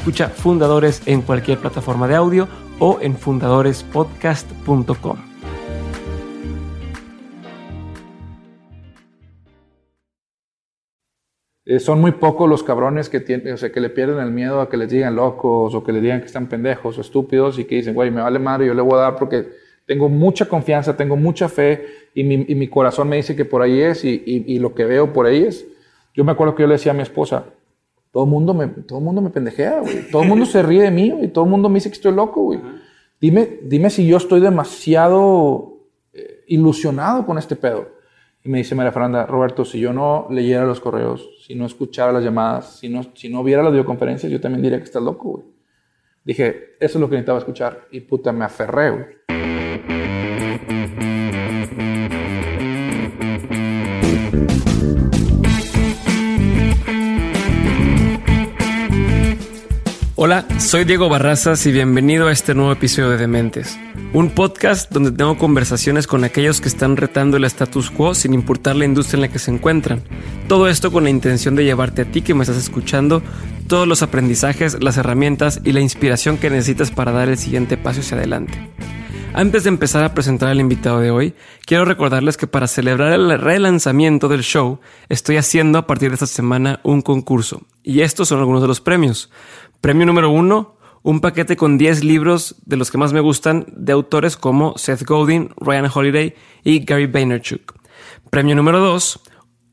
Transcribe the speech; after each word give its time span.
Escucha 0.00 0.30
Fundadores 0.30 1.02
en 1.04 1.20
cualquier 1.20 1.58
plataforma 1.58 2.08
de 2.08 2.14
audio 2.14 2.48
o 2.78 3.00
en 3.02 3.14
fundadorespodcast.com. 3.14 5.18
Eh, 11.66 11.80
son 11.80 12.00
muy 12.00 12.12
pocos 12.12 12.48
los 12.48 12.62
cabrones 12.62 13.10
que, 13.10 13.20
tienen, 13.20 13.52
o 13.52 13.58
sea, 13.58 13.70
que 13.70 13.80
le 13.80 13.90
pierden 13.90 14.20
el 14.20 14.30
miedo 14.30 14.62
a 14.62 14.70
que 14.70 14.78
les 14.78 14.88
digan 14.88 15.16
locos 15.16 15.74
o 15.74 15.84
que 15.84 15.92
les 15.92 16.00
digan 16.00 16.20
que 16.20 16.26
están 16.28 16.46
pendejos 16.46 16.96
o 16.96 17.02
estúpidos 17.02 17.58
y 17.58 17.66
que 17.66 17.74
dicen, 17.74 17.92
güey, 17.92 18.10
me 18.10 18.22
vale 18.22 18.38
madre, 18.38 18.68
yo 18.68 18.72
le 18.72 18.80
voy 18.80 18.94
a 18.94 19.02
dar 19.02 19.16
porque 19.16 19.50
tengo 19.84 20.08
mucha 20.08 20.46
confianza, 20.46 20.96
tengo 20.96 21.16
mucha 21.16 21.50
fe 21.50 22.08
y 22.14 22.24
mi, 22.24 22.46
y 22.48 22.54
mi 22.54 22.68
corazón 22.68 23.06
me 23.06 23.16
dice 23.16 23.36
que 23.36 23.44
por 23.44 23.60
ahí 23.60 23.82
es 23.82 24.02
y, 24.06 24.22
y, 24.24 24.54
y, 24.54 24.60
lo 24.60 24.74
que 24.74 24.86
veo 24.86 25.12
por 25.12 25.26
ahí 25.26 25.44
es. 25.44 25.66
Yo 26.14 26.24
me 26.24 26.32
acuerdo 26.32 26.54
que 26.54 26.62
yo 26.62 26.68
le 26.68 26.76
decía 26.76 26.92
a 26.92 26.94
mi 26.94 27.02
esposa, 27.02 27.44
todo 28.12 28.24
el 28.24 28.30
mundo 28.30 28.54
me, 28.54 28.66
todo 28.66 29.00
mundo 29.00 29.20
me 29.20 29.30
pendejea, 29.30 29.80
güey. 29.80 30.10
Todo 30.10 30.22
el 30.22 30.28
mundo 30.28 30.44
se 30.46 30.62
ríe 30.62 30.82
de 30.82 30.90
mí 30.90 31.14
y 31.22 31.28
todo 31.28 31.44
el 31.44 31.50
mundo 31.50 31.68
me 31.68 31.76
dice 31.76 31.90
que 31.90 31.94
estoy 31.94 32.12
loco, 32.12 32.42
güey. 32.42 32.60
Dime, 33.20 33.58
dime 33.62 33.90
si 33.90 34.06
yo 34.06 34.16
estoy 34.16 34.40
demasiado 34.40 35.78
eh, 36.12 36.44
ilusionado 36.48 37.24
con 37.24 37.38
este 37.38 37.54
pedo. 37.54 37.88
Y 38.42 38.48
me 38.48 38.58
dice 38.58 38.74
María 38.74 38.90
Fernanda, 38.90 39.26
Roberto, 39.26 39.64
si 39.64 39.78
yo 39.78 39.92
no 39.92 40.26
leyera 40.30 40.64
los 40.64 40.80
correos, 40.80 41.28
si 41.46 41.54
no 41.54 41.66
escuchara 41.66 42.10
las 42.10 42.24
llamadas, 42.24 42.78
si 42.78 42.88
no, 42.88 43.02
si 43.14 43.28
no 43.28 43.44
viera 43.44 43.62
las 43.62 43.72
videoconferencias, 43.72 44.32
yo 44.32 44.40
también 44.40 44.62
diría 44.62 44.78
que 44.78 44.84
estás 44.84 45.02
loco, 45.02 45.30
güey. 45.30 45.44
Dije, 46.24 46.76
eso 46.80 46.98
es 46.98 47.00
lo 47.00 47.08
que 47.08 47.16
necesitaba 47.16 47.38
escuchar. 47.38 47.86
Y 47.90 48.00
puta, 48.00 48.32
me 48.32 48.44
aferré, 48.44 48.90
güey. 48.90 49.39
Hola, 60.22 60.44
soy 60.58 60.84
Diego 60.84 61.08
Barrazas 61.08 61.64
y 61.64 61.72
bienvenido 61.72 62.28
a 62.28 62.32
este 62.32 62.54
nuevo 62.54 62.72
episodio 62.72 63.08
de 63.08 63.16
Dementes, 63.16 63.78
un 64.12 64.28
podcast 64.28 64.92
donde 64.92 65.12
tengo 65.12 65.38
conversaciones 65.38 66.06
con 66.06 66.24
aquellos 66.24 66.60
que 66.60 66.68
están 66.68 66.98
retando 66.98 67.38
el 67.38 67.44
status 67.44 67.90
quo 67.90 68.14
sin 68.14 68.34
importar 68.34 68.76
la 68.76 68.84
industria 68.84 69.16
en 69.16 69.20
la 69.22 69.28
que 69.28 69.38
se 69.38 69.50
encuentran. 69.50 70.02
Todo 70.46 70.68
esto 70.68 70.92
con 70.92 71.04
la 71.04 71.08
intención 71.08 71.56
de 71.56 71.64
llevarte 71.64 72.02
a 72.02 72.04
ti 72.04 72.20
que 72.20 72.34
me 72.34 72.42
estás 72.42 72.58
escuchando 72.58 73.22
todos 73.66 73.88
los 73.88 74.02
aprendizajes, 74.02 74.82
las 74.82 74.98
herramientas 74.98 75.62
y 75.64 75.72
la 75.72 75.80
inspiración 75.80 76.36
que 76.36 76.50
necesitas 76.50 76.90
para 76.90 77.12
dar 77.12 77.30
el 77.30 77.38
siguiente 77.38 77.78
paso 77.78 78.00
hacia 78.00 78.18
adelante. 78.18 78.68
Antes 79.32 79.62
de 79.62 79.68
empezar 79.68 80.02
a 80.02 80.12
presentar 80.12 80.48
al 80.48 80.58
invitado 80.58 80.98
de 80.98 81.12
hoy, 81.12 81.34
quiero 81.64 81.84
recordarles 81.84 82.36
que 82.36 82.48
para 82.48 82.66
celebrar 82.66 83.12
el 83.12 83.38
relanzamiento 83.38 84.28
del 84.28 84.42
show, 84.42 84.80
estoy 85.08 85.36
haciendo 85.36 85.78
a 85.78 85.86
partir 85.86 86.10
de 86.10 86.14
esta 86.14 86.26
semana 86.26 86.80
un 86.82 87.00
concurso. 87.00 87.62
Y 87.84 88.00
estos 88.00 88.28
son 88.28 88.40
algunos 88.40 88.60
de 88.60 88.66
los 88.66 88.80
premios. 88.80 89.30
Premio 89.80 90.04
número 90.04 90.30
uno, 90.30 90.76
un 91.02 91.20
paquete 91.20 91.56
con 91.56 91.78
10 91.78 92.02
libros 92.02 92.56
de 92.66 92.76
los 92.76 92.90
que 92.90 92.98
más 92.98 93.12
me 93.12 93.20
gustan 93.20 93.66
de 93.68 93.92
autores 93.92 94.36
como 94.36 94.76
Seth 94.76 95.04
Godin, 95.04 95.50
Ryan 95.58 95.88
Holiday 95.94 96.34
y 96.64 96.84
Gary 96.84 97.06
Vaynerchuk. 97.06 97.74
Premio 98.30 98.56
número 98.56 98.80
dos, 98.80 99.20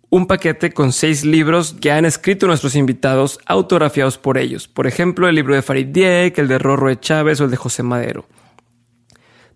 un 0.09 0.27
paquete 0.27 0.71
con 0.71 0.93
6 0.93 1.25
libros 1.25 1.75
que 1.81 1.91
han 1.91 2.05
escrito 2.05 2.45
nuestros 2.45 2.75
invitados 2.75 3.39
autografiados 3.47 4.19
por 4.19 4.37
ellos. 4.37 4.67
Por 4.67 4.85
ejemplo, 4.85 5.27
el 5.27 5.35
libro 5.35 5.55
de 5.55 5.63
Farid 5.63 5.87
Diek, 5.87 6.37
el 6.37 6.47
de 6.47 6.59
Rorro 6.59 6.93
Chávez 6.93 7.41
o 7.41 7.45
el 7.45 7.51
de 7.51 7.57
José 7.57 7.81
Madero. 7.81 8.27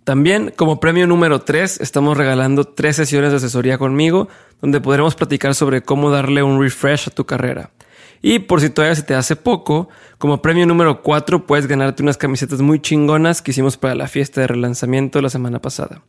También, 0.03 0.51
como 0.55 0.79
premio 0.79 1.05
número 1.05 1.41
3, 1.41 1.79
estamos 1.79 2.17
regalando 2.17 2.63
tres 2.63 2.95
sesiones 2.95 3.31
de 3.31 3.37
asesoría 3.37 3.77
conmigo, 3.77 4.29
donde 4.59 4.81
podremos 4.81 5.15
platicar 5.15 5.53
sobre 5.53 5.83
cómo 5.83 6.09
darle 6.09 6.41
un 6.41 6.59
refresh 6.59 7.07
a 7.07 7.11
tu 7.11 7.25
carrera. 7.25 7.71
Y 8.23 8.39
por 8.39 8.61
si 8.61 8.69
todavía 8.69 8.95
se 8.95 9.03
te 9.03 9.15
hace 9.15 9.35
poco, 9.35 9.89
como 10.17 10.41
premio 10.41 10.65
número 10.65 11.01
4 11.01 11.45
puedes 11.45 11.67
ganarte 11.67 12.03
unas 12.03 12.17
camisetas 12.17 12.61
muy 12.61 12.79
chingonas 12.79 13.41
que 13.41 13.51
hicimos 13.51 13.77
para 13.77 13.95
la 13.95 14.07
fiesta 14.07 14.41
de 14.41 14.47
relanzamiento 14.47 15.21
la 15.21 15.29
semana 15.29 15.59
pasada. 15.59 16.03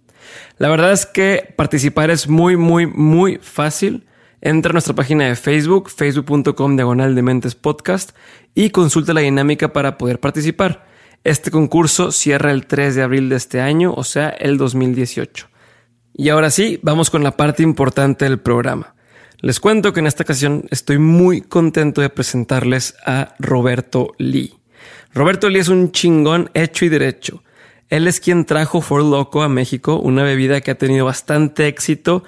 La 0.59 0.69
verdad 0.69 0.92
es 0.92 1.06
que 1.06 1.54
participar 1.56 2.10
es 2.10 2.28
muy, 2.28 2.56
muy, 2.56 2.86
muy 2.86 3.38
fácil. 3.42 4.06
Entra 4.41 4.70
a 4.70 4.72
nuestra 4.74 4.94
página 4.94 5.26
de 5.26 5.36
Facebook, 5.36 5.91
facebook.com 5.91 6.76
diagonal 6.76 7.14
de 7.14 7.22
mentes 7.22 7.54
podcast 7.54 8.10
y 8.54 8.70
consulta 8.70 9.14
la 9.14 9.20
dinámica 9.20 9.72
para 9.72 9.97
poder 9.97 10.20
participar. 10.20 10.91
Este 11.25 11.53
concurso 11.53 12.10
cierra 12.10 12.50
el 12.50 12.66
3 12.66 12.97
de 12.97 13.03
abril 13.03 13.28
de 13.28 13.37
este 13.37 13.60
año, 13.60 13.94
o 13.94 14.03
sea, 14.03 14.28
el 14.28 14.59
2018. 14.59 15.49
Y 16.15 16.28
ahora 16.31 16.50
sí, 16.50 16.81
vamos 16.83 17.10
con 17.10 17.22
la 17.22 17.37
parte 17.37 17.62
importante 17.62 18.25
del 18.25 18.41
programa. 18.41 18.94
Les 19.41 19.60
cuento 19.60 19.93
que 19.93 20.00
en 20.00 20.06
esta 20.06 20.25
ocasión 20.25 20.66
estoy 20.71 20.99
muy 20.99 21.41
contento 21.41 22.00
de 22.00 22.10
presentarles 22.10 22.97
a 23.06 23.34
Roberto 23.38 24.15
Lee. 24.19 24.55
Roberto 25.15 25.49
Lee 25.49 25.60
es 25.60 25.69
un 25.69 25.93
chingón 25.93 26.50
hecho 26.55 26.84
y 26.84 26.88
derecho. 26.88 27.43
Él 27.89 28.09
es 28.09 28.21
quien 28.21 28.44
trajo 28.44 28.81
For 28.81 29.03
Loco 29.03 29.43
a 29.43 29.49
México, 29.49 30.00
una 30.00 30.22
bebida 30.22 30.60
que 30.60 30.71
ha 30.71 30.78
tenido 30.78 31.04
bastante 31.04 31.69
éxito 31.69 32.25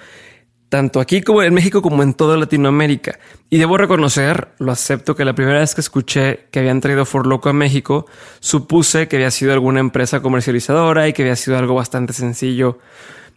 tanto 0.74 0.98
aquí 0.98 1.22
como 1.22 1.40
en 1.40 1.54
México 1.54 1.82
como 1.82 2.02
en 2.02 2.14
toda 2.14 2.36
Latinoamérica. 2.36 3.20
Y 3.48 3.58
debo 3.58 3.78
reconocer, 3.78 4.48
lo 4.58 4.72
acepto, 4.72 5.14
que 5.14 5.24
la 5.24 5.32
primera 5.32 5.60
vez 5.60 5.72
que 5.72 5.80
escuché 5.80 6.48
que 6.50 6.58
habían 6.58 6.80
traído 6.80 7.06
For 7.06 7.28
Loco 7.28 7.48
a 7.48 7.52
México, 7.52 8.06
supuse 8.40 9.06
que 9.06 9.14
había 9.14 9.30
sido 9.30 9.52
alguna 9.52 9.78
empresa 9.78 10.20
comercializadora 10.20 11.06
y 11.06 11.12
que 11.12 11.22
había 11.22 11.36
sido 11.36 11.56
algo 11.58 11.76
bastante 11.76 12.12
sencillo 12.12 12.80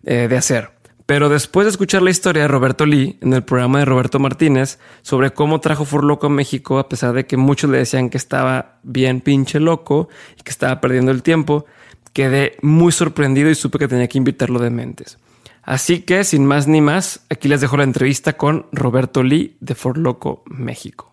eh, 0.03 0.28
de 0.28 0.36
hacer. 0.36 0.72
Pero 1.06 1.30
después 1.30 1.66
de 1.66 1.70
escuchar 1.70 2.02
la 2.02 2.09
historia 2.09 2.42
de 2.42 2.48
Roberto 2.48 2.88
Lee 2.88 3.20
en 3.22 3.34
el 3.34 3.44
programa 3.44 3.78
de 3.78 3.86
Roberto 3.86 4.18
Martínez 4.18 4.80
sobre 5.04 5.30
cómo 5.30 5.59
trajo 5.59 5.86
Loco 6.02 6.25
a 6.25 6.31
México, 6.31 6.80
a 6.80 6.90
pesar 6.90 7.14
de 7.14 7.28
que 7.28 7.38
muchos 7.38 7.69
le 7.69 7.78
decían 7.78 8.09
que 8.09 8.18
estaba 8.18 8.80
bien 8.81 9.22
pinche 9.22 9.59
loco 9.59 10.09
y 10.40 10.42
que 10.42 10.50
estaba 10.50 10.81
perdiendo 10.81 11.12
el 11.12 11.22
tiempo, 11.22 11.68
quedé 12.14 12.58
muy 12.64 12.92
sorprendido 12.92 13.52
y 13.52 13.54
supe 13.54 13.78
que 13.78 13.88
tenía 13.88 14.08
que 14.08 14.18
invitarlo 14.18 14.58
de 14.58 14.72
mentes. 14.72 15.19
Así 15.67 16.03
que, 16.03 16.23
sin 16.23 16.45
más 16.45 16.66
ni 16.69 16.79
más, 16.79 17.25
aquí 17.29 17.50
les 17.50 17.59
dejo 17.59 17.75
la 17.75 17.83
entrevista 17.83 18.38
con 18.38 18.67
Roberto 18.72 19.22
Lee 19.22 19.57
de 19.59 19.75
Loco 19.95 20.44
México. 20.45 21.11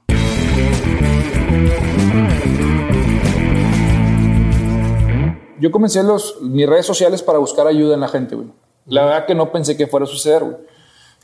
Yo 5.59 5.73
comencé 5.73 6.05
los, 6.05 6.41
mis 6.41 6.69
redes 6.69 6.87
sociales 6.87 7.21
para 7.25 7.39
buscar 7.39 7.67
ayuda 7.67 7.95
en 7.95 8.01
la 8.01 8.07
gente, 8.07 8.37
güey. 8.37 8.47
La 8.87 9.05
verdad 9.05 9.27
que 9.27 9.35
no 9.35 9.51
pensé 9.51 9.77
que 9.77 9.89
fuera 9.89 10.05
a 10.05 10.07
suceder, 10.07 10.45
güey. 10.45 10.57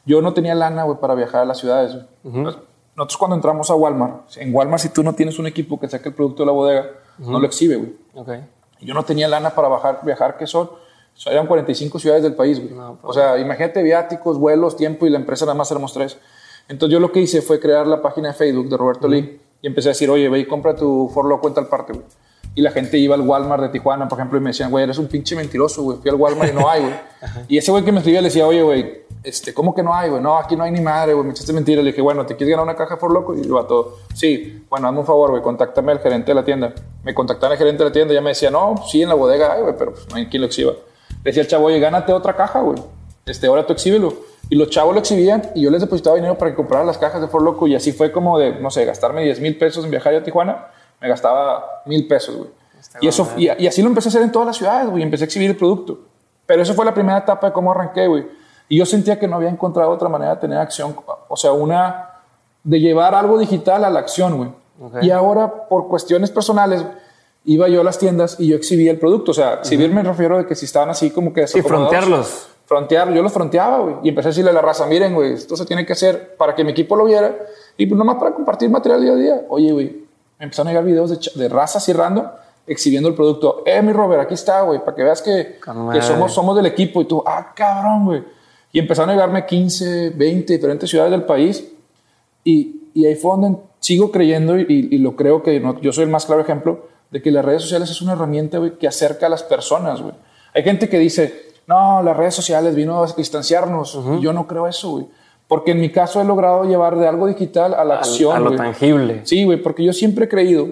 Yo 0.05 0.21
no 0.23 0.35
tenía 0.35 0.57
lana, 0.57 0.83
güey, 0.83 0.99
para 0.99 1.15
viajar 1.15 1.43
a 1.43 1.45
las 1.45 1.59
ciudades. 1.59 1.97
Nosotros 2.25 3.17
cuando 3.17 3.37
entramos 3.37 3.71
a 3.71 3.77
Walmart, 3.77 4.37
en 4.39 4.53
Walmart 4.53 4.83
si 4.83 4.89
tú 4.89 5.05
no 5.05 5.15
tienes 5.15 5.39
un 5.39 5.47
equipo 5.47 5.79
que 5.79 5.89
saque 5.89 6.09
el 6.09 6.17
producto 6.17 6.43
de 6.43 6.47
la 6.47 6.53
bodega, 6.53 6.91
no 7.19 7.39
lo 7.39 7.47
exhibe, 7.47 7.77
güey. 7.77 7.95
Okay. 8.13 8.45
Yo 8.81 8.93
no 8.93 9.05
tenía 9.05 9.29
lana 9.29 9.51
para 9.51 9.69
bajar, 9.69 10.01
viajar, 10.03 10.37
que 10.37 10.49
son, 10.49 10.69
son 11.21 11.35
eran 11.35 11.47
45 11.47 11.99
ciudades 11.99 12.23
del 12.23 12.35
país, 12.35 12.59
güey. 12.59 12.73
No, 12.73 12.99
o 13.03 13.13
sea, 13.13 13.39
imagínate 13.39 13.83
viáticos, 13.83 14.39
vuelos, 14.39 14.75
tiempo 14.75 15.07
y 15.07 15.11
la 15.11 15.19
empresa 15.19 15.45
nada 15.45 15.55
más 15.55 15.71
éramos 15.71 15.93
tres. 15.93 16.17
Entonces 16.67 16.95
yo 16.95 16.99
lo 16.99 17.13
que 17.13 17.21
hice 17.21 17.43
fue 17.43 17.61
crear 17.61 17.87
la 17.87 18.01
página 18.01 18.29
de 18.29 18.35
Facebook 18.35 18.71
de 18.71 18.79
Roberto 18.79 19.07
Lee 19.07 19.39
y 19.61 19.67
empecé 19.67 19.91
a 19.91 19.93
decir, 19.93 20.09
oye, 20.09 20.31
ve 20.31 20.39
y 20.39 20.47
compra 20.47 20.75
tu 20.75 21.11
Forlo 21.13 21.39
cuenta 21.39 21.61
al 21.61 21.67
parte, 21.67 21.93
güey. 21.93 22.07
Y 22.55 22.63
la 22.63 22.71
gente 22.71 22.97
iba 22.97 23.15
al 23.15 23.21
Walmart 23.21 23.63
de 23.65 23.69
Tijuana, 23.69 24.09
por 24.09 24.19
ejemplo, 24.19 24.39
y 24.39 24.41
me 24.41 24.49
decían, 24.49 24.71
güey, 24.71 24.85
eres 24.85 24.97
un 24.97 25.09
pinche 25.09 25.37
mentiroso, 25.37 25.83
güey. 25.83 25.99
Fui 25.99 26.11
al 26.11 26.17
Walmart 26.17 26.53
y 26.53 26.57
no 26.57 26.71
hay, 26.71 26.81
güey. 26.81 26.95
y 27.49 27.59
ese 27.59 27.71
güey 27.71 27.85
que 27.85 27.93
me 27.93 27.99
escribía 27.99 28.23
le 28.23 28.29
decía, 28.29 28.47
oye, 28.47 28.63
güey, 28.63 29.03
este, 29.23 29.53
¿cómo 29.53 29.75
que 29.75 29.83
no 29.83 29.95
hay, 29.95 30.09
güey? 30.09 30.23
No, 30.23 30.39
aquí 30.39 30.57
no 30.57 30.65
hay 30.65 30.71
ni 30.71 30.81
madre, 30.81 31.13
güey. 31.13 31.27
Me 31.27 31.33
echaste 31.33 31.53
mentira. 31.53 31.83
Le 31.83 31.91
dije, 31.91 32.01
bueno, 32.01 32.25
¿te 32.25 32.35
quieres 32.35 32.53
ganar 32.57 32.65
una 32.65 32.77
caja 32.77 32.99
por 32.99 33.13
loco? 33.13 33.35
Y 33.35 33.45
lo 33.45 33.59
a 33.59 33.69
todo. 33.69 33.99
Sí, 34.15 34.65
bueno, 34.71 34.89
hazme 34.89 35.01
un 35.01 35.07
favor, 35.07 35.33
güey, 35.33 35.43
contáctame 35.43 35.93
al 35.93 35.99
gerente 36.01 36.31
de 36.31 36.35
la 36.35 36.47
tienda. 36.47 36.73
Me 37.05 37.13
contactaron 37.13 37.53
al 37.53 37.59
gerente 37.59 37.85
de 37.85 37.91
la 37.91 37.93
tienda 37.93 38.15
y 38.15 38.17
ya 38.17 38.23
me 38.23 38.31
decía, 38.31 38.51
no, 38.51 38.77
sí, 38.91 39.03
en 39.03 39.11
la 39.11 39.15
bodega 39.17 39.53
hay, 39.53 39.61
güey, 39.61 39.75
pero 39.79 39.93
pues, 39.93 40.09
no 40.09 40.17
hay 40.17 40.27
quien 40.27 40.41
lo 40.41 40.47
exhiba. 40.47 40.73
Le 41.23 41.31
decía 41.31 41.43
el 41.43 41.49
chavo, 41.49 41.67
oye, 41.67 41.79
gánate 41.79 42.13
otra 42.13 42.35
caja, 42.35 42.61
güey. 42.61 42.79
Este, 43.27 43.47
ahora 43.47 43.67
tú 43.67 43.73
exhíbelo. 43.73 44.15
Y 44.49 44.57
los 44.57 44.71
chavos 44.71 44.95
lo 44.95 45.01
exhibían 45.01 45.51
y 45.55 45.63
yo 45.63 45.71
les 45.71 45.81
depositaba 45.81 46.17
dinero 46.17 46.37
para 46.37 46.51
que 46.51 46.57
compraran 46.57 46.87
las 46.87 46.99
cajas 46.99 47.21
de 47.21 47.29
For 47.29 47.41
Loco 47.41 47.69
y 47.69 47.75
así 47.77 47.93
fue 47.93 48.11
como 48.11 48.39
de, 48.39 48.53
no 48.55 48.71
sé, 48.71 48.85
gastarme 48.85 49.23
10 49.23 49.41
mil 49.41 49.57
pesos 49.57 49.85
en 49.85 49.91
viajar 49.91 50.15
a 50.15 50.23
Tijuana, 50.25 50.67
me 51.01 51.09
gastaba 51.09 51.83
mil 51.87 52.09
pesos, 52.09 52.37
güey. 52.37 52.51
Y, 53.01 53.07
eso, 53.07 53.29
y, 53.37 53.45
y, 53.63 53.67
así 53.69 53.83
lo 53.83 53.89
empecé 53.89 54.09
a 54.09 54.11
hacer 54.11 54.23
en 54.23 54.33
todas 54.33 54.47
las 54.47 54.57
ciudades, 54.57 54.91
güey, 54.91 55.03
empecé 55.03 55.25
a 55.25 55.27
exhibir 55.27 55.51
el 55.51 55.57
producto. 55.57 56.01
Pero 56.47 56.63
eso 56.63 56.75
fue 56.75 56.85
la 56.85 56.93
primera 56.93 57.19
etapa 57.19 57.49
de 57.49 57.53
cómo 57.53 57.71
arranqué, 57.71 58.09
güey. 58.09 58.27
Y 58.69 58.79
yo 58.79 58.87
sentía 58.87 59.19
que 59.19 59.29
no 59.29 59.37
había 59.37 59.51
encontrado 59.51 59.91
otra 59.91 60.09
manera 60.09 60.35
de 60.35 60.41
tener 60.41 60.59
acción, 60.59 60.97
o 61.29 61.37
sea, 61.37 61.53
una 61.53 62.11
de 62.65 62.81
llevar 62.81 63.15
algo 63.15 63.39
digital 63.39 63.85
a 63.85 63.91
la 63.91 64.01
acción, 64.01 64.37
güey. 64.37 64.51
Okay. 64.81 65.09
Y 65.09 65.11
ahora, 65.13 65.69
por 65.69 65.87
cuestiones 65.89 66.31
personales, 66.31 66.85
iba 67.45 67.69
yo 67.69 67.81
a 67.81 67.85
las 67.85 67.99
tiendas 67.99 68.37
y 68.39 68.49
yo 68.49 68.57
exhibía 68.57 68.91
el 68.91 68.99
producto. 68.99 69.31
O 69.31 69.35
sea, 69.35 69.55
exhibir 69.55 69.93
me 69.93 70.03
refiero 70.03 70.39
de 70.39 70.47
que 70.47 70.55
si 70.55 70.67
estaban 70.67 70.91
así 70.91 71.11
como 71.11 71.33
que... 71.33 71.47
Sí, 71.47 71.63
frontearlos. 71.63 72.49
Frontear, 72.67 73.13
yo 73.13 73.21
los 73.23 73.33
fronteaba, 73.33 73.81
güey. 73.81 73.97
Y 74.05 74.11
empecé 74.11 74.29
a 74.29 74.31
decirle 74.31 74.51
a 74.51 74.55
la 74.55 74.63
raza, 74.63 74.87
miren, 74.87 75.13
güey, 75.13 75.33
esto 75.33 75.57
se 75.57 75.67
tiene 75.67 75.85
que 75.85 75.93
hacer 75.93 76.37
para 76.37 76.55
que 76.55 76.63
mi 76.63 76.71
equipo 76.71 76.95
lo 76.95 77.05
viera. 77.05 77.37
Y 77.77 77.87
pues 77.87 77.99
nomás 77.99 78.17
para 78.17 78.33
compartir 78.33 78.71
material 78.71 79.03
día 79.03 79.13
a 79.13 79.17
día. 79.17 79.47
Oye, 79.49 79.73
güey, 79.73 79.87
me 80.39 80.45
empezaron 80.45 80.69
a 80.69 80.71
llegar 80.71 80.85
videos 80.85 81.11
de, 81.11 81.19
de 81.35 81.49
raza 81.49 81.79
así 81.79 81.93
random 81.93 82.27
exhibiendo 82.69 83.09
el 83.09 83.17
producto. 83.17 83.65
Eh, 83.67 83.83
mi 83.83 83.93
Robert, 83.93 84.23
aquí 84.23 84.35
está, 84.35 84.63
güey, 84.63 84.79
para 84.79 84.95
que 84.95 85.03
veas 85.03 85.21
que, 85.21 85.59
que, 85.93 86.03
somos, 86.03 86.33
somos 86.33 86.55
del 86.55 86.67
equipo. 86.67 87.01
Y 87.01 87.07
tú, 87.07 87.25
ah, 87.27 87.53
cabrón, 87.57 88.05
güey. 88.05 88.23
Y 88.71 88.79
empezaron 88.79 89.11
a 89.11 89.15
llegarme 89.15 89.45
15, 89.45 90.11
20 90.11 90.53
diferentes 90.53 90.89
ciudades 90.89 91.11
del 91.11 91.25
país. 91.25 91.67
Y, 92.45 92.91
y 92.95 93.05
ahí 93.07 93.17
fue 93.17 93.33
donde 93.33 93.59
sigo 93.81 94.13
creyendo 94.13 94.57
y, 94.57 94.67
y 94.69 94.99
lo 94.99 95.17
creo 95.17 95.43
que 95.43 95.59
no, 95.59 95.81
yo 95.81 95.93
soy 95.93 96.05
el 96.05 96.11
más 96.11 96.27
claro 96.27 96.43
ejemplo 96.43 96.90
de 97.11 97.21
que 97.23 97.31
las 97.31 97.45
redes 97.45 97.63
sociales 97.63 97.91
es 97.91 98.01
una 98.03 98.13
herramienta 98.13 98.59
que 98.79 98.87
acerca 98.87 99.27
a 99.27 99.29
las 99.29 99.43
personas. 99.43 100.01
Güey. 100.01 100.15
Hay 100.55 100.63
gente 100.63 100.89
que 100.89 100.99
dice, 100.99 101.53
no, 101.67 102.03
las 102.03 102.17
redes 102.17 102.35
sociales 102.35 102.75
vino 102.75 103.03
a 103.03 103.07
distanciarnos. 103.07 103.95
Uh 103.95 104.03
-huh. 104.05 104.19
y 104.19 104.23
yo 104.23 104.33
no 104.33 104.47
creo 104.47 104.67
eso, 104.67 104.91
güey. 104.91 105.07
Porque 105.49 105.73
en 105.73 105.81
mi 105.81 105.91
caso 105.91 106.21
he 106.21 106.25
logrado 106.25 106.65
llevar 106.65 106.97
de 106.97 107.09
algo 107.09 107.27
digital 107.27 107.75
a 107.75 107.85
la 107.85 107.97
acción. 107.97 108.37
A 108.37 108.39
lo 108.41 108.55
tangible. 108.55 109.23
Sí, 109.25 109.45
güey, 109.45 109.61
porque 109.61 109.83
yo 109.85 109.93
siempre 109.93 110.27
he 110.27 110.29
creído, 110.29 110.69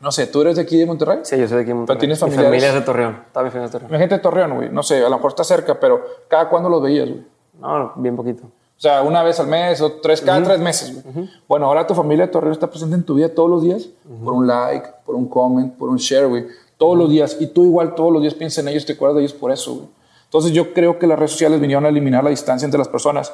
no 0.00 0.12
sé, 0.12 0.26
¿tú 0.26 0.42
eres 0.42 0.56
de 0.56 0.62
aquí 0.62 0.76
de 0.76 0.84
Monterrey? 0.84 1.20
Sí, 1.22 1.38
yo 1.38 1.48
soy 1.48 1.56
de 1.56 1.62
aquí 1.62 1.68
de 1.68 1.74
Monterrey. 1.74 1.96
Pero 1.96 2.00
tienes 2.00 2.18
Mi 2.22 2.28
familiares. 2.30 2.48
familia 2.50 2.68
es 2.68 2.74
de 2.74 2.80
Torreón. 2.82 3.22
Toda 3.32 3.44
mi 3.44 3.50
familia 3.50 3.68
de 3.68 3.72
Torreón. 3.72 3.92
Mi 3.92 3.98
gente 3.98 4.14
de 4.16 4.20
Torreón, 4.20 4.54
güey. 4.56 4.68
No 4.68 4.82
sé, 4.82 4.98
a 5.02 5.08
lo 5.08 5.16
mejor 5.16 5.30
está 5.30 5.44
cerca, 5.44 5.80
pero 5.80 6.04
cada 6.28 6.50
cuándo 6.50 6.68
los 6.68 6.82
veías, 6.82 7.08
güey. 7.08 7.24
No, 7.58 7.94
bien 7.96 8.14
poquito. 8.14 8.42
O 8.76 8.80
sea, 8.80 9.02
una 9.02 9.22
vez 9.22 9.40
al 9.40 9.46
mes 9.46 9.80
o 9.80 9.92
tres, 9.92 10.20
cada 10.20 10.38
uh 10.38 10.42
-huh. 10.42 10.46
tres 10.46 10.60
meses. 10.60 10.92
Uh 11.04 11.08
-huh. 11.08 11.30
Bueno, 11.48 11.66
ahora 11.66 11.86
tu 11.86 11.94
familia 11.94 12.30
Torreón 12.30 12.52
está 12.52 12.68
presente 12.68 12.94
en 12.94 13.04
tu 13.04 13.14
vida 13.14 13.30
todos 13.30 13.48
los 13.48 13.62
días 13.62 13.88
por 14.22 14.34
un 14.34 14.46
like, 14.46 14.86
por 15.04 15.14
un 15.14 15.26
comment, 15.28 15.74
por 15.74 15.88
un 15.88 15.96
share, 15.96 16.26
güey. 16.26 16.46
Todos 16.76 16.96
los 16.98 17.08
días. 17.08 17.38
Y 17.40 17.46
tú 17.46 17.64
igual 17.64 17.94
todos 17.94 18.12
los 18.12 18.20
días 18.20 18.34
piensas 18.34 18.62
en 18.62 18.68
ellos, 18.68 18.84
te 18.84 18.92
acuerdas 18.92 19.16
de 19.16 19.22
ellos 19.22 19.32
por 19.32 19.50
eso, 19.50 19.74
güey. 19.74 19.88
Entonces 20.24 20.52
yo 20.52 20.74
creo 20.74 20.98
que 20.98 21.06
las 21.06 21.18
redes 21.18 21.30
sociales 21.32 21.58
vinieron 21.60 21.86
a 21.86 21.88
eliminar 21.88 22.22
la 22.22 22.30
distancia 22.30 22.66
entre 22.66 22.78
las 22.78 22.88
personas, 22.88 23.32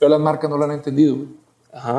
pero 0.00 0.08
las 0.08 0.20
marcas 0.20 0.50
no 0.50 0.56
lo 0.56 0.64
han 0.64 0.72
entendido, 0.72 1.14
güey. 1.14 1.28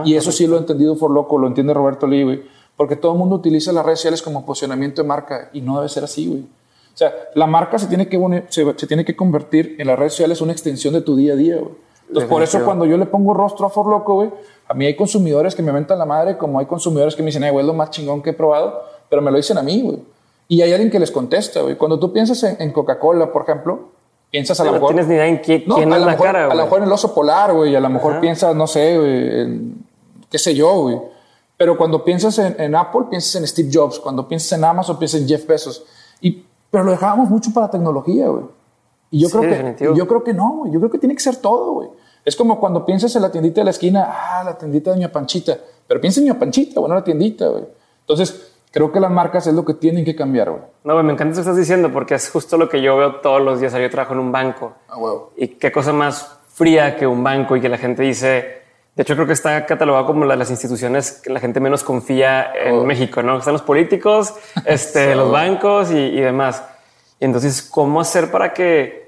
Y 0.04 0.16
eso 0.16 0.32
sí 0.34 0.46
lo 0.48 0.58
ha 0.58 0.60
entendido 0.60 0.98
por 0.98 1.12
loco, 1.12 1.38
lo 1.38 1.48
entiende 1.48 1.74
Roberto 1.74 2.08
Lee, 2.08 2.24
güey. 2.24 2.44
Porque 2.76 2.98
todo 2.98 3.14
el 3.14 3.18
mundo 3.20 3.36
utiliza 3.36 3.72
las 3.72 3.86
redes 3.86 4.00
sociales 4.00 4.22
como 4.22 4.46
posicionamiento 4.46 5.02
de 5.02 5.08
marca 5.08 5.50
y 5.54 5.62
no 5.62 5.78
debe 5.78 5.88
ser 5.88 6.04
así, 6.04 6.28
güey. 6.28 6.42
O 6.42 6.98
sea, 6.98 7.14
la 7.36 7.48
marca 7.48 7.80
se 7.80 7.88
tiene 7.88 8.10
que, 8.10 8.44
se, 8.50 8.66
se 8.76 8.88
tiene 8.88 9.06
que 9.06 9.16
convertir 9.16 9.78
en 9.80 9.88
las 9.88 9.98
redes 9.98 10.12
sociales 10.14 10.42
una 10.42 10.52
extensión 10.52 10.94
de 10.94 11.02
tu 11.02 11.16
día 11.16 11.34
a 11.34 11.36
día, 11.38 11.56
güey. 11.58 11.72
Entonces, 12.12 12.30
por 12.30 12.44
eso 12.44 12.66
cuando 12.66 12.86
yo 12.86 12.98
le 12.98 13.06
pongo 13.06 13.34
rostro 13.34 13.66
a 13.66 13.70
For 13.70 13.88
Loco, 13.88 14.16
güey, 14.16 14.32
a 14.68 14.74
mí 14.74 14.86
hay 14.86 14.98
consumidores 14.98 15.56
que 15.56 15.64
me 15.64 15.72
mentan 15.72 15.98
la 15.98 16.06
madre, 16.06 16.38
como 16.38 16.60
hay 16.60 16.66
consumidores 16.66 17.16
que 17.16 17.24
me 17.24 17.28
dicen, 17.28 17.46
ay, 17.46 17.52
güey, 17.52 17.64
es 17.64 17.68
lo 17.68 17.74
más 17.74 17.90
chingón 17.90 18.22
que 18.22 18.32
he 18.32 18.34
probado, 18.34 18.84
pero 19.10 19.22
me 19.22 19.32
lo 19.32 19.38
dicen 19.38 19.58
a 19.58 19.64
mí, 19.64 19.82
güey. 19.82 20.00
Y 20.50 20.62
hay 20.62 20.74
alguien 20.74 20.92
que 20.92 21.00
les 21.00 21.10
contesta, 21.10 21.62
güey. 21.62 21.78
Cuando 21.78 21.98
tú 21.98 22.12
piensas 22.12 22.44
en, 22.44 22.58
en 22.62 22.74
Coca-Cola, 22.74 23.32
por 23.32 23.44
ejemplo, 23.44 23.92
piensas 24.30 24.60
a 24.60 24.66
lo 24.66 24.72
no 24.72 24.74
mejor... 24.74 24.90
No 24.90 24.96
tienes 24.96 25.08
ni 25.08 25.16
idea 25.16 25.28
en 25.28 25.42
qué, 25.42 25.64
no, 25.66 25.76
quién 25.76 25.94
a 25.94 25.96
es 25.96 26.02
la 26.02 26.12
mejor, 26.12 26.26
cara, 26.26 26.46
güey. 26.48 26.52
A 26.52 26.56
lo 26.56 26.64
mejor 26.64 26.80
en 26.80 26.84
el 26.84 26.92
oso 26.92 27.14
polar, 27.14 27.54
güey, 27.54 27.74
a 27.74 27.80
lo 27.80 27.90
mejor 27.90 28.12
Ajá. 28.12 28.22
piensas, 28.22 28.54
no 28.54 28.68
sé, 28.68 28.98
güey, 28.98 29.42
en, 29.42 29.86
qué 30.30 30.38
sé 30.38 30.54
yo, 30.54 30.82
güey. 30.82 31.00
Pero 31.56 31.78
cuando 31.78 32.04
piensas 32.04 32.38
en, 32.40 32.60
en, 32.60 32.76
Apple, 32.76 33.04
piensas 33.10 33.36
en 33.36 33.48
Steve 33.48 33.70
Jobs. 33.72 34.00
Cuando 34.00 34.28
piensas 34.28 34.52
en 34.58 34.66
Amazon, 34.66 35.00
piensas 35.00 35.22
en 35.22 35.30
Jeff 35.30 35.48
Bezos. 35.48 35.86
Y, 36.20 36.44
pero 36.70 36.84
lo 36.84 36.92
dejábamos 36.92 37.30
mucho 37.30 37.54
para 37.54 37.72
tecnología, 37.72 38.28
güey. 38.28 38.44
Y 39.12 39.20
yo, 39.20 39.28
sí, 39.28 39.38
creo 39.38 39.76
que, 39.76 39.86
yo 39.96 40.08
creo 40.08 40.24
que 40.24 40.34
no, 40.34 40.58
güey. 40.58 40.72
Yo 40.72 40.80
creo 40.80 40.90
que 40.90 40.98
tiene 40.98 41.14
que 41.14 41.22
ser 41.22 41.36
todo, 41.36 41.74
güey. 41.74 41.90
Es 42.24 42.36
como 42.36 42.60
cuando 42.60 42.86
piensas 42.86 43.16
en 43.16 43.22
la 43.22 43.32
tiendita 43.32 43.62
de 43.62 43.66
la 43.66 43.72
esquina, 43.72 44.08
ah, 44.10 44.44
la 44.44 44.58
tiendita 44.58 44.92
de 44.92 44.98
mi 44.98 45.08
Panchita. 45.08 45.58
Pero 45.88 46.00
piensa 46.00 46.20
en 46.22 46.28
mi 46.28 46.34
Panchita, 46.34 46.80
bueno, 46.80 46.96
la 46.96 47.04
tiendita, 47.04 47.48
güey. 47.48 47.66
Entonces, 48.00 48.54
creo 48.72 48.92
que 48.92 49.00
las 49.00 49.12
marcas 49.12 49.46
es 49.48 49.54
lo 49.54 49.66
que 49.66 49.74
tienen 49.74 50.06
que 50.06 50.16
cambiar, 50.16 50.50
güey. 50.50 50.62
No, 50.84 50.94
güey, 50.94 51.06
me 51.06 51.14
encanta 51.14 51.32
lo 51.32 51.36
que 51.36 51.42
estás 51.42 51.58
diciendo 51.58 51.92
porque 51.92 52.16
es 52.16 52.30
justo 52.30 52.58
lo 52.58 52.70
que 52.70 52.82
yo 52.82 52.96
veo 52.98 53.16
todos 53.18 53.42
los 53.42 53.60
días. 53.60 53.74
Yo 53.74 53.90
trabajo 53.90 54.14
en 54.14 54.20
un 54.20 54.32
banco. 54.32 54.74
Ah, 54.88 54.96
güey. 54.98 55.16
Y 55.36 55.48
qué 55.50 55.72
cosa 55.72 55.92
más 55.94 56.40
fría 56.54 56.96
que 56.96 57.08
un 57.08 57.24
banco 57.24 57.56
y 57.56 57.62
que 57.62 57.70
la 57.70 57.78
gente 57.78 58.04
dice. 58.04 58.62
De 58.96 59.04
hecho, 59.04 59.16
creo 59.16 59.26
que 59.26 59.34
está 59.34 59.66
catalogado 59.66 60.06
como 60.06 60.26
la, 60.26 60.36
las 60.36 60.50
instituciones 60.50 61.14
que 61.14 61.32
la 61.32 61.40
gente 61.40 61.60
menos 61.60 61.84
confía 61.84 62.54
en 62.54 62.76
oh. 62.76 62.84
México, 62.84 63.24
¿no? 63.24 63.38
Están 63.38 63.54
los 63.54 63.62
políticos, 63.62 64.34
este, 64.66 65.12
sí. 65.12 65.18
los 65.18 65.32
bancos 65.32 65.92
y, 65.92 65.98
y, 65.98 66.20
demás. 66.20 66.64
Y 67.20 67.26
entonces, 67.26 67.62
¿cómo 67.62 68.02
hacer 68.02 68.30
para 68.32 68.54
que, 68.54 69.01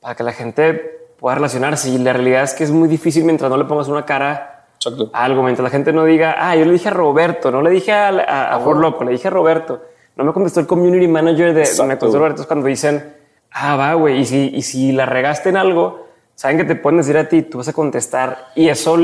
para 0.00 0.14
que 0.14 0.22
la 0.22 0.32
gente 0.32 1.08
pueda 1.18 1.36
relacionarse? 1.36 1.90
Y 1.90 1.98
la 1.98 2.12
realidad 2.12 2.42
es 2.42 2.54
que 2.54 2.64
es 2.64 2.70
muy 2.70 2.88
difícil 2.88 3.24
mientras 3.24 3.50
no 3.50 3.56
le 3.56 3.64
pongas 3.64 3.88
una 3.88 4.04
cara 4.04 4.66
Exacto. 4.76 5.10
a 5.12 5.24
algo, 5.24 5.42
mientras 5.42 5.64
la 5.64 5.70
gente 5.70 5.92
no 5.92 6.04
diga, 6.04 6.36
ah, 6.38 6.56
yo 6.56 6.64
le 6.64 6.72
dije 6.72 6.88
a 6.88 6.92
Roberto, 6.92 7.50
no 7.50 7.62
le 7.62 7.70
dije 7.70 7.92
a, 7.92 8.08
a, 8.08 8.54
a 8.54 8.58
oh. 8.58 8.74
Loco, 8.74 9.04
le 9.04 9.12
dije 9.12 9.28
a 9.28 9.30
Roberto. 9.30 9.82
No 10.16 10.24
me 10.24 10.32
contestó 10.32 10.60
el 10.60 10.66
community 10.66 11.08
manager 11.08 11.54
de, 11.54 11.60
me 11.62 11.96
contestó 11.96 12.18
Roberto 12.18 12.46
cuando 12.46 12.66
dicen, 12.66 13.14
ah, 13.52 13.76
va, 13.76 13.94
güey, 13.94 14.20
y 14.20 14.24
si, 14.24 14.50
y 14.54 14.62
si 14.62 14.92
la 14.92 15.06
regaste 15.06 15.48
en 15.48 15.56
algo, 15.56 16.06
saben 16.34 16.56
que 16.56 16.64
te 16.64 16.74
pueden 16.74 16.98
decir 16.98 17.16
a 17.16 17.28
ti, 17.28 17.42
tú 17.42 17.58
vas 17.58 17.68
a 17.68 17.72
contestar 17.72 18.48
y 18.54 18.68
eso 18.68 18.96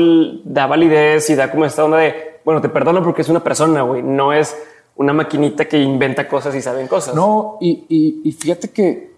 da 0.43 0.67
validez 0.67 1.29
y 1.29 1.35
da 1.35 1.49
como 1.49 1.65
esta 1.65 1.85
onda 1.85 1.97
de, 1.97 2.39
bueno, 2.43 2.61
te 2.61 2.69
perdono 2.69 3.03
porque 3.03 3.21
es 3.21 3.29
una 3.29 3.43
persona, 3.43 3.81
güey, 3.81 4.01
no 4.01 4.33
es 4.33 4.55
una 4.95 5.13
maquinita 5.13 5.65
que 5.65 5.77
inventa 5.77 6.27
cosas 6.27 6.55
y 6.55 6.61
saben 6.61 6.87
cosas. 6.87 7.15
No, 7.15 7.57
y, 7.61 7.85
y, 7.87 8.21
y 8.27 8.31
fíjate 8.31 8.69
que 8.71 9.16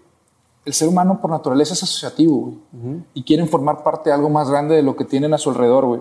el 0.70 0.74
ser 0.74 0.86
humano 0.86 1.20
por 1.20 1.30
naturaleza 1.30 1.74
es 1.74 1.82
asociativo 1.82 2.36
güey, 2.36 2.54
uh 2.54 2.76
-huh. 2.76 3.04
y 3.12 3.24
quieren 3.24 3.48
formar 3.48 3.82
parte 3.82 4.10
de 4.10 4.14
algo 4.14 4.30
más 4.30 4.48
grande 4.48 4.76
de 4.76 4.82
lo 4.82 4.94
que 4.94 5.04
tienen 5.04 5.34
a 5.34 5.38
su 5.38 5.50
alrededor, 5.50 5.84
güey. 5.84 6.00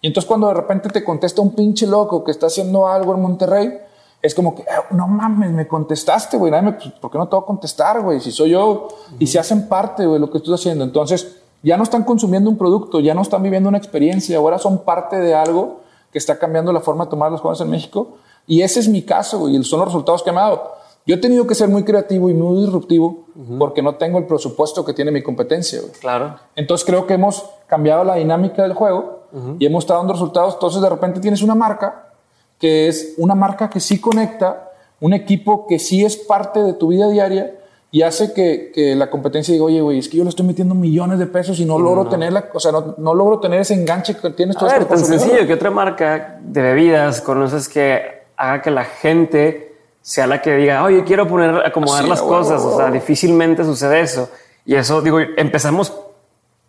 Y 0.00 0.08
entonces 0.08 0.26
cuando 0.26 0.48
de 0.48 0.54
repente 0.54 0.88
te 0.88 1.04
contesta 1.04 1.40
un 1.40 1.54
pinche 1.54 1.86
loco 1.86 2.24
que 2.24 2.32
está 2.32 2.46
haciendo 2.46 2.88
algo 2.88 3.14
en 3.14 3.22
Monterrey, 3.22 3.78
es 4.20 4.34
como 4.34 4.56
que, 4.56 4.62
ah, 4.62 4.86
no 4.90 5.06
mames, 5.06 5.52
me 5.52 5.68
contestaste, 5.68 6.36
güey, 6.36 6.50
pues, 6.50 6.92
¿por 7.00 7.12
qué 7.12 7.18
no 7.18 7.28
te 7.28 7.36
voy 7.36 7.44
a 7.44 7.46
contestar, 7.46 8.02
güey? 8.02 8.18
Si 8.20 8.32
soy 8.32 8.50
yo, 8.50 8.68
uh 8.68 8.74
-huh. 8.74 9.16
y 9.20 9.28
se 9.28 9.38
hacen 9.38 9.68
parte, 9.68 10.04
güey, 10.04 10.14
de 10.14 10.26
lo 10.26 10.30
que 10.32 10.38
estoy 10.38 10.54
haciendo. 10.54 10.82
Entonces, 10.82 11.36
ya 11.62 11.76
no 11.76 11.84
están 11.84 12.02
consumiendo 12.02 12.50
un 12.50 12.58
producto, 12.58 12.98
ya 12.98 13.14
no 13.14 13.22
están 13.22 13.44
viviendo 13.44 13.68
una 13.68 13.78
experiencia, 13.78 14.36
ahora 14.38 14.58
son 14.58 14.78
parte 14.78 15.16
de 15.16 15.32
algo 15.36 15.80
que 16.10 16.18
está 16.18 16.40
cambiando 16.40 16.72
la 16.72 16.80
forma 16.80 17.04
de 17.04 17.10
tomar 17.10 17.30
las 17.30 17.40
cosas 17.40 17.64
en 17.64 17.70
México. 17.70 18.16
Y 18.48 18.62
ese 18.62 18.80
es 18.80 18.88
mi 18.88 19.02
caso, 19.02 19.38
güey, 19.38 19.56
y 19.56 19.62
son 19.62 19.78
los 19.78 19.88
resultados 19.88 20.24
que 20.24 20.32
me 20.32 20.38
ha 20.38 20.44
dado. 20.44 20.77
Yo 21.08 21.14
he 21.14 21.18
tenido 21.18 21.46
que 21.46 21.54
ser 21.54 21.70
muy 21.70 21.84
creativo 21.84 22.28
y 22.28 22.34
muy 22.34 22.60
disruptivo 22.60 23.24
uh 23.34 23.40
-huh. 23.40 23.58
porque 23.58 23.80
no 23.80 23.94
tengo 23.94 24.18
el 24.18 24.26
presupuesto 24.26 24.84
que 24.84 24.92
tiene 24.92 25.10
mi 25.10 25.22
competencia. 25.22 25.80
Güey. 25.80 25.92
Claro. 25.92 26.36
Entonces 26.54 26.86
creo 26.86 27.06
que 27.06 27.14
hemos 27.14 27.48
cambiado 27.66 28.04
la 28.04 28.16
dinámica 28.16 28.62
del 28.62 28.74
juego 28.74 29.22
uh 29.32 29.38
-huh. 29.38 29.56
y 29.58 29.64
hemos 29.64 29.84
estado 29.84 30.00
dando 30.00 30.12
resultados. 30.12 30.54
Entonces 30.54 30.82
de 30.82 30.88
repente 30.90 31.18
tienes 31.18 31.40
una 31.40 31.54
marca 31.54 32.10
que 32.58 32.88
es 32.88 33.14
una 33.16 33.34
marca 33.34 33.70
que 33.70 33.80
sí 33.80 33.98
conecta, 33.98 34.70
un 35.00 35.14
equipo 35.14 35.66
que 35.66 35.78
sí 35.78 36.04
es 36.04 36.14
parte 36.14 36.62
de 36.62 36.74
tu 36.74 36.88
vida 36.88 37.08
diaria 37.08 37.54
y 37.90 38.02
hace 38.02 38.34
que, 38.34 38.70
que 38.74 38.94
la 38.94 39.08
competencia 39.08 39.52
diga, 39.52 39.64
oye, 39.64 39.80
güey, 39.80 40.00
es 40.00 40.10
que 40.10 40.18
yo 40.18 40.24
le 40.24 40.28
estoy 40.28 40.44
metiendo 40.44 40.74
millones 40.74 41.18
de 41.18 41.26
pesos 41.26 41.58
y 41.58 41.64
no, 41.64 41.78
logro 41.78 42.04
no. 42.04 42.10
tener 42.10 42.34
la, 42.34 42.50
o 42.52 42.60
sea, 42.60 42.70
no, 42.70 42.96
no, 42.98 43.14
logro 43.14 43.40
tener 43.40 43.62
ese 43.62 43.72
enganche 43.72 44.14
que 44.14 44.28
tienes 44.30 44.56
todo 44.58 44.68
este 44.68 44.84
tan 44.84 44.98
sencillo 44.98 45.46
que 45.46 45.54
otra 45.54 45.70
marca 45.70 46.38
de 46.42 46.60
bebidas 46.60 47.22
conoces 47.22 47.66
que 47.66 48.02
haga 48.36 48.60
que 48.60 48.70
la 48.70 48.84
gente 48.84 49.67
sea 50.08 50.26
la 50.26 50.40
que 50.40 50.56
diga, 50.56 50.82
oye, 50.84 51.04
quiero 51.04 51.28
poner, 51.28 51.54
acomodar 51.66 52.00
Así, 52.00 52.08
las 52.08 52.22
wow, 52.22 52.30
cosas. 52.30 52.62
Wow. 52.62 52.72
O 52.72 52.76
sea, 52.78 52.90
difícilmente 52.90 53.62
sucede 53.62 54.00
eso. 54.00 54.30
Y 54.64 54.74
eso, 54.74 55.02
digo, 55.02 55.20
empezamos 55.20 55.92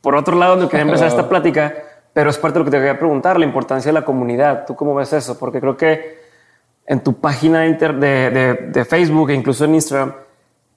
por 0.02 0.16
otro 0.16 0.36
lado 0.36 0.58
donde 0.58 0.70
quería 0.70 0.84
empezar 0.84 1.08
esta 1.08 1.30
plática, 1.30 1.74
pero 2.12 2.30
es 2.30 2.38
parte 2.38 2.56
de 2.56 2.60
lo 2.60 2.66
que 2.66 2.72
te 2.72 2.78
quería 2.80 3.00
preguntar, 3.00 3.40
la 3.40 3.46
importancia 3.46 3.88
de 3.88 3.94
la 3.94 4.04
comunidad. 4.04 4.66
¿Tú 4.66 4.76
cómo 4.76 4.94
ves 4.94 5.14
eso? 5.14 5.40
Porque 5.40 5.62
creo 5.62 5.78
que 5.78 6.20
en 6.86 7.00
tu 7.00 7.14
página 7.22 7.62
de, 7.62 7.72
de, 7.72 8.30
de, 8.30 8.54
de 8.74 8.84
Facebook 8.84 9.30
e 9.30 9.36
incluso 9.36 9.64
en 9.64 9.76
Instagram, 9.76 10.16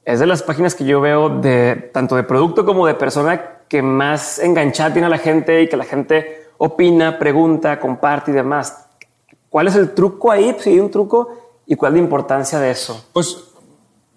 es 0.05 0.21
de 0.21 0.27
las 0.27 0.45
páginas 0.45 0.77
que 0.77 0.85
yo 0.85 1.01
veo 1.01 1.41
de 1.41 1.91
tanto 1.93 2.15
de 2.15 2.23
producto 2.23 2.65
como 2.65 2.87
de 2.87 2.95
persona 2.95 3.43
que 3.67 3.83
más 3.83 4.39
enganchada 4.39 4.93
tiene 4.93 5.07
a 5.07 5.11
la 5.11 5.19
gente 5.19 5.63
y 5.63 5.69
que 5.69 5.77
la 5.77 5.85
gente 5.85 6.47
opina, 6.59 7.19
pregunta, 7.19 7.81
comparte 7.81 8.31
y 8.31 8.35
demás. 8.35 8.87
¿Cuál 9.51 9.67
es 9.67 9.75
el 9.75 9.95
truco 9.95 10.31
ahí? 10.31 10.55
Si 10.61 10.71
hay 10.71 10.79
un 10.79 10.93
truco 10.93 11.42
y 11.67 11.77
cuál 11.77 11.93
es 11.93 11.99
la 11.99 12.05
importancia 12.05 12.59
de 12.59 12.71
eso. 12.71 13.05
Pues 13.13 13.37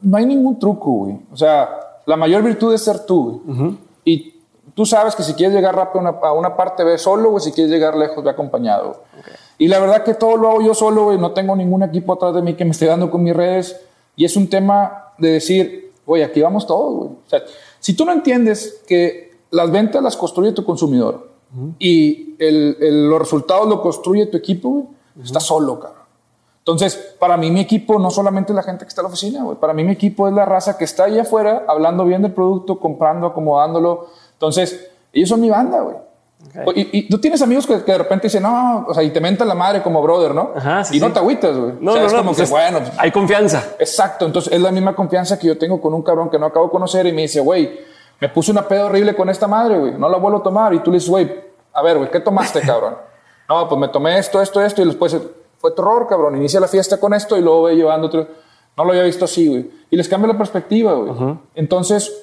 no 0.01 0.17
hay 0.17 0.25
ningún 0.25 0.59
truco, 0.59 0.91
güey. 0.91 1.19
O 1.31 1.37
sea, 1.37 1.69
la 2.05 2.15
mayor 2.17 2.43
virtud 2.43 2.73
es 2.73 2.83
ser 2.83 3.05
tú. 3.05 3.41
Uh 3.47 3.51
-huh. 3.53 3.77
Y 4.03 4.35
tú 4.73 4.85
sabes 4.85 5.15
que 5.15 5.23
si 5.23 5.33
quieres 5.33 5.55
llegar 5.55 5.75
rápido 5.75 5.99
a 6.05 6.09
una, 6.11 6.19
a 6.27 6.33
una 6.33 6.55
parte, 6.55 6.83
ve 6.83 6.97
solo, 6.97 7.33
o 7.33 7.39
si 7.39 7.51
quieres 7.51 7.71
llegar 7.71 7.95
lejos, 7.95 8.23
ve 8.23 8.29
acompañado. 8.29 9.03
Okay. 9.19 9.33
Y 9.57 9.67
la 9.67 9.79
verdad 9.79 10.03
que 10.03 10.13
todo 10.13 10.37
lo 10.37 10.49
hago 10.49 10.61
yo 10.61 10.73
solo, 10.73 11.05
güey. 11.05 11.17
No 11.17 11.31
tengo 11.31 11.55
ningún 11.55 11.81
equipo 11.83 12.13
atrás 12.13 12.33
de 12.35 12.41
mí 12.41 12.55
que 12.55 12.65
me 12.65 12.71
esté 12.71 12.85
dando 12.85 13.09
con 13.09 13.23
mis 13.23 13.35
redes. 13.35 13.79
Y 14.15 14.25
es 14.25 14.35
un 14.35 14.49
tema 14.49 15.13
de 15.17 15.31
decir, 15.31 15.91
oye, 16.05 16.23
aquí 16.23 16.41
vamos 16.41 16.67
todos, 16.67 16.93
güey. 16.95 17.09
O 17.09 17.29
sea, 17.29 17.41
si 17.79 17.95
tú 17.95 18.05
no 18.05 18.11
entiendes 18.11 18.81
que 18.87 19.37
las 19.51 19.71
ventas 19.71 20.03
las 20.03 20.17
construye 20.17 20.51
tu 20.51 20.65
consumidor 20.65 21.29
y 21.79 22.35
el, 22.39 22.77
el- 22.81 23.09
los 23.09 23.19
resultados 23.19 23.67
lo 23.67 23.81
construye 23.81 24.25
tu 24.25 24.35
equipo, 24.37 24.69
güey, 24.69 24.85
está 25.23 25.39
solo, 25.39 25.79
cabrón. 25.79 26.01
Entonces, 26.65 26.95
para 27.19 27.37
mí 27.37 27.51
mi 27.51 27.59
equipo 27.59 27.99
no 27.99 28.09
solamente 28.09 28.51
es 28.51 28.55
la 28.55 28.63
gente 28.63 28.85
que 28.85 28.89
está 28.89 29.01
en 29.01 29.03
la 29.03 29.09
oficina, 29.09 29.43
güey. 29.43 29.55
Para 29.57 29.71
mí 29.71 29.83
mi 29.83 29.91
equipo 29.91 30.27
es 30.27 30.33
la 30.33 30.45
raza 30.45 30.79
que 30.79 30.83
está 30.85 31.03
ahí 31.03 31.19
afuera 31.19 31.63
hablando 31.67 32.05
bien 32.05 32.23
del 32.23 32.31
producto, 32.31 32.79
comprando, 32.79 33.27
acomodándolo. 33.27 34.07
Entonces, 34.33 34.89
ellos 35.13 35.29
son 35.29 35.41
mi 35.41 35.49
banda, 35.51 35.81
güey. 35.81 35.95
Ok. 36.65 36.73
Y, 36.75 36.89
y 36.99 37.07
tú 37.07 37.19
tienes 37.19 37.39
amigos 37.43 37.67
que, 37.67 37.83
que 37.83 37.91
de 37.91 37.99
repente 37.99 38.25
dicen, 38.25 38.41
no, 38.41 38.83
o 38.87 38.93
sea, 38.95 39.03
y 39.03 39.11
te 39.11 39.21
mentan 39.21 39.47
la 39.47 39.53
madre 39.53 39.83
como 39.83 40.01
brother, 40.01 40.33
¿no? 40.33 40.53
Ajá, 40.55 40.83
sí, 40.83 40.97
y 40.97 40.99
no 40.99 41.07
sí. 41.07 41.13
te 41.13 41.19
agüitas, 41.19 41.55
güey. 41.55 41.73
No, 41.79 41.91
o 41.91 41.93
sea, 41.93 42.01
no, 42.01 42.07
es 42.07 42.13
no, 42.13 42.17
como 42.19 42.29
pues 42.31 42.37
que, 42.37 42.43
es- 42.45 42.49
bueno, 42.49 42.79
pues, 42.79 42.91
hay 42.97 43.11
confianza. 43.11 43.63
Exacto, 43.77 44.25
entonces 44.25 44.51
es 44.51 44.59
la 44.59 44.71
misma 44.71 44.95
confianza 44.95 45.37
que 45.37 45.45
yo 45.45 45.59
tengo 45.59 45.79
con 45.79 45.93
un 45.93 46.01
cabrón 46.01 46.31
que 46.31 46.39
no 46.39 46.47
acabo 46.47 46.65
de 46.65 46.71
conocer 46.71 47.05
y 47.05 47.13
me 47.13 47.23
dice, 47.23 47.41
güey, 47.41 47.79
me 48.19 48.27
puse 48.29 48.49
una 48.51 48.67
peda 48.67 48.85
horrible 48.85 49.15
con 49.15 49.29
esta 49.29 49.47
madre, 49.47 49.77
güey, 49.77 49.91
no 49.99 50.09
la 50.09 50.17
vuelvo 50.17 50.39
a 50.39 50.43
tomar. 50.43 50.73
Y 50.73 50.79
tú 50.79 50.89
le 50.89 50.95
dices, 50.97 51.09
güey, 51.11 51.31
a 51.73 51.81
ver, 51.83 51.97
güey, 51.99 52.09
¿qué 52.09 52.19
tomaste, 52.19 52.61
cabrón? 52.61 52.95
no, 53.49 53.69
pues 53.69 53.79
me 53.79 53.87
tomé 53.89 54.17
esto, 54.17 54.41
esto, 54.41 54.61
esto 54.63 54.81
y 54.81 54.85
después 54.85 55.15
fue 55.65 55.71
terror, 55.75 56.05
cabrón. 56.07 56.35
Inicia 56.37 56.59
la 56.59 56.67
fiesta 56.67 56.99
con 56.99 57.13
esto 57.15 57.35
y 57.37 57.41
luego 57.41 57.63
ve 57.63 57.75
llevando 57.75 58.07
otro. 58.07 58.27
No 58.77 58.83
lo 58.85 58.91
había 58.91 59.03
visto 59.03 59.25
así, 59.25 59.47
güey. 59.47 59.71
Y 59.89 59.95
les 59.95 60.07
cambia 60.07 60.31
la 60.31 60.37
perspectiva, 60.37 60.93
güey. 60.93 61.37
Entonces, 61.55 62.13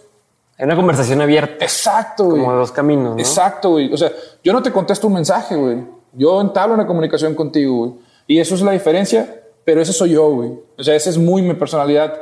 Hay 0.59 0.67
una 0.67 0.77
conversación 0.77 1.21
abierta, 1.21 1.65
exacto, 1.65 2.25
güey. 2.27 2.41
como 2.43 2.55
dos 2.55 2.71
caminos, 2.71 3.15
¿no? 3.17 3.19
Exacto, 3.19 3.71
güey. 3.71 3.93
O 3.93 3.97
sea, 3.97 4.13
yo 4.45 4.53
no 4.53 4.63
te 4.63 4.71
contesto 4.71 5.07
un 5.09 5.15
mensaje, 5.15 5.57
güey. 5.57 5.79
Yo 6.13 6.41
entablo 6.41 6.75
una 6.75 6.87
comunicación 6.87 7.35
contigo, 7.35 7.77
güey. 7.79 7.93
Y 8.29 8.39
eso 8.39 8.55
es 8.55 8.63
la 8.63 8.73
diferencia, 8.73 9.43
pero 9.65 9.81
ese 9.81 9.93
soy 9.93 10.11
yo, 10.11 10.29
güey. 10.31 10.51
O 10.79 10.83
sea, 10.85 10.95
esa 10.95 11.11
es 11.11 11.19
muy 11.19 11.43
mi 11.43 11.55
personalidad. 11.55 12.15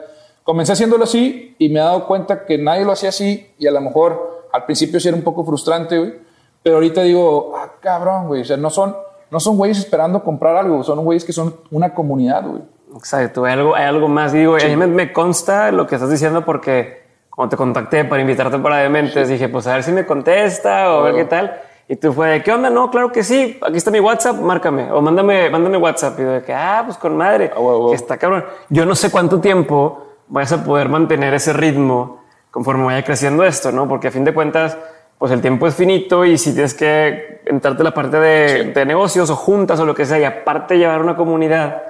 Comencé 0.45 0.73
haciéndolo 0.73 1.05
así 1.05 1.55
y 1.59 1.69
me 1.69 1.81
he 1.81 1.83
dado 1.83 2.07
cuenta 2.07 2.47
que 2.47 2.57
nadie 2.57 2.85
lo 2.85 2.93
hacía 2.93 3.11
así 3.11 3.51
y 3.59 3.67
a 3.67 3.71
lo 3.73 3.81
mejor 3.81 4.49
al 4.53 4.65
principio 4.65 4.99
sí 5.01 5.09
era 5.09 5.17
un 5.17 5.23
poco 5.25 5.45
frustrante, 5.45 5.99
güey. 5.99 6.15
Pero 6.63 6.77
ahorita 6.77 7.03
digo, 7.03 7.53
ah, 7.57 7.73
cabrón, 7.81 8.29
güey. 8.29 8.43
O 8.43 8.45
sea, 8.45 8.57
no 8.57 8.71
son, 8.71 8.95
no 9.31 9.41
son 9.41 9.57
güeyes 9.57 9.79
esperando 9.79 10.23
comprar 10.23 10.57
algo, 10.57 10.83
son 10.83 11.05
güeyes 11.05 11.25
que 11.25 11.33
son 11.33 11.55
una 11.71 11.95
comunidad, 11.95 12.45
güey. 12.47 12.63
Exacto, 12.97 13.45
hay 13.45 13.53
algo, 13.53 13.75
hay 13.75 13.85
algo 13.85 14.09
más. 14.09 14.33
Digo, 14.33 14.57
a 14.57 14.65
mí 14.65 14.77
me, 14.77 14.87
me 14.87 15.13
consta 15.13 15.71
lo 15.71 15.87
que 15.87 15.95
estás 15.95 16.11
diciendo 16.11 16.45
porque 16.45 17.03
cuando 17.31 17.51
te 17.51 17.57
contacté 17.57 18.05
para 18.05 18.21
invitarte 18.21 18.59
para 18.59 18.79
Dementes, 18.79 19.29
dije, 19.29 19.49
pues 19.49 19.67
a 19.67 19.75
ver 19.75 19.83
si 19.85 19.93
me 19.93 20.05
contesta 20.05 20.93
o 20.95 21.01
a 21.01 21.03
ver 21.05 21.15
Oh. 21.15 21.17
qué 21.17 21.25
tal. 21.25 21.61
Y 21.89 21.97
tú 21.97 22.13
fue, 22.13 22.41
¿qué 22.45 22.53
onda? 22.53 22.71
No, 22.71 22.89
claro 22.91 23.11
que 23.11 23.25
sí. 23.25 23.59
Aquí 23.63 23.77
está 23.77 23.91
mi 23.91 23.99
WhatsApp, 23.99 24.37
márcame. 24.37 24.93
O 24.93 25.01
mándame, 25.01 25.51
mándame 25.51 25.77
WhatsApp. 25.77 26.19
Y 26.21 26.23
de 26.23 26.43
que, 26.43 26.55
ah, 26.55 26.83
pues 26.85 26.97
con 26.99 27.17
madre. 27.17 27.51
Ah, 27.55 27.59
huevo. 27.59 27.91
Que 27.91 27.97
está 27.97 28.17
cabrón. 28.17 28.45
Yo 28.69 28.85
no 28.87 28.95
sé 28.95 29.11
cuánto 29.11 29.41
tiempo 29.41 30.07
vas 30.29 30.53
a 30.53 30.63
poder 30.63 30.89
mantener 30.89 31.35
ese 31.35 31.53
ritmo 31.53 32.21
conforme 32.53 32.85
vaya 32.85 33.05
creciendo 33.05 33.43
esto, 33.45 33.73
¿no? 33.73 33.89
Porque 33.89 34.07
a 34.09 34.11
fin 34.13 34.25
de 34.25 34.33
cuentas, 34.33 34.77
pues 35.21 35.31
el 35.33 35.41
tiempo 35.41 35.69
es 35.69 35.75
finito 35.77 36.25
y 36.25 36.37
si 36.37 36.53
tienes 36.53 36.75
que 36.75 37.43
entrarte 37.45 37.83
en 37.83 37.85
la 37.85 37.95
parte 37.95 38.19
de, 38.19 38.73
de 38.73 38.85
negocios 38.87 39.29
o 39.31 39.37
juntas 39.37 39.79
o 39.79 39.85
lo 39.85 39.95
que 39.95 40.05
sea 40.07 40.19
y 40.19 40.25
aparte 40.25 40.79
llevar 40.79 41.01
una 41.01 41.15
comunidad, 41.15 41.83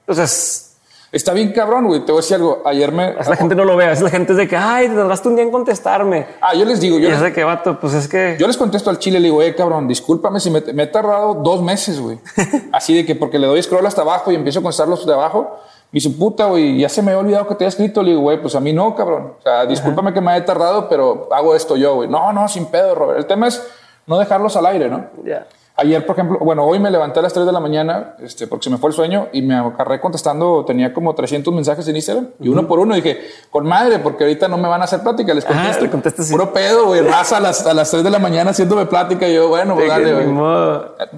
entonces 0.00 0.72
Está 1.12 1.34
bien 1.34 1.52
cabrón, 1.52 1.86
güey. 1.86 2.00
Te 2.06 2.10
voy 2.10 2.20
a 2.20 2.22
decir 2.22 2.36
algo. 2.36 2.62
Ayer 2.64 2.90
me... 2.90 3.04
a 3.04 3.28
la 3.28 3.36
gente 3.36 3.54
no 3.54 3.66
lo 3.66 3.76
ve, 3.76 3.84
a 3.84 3.88
veces 3.90 4.02
la 4.02 4.08
gente 4.08 4.32
es 4.32 4.38
de 4.38 4.48
que, 4.48 4.56
ay, 4.56 4.88
te 4.88 4.94
tardaste 4.94 5.28
un 5.28 5.34
día 5.34 5.44
en 5.44 5.50
contestarme. 5.50 6.26
Ah, 6.40 6.54
yo 6.54 6.64
les 6.64 6.80
digo, 6.80 6.98
Y 6.98 7.02
yo 7.02 7.08
es 7.08 7.16
les, 7.16 7.22
de 7.22 7.32
que, 7.34 7.44
vato, 7.44 7.78
pues 7.78 7.92
es 7.92 8.08
que... 8.08 8.36
yo 8.40 8.46
les 8.46 8.56
contesto 8.56 8.88
al 8.88 8.98
chile, 8.98 9.20
le 9.20 9.26
digo, 9.26 9.42
eh, 9.42 9.54
cabrón, 9.54 9.86
discúlpame 9.86 10.40
si 10.40 10.50
me, 10.50 10.62
me 10.72 10.84
he 10.84 10.86
tardado 10.86 11.34
dos 11.34 11.62
meses, 11.62 12.00
güey. 12.00 12.18
Así 12.72 12.96
de 12.96 13.04
que 13.04 13.14
porque 13.14 13.38
le 13.38 13.46
doy 13.46 13.62
scroll 13.62 13.84
hasta 13.84 14.00
abajo 14.00 14.32
y 14.32 14.36
empiezo 14.36 14.60
a 14.60 14.62
contestar 14.62 14.88
los 14.88 15.06
de 15.06 15.12
abajo. 15.12 15.60
Me 15.92 15.98
dice, 15.98 16.08
puta, 16.08 16.46
güey, 16.46 16.78
ya 16.78 16.88
se 16.88 17.02
me 17.02 17.10
había 17.10 17.20
olvidado 17.20 17.46
que 17.46 17.54
te 17.54 17.64
había 17.64 17.68
escrito. 17.68 18.02
Le 18.02 18.10
digo, 18.10 18.22
güey, 18.22 18.40
pues 18.40 18.54
a 18.54 18.60
mí 18.60 18.72
no, 18.72 18.94
cabrón. 18.94 19.34
O 19.38 19.42
sea, 19.42 19.66
discúlpame 19.66 20.14
que 20.14 20.22
me 20.22 20.30
haya 20.32 20.42
tardado, 20.42 20.88
pero 20.88 21.28
hago 21.30 21.54
esto 21.54 21.76
yo, 21.76 21.96
güey. 21.96 22.08
No, 22.08 22.32
no, 22.32 22.48
sin 22.48 22.66
pedo, 22.66 22.94
Robert. 22.94 23.18
El 23.18 23.26
tema 23.26 23.48
es 23.48 23.62
no 24.06 24.18
dejarlos 24.18 24.56
al 24.56 24.64
aire, 24.66 24.88
¿no? 24.88 25.04
Ya. 25.22 25.46
Ayer, 25.76 26.04
por 26.06 26.16
ejemplo, 26.16 26.38
bueno, 26.40 26.64
hoy 26.64 26.78
me 26.78 26.90
levanté 26.90 27.20
a 27.20 27.22
las 27.22 27.32
3 27.32 27.44
de 27.46 27.52
la 27.52 27.60
mañana 27.60 28.14
este, 28.20 28.46
porque 28.46 28.64
se 28.64 28.70
me 28.70 28.76
fue 28.76 28.90
el 28.90 28.94
sueño 28.94 29.28
y 29.32 29.40
me 29.40 29.54
agarré 29.54 30.00
contestando, 30.00 30.64
tenía 30.66 30.92
como 30.92 31.14
300 31.14 31.52
mensajes 31.52 31.88
en 31.88 31.96
Instagram 31.96 32.28
y 32.40 32.48
uno 32.48 32.68
por 32.68 32.78
uno 32.78 32.94
dije, 32.94 33.20
con 33.50 33.66
madre, 33.66 33.98
porque 33.98 34.24
ahorita 34.24 34.48
no 34.48 34.58
me 34.58 34.68
van 34.68 34.82
a 34.82 34.84
hacer 34.84 35.00
plática, 35.00 35.32
les 35.32 35.46
Ajá, 35.46 35.78
contesto. 35.90 36.20
le 36.20 36.26
sí. 36.26 36.32
Puro 36.32 36.52
pedo, 36.52 36.86
güey, 36.86 37.00
raza 37.00 37.38
a 37.38 37.40
las, 37.40 37.66
a 37.66 37.72
las 37.72 37.90
3 37.90 38.04
de 38.04 38.10
la 38.10 38.18
mañana 38.18 38.50
haciéndome 38.50 38.84
plática 38.84 39.26
y 39.26 39.34
yo, 39.34 39.48
bueno, 39.48 39.74
pues 39.74 39.88
dale, 39.88 40.12
güey. 40.12 40.26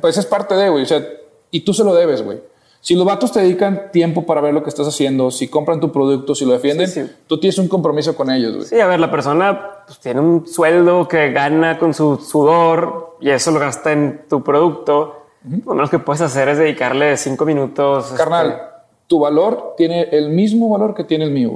Pues 0.00 0.18
es 0.18 0.26
parte 0.26 0.54
de, 0.54 0.68
güey, 0.68 0.84
o 0.84 0.86
sea, 0.86 1.04
y 1.50 1.60
tú 1.64 1.74
se 1.74 1.82
lo 1.82 1.92
debes, 1.92 2.22
güey. 2.22 2.40
Si 2.84 2.94
los 2.94 3.06
vatos 3.06 3.32
te 3.32 3.40
dedican 3.40 3.90
tiempo 3.92 4.26
para 4.26 4.42
ver 4.42 4.52
lo 4.52 4.62
que 4.62 4.68
estás 4.68 4.86
haciendo, 4.86 5.30
si 5.30 5.48
compran 5.48 5.80
tu 5.80 5.90
producto, 5.90 6.34
si 6.34 6.44
lo 6.44 6.52
defienden, 6.52 6.86
Sí, 6.86 7.02
sí. 7.02 7.10
tú 7.26 7.40
tienes 7.40 7.56
un 7.58 7.66
compromiso 7.66 8.14
con 8.14 8.30
ellos, 8.30 8.54
güey. 8.56 8.66
Sí, 8.66 8.78
a 8.78 8.86
ver, 8.86 9.00
la 9.00 9.10
persona 9.10 9.58
pues, 9.86 9.98
tiene 10.00 10.20
un 10.20 10.46
sueldo 10.46 11.08
que 11.08 11.32
gana 11.32 11.78
con 11.78 11.94
su 11.94 12.16
sudor 12.18 13.16
y 13.20 13.30
eso 13.30 13.52
lo 13.52 13.58
gasta 13.58 13.92
en 13.92 14.26
tu 14.28 14.42
producto. 14.44 15.22
Lo 15.64 15.72
menos 15.74 15.88
que 15.88 15.98
puedes 15.98 16.20
hacer 16.20 16.46
es 16.50 16.58
dedicarle 16.58 17.16
cinco 17.16 17.46
minutos. 17.46 18.04
este, 18.04 18.18
Carnal, 18.18 18.60
tu 19.06 19.18
valor 19.18 19.72
tiene 19.78 20.02
el 20.12 20.28
mismo 20.28 20.68
valor 20.68 20.94
que 20.94 21.04
tiene 21.04 21.24
el 21.24 21.30
mío, 21.30 21.50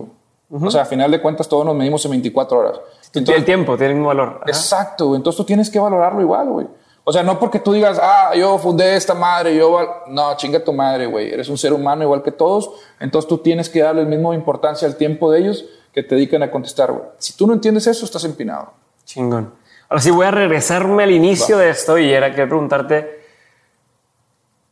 güey. 0.50 0.66
O 0.66 0.70
sea, 0.70 0.82
a 0.82 0.87
final 0.87 1.11
de 1.11 1.20
cuentas 1.20 1.47
todos 1.47 1.66
nos 1.66 1.75
medimos 1.76 2.02
en 2.06 2.12
24 2.12 2.58
horas. 2.58 2.80
Entonces, 3.12 3.37
el 3.37 3.44
tiempo 3.44 3.76
tiene 3.76 3.92
un 3.97 4.06
valor. 4.06 4.28
Ajá. 4.40 4.44
Exacto, 4.47 5.08
güey. 5.08 5.18
Entonces 5.18 5.37
tú 5.37 5.44
tienes 5.44 5.68
que 5.68 5.78
valorarlo 5.78 6.23
igual, 6.23 6.49
güey. 6.49 6.66
O 7.08 7.12
sea, 7.12 7.22
no 7.22 7.38
porque 7.38 7.58
tú 7.58 7.72
digas, 7.72 7.98
ah, 8.02 8.32
yo 8.36 8.58
fundé 8.58 8.94
esta 8.94 9.14
madre, 9.14 9.56
yo... 9.56 9.72
val-". 9.72 9.88
No, 10.08 10.36
chinga 10.36 10.62
tu 10.62 10.74
madre, 10.74 11.06
güey. 11.06 11.32
Eres 11.32 11.48
un 11.48 11.56
ser 11.56 11.72
humano 11.72 12.02
igual 12.02 12.22
que 12.22 12.32
todos. 12.32 12.70
Entonces 13.00 13.26
tú 13.26 13.38
tienes 13.38 13.70
que 13.70 13.80
darle 13.80 14.02
el 14.02 14.08
mismo 14.08 14.34
importancia 14.34 14.86
al 14.86 14.96
tiempo 14.96 15.30
de 15.30 15.38
ellos 15.40 15.64
que 15.94 16.02
te 16.02 16.16
dedican 16.16 16.42
a 16.42 16.50
contestar, 16.50 16.92
güey. 16.92 17.04
Si 17.16 17.34
tú 17.34 17.46
no 17.46 17.54
entiendes 17.54 17.86
eso, 17.86 18.04
estás 18.04 18.24
empinado. 18.24 18.72
Chingón. 19.06 19.54
Ahora 19.88 20.02
sí 20.02 20.10
voy 20.10 20.26
a 20.26 20.30
regresarme 20.30 21.04
al 21.04 21.10
inicio 21.12 21.56
de 21.56 21.70
esto 21.70 21.96
y 21.96 22.12
era 22.12 22.34
que 22.34 22.46
preguntarte 22.46 23.22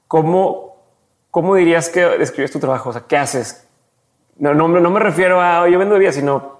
cómo, 0.08 0.76
cómo 1.30 1.54
dirías 1.54 1.88
que 1.88 2.00
describes 2.18 2.50
tu 2.52 2.58
trabajo, 2.58 2.90
o 2.90 2.92
sea, 2.92 3.04
¿qué 3.08 3.16
haces? 3.16 3.66
No, 4.38 4.52
no, 4.54 4.68
me- 4.68 4.80
no 4.82 4.90
me 4.90 5.00
refiero 5.00 5.40
a 5.40 5.62
"Oh, 5.62 5.66
yo 5.66 5.78
vendo 5.78 5.94
bebidas, 5.94 6.14
sino 6.16 6.58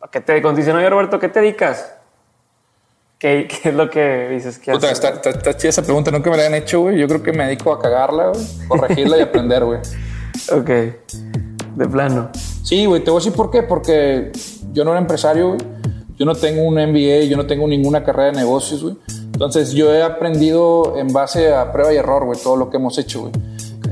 a 0.00 0.08
qué 0.08 0.20
te 0.20 0.34
dicen, 0.34 0.76
oye 0.76 0.90
Roberto, 0.90 1.18
¿qué 1.18 1.28
te 1.30 1.40
dedicas? 1.40 1.94
¿Qué, 3.18 3.48
qué 3.48 3.68
es 3.70 3.74
lo 3.74 3.88
que 3.88 4.28
dices 4.30 4.58
que 4.58 4.72
Puta, 4.72 4.90
está, 4.90 5.10
está- 5.10 5.30
está 5.30 5.56
chida 5.56 5.70
esa 5.70 5.82
pregunta. 5.82 6.10
Nunca 6.10 6.30
me 6.30 6.36
la 6.36 6.46
han 6.46 6.54
hecho, 6.54 6.80
güey. 6.82 6.98
Yo 6.98 7.06
creo 7.08 7.22
que 7.22 7.32
me 7.32 7.44
dedico 7.46 7.72
a 7.72 7.80
cagarla, 7.80 8.28
güey. 8.28 8.44
Corregirla 8.68 9.18
y 9.18 9.20
aprender, 9.22 9.64
güey. 9.64 9.80
Ok, 10.52 10.68
de 10.68 11.88
plano. 11.90 12.28
Sí, 12.64 12.86
güey, 12.86 13.02
te 13.04 13.10
voy 13.10 13.18
a 13.18 13.24
decir 13.24 13.32
por 13.36 13.50
qué. 13.50 13.62
Porque 13.62 14.32
yo 14.72 14.84
no 14.84 14.90
era 14.90 15.00
empresario, 15.00 15.48
güey. 15.50 15.60
Yo 16.18 16.26
no 16.26 16.34
tengo 16.34 16.62
un 16.64 16.74
MBA, 16.74 17.24
yo 17.28 17.36
no 17.36 17.46
tengo 17.46 17.66
ninguna 17.68 18.04
carrera 18.04 18.26
de 18.32 18.36
negocios, 18.38 18.82
güey. 18.82 18.96
Entonces 19.32 19.72
yo 19.72 19.92
he 19.94 20.02
aprendido 20.02 20.96
en 20.98 21.12
base 21.12 21.52
a 21.54 21.72
prueba 21.72 21.92
y 21.94 21.96
error, 21.96 22.24
güey, 22.24 22.38
todo 22.40 22.56
lo 22.56 22.68
que 22.70 22.76
hemos 22.76 22.98
hecho, 22.98 23.22
güey. 23.22 23.32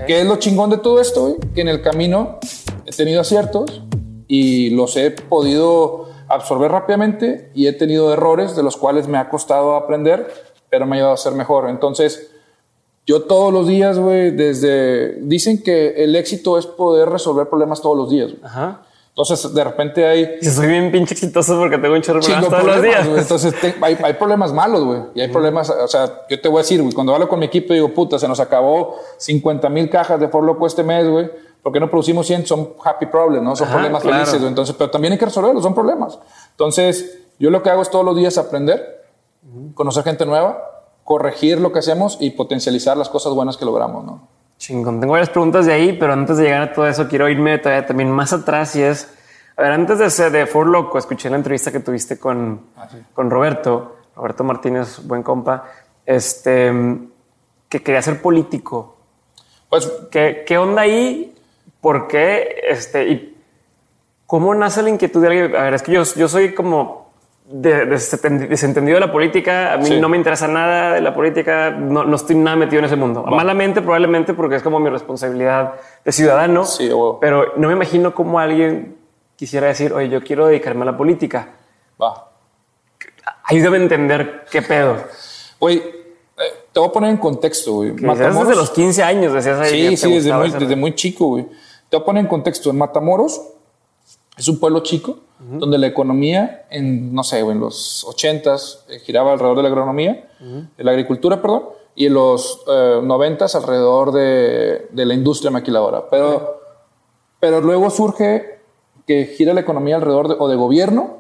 ¿Qué 0.07 0.21
es 0.21 0.26
lo 0.26 0.37
chingón 0.37 0.71
de 0.71 0.79
todo 0.79 1.00
esto, 1.00 1.23
güey? 1.23 1.35
Que 1.55 1.61
en 1.62 1.69
el 1.69 1.81
camino 1.81 2.38
he 2.87 2.91
tenido 2.93 3.21
aciertos 3.21 3.83
y 4.29 4.71
los 4.71 4.97
he 4.97 5.11
podido 5.11 6.09
absorber 6.34 6.70
rápidamente 6.72 7.50
y 7.54 7.66
he 7.66 7.72
tenido 7.72 8.12
errores 8.12 8.56
de 8.56 8.62
los 8.62 8.76
cuales 8.76 9.06
me 9.08 9.18
ha 9.18 9.28
costado 9.28 9.74
aprender, 9.76 10.32
pero 10.70 10.86
me 10.86 10.96
ha 10.96 10.98
ayudado 10.98 11.14
a 11.14 11.18
ser 11.18 11.32
mejor. 11.34 11.68
Entonces, 11.68 12.30
yo 13.06 13.22
todos 13.22 13.52
los 13.52 13.66
días, 13.66 13.98
güey, 13.98 14.30
desde... 14.30 15.14
Dicen 15.22 15.62
que 15.62 16.04
el 16.04 16.14
éxito 16.16 16.56
es 16.58 16.66
poder 16.66 17.08
resolver 17.08 17.48
problemas 17.48 17.80
todos 17.82 17.96
los 17.96 18.10
días. 18.10 18.30
güey. 18.30 18.44
Ajá. 18.44 18.82
Entonces, 19.08 19.52
de 19.52 19.62
repente 19.64 20.06
hay 20.06 20.36
Y 20.40 20.46
soy 20.46 20.68
bien 20.68 20.90
pinche 20.90 21.12
exitoso 21.12 21.58
porque 21.58 21.76
tengo 21.76 21.94
un 21.94 22.00
chorro 22.00 22.20
de 22.20 22.24
problemas 22.26 22.48
todos 22.48 22.64
los 22.64 22.74
problemas, 22.76 22.96
días. 22.96 23.08
güey. 23.08 23.20
Entonces, 23.20 23.60
te- 23.60 23.74
hay, 23.82 23.98
hay 24.02 24.12
problemas 24.14 24.52
malos, 24.54 24.84
güey. 24.84 25.00
Y 25.14 25.20
hay 25.20 25.28
problemas, 25.28 25.68
o 25.68 25.86
sea, 25.88 26.20
yo 26.30 26.40
te 26.40 26.48
voy 26.48 26.60
a 26.60 26.62
decir, 26.62 26.80
güey, 26.80 26.94
cuando 26.94 27.12
hablo 27.12 27.28
con 27.28 27.38
mi 27.38 27.44
equipo, 27.46 27.74
digo, 27.74 27.88
puta, 27.92 28.18
se 28.18 28.26
nos 28.26 28.40
acabó 28.40 28.96
50 29.18 29.68
mil 29.68 29.90
cajas 29.90 30.18
de 30.18 30.28
For 30.28 30.42
Loco 30.42 30.66
este 30.66 30.82
mes, 30.82 31.06
güey. 31.06 31.30
¿Por 31.62 31.73
qué 31.73 31.78
no 31.81 31.88
producimos 31.88 32.26
100? 32.26 32.47
Son 32.47 32.71
happy 32.85 33.07
problems, 33.07 33.45
¿no? 33.45 33.54
Son 33.57 33.66
Ajá, 33.69 33.76
problemas 33.76 34.02
claro. 34.02 34.25
felices. 34.26 34.42
Entonces, 34.47 34.75
pero 34.76 34.90
también 34.90 35.12
hay 35.12 35.19
que 35.19 35.26
resolverlos, 35.26 35.62
son 35.62 35.75
problemas. 35.75 36.19
Entonces, 36.50 37.21
yo 37.38 37.50
lo 37.50 37.62
que 37.62 37.71
hago 37.71 37.83
es 37.83 37.90
todos 37.90 38.04
los 38.04 38.16
días 38.16 38.37
aprender, 38.38 39.04
conocer 39.75 40.02
gente 40.04 40.26
nueva, 40.26 40.59
corregir 41.04 41.61
lo 41.61 41.73
que 41.73 41.78
hacemos 41.81 42.16
y 42.21 42.31
potencializar 42.31 42.97
las 42.97 43.09
cosas 43.09 43.33
buenas 43.33 43.57
que 43.57 43.64
logramos, 43.64 44.04
¿no? 44.04 44.28
Chingón. 44.59 45.00
Tengo 45.00 45.12
varias 45.12 45.31
preguntas 45.31 45.66
de 45.66 45.73
ahí, 45.73 45.92
pero 45.99 46.12
antes 46.12 46.37
de 46.37 46.45
llegar 46.45 46.62
a 46.62 46.73
todo 46.73 46.87
eso, 46.87 47.09
quiero 47.09 47.28
irme 47.28 47.59
todavía 47.59 47.87
también 47.87 48.11
más 48.11 48.33
atrás 48.33 48.76
y 48.76 48.83
es, 48.83 49.12
a 49.57 49.62
ver, 49.62 49.73
antes 49.73 49.99
de 49.99 50.09
ser 50.11 50.31
de 50.31 50.47
For 50.47 50.66
Loco, 50.66 50.99
escuché 50.99 51.28
la 51.31 51.37
entrevista 51.37 51.73
que 51.73 51.81
tuviste 51.81 52.19
con, 52.19 52.66
Ah, 52.76 52.88
sí. 52.90 52.99
con 53.12 53.28
Roberto, 53.31 53.97
Roberto 54.14 54.45
Martínez, 54.45 55.00
buen 55.04 55.23
compa, 55.25 55.64
este, 56.07 56.73
que 57.69 57.83
quería 57.83 58.02
ser 58.02 58.21
político. 58.23 58.97
Pues 59.69 59.90
¿Qué, 60.11 60.45
qué 60.47 60.59
onda 60.59 60.83
ahí? 60.83 61.31
¿Por 61.82 62.08
qué? 62.08 62.62
Este, 62.66 63.06
y 63.08 63.28
¿Cómo 64.26 64.54
nace 64.54 64.82
la 64.82 64.88
inquietud 64.88 65.20
de 65.20 65.26
alguien? 65.28 65.54
A 65.56 65.64
ver, 65.64 65.74
es 65.74 65.82
que 65.82 65.92
yo, 65.92 66.04
yo 66.16 66.26
soy 66.26 66.54
como 66.54 67.10
de- 67.44 67.84
desentendido 67.84 68.94
de 68.96 69.00
la 69.04 69.12
política. 69.12 69.74
A 69.74 69.76
mí 69.76 69.84
Sí. 69.84 70.00
no 70.00 70.08
me 70.08 70.16
interesa 70.16 70.48
nada 70.48 70.94
de 70.94 71.02
la 71.02 71.12
política. 71.12 71.68
No, 71.70 72.04
no 72.04 72.16
estoy 72.16 72.36
nada 72.36 72.56
metido 72.56 72.78
en 72.78 72.86
ese 72.86 72.96
mundo. 72.96 73.24
Malamente, 73.24 73.82
probablemente, 73.82 74.32
porque 74.32 74.56
es 74.56 74.62
como 74.62 74.80
mi 74.80 74.88
responsabilidad 74.88 75.74
de 76.02 76.12
ciudadano. 76.12 76.64
Sí. 76.64 76.90
Pero 77.20 77.52
no 77.58 77.68
me 77.68 77.74
imagino 77.74 78.14
cómo 78.14 78.38
alguien 78.38 78.96
quisiera 79.36 79.66
decir, 79.66 79.92
oye, 79.92 80.08
yo 80.08 80.22
quiero 80.22 80.46
dedicarme 80.46 80.82
a 80.82 80.86
la 80.86 80.96
política. 80.96 81.48
va. 82.00 82.30
ayúdame 83.44 83.76
a 83.76 83.80
entender 83.82 84.44
qué 84.50 84.62
pedo. 84.62 84.96
Güey, 85.60 85.76
eh, 85.76 86.66
te 86.72 86.80
voy 86.80 86.88
a 86.88 86.92
poner 86.92 87.10
en 87.10 87.16
contexto, 87.18 87.72
güey. 87.74 87.90
Desde 87.90 88.54
los 88.56 88.70
15 88.70 89.02
años, 89.02 89.34
decías 89.34 89.60
ahí. 89.60 89.88
Sí, 89.90 89.96
sí, 89.98 90.14
desde 90.14 90.32
muy, 90.32 90.50
desde 90.50 90.76
muy, 90.76 90.94
chico, 90.94 91.26
güey. 91.26 91.46
Te 91.92 91.99
voy 91.99 92.04
a 92.04 92.06
poner 92.06 92.20
en 92.22 92.28
contexto. 92.28 92.70
En 92.70 92.78
Matamoros 92.78 93.38
es 94.38 94.49
un 94.49 94.58
pueblo 94.58 94.80
chico 94.80 95.18
donde 95.38 95.76
la 95.76 95.88
economía, 95.88 96.64
en, 96.70 97.14
no 97.14 97.22
sé, 97.22 97.40
en 97.40 97.61
los 97.61 98.06
80s 98.08 98.84
eh, 98.88 98.99
giraba 99.00 99.32
alrededor 99.32 99.58
de 99.58 99.62
la 99.62 99.68
agronomía, 99.68 100.30
de 100.40 100.84
la 100.84 100.92
agricultura, 100.92 101.42
perdón, 101.42 101.64
y 101.94 102.06
en 102.06 102.14
los 102.14 102.64
eh, 102.66 103.00
90 103.02 103.44
alrededor 103.44 104.12
de, 104.12 104.88
de, 104.90 105.04
la 105.04 105.12
industria 105.12 105.50
maquiladora. 105.50 106.08
Pero, 106.08 106.62
pero 107.38 107.61
luego 107.61 107.90
surge 107.90 108.61
que 109.06 109.26
gira 109.26 109.52
la 109.52 109.61
economía 109.61 109.96
alrededor 109.96 110.28
de, 110.28 110.37
o 110.38 110.49
de 110.49 110.56
gobierno 110.56 111.18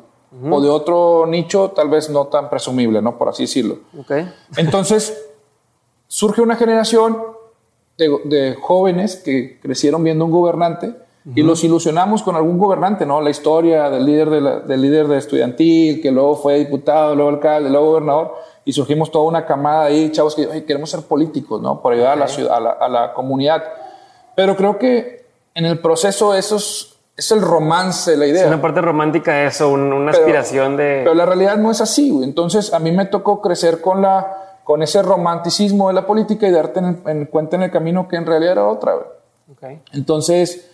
o 0.50 0.62
de 0.62 0.70
otro 0.70 1.26
nicho 1.26 1.72
tal 1.72 1.90
vez 1.90 2.08
no 2.08 2.28
tan 2.28 2.48
presumible, 2.48 3.02
¿no? 3.02 3.18
Por 3.18 3.28
así 3.28 3.42
decirlo. 3.42 3.80
Okay. 3.98 4.32
Entonces, 4.56 5.22
surge 6.06 6.40
una 6.40 6.56
generación 6.56 7.31
de, 8.08 8.18
de, 8.24 8.54
jóvenes 8.54 9.16
que 9.16 9.58
crecieron 9.60 10.02
viendo 10.04 10.24
un 10.24 10.30
gobernante 10.30 10.94
y 11.34 11.42
los 11.42 11.62
ilusionamos 11.62 12.22
con 12.22 12.34
algún 12.34 12.58
gobernante, 12.58 13.06
¿no? 13.06 13.20
La 13.20 13.30
historia 13.30 13.88
del 13.88 14.04
líder 14.04 14.28
de, 14.28 14.40
la, 14.40 14.60
del 14.60 14.82
líder 14.82 15.06
de 15.06 15.18
estudiantil, 15.18 16.00
que 16.02 16.10
luego 16.10 16.34
fue 16.34 16.58
diputado, 16.58 17.14
luego 17.14 17.30
alcalde, 17.30 17.70
luego 17.70 17.90
gobernador, 17.90 18.34
y 18.64 18.72
surgimos 18.72 19.10
toda 19.10 19.26
una 19.26 19.46
camada 19.46 19.84
ahí, 19.84 20.10
chavos 20.10 20.34
que 20.34 20.64
queremos 20.64 20.90
ser 20.90 21.02
políticos, 21.02 21.62
¿no? 21.62 21.80
Por 21.80 21.92
ayudar 21.92 22.14
a, 22.14 22.16
la 22.16 22.28
ciudad, 22.28 22.56
a, 22.56 22.60
la, 22.60 22.70
a 22.70 22.88
la 22.88 23.14
comunidad. 23.14 23.62
Pero 24.34 24.56
creo 24.56 24.78
que 24.78 25.24
en 25.54 25.64
el 25.64 25.78
proceso 25.78 26.34
esos 26.34 26.92
es 27.16 27.30
el 27.30 27.42
romance, 27.42 28.16
la 28.16 28.26
idea. 28.26 28.42
Es 28.42 28.48
una 28.48 28.62
parte 28.62 28.80
romántica 28.80 29.44
eso, 29.44 29.70
una 29.70 30.10
aspiración 30.10 30.76
de... 30.76 31.00
Pero 31.04 31.14
la 31.14 31.26
realidad 31.26 31.56
no 31.56 31.70
es 31.70 31.80
así, 31.80 32.10
güey. 32.10 32.24
Entonces 32.24 32.72
a 32.72 32.78
mí 32.78 32.90
me 32.90 33.04
tocó 33.04 33.40
crecer 33.40 33.80
con, 33.80 34.02
la, 34.02 34.51
con 34.64 34.82
ese 34.82 35.02
romanticismo 35.02 35.88
de 35.88 35.94
la 35.94 36.06
política 36.06 36.46
y 36.46 36.50
darte 36.50 36.80
en, 36.80 37.26
cuenta 37.26 37.56
en 37.56 37.62
el 37.62 37.70
camino 37.70 38.08
que 38.08 38.16
en 38.16 38.26
realidad 38.26 38.52
era 38.52 38.68
otra. 38.68 38.94
Okay. 39.52 39.80
Entonces, 39.92 40.70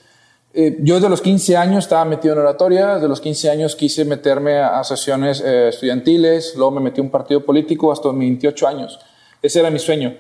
eh, 0.55 0.79
yo 0.81 0.97
desde 0.97 1.09
los 1.09 1.21
15 1.21 1.57
años 1.57 1.85
estaba 1.85 2.05
metido 2.05 2.35
en 2.35 2.41
oratoria, 2.41 2.95
desde 2.95 3.09
los 3.09 3.21
15 3.21 3.51
años 3.51 3.77
quise 3.77 4.05
meterme 4.05 4.59
a, 4.59 4.83
sesiones 4.85 5.41
eh, 5.41 5.69
estudiantiles, 5.69 6.55
luego 6.57 6.73
me 6.73 6.81
metí 6.81 7.01
a 7.01 7.05
un 7.05 7.11
partido 7.11 7.45
político 7.45 7.93
hasta 7.93 8.13
mis 8.13 8.29
28 8.29 8.69
años. 8.69 8.99
Ese 9.43 9.61
era 9.61 9.71
mi 9.71 9.79
sueño. 9.79 10.17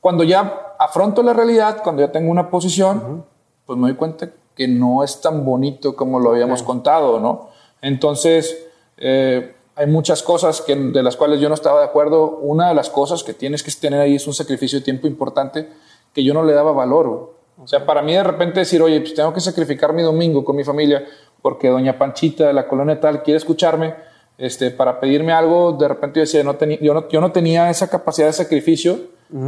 Cuando 0.00 0.24
ya 0.24 0.74
afronto 0.78 1.22
la 1.22 1.32
realidad, 1.32 1.82
cuando 1.82 2.02
ya 2.02 2.10
tengo 2.10 2.30
una 2.30 2.50
posición, 2.50 3.24
pues 3.66 3.78
me 3.78 3.88
doy 3.88 3.96
cuenta 3.96 4.30
que 4.54 4.68
no 4.68 5.02
es 5.02 5.20
tan 5.20 5.44
bonito 5.44 5.96
como 5.96 6.20
lo 6.20 6.30
habíamos 6.30 6.62
contado, 6.62 7.20
¿no? 7.20 7.50
Entonces, 7.80 8.66
eh, 8.96 9.54
hay 9.74 9.86
muchas 9.86 10.22
cosas 10.22 10.60
que, 10.60 10.74
de 10.76 11.02
las 11.02 11.16
cuales 11.16 11.40
yo 11.40 11.48
no 11.48 11.54
estaba 11.54 11.80
de 11.80 11.86
acuerdo. 11.86 12.38
Una 12.38 12.68
de 12.68 12.74
las 12.74 12.90
cosas 12.90 13.24
que 13.24 13.34
tienes 13.34 13.62
que 13.62 13.70
tener 13.72 14.00
ahí 14.00 14.16
es 14.16 14.26
un 14.26 14.34
sacrificio 14.34 14.78
de 14.78 14.84
tiempo 14.84 15.06
importante 15.06 15.68
que 16.12 16.22
yo 16.22 16.34
no 16.34 16.44
le 16.44 16.52
daba 16.52 16.72
valor. 16.72 17.34
O 17.62 17.66
sea, 17.66 17.86
para 17.86 18.02
mí 18.02 18.12
de 18.12 18.22
repente 18.22 18.60
decir, 18.60 18.82
oye, 18.82 19.00
pues 19.00 19.14
tengo 19.14 19.32
que 19.32 19.40
sacrificar 19.40 19.92
mi 19.92 20.02
domingo 20.02 20.44
con 20.44 20.56
mi 20.56 20.64
familia 20.64 21.04
porque 21.40 21.68
doña 21.68 21.98
Panchita 21.98 22.46
de 22.46 22.52
la 22.52 22.66
colonia 22.68 23.00
tal 23.00 23.22
quiere 23.22 23.38
escucharme 23.38 23.94
este, 24.38 24.70
para 24.70 24.98
pedirme 24.98 25.32
algo, 25.32 25.72
de 25.72 25.86
repente 25.86 26.18
yo 26.18 26.22
decía, 26.22 26.42
no 26.42 26.56
yo, 26.58 26.94
no, 26.94 27.08
yo 27.08 27.20
no 27.20 27.32
tenía 27.32 27.70
esa 27.70 27.88
capacidad 27.88 28.26
de 28.26 28.32
sacrificio 28.32 28.98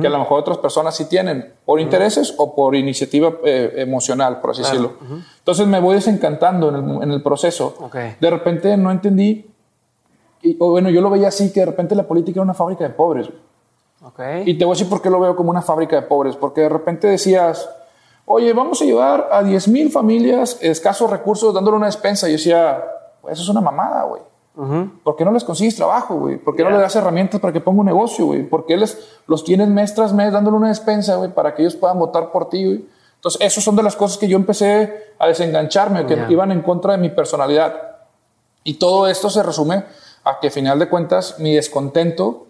que 0.00 0.06
a 0.06 0.10
lo 0.10 0.18
mejor 0.18 0.40
otras 0.40 0.56
personas 0.56 0.96
sí 0.96 1.06
tienen, 1.10 1.52
por 1.66 1.78
intereses 1.78 2.34
o 2.38 2.54
por 2.54 2.74
iniciativa 2.74 3.34
eh, 3.44 3.70
emocional, 3.76 4.40
por 4.40 4.52
así 4.52 4.62
decirlo. 4.62 4.94
Entonces 5.38 5.66
me 5.66 5.78
voy 5.78 5.96
desencantando 5.96 6.70
en 6.70 6.76
el, 6.76 7.02
en 7.02 7.10
el 7.10 7.22
proceso. 7.22 7.90
De 8.18 8.30
repente 8.30 8.78
no 8.78 8.90
entendí, 8.90 9.46
y, 10.44 10.56
o 10.60 10.70
bueno, 10.70 10.90
yo 10.90 11.00
lo 11.00 11.10
veía 11.10 11.28
así, 11.28 11.52
que 11.52 11.60
de 11.60 11.66
repente 11.66 11.94
la 11.94 12.06
política 12.06 12.38
era 12.38 12.42
una 12.42 12.54
fábrica 12.54 12.84
de 12.84 12.90
pobres. 12.90 13.30
Y 14.44 14.58
te 14.58 14.64
voy 14.66 14.72
a 14.72 14.74
decir 14.74 14.90
por 14.90 15.00
qué 15.00 15.08
lo 15.08 15.18
veo 15.18 15.34
como 15.34 15.50
una 15.50 15.62
fábrica 15.62 15.96
de 15.96 16.02
pobres, 16.02 16.36
porque 16.36 16.60
de 16.60 16.68
repente 16.68 17.06
decías, 17.06 17.68
oye, 18.26 18.52
vamos 18.52 18.80
a 18.82 18.84
ayudar 18.84 19.28
a 19.32 19.42
10 19.42 19.68
mil 19.68 19.90
familias 19.90 20.58
escasos 20.60 21.10
recursos 21.10 21.54
dándole 21.54 21.78
una 21.78 21.86
despensa. 21.86 22.28
Y 22.28 22.32
yo 22.32 22.36
decía, 22.36 22.84
pues 23.22 23.34
eso 23.34 23.42
es 23.42 23.48
una 23.48 23.62
mamada, 23.62 24.04
güey. 24.04 24.22
¿Por 25.02 25.16
qué 25.16 25.24
no 25.24 25.32
les 25.32 25.42
consigues 25.42 25.74
trabajo, 25.74 26.16
güey? 26.16 26.36
¿Por 26.36 26.54
qué 26.54 26.62
no 26.62 26.70
les 26.70 26.78
das 26.78 26.94
herramientas 26.94 27.40
para 27.40 27.52
que 27.52 27.60
ponga 27.60 27.80
un 27.80 27.86
negocio, 27.86 28.26
güey? 28.26 28.48
¿Por 28.48 28.66
qué 28.66 28.76
les, 28.76 29.18
los 29.26 29.42
tienes 29.42 29.68
mes 29.68 29.94
tras 29.94 30.12
mes 30.12 30.32
dándole 30.32 30.58
una 30.58 30.68
despensa, 30.68 31.16
güey, 31.16 31.32
para 31.32 31.54
que 31.54 31.62
ellos 31.62 31.74
puedan 31.74 31.98
votar 31.98 32.30
por 32.30 32.48
ti, 32.50 32.64
güey? 32.64 32.84
Entonces, 33.16 33.40
esas 33.40 33.64
son 33.64 33.74
de 33.74 33.82
las 33.82 33.96
cosas 33.96 34.18
que 34.18 34.28
yo 34.28 34.36
empecé 34.36 35.14
a 35.18 35.26
desengancharme, 35.26 36.06
que 36.06 36.26
iban 36.28 36.52
en 36.52 36.60
contra 36.60 36.92
de 36.92 36.98
mi 36.98 37.08
personalidad. 37.08 37.74
Y 38.62 38.74
todo 38.74 39.08
esto 39.08 39.28
se 39.28 39.42
resume 39.42 39.84
a 40.24 40.40
que, 40.40 40.48
a 40.48 40.50
final 40.50 40.78
de 40.78 40.88
cuentas, 40.88 41.36
mi 41.38 41.54
descontento 41.54 42.46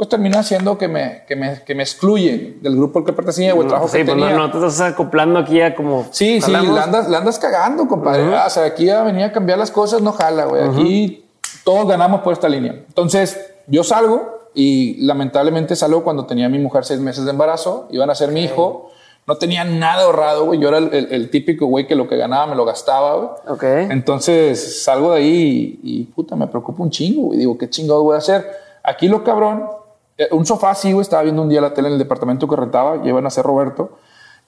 pues 0.00 0.08
termina 0.08 0.42
siendo 0.42 0.78
que 0.78 0.88
me, 0.88 1.24
que 1.28 1.36
me, 1.36 1.62
que 1.62 1.74
me 1.74 1.82
excluye 1.82 2.56
del 2.62 2.74
grupo 2.74 3.00
al 3.00 3.04
que 3.04 3.12
pertenecía 3.12 3.54
o 3.54 3.60
el 3.60 3.68
trabajo 3.68 3.86
sí, 3.86 3.98
que 3.98 4.06
pues 4.06 4.16
tenía. 4.16 4.30
No, 4.30 4.46
no, 4.46 4.50
te 4.50 4.56
estás 4.56 4.80
acoplando 4.80 5.38
aquí 5.38 5.60
a 5.60 5.74
como... 5.74 6.06
Sí, 6.10 6.40
sí, 6.40 6.50
la 6.50 6.84
andas, 6.84 7.06
la 7.10 7.18
andas 7.18 7.38
cagando, 7.38 7.86
compadre. 7.86 8.34
O 8.34 8.48
sea, 8.48 8.64
aquí 8.64 8.88
a 8.88 9.02
venir 9.02 9.24
a 9.24 9.32
cambiar 9.32 9.58
las 9.58 9.70
cosas 9.70 10.00
no 10.00 10.12
jala, 10.12 10.46
güey. 10.46 10.62
Aquí 10.62 11.26
todos 11.64 11.86
ganamos 11.86 12.22
por 12.22 12.32
esta 12.32 12.48
línea. 12.48 12.72
Entonces, 12.72 13.52
yo 13.66 13.84
salgo 13.84 14.48
y 14.54 15.04
lamentablemente 15.04 15.76
salgo 15.76 16.02
cuando 16.02 16.24
tenía 16.24 16.46
a 16.46 16.48
mi 16.48 16.58
mujer 16.58 16.86
seis 16.86 16.98
meses 16.98 17.26
de 17.26 17.32
embarazo, 17.32 17.86
iban 17.90 18.08
a 18.08 18.14
ser 18.14 18.30
mi 18.30 18.42
hijo. 18.42 18.90
No 19.30 19.36
tenía 19.36 19.62
nada 19.62 20.02
ahorrado, 20.06 20.46
güey. 20.46 20.58
Yo 20.58 20.70
era 20.70 20.78
el, 20.78 21.30
típico 21.30 21.66
güey 21.66 21.86
que 21.86 21.94
lo 21.94 22.08
que 22.08 22.16
ganaba 22.16 22.48
me 22.48 22.56
lo 22.56 22.64
gastaba, 22.64 23.14
güey. 23.14 23.28
Ok. 23.46 23.62
Entonces 23.62 24.82
salgo 24.82 25.12
de 25.12 25.18
ahí 25.18 25.78
y, 25.84 26.02
puta, 26.06 26.34
me 26.34 26.48
preocupa 26.48 26.82
un 26.82 26.90
chingo, 26.90 27.28
güey. 27.28 27.38
Digo, 27.38 27.56
¿qué 27.56 27.70
chingado 27.70 28.02
voy 28.02 28.16
a 28.16 28.18
hacer? 28.18 28.44
Aquí 28.82 29.06
lo 29.06 29.22
cabrón, 29.22 29.68
eh, 30.18 30.26
un 30.32 30.44
sofá 30.44 30.70
así, 30.70 30.90
güey. 30.90 31.02
Estaba 31.02 31.22
viendo 31.22 31.42
un 31.42 31.48
día 31.48 31.60
la 31.60 31.72
tele 31.72 31.86
en 31.86 31.92
el 31.92 32.00
departamento 32.00 32.48
que 32.48 32.56
rentaba, 32.56 33.04
llevan 33.04 33.24
a 33.24 33.30
ser 33.30 33.44
Roberto. 33.44 33.98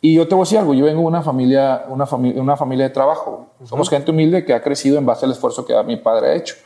Y 0.00 0.16
yo 0.16 0.26
te 0.26 0.34
voy 0.34 0.42
a 0.42 0.46
decir 0.46 0.58
algo, 0.58 0.74
yo 0.74 0.84
vengo 0.86 1.02
de 1.02 1.06
una 1.06 1.22
familia, 1.22 1.84
una, 1.88 2.04
familia, 2.04 2.42
una 2.42 2.56
familia 2.56 2.88
de 2.88 2.90
trabajo. 2.90 3.50
Somos 3.62 3.88
gente 3.88 4.10
humilde 4.10 4.44
que 4.44 4.52
ha 4.52 4.64
crecido 4.64 4.98
en 4.98 5.06
base 5.06 5.26
al 5.26 5.30
esfuerzo 5.30 5.64
que 5.64 5.80
mi 5.84 5.96
padre 5.96 6.30
ha 6.30 6.34
hecho. 6.34 6.56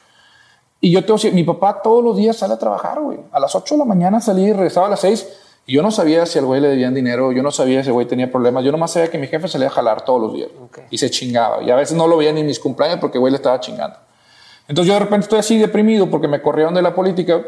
Y 0.80 0.90
yo 0.90 1.02
te 1.02 1.08
voy 1.08 1.16
a 1.16 1.18
decir, 1.22 1.34
mi 1.34 1.44
papá 1.44 1.82
todos 1.82 2.02
los 2.02 2.16
días 2.16 2.38
sale 2.38 2.54
a 2.54 2.58
trabajar, 2.58 2.98
güey. 2.98 3.18
A 3.30 3.38
las 3.38 3.54
8 3.54 3.74
de 3.74 3.78
la 3.78 3.84
mañana 3.84 4.22
salía 4.22 4.48
y 4.48 4.52
regresaba 4.54 4.86
a 4.86 4.90
las 4.90 5.00
6. 5.00 5.42
Yo 5.66 5.82
no 5.82 5.90
sabía 5.90 6.24
si 6.26 6.38
al 6.38 6.44
güey 6.44 6.60
le 6.60 6.68
debían 6.68 6.94
dinero, 6.94 7.32
yo 7.32 7.42
no 7.42 7.50
sabía 7.50 7.82
si 7.82 7.88
el 7.88 7.94
güey 7.94 8.06
tenía 8.06 8.30
problemas. 8.30 8.64
Yo 8.64 8.70
nomás 8.70 8.92
sabía 8.92 9.10
que 9.10 9.18
mi 9.18 9.26
jefe 9.26 9.48
salía 9.48 9.66
a 9.66 9.70
jalar 9.70 10.04
todos 10.04 10.20
los 10.20 10.32
días. 10.32 10.48
Y 10.90 10.98
se 10.98 11.10
chingaba. 11.10 11.62
Y 11.62 11.70
a 11.70 11.76
veces 11.76 11.96
no 11.96 12.06
lo 12.06 12.16
veía 12.16 12.32
ni 12.32 12.40
en 12.40 12.46
mis 12.46 12.60
cumpleaños 12.60 12.98
porque 13.00 13.18
el 13.18 13.20
güey 13.20 13.32
le 13.32 13.36
estaba 13.36 13.58
chingando. 13.58 13.96
Entonces 14.68 14.88
yo 14.88 14.94
de 14.94 15.00
repente 15.00 15.24
estoy 15.24 15.40
así 15.40 15.58
deprimido 15.58 16.08
porque 16.08 16.28
me 16.28 16.40
corrieron 16.40 16.72
de 16.72 16.82
la 16.82 16.94
política. 16.94 17.42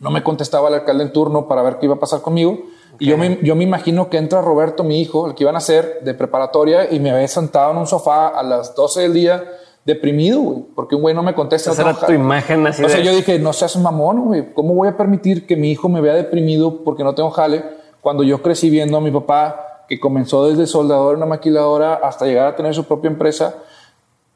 No 0.00 0.10
me 0.10 0.22
contestaba 0.22 0.68
el 0.68 0.74
alcalde 0.74 1.04
en 1.04 1.12
turno 1.12 1.46
para 1.46 1.62
ver 1.62 1.78
qué 1.78 1.86
iba 1.86 1.94
a 1.94 2.00
pasar 2.00 2.22
conmigo. 2.22 2.58
Y 2.98 3.06
yo 3.06 3.16
me, 3.16 3.38
yo 3.42 3.54
me 3.54 3.62
imagino 3.62 4.10
que 4.10 4.16
entra 4.16 4.42
Roberto, 4.42 4.82
mi 4.82 5.00
hijo, 5.00 5.28
el 5.28 5.34
que 5.36 5.44
iban 5.44 5.54
a 5.54 5.58
hacer 5.58 6.00
de 6.02 6.14
preparatoria, 6.14 6.92
y 6.92 6.98
me 6.98 7.10
había 7.12 7.28
sentado 7.28 7.70
en 7.70 7.76
un 7.76 7.86
sofá 7.86 8.28
a 8.28 8.42
las 8.42 8.74
12 8.74 9.02
del 9.02 9.14
día 9.14 9.44
deprimido, 9.88 10.40
güey, 10.40 10.64
porque 10.74 10.94
un 10.94 11.00
güey 11.00 11.14
no 11.14 11.22
me 11.22 11.34
contesta. 11.34 11.72
Esa 11.72 11.80
era 11.80 11.94
tu 11.94 12.12
imagen 12.12 12.66
así. 12.66 12.84
O 12.84 12.88
sea, 12.90 13.00
yo 13.00 13.10
dije, 13.10 13.38
no 13.38 13.54
seas 13.54 13.74
mamón, 13.78 14.26
güey, 14.26 14.52
¿cómo 14.52 14.74
voy 14.74 14.86
a 14.86 14.96
permitir 14.98 15.46
que 15.46 15.56
mi 15.56 15.70
hijo 15.70 15.88
me 15.88 16.02
vea 16.02 16.12
deprimido 16.12 16.84
porque 16.84 17.02
no 17.02 17.14
tengo 17.14 17.30
jale 17.30 17.64
cuando 18.02 18.22
yo 18.22 18.42
crecí 18.42 18.68
viendo 18.68 18.98
a 18.98 19.00
mi 19.00 19.10
papá 19.10 19.84
que 19.88 19.98
comenzó 19.98 20.46
desde 20.46 20.66
soldador 20.66 21.12
en 21.12 21.22
una 21.22 21.26
maquiladora 21.26 21.94
hasta 21.94 22.26
llegar 22.26 22.48
a 22.48 22.54
tener 22.54 22.74
su 22.74 22.84
propia 22.84 23.08
empresa? 23.08 23.54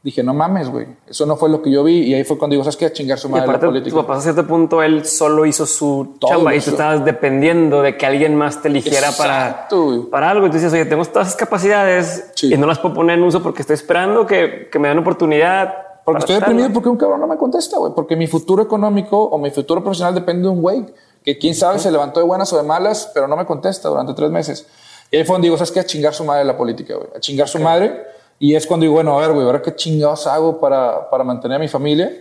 Dije, 0.03 0.23
no 0.25 0.35
mames, 0.35 0.69
güey. 0.69 0.89
Eso 1.07 1.27
no 1.27 1.37
fue 1.37 1.49
lo 1.49 1.63
que 1.63 1.71
yo 1.71 1.85
vi. 1.85 2.01
Y 2.01 2.15
ahí 2.15 2.25
fue 2.25 2.37
cuando 2.37 2.55
digo, 2.55 2.65
¿sabes 2.65 2.77
qué? 2.77 2.87
A 2.87 2.93
chingar 2.93 3.19
su 3.21 3.29
madre 3.29 3.47
y 3.49 3.53
la 3.53 3.61
política. 3.61 3.91
Tu 3.95 4.03
papá, 4.03 4.17
a 4.17 4.21
cierto 4.21 4.45
punto, 4.47 4.83
él 4.83 5.05
solo 5.07 5.47
hizo 5.47 5.65
su 5.65 6.17
Todo 6.19 6.33
chamba 6.33 6.55
y 6.57 6.61
tú 6.61 6.71
estabas 6.71 7.05
dependiendo 7.05 7.83
de 7.83 7.97
que 7.97 8.05
alguien 8.05 8.35
más 8.35 8.61
te 8.61 8.67
eligiera 8.67 9.13
para, 9.17 9.69
para 10.11 10.31
algo. 10.31 10.47
Y 10.47 10.51
tú 10.51 10.57
dices, 10.57 10.73
oye, 10.73 10.87
tengo 10.87 11.05
todas 11.05 11.29
esas 11.29 11.37
capacidades 11.39 12.33
Sí. 12.35 12.53
y 12.53 12.59
no 12.59 12.67
las 12.67 12.81
puedo 12.81 12.97
poner 12.97 13.17
en 13.19 13.25
uso 13.25 13.41
porque 13.45 13.63
estoy 13.63 13.75
esperando 13.75 14.27
que, 14.27 14.69
que 14.73 14.79
me 14.81 14.89
den 14.89 14.99
oportunidad. 14.99 15.73
Porque 16.05 16.19
estoy 16.19 16.35
hacerlo. 16.35 16.49
deprimido 16.55 16.75
porque 16.75 16.89
un 16.89 16.97
cabrón 16.97 17.21
no 17.21 17.29
me 17.29 17.37
contesta, 17.37 17.79
güey. 17.79 17.93
Porque 17.95 18.17
mi 18.17 18.27
futuro 18.27 18.61
económico 18.61 19.17
o 19.23 19.39
mi 19.39 19.53
futuro 19.53 19.83
profesional 19.85 20.17
depende 20.17 20.43
de 20.43 20.49
un 20.49 20.61
güey 20.61 20.85
que 21.25 21.39
quién 21.39 21.55
sabe 21.55 21.79
se 21.79 21.93
levantó 21.93 22.19
de 22.19 22.27
buenas 22.27 22.53
o 22.53 22.57
de 22.57 22.65
malas, 22.65 23.09
pero 23.15 23.29
no 23.29 23.37
me 23.37 23.47
contesta 23.47 23.89
durante 23.89 24.13
tres 24.15 24.29
meses. 24.33 24.67
Y 25.13 25.19
ahí 25.19 25.25
fue 25.25 25.35
donde 25.35 25.47
digo, 25.47 25.57
¿sabes 25.57 25.71
qué? 25.71 25.79
A 25.79 25.85
chingar 25.87 26.13
su 26.13 26.25
madre 26.25 26.45
la 26.45 26.57
política, 26.57 26.97
güey. 26.97 27.07
A 27.15 27.21
chingar 27.21 27.47
su 27.47 27.61
madre. 27.61 28.03
Y 28.39 28.55
es 28.55 28.67
cuando 28.67 28.85
digo, 28.85 28.95
bueno, 28.95 29.19
a 29.19 29.21
ver, 29.21 29.33
güey, 29.33 29.47
ahora 29.47 29.63
qué 29.63 29.75
chingados 29.75 30.27
hago 30.27 30.59
para, 30.61 31.09
para 31.11 31.25
mantener 31.25 31.57
a 31.57 31.59
mi 31.61 31.69
familia. 31.69 32.13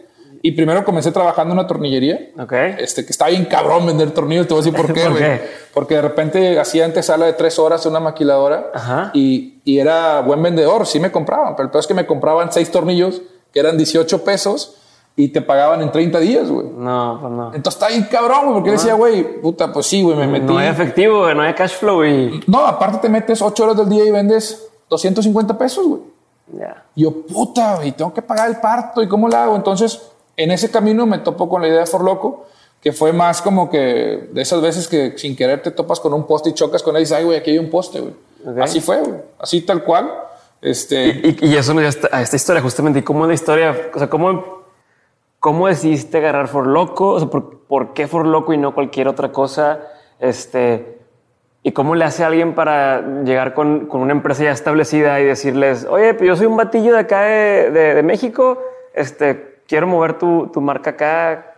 Y 0.43 0.52
primero 0.54 0.84
comencé 0.84 1.12
trabajando 1.12 1.54
en 1.54 1.60
una 1.60 1.67
tornillería. 1.67 2.32
Ok. 2.39 2.54
Este, 2.80 3.06
que 3.06 3.12
está 3.12 3.28
bien 3.28 3.45
cabrón 3.45 3.86
vender 3.86 4.12
tornillos, 4.12 4.47
te 4.47 4.54
voy 4.54 4.62
a 4.62 4.65
decir 4.65 4.78
por 4.86 4.93
qué, 4.93 5.04
¿Por 5.06 5.17
qué? 5.17 5.41
Porque 5.74 5.95
de 5.95 6.02
repente 6.02 6.60
hacía 6.60 6.86
antesala 6.86 7.26
de 7.28 7.34
tres 7.34 7.60
horas 7.60 7.86
en 7.86 7.91
una 7.91 8.00
maquiladora 8.00 8.71
Ajá. 8.74 9.12
y, 9.13 9.60
y 9.63 9.78
era 9.80 10.21
buen 10.21 10.41
vendedor, 10.41 10.88
sí 10.88 11.00
me 11.00 11.12
compraban, 11.12 11.56
pero 11.56 11.65
el 11.65 11.71
peor 11.71 11.82
es 11.82 11.88
que 11.88 11.93
me 11.93 12.08
compraban 12.08 12.52
seis 12.52 12.71
tornillos 12.71 13.21
que 13.54 13.60
eran 13.60 13.78
18 13.78 14.24
pesos 14.24 14.78
y 15.15 15.28
te 15.28 15.41
pagaban 15.41 15.82
en 15.82 15.91
30 15.91 16.19
días, 16.19 16.50
güey. 16.50 16.67
No, 16.76 17.17
pues 17.21 17.34
no. 17.34 17.54
Entonces 17.54 17.80
está 17.80 17.89
bien 17.89 18.08
cabrón, 18.10 18.43
güey, 18.43 18.54
porque 18.54 18.69
yo 18.69 18.74
decía, 18.74 18.93
güey, 18.93 19.41
puta, 19.41 19.71
pues 19.71 19.86
sí, 19.86 20.02
güey, 20.02 20.17
me 20.17 20.26
metí. 20.26 20.45
No 20.45 20.58
hay 20.58 20.69
efectivo, 20.69 21.19
güey, 21.19 21.36
no 21.36 21.41
hay 21.43 21.54
cash 21.54 21.74
flow 21.74 22.04
y 22.06 22.41
No, 22.47 22.65
aparte 22.65 23.00
te 23.00 23.10
metes 23.10 23.41
8 23.41 23.63
horas 23.63 23.78
del 23.78 23.89
día 23.89 24.06
y 24.06 24.12
vendes 24.12 24.70
250 24.91 25.58
pesos, 25.58 25.88
güey. 25.88 26.01
ya. 26.60 26.84
Y 26.95 27.04
yo, 27.04 27.25
puta, 27.25 27.77
güey, 27.77 27.93
tengo 27.93 28.13
que 28.13 28.21
pagar 28.21 28.49
el 28.49 28.58
parto 28.58 29.01
y 29.01 29.08
cómo 29.08 29.27
lo 29.27 29.38
hago. 29.38 29.56
Entonces 29.56 29.99
En 30.38 30.51
ese 30.51 30.69
camino 30.69 31.06
me 31.06 31.19
topo 31.19 31.49
con 31.49 31.62
la 31.62 31.67
idea 31.67 31.80
de 31.80 31.86
For 31.86 32.04
Loco, 32.04 32.45
que 32.82 32.91
fue 32.91 33.13
más 33.13 33.41
como 33.41 33.69
que 33.69 34.30
de 34.32 34.41
esas 34.41 34.62
veces 34.62 34.88
que 34.88 35.17
sin 35.17 35.36
querer 35.36 35.62
te 35.62 35.71
topas 35.71 35.99
con 35.99 36.13
un 36.13 36.25
poste 36.25 36.49
y 36.49 36.54
chocas 36.54 36.82
con 36.84 36.95
él 36.95 37.01
y 37.01 37.04
dices, 37.04 37.17
ay, 37.17 37.25
güey, 37.25 37.38
aquí 37.38 37.51
hay 37.51 37.58
un 37.60 37.69
poste, 37.69 37.99
güey. 37.99 38.13
Así 38.62 38.82
fue, 38.82 39.01
güey. 39.01 39.19
Así 39.39 39.62
tal 39.62 39.84
cual. 39.84 40.12
Este... 40.62 41.38
Y, 41.41 41.56
eso 41.56 41.73
me 41.73 41.82
dio 41.82 41.91
a 42.12 42.21
esta 42.21 42.36
historia, 42.36 42.62
justamente. 42.62 42.99
¿Y 42.99 43.01
cómo 43.04 43.25
la 43.25 43.34
historia, 43.34 43.75
o 43.93 43.97
sea, 43.97 44.10
cómo, 44.10 44.63
cómo 45.39 45.67
decidiste 45.67 46.17
agarrar 46.17 46.47
For 46.47 46.67
Loco? 46.67 47.10
O 47.10 47.19
sea, 47.19 47.30
¿por, 47.30 47.93
qué 47.93 48.08
For 48.08 48.25
Loco 48.25 48.54
y 48.54 48.58
no 48.58 48.73
cualquier 48.73 49.08
otra 49.08 49.32
cosa? 49.32 49.80
Este, 50.19 51.00
¿Y 51.63 51.74
cómo 51.74 51.93
le 51.93 52.06
hace 52.06 52.24
a 52.24 52.28
alguien 52.28 52.56
para 52.56 53.24
llegar 53.24 53.54
con, 53.54 53.86
con, 53.86 54.02
una 54.02 54.13
empresa 54.13 54.43
ya 54.43 54.52
establecida 54.52 55.19
y 55.19 55.26
decirles, 55.26 55.86
oye, 55.88 56.15
pues 56.15 56.28
yo 56.28 56.36
soy 56.36 56.47
un 56.47 56.58
batillo 56.58 56.93
de 56.93 57.00
acá 57.00 57.21
de, 57.21 57.71
de, 57.71 58.04
México, 58.04 58.58
este, 58.95 59.60
quiero 59.67 59.86
mover 59.86 60.17
tu, 60.17 60.47
tu 60.47 60.60
marca 60.60 60.91
acá? 60.91 61.52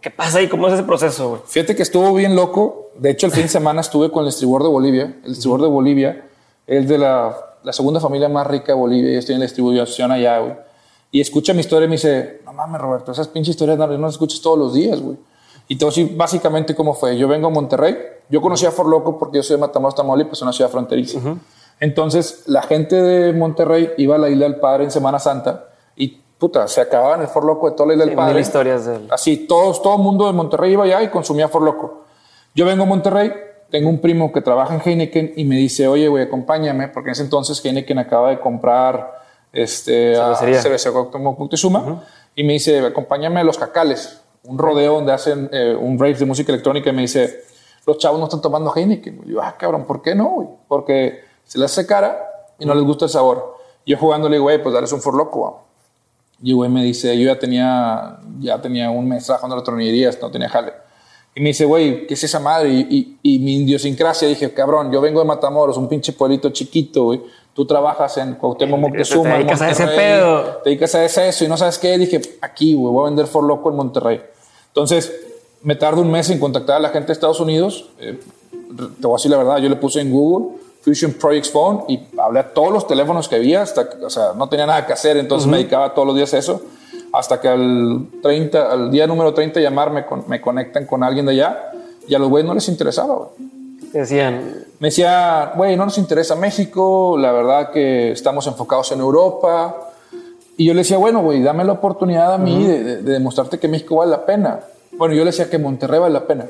qué 0.00 0.10
pasa 0.10 0.38
ahí? 0.38 0.48
¿Cómo 0.48 0.68
es 0.68 0.74
ese 0.74 0.82
proceso? 0.82 1.30
Güey? 1.30 1.40
Fíjate 1.46 1.76
que 1.76 1.82
estuvo 1.82 2.14
bien 2.14 2.36
loco. 2.36 2.90
De 2.96 3.10
hecho, 3.10 3.26
el 3.26 3.32
fin 3.32 3.42
de 3.42 3.48
semana 3.48 3.80
estuve 3.80 4.10
con 4.10 4.24
el 4.24 4.28
distribuidor 4.28 4.62
de 4.62 4.68
Bolivia. 4.68 5.16
El 5.24 5.32
distribuidor 5.32 5.68
de 5.68 5.72
Bolivia 5.72 6.28
es 6.66 6.88
de 6.88 6.98
la, 6.98 7.36
la, 7.62 7.72
segunda 7.72 8.00
familia 8.00 8.28
más 8.28 8.46
rica 8.46 8.68
de 8.68 8.74
Bolivia. 8.74 9.12
Yo 9.12 9.18
estoy 9.18 9.34
en 9.34 9.40
la 9.40 9.46
distribución 9.46 10.10
allá, 10.10 10.38
güey. 10.38 10.54
Y 11.10 11.20
escucha 11.20 11.52
mi 11.52 11.60
historia 11.60 11.86
y 11.86 11.88
me 11.88 11.96
dice, 11.96 12.40
no 12.44 12.52
mames, 12.52 12.80
Roberto, 12.80 13.12
esas 13.12 13.28
pinches 13.28 13.50
historias 13.50 13.78
no, 13.78 13.86
las 13.86 14.12
escuchas 14.12 14.40
todos 14.40 14.58
los 14.58 14.74
días, 14.74 15.00
güey. 15.00 15.16
Y 15.68 15.76
te 15.76 15.84
voy 15.84 15.92
a 15.92 15.94
decir 15.94 16.16
básicamente 16.16 16.74
cómo 16.74 16.94
fue. 16.94 17.16
Yo 17.16 17.28
vengo 17.28 17.48
a 17.48 17.50
Monterrey. 17.50 17.96
Yo 18.28 18.40
conocí 18.40 18.66
a 18.66 18.70
For 18.70 18.86
Loco 18.86 19.18
porque 19.18 19.38
yo 19.38 19.42
soy 19.42 19.56
de 19.56 19.60
Matamoros, 19.60 19.94
Tamaulipas, 19.94 20.42
una 20.42 20.52
ciudad 20.52 20.70
fronteriza. 20.70 21.20
Entonces, 21.78 22.44
la 22.46 22.62
gente 22.62 22.96
de 22.96 23.32
Monterrey 23.32 23.92
iba 23.98 24.16
a 24.16 24.18
la 24.18 24.28
Isla 24.28 24.44
del 24.44 24.56
Padre 24.56 24.84
en 24.84 24.90
Semana 24.90 25.18
Santa 25.18 25.68
y 25.94 26.20
puta, 26.38 26.66
se 26.68 26.80
acababan 26.80 27.22
el 27.22 27.28
Loco 27.46 27.68
de 27.70 27.76
toda 27.76 27.88
la 27.88 27.92
Isla 27.94 28.06
del 28.06 28.14
Padre. 28.14 28.40
historias 28.40 28.86
de 28.86 28.96
él. 28.96 29.08
Así, 29.10 29.46
todos, 29.46 29.82
todo 29.82 29.96
el 29.96 30.02
mundo 30.02 30.26
de 30.26 30.32
Monterrey 30.32 30.72
iba 30.72 30.84
allá 30.84 31.02
y 31.02 31.08
consumía 31.08 31.48
Loco. 31.52 32.04
Yo 32.54 32.64
vengo 32.64 32.84
a 32.84 32.86
Monterrey, 32.86 33.32
tengo 33.70 33.90
un 33.90 34.00
primo 34.00 34.32
que 34.32 34.40
trabaja 34.40 34.74
en 34.74 34.80
Heineken 34.80 35.34
y 35.36 35.44
me 35.44 35.56
dice, 35.56 35.86
oye, 35.88 36.08
güey, 36.08 36.24
acompáñame, 36.24 36.88
porque 36.88 37.10
en 37.10 37.12
ese 37.12 37.22
entonces 37.22 37.62
Heineken 37.64 37.98
acaba 37.98 38.30
de 38.30 38.40
comprar 38.40 39.12
este, 39.52 40.14
cerveza 40.60 40.90
Moctezuma, 40.90 42.02
y 42.34 42.44
me 42.44 42.54
dice, 42.54 42.78
acompáñame 42.80 43.40
a 43.40 43.44
Los 43.44 43.58
Cacales, 43.58 44.20
un 44.44 44.58
rodeo 44.58 44.94
donde 44.94 45.12
hacen 45.12 45.48
eh, 45.52 45.76
un 45.78 45.98
rave 45.98 46.14
de 46.14 46.24
música 46.26 46.52
electrónica, 46.52 46.90
y 46.90 46.92
me 46.92 47.02
dice, 47.02 47.44
los 47.86 47.98
chavos 47.98 48.18
no 48.18 48.26
están 48.26 48.42
tomando 48.42 48.74
Heineken. 48.74 49.22
Y 49.26 49.32
yo, 49.32 49.40
ah, 49.40 49.54
cabrón, 49.56 49.84
¿por 49.84 50.02
qué 50.02 50.14
no, 50.14 50.28
güey? 50.30 50.48
Porque 50.68 51.20
se 51.44 51.58
les 51.58 51.70
hace 51.70 51.86
cara 51.86 52.18
y 52.58 52.66
no 52.66 52.74
les 52.74 52.84
gusta 52.84 53.04
el 53.04 53.10
sabor. 53.10 53.56
Yo 53.86 53.96
jugando 53.96 54.28
le 54.28 54.36
digo, 54.36 54.44
güey, 54.44 54.60
pues 54.60 54.74
dale 54.74 54.86
un 54.92 55.16
Loco, 55.16 55.38
güey. 55.40 55.52
Y 56.42 56.52
güey 56.52 56.68
me 56.68 56.82
dice, 56.82 57.16
yo 57.18 57.24
ya 57.24 57.38
tenía, 57.38 58.18
ya 58.40 58.60
tenía 58.60 58.90
un 58.90 59.08
mes 59.08 59.24
trabajando 59.24 59.54
en 59.54 59.60
la 59.60 59.64
tornillería, 59.64 60.10
no 60.20 60.30
tenía 60.30 60.48
jale. 60.48 60.72
Y 61.34 61.40
me 61.40 61.48
dice, 61.48 61.64
güey, 61.64 62.06
¿qué 62.06 62.14
es 62.14 62.24
esa 62.24 62.40
madre? 62.40 62.70
Y, 62.70 62.86
y, 62.90 63.34
y, 63.34 63.38
mi 63.38 63.56
idiosincrasia, 63.56 64.26
dije, 64.26 64.52
cabrón, 64.52 64.90
yo 64.90 65.00
vengo 65.00 65.20
de 65.20 65.26
Matamoros, 65.26 65.76
un 65.76 65.88
pinche 65.88 66.12
pueblito 66.12 66.50
chiquito, 66.50 67.04
güey. 67.04 67.22
Tú 67.54 67.66
trabajas 67.66 68.16
en 68.18 68.34
Cuauhtémoc 68.34 68.80
Moctezuma. 68.80 69.30
Te 69.30 69.36
dedicas 69.38 69.62
a 69.62 69.70
ese 69.70 69.86
pedo. 69.86 70.42
Te 70.62 70.70
dedicas 70.70 70.94
a 70.94 71.04
eso 71.04 71.44
y 71.44 71.48
no 71.48 71.56
sabes 71.56 71.78
qué. 71.78 71.96
Dije, 71.96 72.20
aquí, 72.42 72.74
güey, 72.74 72.92
voy 72.92 73.02
a 73.02 73.04
vender 73.06 73.26
For 73.26 73.44
Loco 73.44 73.70
en 73.70 73.76
Monterrey. 73.76 74.20
Entonces, 74.68 75.12
me 75.66 75.74
tardo 75.74 76.00
un 76.00 76.12
mes 76.12 76.30
en 76.30 76.38
contactar 76.38 76.76
a 76.76 76.78
la 76.78 76.90
gente 76.90 77.08
de 77.08 77.14
Estados 77.14 77.40
Unidos. 77.40 77.90
Eh, 77.98 78.20
te 79.00 79.04
voy 79.04 79.14
a 79.14 79.16
decir 79.16 79.32
la 79.32 79.38
verdad, 79.38 79.58
yo 79.58 79.68
le 79.68 79.74
puse 79.74 80.00
en 80.00 80.12
Google 80.12 80.56
Fusion 80.80 81.14
Projects 81.14 81.50
Phone 81.50 81.82
y 81.88 81.98
hablé 82.16 82.38
a 82.38 82.54
todos 82.54 82.72
los 82.72 82.86
teléfonos 82.86 83.28
que 83.28 83.34
había, 83.34 83.62
hasta, 83.62 83.88
o 84.00 84.08
sea, 84.08 84.32
no 84.36 84.48
tenía 84.48 84.64
nada 84.64 84.86
que 84.86 84.92
hacer, 84.92 85.16
entonces 85.16 85.48
me 85.48 85.56
dedicaba 85.56 85.92
todos 85.92 86.06
los 86.06 86.14
días 86.14 86.32
a 86.34 86.38
eso, 86.38 86.62
hasta 87.12 87.40
que 87.40 87.48
al, 87.48 88.06
30, 88.22 88.70
al 88.70 88.92
día 88.92 89.08
número 89.08 89.34
30 89.34 89.60
llamarme, 89.60 90.04
me 90.28 90.40
conectan 90.40 90.86
con 90.86 91.02
alguien 91.02 91.26
de 91.26 91.32
allá 91.32 91.72
y 92.06 92.14
a 92.14 92.20
los 92.20 92.28
güeyes 92.28 92.46
no 92.46 92.54
les 92.54 92.68
interesaba, 92.68 93.16
güey. 93.16 93.30
Decían. 93.92 94.66
Me 94.78 94.88
decía, 94.88 95.52
güey, 95.56 95.74
no 95.74 95.84
nos 95.84 95.98
interesa 95.98 96.36
México, 96.36 97.16
la 97.18 97.32
verdad 97.32 97.72
que 97.72 98.12
estamos 98.12 98.46
enfocados 98.46 98.92
en 98.92 99.00
Europa. 99.00 99.90
Y 100.56 100.66
yo 100.66 100.74
le 100.74 100.82
decía, 100.82 100.98
bueno, 100.98 101.22
güey, 101.22 101.42
dame 101.42 101.64
la 101.64 101.72
oportunidad 101.72 102.34
a 102.34 102.38
mí 102.38 102.68
de, 102.68 103.02
demostrarte 103.02 103.58
que 103.58 103.66
México 103.66 103.96
vale 103.96 104.12
la 104.12 104.24
pena. 104.24 104.60
Bueno, 104.96 105.14
yo 105.14 105.20
le 105.20 105.26
decía 105.26 105.50
que 105.50 105.58
Monterrey 105.58 106.00
vale 106.00 106.14
la 106.14 106.26
pena. 106.26 106.46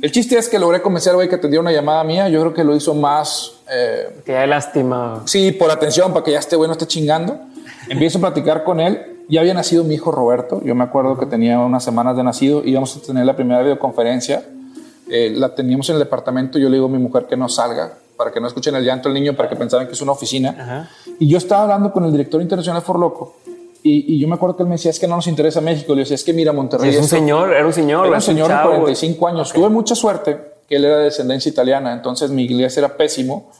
El 0.00 0.12
chiste 0.12 0.38
es 0.38 0.48
que 0.48 0.58
logré 0.58 0.80
convencer 0.80 1.10
al 1.10 1.16
güey 1.16 1.28
que 1.28 1.34
atendiera 1.34 1.60
una 1.60 1.72
llamada 1.72 2.02
mía. 2.04 2.28
Yo 2.28 2.40
creo 2.40 2.54
que 2.54 2.64
lo 2.64 2.74
hizo 2.74 2.94
más. 2.94 3.52
Eh, 3.70 4.22
que 4.24 4.36
hay 4.36 4.48
lástima. 4.48 5.22
Sí, 5.26 5.52
por 5.52 5.70
atención, 5.70 6.12
para 6.12 6.24
que 6.24 6.32
ya 6.32 6.38
este 6.38 6.56
güey 6.56 6.68
no 6.68 6.72
esté 6.72 6.86
chingando. 6.86 7.38
Empiezo 7.88 8.18
a 8.18 8.20
platicar 8.22 8.64
con 8.64 8.80
él. 8.80 9.24
Ya 9.28 9.40
había 9.40 9.54
nacido 9.54 9.84
mi 9.84 9.94
hijo 9.94 10.10
Roberto. 10.10 10.62
Yo 10.64 10.74
me 10.74 10.84
acuerdo 10.84 11.18
que 11.18 11.26
tenía 11.26 11.58
unas 11.58 11.84
semanas 11.84 12.16
de 12.16 12.24
nacido. 12.24 12.62
Íbamos 12.64 12.96
a 12.96 13.00
tener 13.00 13.26
la 13.26 13.36
primera 13.36 13.62
videoconferencia. 13.62 14.44
Eh, 15.08 15.32
la 15.36 15.54
teníamos 15.54 15.88
en 15.90 15.96
el 15.96 15.98
departamento. 16.00 16.58
Yo 16.58 16.68
le 16.68 16.76
digo 16.76 16.86
a 16.86 16.90
mi 16.90 16.98
mujer 16.98 17.26
que 17.26 17.36
no 17.36 17.48
salga 17.48 17.92
para 18.16 18.30
que 18.30 18.40
no 18.40 18.48
escuchen 18.48 18.74
el 18.74 18.84
llanto 18.84 19.08
del 19.08 19.14
niño, 19.14 19.34
para 19.34 19.48
que 19.48 19.56
pensaran 19.56 19.86
que 19.86 19.94
es 19.94 20.02
una 20.02 20.12
oficina. 20.12 20.90
Y 21.18 21.26
yo 21.26 21.38
estaba 21.38 21.62
hablando 21.62 21.90
con 21.90 22.04
el 22.04 22.12
director 22.12 22.42
internacional 22.42 22.82
Forloco 22.82 23.36
y, 23.82 24.18
yo 24.18 24.28
me 24.28 24.34
acuerdo 24.34 24.56
que 24.56 24.62
él 24.62 24.68
me 24.68 24.74
decía, 24.74 24.90
es 24.90 24.98
que 24.98 25.06
no 25.06 25.16
nos 25.16 25.26
interesa 25.26 25.60
México. 25.60 25.94
Le 25.94 26.00
decía, 26.00 26.14
es 26.14 26.24
que 26.24 26.32
mira 26.32 26.52
Monterrey. 26.52 26.90
es 26.90 26.98
un 26.98 27.08
señor, 27.08 27.52
era 27.52 27.66
un 27.66 27.72
señor. 27.72 28.06
Era 28.06 28.16
un 28.16 28.22
señor 28.22 28.48
de 28.48 28.62
45 28.62 29.28
años. 29.28 29.52
Tuve 29.52 29.68
mucha 29.68 29.94
suerte 29.94 30.38
que 30.68 30.76
él 30.76 30.84
era 30.84 30.98
de 30.98 31.04
descendencia 31.04 31.50
italiana, 31.50 31.92
entonces 31.92 32.30
mi 32.30 32.44
inglés 32.44 32.76
era 32.78 32.96
pésimo, 32.96 33.50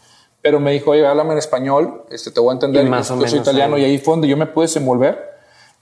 pero 0.41 0.61
me 0.61 0.73
dijo, 0.73 0.93
oye, 0.93 1.05
háblame 1.05 1.33
en 1.33 1.39
español, 1.39 2.05
este, 2.09 2.31
te 2.31 2.39
voy 2.39 2.51
a 2.51 2.53
entender, 2.53 2.89
más 2.89 3.09
yo 3.09 3.27
soy 3.27 3.41
italiano, 3.41 3.77
y 3.77 3.85
ahí 3.85 3.99
fue 3.99 4.13
donde 4.13 4.29
yo 4.29 4.37
me 4.37 4.47
pude 4.47 4.67
desenvolver. 4.67 5.31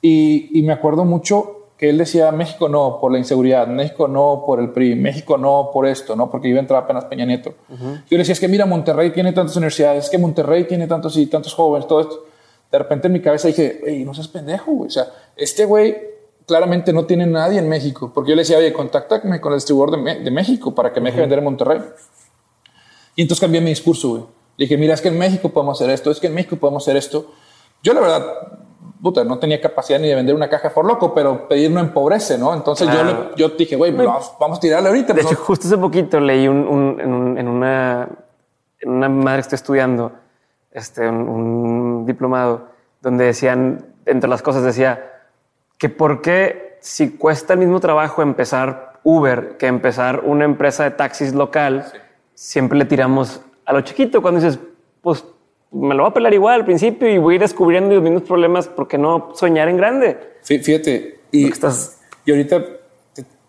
Y, 0.01 0.59
y 0.59 0.63
me 0.63 0.73
acuerdo 0.73 1.05
mucho 1.05 1.59
que 1.77 1.91
él 1.91 1.99
decía, 1.99 2.33
México 2.33 2.69
no 2.69 2.99
por 3.01 3.13
la 3.13 3.19
inseguridad, 3.19 3.67
México 3.69 4.09
no 4.09 4.43
por 4.47 4.59
el 4.59 4.71
PRI, 4.71 4.97
México 4.97 5.37
no 5.37 5.71
por 5.73 5.87
esto, 5.87 6.17
¿no? 6.17 6.31
Porque 6.31 6.49
iba 6.49 6.59
a 6.59 6.61
entrar 6.61 6.83
apenas 6.83 7.05
Peña 7.05 7.25
Nieto. 7.25 7.55
Yo 7.69 7.77
le 8.11 8.19
decía, 8.19 8.33
es 8.33 8.41
que 8.41 8.49
mira, 8.49 8.67
Monterrey 8.67 9.11
tiene 9.13 9.33
tantas 9.33 9.55
universidades, 9.57 10.05
es 10.05 10.11
que 10.11 10.19
Monterrey 10.19 10.65
tiene 10.65 10.87
tantos 10.87 11.17
y 11.17 11.27
tantos 11.27 11.55
jóvenes, 11.55 11.87
todo 11.87 12.01
esto 12.01 12.25
de 12.71 12.79
repente 12.79 13.07
en 13.07 13.13
mi 13.13 13.21
cabeza 13.21 13.49
dije, 13.49 13.81
hey, 13.85 14.05
no 14.05 14.15
seas 14.15 14.29
pendejo, 14.29 14.73
güey. 14.73 14.89
O 14.89 14.91
sea, 14.91 15.07
este 15.37 15.65
güey 15.65 15.97
claramente 16.47 16.93
no 16.93 17.05
tiene 17.05 17.27
nadie 17.27 17.59
en 17.59 17.69
México. 17.69 18.11
Porque 18.13 18.31
yo 18.31 18.37
le 18.37 18.43
decía, 18.43 18.59
oye, 18.59 18.73
contáctame 18.73 19.41
con 19.41 19.53
el 19.53 19.59
distribuidor 19.59 20.03
de, 20.03 20.31
México 20.31 20.75
para 20.75 20.93
que 20.93 21.01
me 21.01 21.11
deje 21.11 21.21
vender 21.21 21.39
en 21.39 21.45
Monterrey. 21.45 21.81
Y 23.15 23.23
entonces 23.23 23.41
cambié 23.41 23.61
mi 23.61 23.71
discurso, 23.71 24.09
güey. 24.11 24.23
Le 24.57 24.65
dije, 24.65 24.77
mira, 24.77 24.95
es 24.95 25.01
que 25.01 25.09
en 25.09 25.19
México 25.19 25.51
podemos 25.51 25.81
hacer 25.81 25.91
esto, 25.91 26.11
es 26.11 26.19
que 26.19 26.27
en 26.27 26.35
México 26.35 26.57
podemos 26.57 26.83
hacer 26.83 26.97
esto. 26.97 27.33
Yo, 27.83 27.93
la 27.93 28.01
verdad, 28.01 28.27
puta, 29.01 29.23
no 29.25 29.39
tenía 29.39 29.61
capacidad 29.61 30.01
ni 30.01 30.09
de 30.09 30.15
vender 30.15 30.35
una 30.35 30.49
caja 30.49 30.71
por 30.71 30.85
loco, 30.85 31.15
pero 31.15 31.47
pedir 31.47 31.71
no 31.71 31.81
empobrece, 31.81 32.37
¿no? 32.39 32.53
Entonces 32.53 32.89
yo, 32.89 33.37
yo 33.37 33.49
dije, 33.51 33.77
güey, 33.77 33.93
vamos, 33.93 34.33
vamos, 34.41 34.59
a 34.59 34.61
tirarle 34.61 34.89
ahorita. 34.89 35.13
De 35.13 35.23
hecho, 35.23 35.37
justo 35.37 35.69
hace 35.69 35.79
poquito 35.79 36.19
leí 36.19 36.49
un, 36.49 36.99
en, 37.39 37.49
una, 37.49 38.09
en 38.81 38.91
una 38.91 39.09
madre 39.09 39.37
que 39.37 39.43
estoy 39.43 39.57
estudiando 39.57 40.13
este, 40.71 41.09
un, 41.09 42.05
diplomado 42.07 42.69
donde 43.01 43.25
decían, 43.25 43.87
entre 44.07 44.29
las 44.29 44.43
cosas 44.43 44.63
decía, 44.63 45.13
que 45.79 45.89
por 45.89 46.21
qué 46.23 46.79
si 46.81 47.17
cuesta 47.17 47.55
el 47.55 47.61
mismo 47.61 47.81
trabajo 47.81 48.23
empezar 48.23 49.01
Uber 49.05 49.57
que 49.57 49.67
empezar 49.67 50.23
una 50.25 50.45
empresa 50.45 50.85
de 50.85 50.91
taxis 50.91 51.35
local, 51.35 51.87
siempre 52.35 52.79
le 52.79 52.85
tiramos 52.85 53.41
a 53.65 53.73
lo 53.73 53.81
chiquito 53.83 54.23
cuando 54.23 54.41
dices, 54.41 54.59
pues 55.03 55.25
me 55.71 55.95
lo 55.95 56.05
voy 56.05 56.11
a 56.11 56.15
pelar 56.15 56.33
igual 56.33 56.61
al 56.61 56.65
principio 56.65 57.09
y 57.09 57.19
voy 57.19 57.35
a 57.35 57.37
ir 57.37 57.41
descubriendo 57.43 57.95
los 57.95 58.03
mismos 58.03 58.23
problemas, 58.23 58.69
porque 58.69 58.97
no 58.97 59.31
soñar 59.35 59.69
en 59.69 59.77
grande? 59.77 60.19
Fíjate, 60.43 61.21
y, 61.31 61.49
estás... 61.49 62.01
y 62.25 62.31
ahorita 62.31 62.65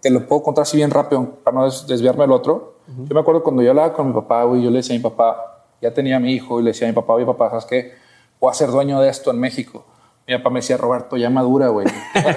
te, 0.02 0.10
lo 0.10 0.28
puedo 0.28 0.44
contar 0.44 0.64
así 0.64 0.78
bien 0.78 0.92
rápido 0.92 1.38
para 1.44 1.58
no 1.58 1.70
desviarme 1.88 2.22
del 2.24 2.32
otro. 2.32 2.80
Yo 2.88 3.14
me 3.14 3.22
acuerdo 3.22 3.44
cuando 3.44 3.62
yo 3.62 3.70
hablaba 3.70 3.94
con 3.94 4.08
mi 4.08 4.14
papá, 4.14 4.44
güey, 4.44 4.64
yo 4.64 4.70
le 4.70 4.78
decía 4.78 4.96
a 4.96 4.98
mi 4.98 5.04
papá, 5.04 5.59
ya 5.82 5.94
tenía 5.94 6.20
mi 6.20 6.34
hijo 6.34 6.60
y 6.60 6.64
le 6.64 6.72
decía 6.72 6.88
a 6.88 6.92
mi 6.92 6.96
papá, 6.96 7.14
oye 7.14 7.26
papá, 7.26 7.50
¿sabes 7.50 7.66
qué? 7.66 7.94
Voy 8.40 8.52
a 8.52 8.54
ser 8.54 8.70
dueño 8.70 9.00
de 9.00 9.10
esto 9.10 9.32
en 9.32 9.40
México. 9.40 9.86
Mi 10.28 10.38
papá 10.38 10.50
me 10.50 10.60
decía, 10.60 10.78
Roberto, 10.78 11.18
ya 11.18 11.30
madura, 11.30 11.70
güey. 11.70 11.88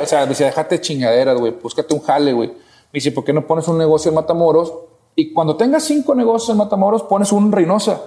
o 0.02 0.06
sea, 0.06 0.26
decía, 0.26 0.46
déjate 0.46 0.80
chingaderas, 0.80 1.38
güey, 1.38 1.52
búscate 1.52 1.94
un 1.94 2.00
jale, 2.00 2.32
güey. 2.32 2.48
Me 2.48 2.98
dice, 2.98 3.12
¿por 3.12 3.24
qué 3.24 3.32
no 3.32 3.46
pones 3.46 3.68
un 3.68 3.78
negocio 3.78 4.08
en 4.08 4.14
Matamoros? 4.14 4.72
Y 5.14 5.32
cuando 5.32 5.56
tengas 5.56 5.84
cinco 5.84 6.14
negocios 6.14 6.50
en 6.50 6.56
Matamoros, 6.56 7.02
pones 7.02 7.32
un 7.32 7.52
Reynosa. 7.52 8.00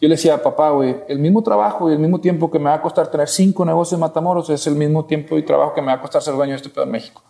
Yo 0.00 0.08
le 0.08 0.14
decía, 0.14 0.42
papá, 0.42 0.70
güey, 0.70 0.96
el 1.08 1.18
mismo 1.18 1.42
trabajo 1.42 1.90
y 1.90 1.92
el 1.92 1.98
mismo 1.98 2.20
tiempo 2.20 2.50
que 2.50 2.58
me 2.58 2.66
va 2.66 2.74
a 2.74 2.82
costar 2.82 3.10
tener 3.10 3.28
cinco 3.28 3.64
negocios 3.64 3.94
en 3.94 4.00
Matamoros 4.00 4.48
es 4.50 4.66
el 4.66 4.74
mismo 4.74 5.04
tiempo 5.04 5.36
y 5.36 5.44
trabajo 5.44 5.74
que 5.74 5.80
me 5.80 5.88
va 5.88 5.94
a 5.94 6.00
costar 6.00 6.22
ser 6.22 6.34
dueño 6.34 6.52
de 6.52 6.56
este 6.56 6.68
pedo 6.68 6.84
en 6.84 6.90
México. 6.92 7.22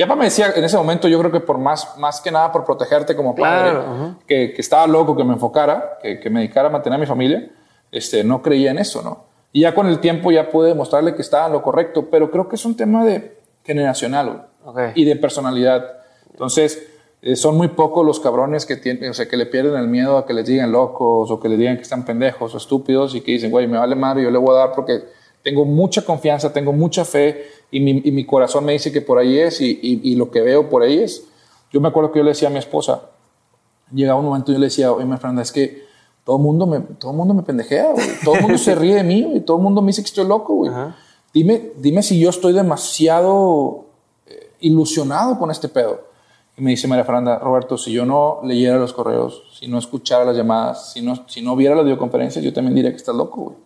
Y 0.00 0.02
papá 0.02 0.16
me 0.16 0.24
decía 0.24 0.50
en 0.56 0.64
ese 0.64 0.78
momento, 0.78 1.08
yo 1.08 1.18
creo 1.18 1.30
que 1.30 1.40
por 1.40 1.58
más, 1.58 1.98
más 1.98 2.22
que 2.22 2.30
nada 2.30 2.50
por 2.50 2.64
protegerte 2.64 3.14
como 3.14 3.34
padre, 3.34 3.78
que, 4.26 4.54
que, 4.54 4.60
estaba 4.62 4.86
loco 4.86 5.14
que 5.14 5.24
me 5.24 5.34
enfocara, 5.34 5.98
que, 6.00 6.18
que, 6.18 6.30
me 6.30 6.40
dedicara 6.40 6.68
a 6.68 6.70
mantener 6.70 6.96
a 6.96 7.00
mi 7.00 7.04
familia, 7.04 7.50
este, 7.92 8.24
no 8.24 8.40
creía 8.40 8.70
en 8.70 8.78
eso, 8.78 9.02
¿no? 9.02 9.26
Y 9.52 9.60
ya 9.60 9.74
con 9.74 9.86
el 9.86 9.98
tiempo 9.98 10.32
ya 10.32 10.48
pude 10.48 10.68
demostrarle 10.68 11.14
que 11.14 11.20
estaba 11.20 11.48
en 11.48 11.52
lo 11.52 11.60
correcto, 11.60 12.08
pero 12.10 12.30
creo 12.30 12.48
que 12.48 12.56
es 12.56 12.64
un 12.64 12.78
tema 12.78 13.04
de 13.04 13.36
generacional 13.62 14.46
y 14.94 15.04
de 15.04 15.16
personalidad. 15.16 15.84
Entonces, 16.30 16.82
eh, 17.20 17.36
son 17.36 17.58
muy 17.58 17.68
pocos 17.68 18.06
los 18.06 18.20
cabrones 18.20 18.64
que 18.64 18.76
tienen, 18.76 19.10
o 19.10 19.12
sea, 19.12 19.28
que 19.28 19.36
le 19.36 19.44
pierden 19.44 19.74
el 19.74 19.88
miedo 19.88 20.16
a 20.16 20.24
que 20.24 20.32
les 20.32 20.46
digan 20.46 20.72
locos 20.72 21.30
o 21.30 21.38
que 21.38 21.50
les 21.50 21.58
digan 21.58 21.76
que 21.76 21.82
están 21.82 22.06
pendejos 22.06 22.54
o 22.54 22.56
estúpidos 22.56 23.14
y 23.14 23.20
que 23.20 23.32
dicen, 23.32 23.50
güey, 23.50 23.66
me 23.66 23.76
vale 23.76 23.96
madre, 23.96 24.22
yo 24.22 24.30
le 24.30 24.38
voy 24.38 24.56
a 24.56 24.60
dar 24.60 24.72
porque 24.72 25.02
tengo 25.42 25.66
mucha 25.66 26.02
confianza, 26.06 26.54
tengo 26.54 26.72
mucha 26.72 27.04
fe 27.04 27.59
y 27.70 27.80
mi, 27.80 28.02
y 28.04 28.10
mi 28.10 28.24
corazón 28.24 28.64
me 28.64 28.72
dice 28.72 28.92
que 28.92 29.00
por 29.00 29.18
ahí 29.18 29.38
es 29.38 29.60
y, 29.60 29.78
y, 29.82 30.00
y, 30.10 30.14
lo 30.16 30.30
que 30.30 30.40
veo 30.40 30.68
por 30.68 30.82
ahí 30.82 30.98
es. 30.98 31.24
Yo 31.72 31.80
me 31.80 31.88
acuerdo 31.88 32.10
que 32.10 32.18
yo 32.18 32.24
le 32.24 32.30
decía 32.30 32.48
a 32.48 32.50
mi 32.50 32.58
esposa, 32.58 33.10
llegaba 33.92 34.18
un 34.18 34.26
momento 34.26 34.50
y 34.50 34.54
yo 34.54 34.60
le 34.60 34.66
decía, 34.66 34.92
oye, 34.92 35.06
Fernanda, 35.16 35.42
es 35.42 35.52
que 35.52 35.84
todo 36.24 36.36
el 36.36 36.42
mundo 36.42 36.66
me, 36.66 36.80
todo 36.80 37.12
mundo 37.12 37.34
me 37.34 37.42
pendejea, 37.42 37.92
güey. 37.92 38.06
Todo 38.24 38.34
el 38.36 38.42
mundo 38.42 38.58
se 38.58 38.74
ríe 38.74 38.94
de 38.94 39.04
mí, 39.04 39.32
y 39.34 39.40
todo 39.40 39.56
el 39.56 39.62
mundo 39.62 39.82
me 39.82 39.88
dice 39.88 40.02
que 40.02 40.08
estoy 40.08 40.26
loco, 40.26 40.54
güey. 40.54 40.70
Dime, 41.32 41.72
dime 41.76 42.02
si 42.02 42.18
yo 42.18 42.30
estoy 42.30 42.52
demasiado 42.52 43.86
eh, 44.26 44.52
ilusionado 44.60 45.38
con 45.38 45.50
este 45.50 45.68
pedo. 45.68 46.04
Y 46.56 46.62
me 46.62 46.70
dice 46.70 46.88
María 46.88 47.04
Fernanda, 47.04 47.38
Roberto, 47.38 47.78
si 47.78 47.92
yo 47.92 48.04
no 48.04 48.40
leyera 48.42 48.78
los 48.78 48.92
correos, 48.92 49.42
si 49.58 49.68
no 49.68 49.78
escuchara 49.78 50.24
las 50.24 50.36
llamadas, 50.36 50.92
si 50.92 51.00
no, 51.00 51.24
si 51.28 51.40
no 51.40 51.56
viera 51.56 51.74
las 51.74 51.84
videoconferencias, 51.84 52.44
yo 52.44 52.52
también 52.52 52.74
diría 52.74 52.90
que 52.90 52.96
estás 52.96 53.14
loco, 53.14 53.42
güey. 53.42 53.56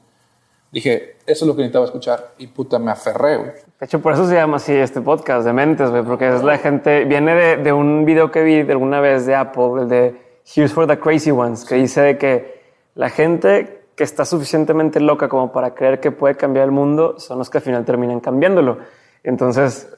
Dije, 0.75 1.19
eso 1.25 1.45
es 1.45 1.47
lo 1.47 1.55
que 1.55 1.63
necesitaba 1.63 1.85
escuchar. 1.85 2.33
Y 2.37 2.49
puta, 2.49 2.81
me 2.81 2.91
aferré, 2.91 3.37
güey. 3.37 3.51
De 3.79 3.87
hecho, 3.87 4.03
por 4.03 4.13
eso 4.13 4.29
se 4.29 4.35
llama 4.35 4.57
así 4.57 4.73
este 4.73 5.01
podcast 5.01 5.47
de 5.47 5.53
mentes, 5.53 5.89
güey, 5.89 6.03
porque 6.03 6.35
es 6.35 6.43
la 6.43 6.59
gente, 6.59 7.05
viene 7.05 7.33
de, 7.33 7.57
de, 7.59 7.73
un 7.73 8.05
video 8.05 8.33
que 8.33 8.43
vi 8.43 8.65
de 8.65 8.73
alguna 8.73 8.99
vez 8.99 9.25
de 9.25 9.37
Apple, 9.37 9.83
el 9.83 9.89
de 9.89 10.21
Here's 10.53 10.73
for 10.73 10.89
the 10.89 10.99
Crazy 10.99 11.31
Ones, 11.31 11.65
que 11.65 11.77
dice 11.77 12.01
de 12.01 12.19
que 12.19 12.61
la 12.97 13.09
gente 13.09 13.85
que 13.95 14.03
está 14.03 14.25
suficientemente 14.25 14.99
loca 14.99 15.29
como 15.29 15.53
para 15.53 15.77
creer 15.77 16.01
que 16.01 16.11
puede 16.11 16.35
cambiar 16.37 16.65
el 16.65 16.73
mundo 16.73 17.21
son 17.21 17.39
los 17.39 17.49
que 17.51 17.59
al 17.59 17.65
final 17.65 17.85
terminan 17.85 18.19
cambiándolo. 18.19 18.79
Entonces, 19.23 19.89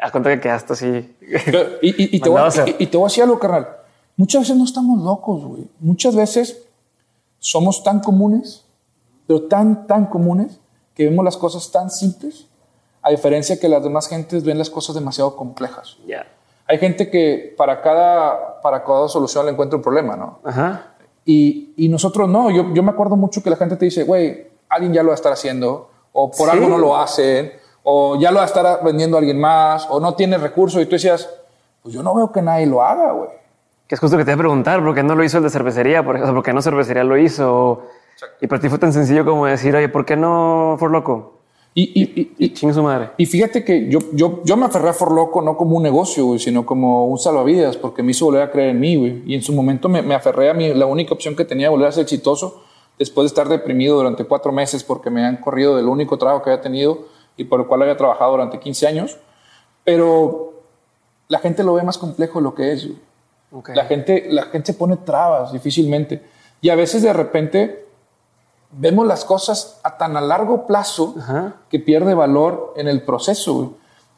a 0.00 0.10
cuenta 0.10 0.30
que 0.30 0.40
quedaste 0.40 0.72
así. 0.72 1.14
y, 1.82 1.88
y, 1.88 2.16
y, 2.16 2.20
te 2.20 2.28
voy 2.30 2.40
a, 2.40 2.48
y, 2.78 2.86
te 2.86 2.96
voy 2.96 3.04
a 3.04 3.08
decir 3.08 3.22
algo, 3.22 3.38
carnal. 3.38 3.68
Muchas 4.16 4.42
veces 4.42 4.56
no 4.56 4.64
estamos 4.64 5.02
locos, 5.02 5.44
güey. 5.44 5.68
Muchas 5.78 6.16
veces 6.16 6.64
somos 7.38 7.84
tan 7.84 8.00
comunes, 8.00 8.61
pero 9.32 9.44
tan, 9.44 9.86
tan 9.86 10.06
comunes, 10.06 10.60
que 10.94 11.06
vemos 11.06 11.24
las 11.24 11.38
cosas 11.38 11.70
tan 11.72 11.90
simples, 11.90 12.46
a 13.00 13.10
diferencia 13.10 13.58
que 13.58 13.66
las 13.66 13.82
demás 13.82 14.06
gentes 14.06 14.44
ven 14.44 14.58
las 14.58 14.68
cosas 14.68 14.94
demasiado 14.94 15.36
complejas. 15.36 15.96
Yeah. 16.06 16.26
Hay 16.66 16.76
gente 16.78 17.08
que 17.08 17.54
para 17.56 17.80
cada, 17.80 18.60
para 18.60 18.84
cada 18.84 19.08
solución 19.08 19.46
le 19.46 19.52
encuentra 19.52 19.78
un 19.78 19.82
problema, 19.82 20.16
¿no? 20.16 20.40
Ajá. 20.44 20.92
Y, 21.24 21.72
y, 21.78 21.88
nosotros 21.88 22.28
no. 22.28 22.50
Yo, 22.50 22.74
yo 22.74 22.82
me 22.82 22.90
acuerdo 22.90 23.16
mucho 23.16 23.42
que 23.42 23.48
la 23.48 23.56
gente 23.56 23.76
te 23.76 23.86
dice, 23.86 24.04
güey, 24.04 24.48
alguien 24.68 24.92
ya 24.92 25.02
lo 25.02 25.08
va 25.08 25.14
a 25.14 25.16
estar 25.16 25.32
haciendo, 25.32 25.88
o 26.12 26.30
por 26.30 26.50
¿Sí? 26.50 26.56
algo 26.56 26.68
no 26.68 26.76
lo 26.76 26.96
hacen, 26.96 27.52
o 27.84 28.20
ya 28.20 28.30
lo 28.30 28.36
va 28.36 28.42
a 28.42 28.46
estar 28.46 28.84
vendiendo 28.84 29.16
a 29.16 29.20
alguien 29.20 29.40
más, 29.40 29.86
o 29.88 29.98
no 29.98 30.14
tiene 30.14 30.36
recursos. 30.36 30.82
Y 30.82 30.84
tú 30.84 30.92
decías, 30.92 31.26
pues 31.82 31.94
yo 31.94 32.02
no 32.02 32.14
veo 32.14 32.30
que 32.30 32.42
nadie 32.42 32.66
lo 32.66 32.82
haga, 32.82 33.12
güey. 33.12 33.30
Que 33.86 33.94
es 33.94 34.00
justo 34.00 34.18
que 34.18 34.24
te 34.24 34.32
voy 34.32 34.34
a 34.34 34.42
preguntar, 34.42 34.84
¿por 34.84 34.94
qué 34.94 35.02
no 35.02 35.14
lo 35.14 35.24
hizo 35.24 35.38
el 35.38 35.44
de 35.44 35.50
cervecería? 35.50 36.04
¿Por, 36.04 36.16
o 36.16 36.24
sea, 36.24 36.34
¿por 36.34 36.42
qué 36.42 36.52
no 36.52 36.60
cervecería 36.60 37.02
lo 37.02 37.16
hizo? 37.16 37.82
Exacto. 38.22 38.44
Y 38.44 38.46
para 38.46 38.60
ti 38.60 38.68
fue 38.68 38.78
tan 38.78 38.92
sencillo 38.92 39.24
como 39.24 39.46
decir, 39.46 39.74
oye, 39.74 39.88
¿por 39.88 40.04
qué 40.04 40.16
no 40.16 40.76
For 40.78 40.90
Loco? 40.90 41.40
Y, 41.74 41.84
y, 41.84 42.20
y, 42.20 42.34
y 42.38 42.52
chingue 42.52 42.74
su 42.74 42.82
madre. 42.82 43.10
Y 43.16 43.24
fíjate 43.26 43.64
que 43.64 43.88
yo, 43.88 43.98
yo, 44.12 44.42
yo 44.44 44.56
me 44.56 44.66
aferré 44.66 44.90
a 44.90 44.92
For 44.92 45.10
Loco 45.10 45.40
no 45.40 45.56
como 45.56 45.76
un 45.76 45.82
negocio, 45.82 46.26
güey, 46.26 46.38
sino 46.38 46.66
como 46.66 47.06
un 47.06 47.18
salvavidas, 47.18 47.78
porque 47.78 48.02
me 48.02 48.10
hizo 48.10 48.26
volver 48.26 48.42
a 48.42 48.50
creer 48.50 48.70
en 48.70 48.80
mí, 48.80 48.96
güey. 48.96 49.22
Y 49.26 49.34
en 49.34 49.42
su 49.42 49.52
momento 49.52 49.88
me, 49.88 50.02
me 50.02 50.14
aferré 50.14 50.50
a 50.50 50.54
mí, 50.54 50.72
la 50.74 50.86
única 50.86 51.14
opción 51.14 51.34
que 51.34 51.44
tenía 51.44 51.66
de 51.66 51.70
volver 51.70 51.88
a 51.88 51.92
ser 51.92 52.02
exitoso 52.02 52.62
después 52.98 53.24
de 53.24 53.28
estar 53.28 53.48
deprimido 53.48 53.96
durante 53.96 54.24
cuatro 54.24 54.52
meses 54.52 54.84
porque 54.84 55.10
me 55.10 55.24
han 55.24 55.38
corrido 55.38 55.76
del 55.76 55.86
único 55.88 56.18
trabajo 56.18 56.42
que 56.42 56.50
había 56.50 56.62
tenido 56.62 57.06
y 57.36 57.44
por 57.44 57.60
el 57.60 57.66
cual 57.66 57.82
había 57.82 57.96
trabajado 57.96 58.32
durante 58.32 58.60
15 58.60 58.86
años. 58.86 59.18
Pero 59.82 60.52
la 61.28 61.38
gente 61.38 61.64
lo 61.64 61.74
ve 61.74 61.82
más 61.82 61.96
complejo 61.96 62.38
de 62.38 62.42
lo 62.44 62.54
que 62.54 62.72
es, 62.72 62.86
güey. 62.86 62.98
Okay. 63.50 63.74
La, 63.74 63.84
gente, 63.84 64.26
la 64.30 64.44
gente 64.44 64.72
se 64.72 64.78
pone 64.78 64.96
trabas 64.98 65.52
difícilmente. 65.52 66.22
Y 66.60 66.70
a 66.70 66.74
veces 66.74 67.02
de 67.02 67.12
repente 67.12 67.81
vemos 68.72 69.06
las 69.06 69.24
cosas 69.24 69.80
a 69.82 69.96
tan 69.96 70.16
a 70.16 70.20
largo 70.20 70.66
plazo 70.66 71.14
Ajá. 71.18 71.56
que 71.68 71.78
pierde 71.78 72.14
valor 72.14 72.74
en 72.76 72.88
el 72.88 73.02
proceso. 73.02 73.54
Güey. 73.54 73.68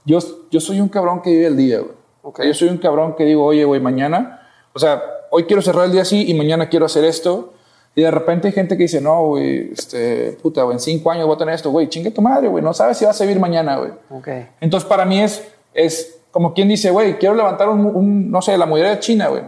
Yo, 0.05 0.19
yo 0.51 0.61
soy 0.61 0.81
un 0.81 0.89
cabrón 0.89 1.23
que 1.23 1.31
vive 1.31 1.47
el 1.47 1.57
día. 1.57 1.81
Güey. 1.81 1.93
Okay. 2.23 2.47
Yo 2.49 2.55
soy 2.55 2.69
un 2.69 2.79
cabrón 2.79 3.15
que 3.17 3.25
digo, 3.25 3.45
oye, 3.45 3.65
güey, 3.65 3.81
mañana, 3.81 4.49
o 4.73 4.79
sea, 4.79 5.03
hoy 5.31 5.45
quiero 5.45 5.61
cerrar 5.61 5.85
el 5.87 5.93
día 5.93 6.03
así 6.03 6.31
y 6.31 6.35
mañana 6.35 6.69
quiero 6.69 6.87
hacer 6.87 7.05
esto. 7.05 7.53
Y 7.95 8.03
de 8.03 8.11
repente 8.11 8.49
hay 8.49 8.55
gente 8.55 8.77
que 8.77 8.85
dice, 8.85 9.01
no, 9.01 9.27
güey, 9.27 9.73
este, 9.73 10.33
puta, 10.43 10.63
güey, 10.63 10.77
en 10.77 10.81
cinco 10.81 11.11
años 11.11 11.27
voy 11.27 11.37
a 11.37 11.39
tener 11.39 11.55
esto, 11.55 11.71
güey, 11.71 11.89
chingue 11.89 12.11
tu 12.11 12.23
madre, 12.23 12.49
güey, 12.49 12.65
no 12.65 12.75
sabes 12.75 12.97
si 12.99 13.05
vas 13.05 13.21
a 13.21 13.25
vivir 13.25 13.39
mañana, 13.39 13.77
güey. 13.77 13.93
Okay. 14.11 14.49
Entonces, 14.61 14.89
para 14.89 15.05
mí 15.05 15.21
es, 15.21 15.47
es 15.73 16.19
como 16.33 16.55
quien 16.55 16.69
dice, 16.69 16.91
güey, 16.91 17.19
quiero 17.19 17.37
levantar 17.37 17.69
un, 17.69 17.87
un, 17.87 18.31
no 18.31 18.43
sé, 18.43 18.59
la 18.59 18.67
muralla 18.67 18.99
china, 18.99 19.29
güey. 19.29 19.43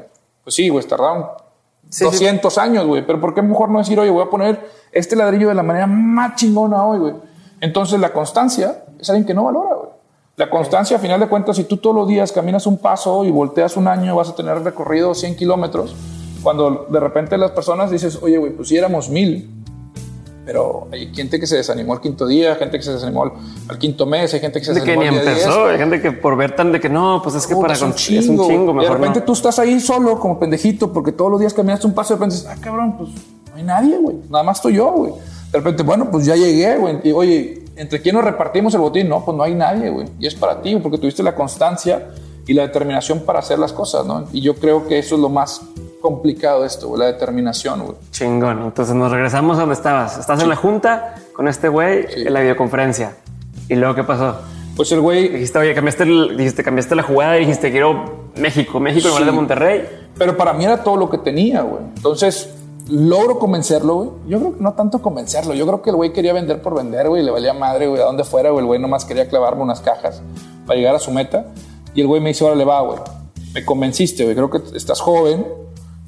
Pues 0.44 0.54
sí, 0.54 0.68
güey, 0.68 0.84
tardaron 0.84 1.26
sí, 1.98 2.04
200 2.04 2.52
sí. 2.52 2.60
años, 2.60 2.86
güey, 2.86 3.06
pero 3.06 3.20
¿por 3.20 3.34
qué 3.34 3.42
mejor 3.42 3.70
no 3.70 3.78
decir, 3.78 3.98
oye, 3.98 4.10
voy 4.10 4.22
a 4.22 4.30
poner 4.30 4.68
este 4.92 5.16
ladrillo 5.16 5.48
de 5.48 5.54
la 5.54 5.62
manera 5.62 5.86
más 5.86 6.36
chingona 6.36 6.84
hoy, 6.84 6.98
güey? 6.98 7.14
Entonces, 7.60 7.98
la 7.98 8.12
constancia 8.12 8.84
es 8.98 9.08
alguien 9.08 9.26
que 9.26 9.34
no 9.34 9.44
valora, 9.44 9.74
güey. 9.74 9.90
La 10.36 10.50
constancia, 10.50 10.98
a 10.98 11.00
final 11.00 11.18
de 11.18 11.28
cuentas, 11.28 11.56
si 11.56 11.64
tú 11.64 11.78
todos 11.78 11.96
los 11.96 12.06
días 12.06 12.30
caminas 12.30 12.66
un 12.66 12.76
paso 12.76 13.24
y 13.24 13.30
volteas 13.30 13.78
un 13.78 13.88
año, 13.88 14.14
vas 14.14 14.28
a 14.28 14.34
tener 14.34 14.62
recorrido 14.62 15.14
100 15.14 15.34
kilómetros. 15.36 15.96
Cuando 16.42 16.86
de 16.90 17.00
repente 17.00 17.38
las 17.38 17.52
personas 17.52 17.90
dices, 17.90 18.18
oye, 18.22 18.36
güey, 18.36 18.52
pues 18.52 18.68
si 18.68 18.76
éramos 18.76 19.08
mil, 19.08 19.55
pero 20.46 20.86
hay 20.92 21.12
gente 21.12 21.40
que 21.40 21.46
se 21.46 21.56
desanimó 21.56 21.92
al 21.92 22.00
quinto 22.00 22.24
día, 22.24 22.54
gente 22.54 22.78
que 22.78 22.84
se 22.84 22.92
desanimó 22.92 23.24
al, 23.24 23.32
al 23.68 23.78
quinto 23.78 24.06
mes, 24.06 24.32
hay 24.32 24.38
gente 24.38 24.60
que 24.60 24.64
se 24.64 24.72
de 24.72 24.80
desanimó 24.80 25.02
que 25.02 25.10
ni 25.10 25.16
empezó, 25.18 25.66
hay 25.66 25.76
gente 25.76 26.00
que 26.00 26.12
por 26.12 26.36
ver 26.36 26.54
tan 26.54 26.70
de 26.70 26.78
que 26.78 26.88
no, 26.88 27.20
pues 27.20 27.34
es 27.34 27.48
que 27.48 27.56
para 27.56 27.74
es 27.74 27.82
un 27.82 27.92
chingo, 27.94 28.20
es 28.20 28.28
un 28.28 28.48
chingo 28.48 28.72
mejor 28.72 28.90
de 28.90 28.94
repente 28.94 29.18
no. 29.18 29.26
tú 29.26 29.32
estás 29.32 29.58
ahí 29.58 29.80
solo 29.80 30.20
como 30.20 30.38
pendejito 30.38 30.92
porque 30.92 31.10
todos 31.10 31.32
los 31.32 31.40
días 31.40 31.52
caminaste 31.52 31.88
un 31.88 31.94
paso 31.94 32.14
y 32.14 32.16
de 32.16 32.18
repente 32.20 32.36
dices, 32.36 32.50
ah, 32.50 32.60
cabrón, 32.60 32.96
pues 32.96 33.10
no 33.50 33.56
hay 33.56 33.64
nadie, 33.64 33.98
güey, 33.98 34.18
nada 34.30 34.44
más 34.44 34.58
estoy 34.58 34.74
yo, 34.74 34.92
güey. 34.92 35.12
De 35.50 35.58
repente, 35.58 35.82
bueno, 35.82 36.10
pues 36.10 36.24
ya 36.24 36.36
llegué, 36.36 36.76
güey, 36.76 37.00
y 37.02 37.10
oye, 37.10 37.64
¿entre 37.74 38.00
quién 38.00 38.14
nos 38.14 38.24
repartimos 38.24 38.72
el 38.74 38.80
botín? 38.80 39.08
No, 39.08 39.24
pues 39.24 39.36
no 39.36 39.42
hay 39.42 39.54
nadie, 39.54 39.90
güey, 39.90 40.06
y 40.20 40.28
es 40.28 40.34
para 40.36 40.62
ti, 40.62 40.76
porque 40.76 40.98
tuviste 40.98 41.24
la 41.24 41.34
constancia 41.34 42.08
y 42.46 42.54
la 42.54 42.62
determinación 42.62 43.20
para 43.20 43.40
hacer 43.40 43.58
las 43.58 43.72
cosas, 43.72 44.06
¿no? 44.06 44.24
Y 44.32 44.40
yo 44.40 44.54
creo 44.54 44.86
que 44.86 44.98
eso 44.98 45.16
es 45.16 45.20
lo 45.20 45.28
más 45.28 45.62
complicado 46.00 46.64
esto, 46.64 46.88
güey, 46.88 47.00
la 47.00 47.06
determinación, 47.06 47.84
güey. 47.84 47.96
Chingón. 48.12 48.62
Entonces 48.62 48.94
nos 48.94 49.10
regresamos 49.10 49.56
a 49.56 49.60
donde 49.60 49.74
estabas. 49.74 50.18
Estás 50.18 50.38
sí. 50.38 50.44
en 50.44 50.50
la 50.50 50.56
junta 50.56 51.16
con 51.32 51.48
este 51.48 51.68
güey 51.68 52.06
sí. 52.08 52.22
en 52.26 52.32
la 52.32 52.40
videoconferencia. 52.40 53.16
¿Y 53.68 53.74
luego 53.74 53.94
qué 53.94 54.04
pasó? 54.04 54.36
Pues 54.76 54.92
el 54.92 55.00
güey... 55.00 55.28
Dijiste, 55.28 55.58
oye, 55.58 55.74
cambiaste, 55.74 56.04
el, 56.04 56.36
dijiste, 56.36 56.62
cambiaste 56.62 56.94
la 56.94 57.02
jugada 57.02 57.36
y 57.36 57.40
dijiste, 57.40 57.70
quiero 57.70 58.28
México, 58.36 58.78
México 58.78 59.08
en 59.08 59.14
lugar 59.14 59.26
de 59.26 59.32
Monterrey. 59.32 59.88
Pero 60.16 60.36
para 60.36 60.52
mí 60.52 60.64
era 60.64 60.84
todo 60.84 60.96
lo 60.96 61.10
que 61.10 61.18
tenía, 61.18 61.62
güey. 61.62 61.82
Entonces, 61.96 62.54
logro 62.88 63.38
convencerlo, 63.38 63.94
güey. 63.94 64.10
Yo 64.28 64.38
creo 64.38 64.56
que 64.56 64.62
no 64.62 64.74
tanto 64.74 65.02
convencerlo. 65.02 65.54
Yo 65.54 65.66
creo 65.66 65.82
que 65.82 65.90
el 65.90 65.96
güey 65.96 66.12
quería 66.12 66.32
vender 66.32 66.62
por 66.62 66.76
vender, 66.76 67.08
güey. 67.08 67.22
Le 67.22 67.30
valía 67.30 67.52
madre, 67.54 67.88
güey, 67.88 68.00
a 68.00 68.04
donde 68.04 68.24
fuera, 68.24 68.50
güey. 68.50 68.60
El 68.60 68.66
güey 68.66 68.80
nomás 68.80 69.04
quería 69.04 69.28
clavarme 69.28 69.62
unas 69.62 69.80
cajas 69.80 70.22
para 70.66 70.78
llegar 70.78 70.94
a 70.94 70.98
su 70.98 71.10
meta. 71.10 71.46
Y 71.96 72.02
el 72.02 72.06
güey 72.06 72.20
me 72.20 72.28
dice, 72.28 72.44
órale, 72.44 72.64
va, 72.64 72.82
güey. 72.82 72.98
Me 73.54 73.64
convenciste, 73.64 74.24
güey. 74.24 74.36
Creo 74.36 74.50
que 74.50 74.76
estás 74.76 75.00
joven, 75.00 75.46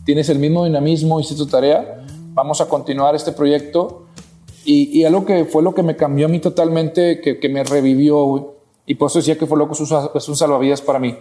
tienes 0.05 0.29
el 0.29 0.38
mismo 0.38 0.64
dinamismo, 0.64 1.18
hiciste 1.18 1.42
tu 1.42 1.51
tarea, 1.51 2.05
vamos 2.35 2.61
a 2.61 2.68
continuar 2.68 3.14
este 3.14 3.33
proyecto. 3.33 4.05
Y, 4.64 4.98
y, 4.98 5.05
algo 5.05 5.24
que 5.24 5.46
fue 5.46 5.62
lo 5.62 5.74
que 5.74 5.83
me 5.83 5.96
cambió 5.96 6.27
a 6.27 6.29
mí 6.29 6.40
totalmente, 6.40 7.22
que, 7.22 7.40
que 7.40 7.48
me 7.48 7.64
revivió, 7.64 8.22
güey, 8.24 8.44
y 8.85 8.96
por 8.96 9.09
eso 9.09 9.20
decía 9.20 9.38
que 9.38 9.46
fue 9.46 9.57
loco, 9.57 9.74
es 10.14 10.29
un 10.29 10.37
salvavidas 10.37 10.83
para 10.83 10.98
mí, 10.98 11.16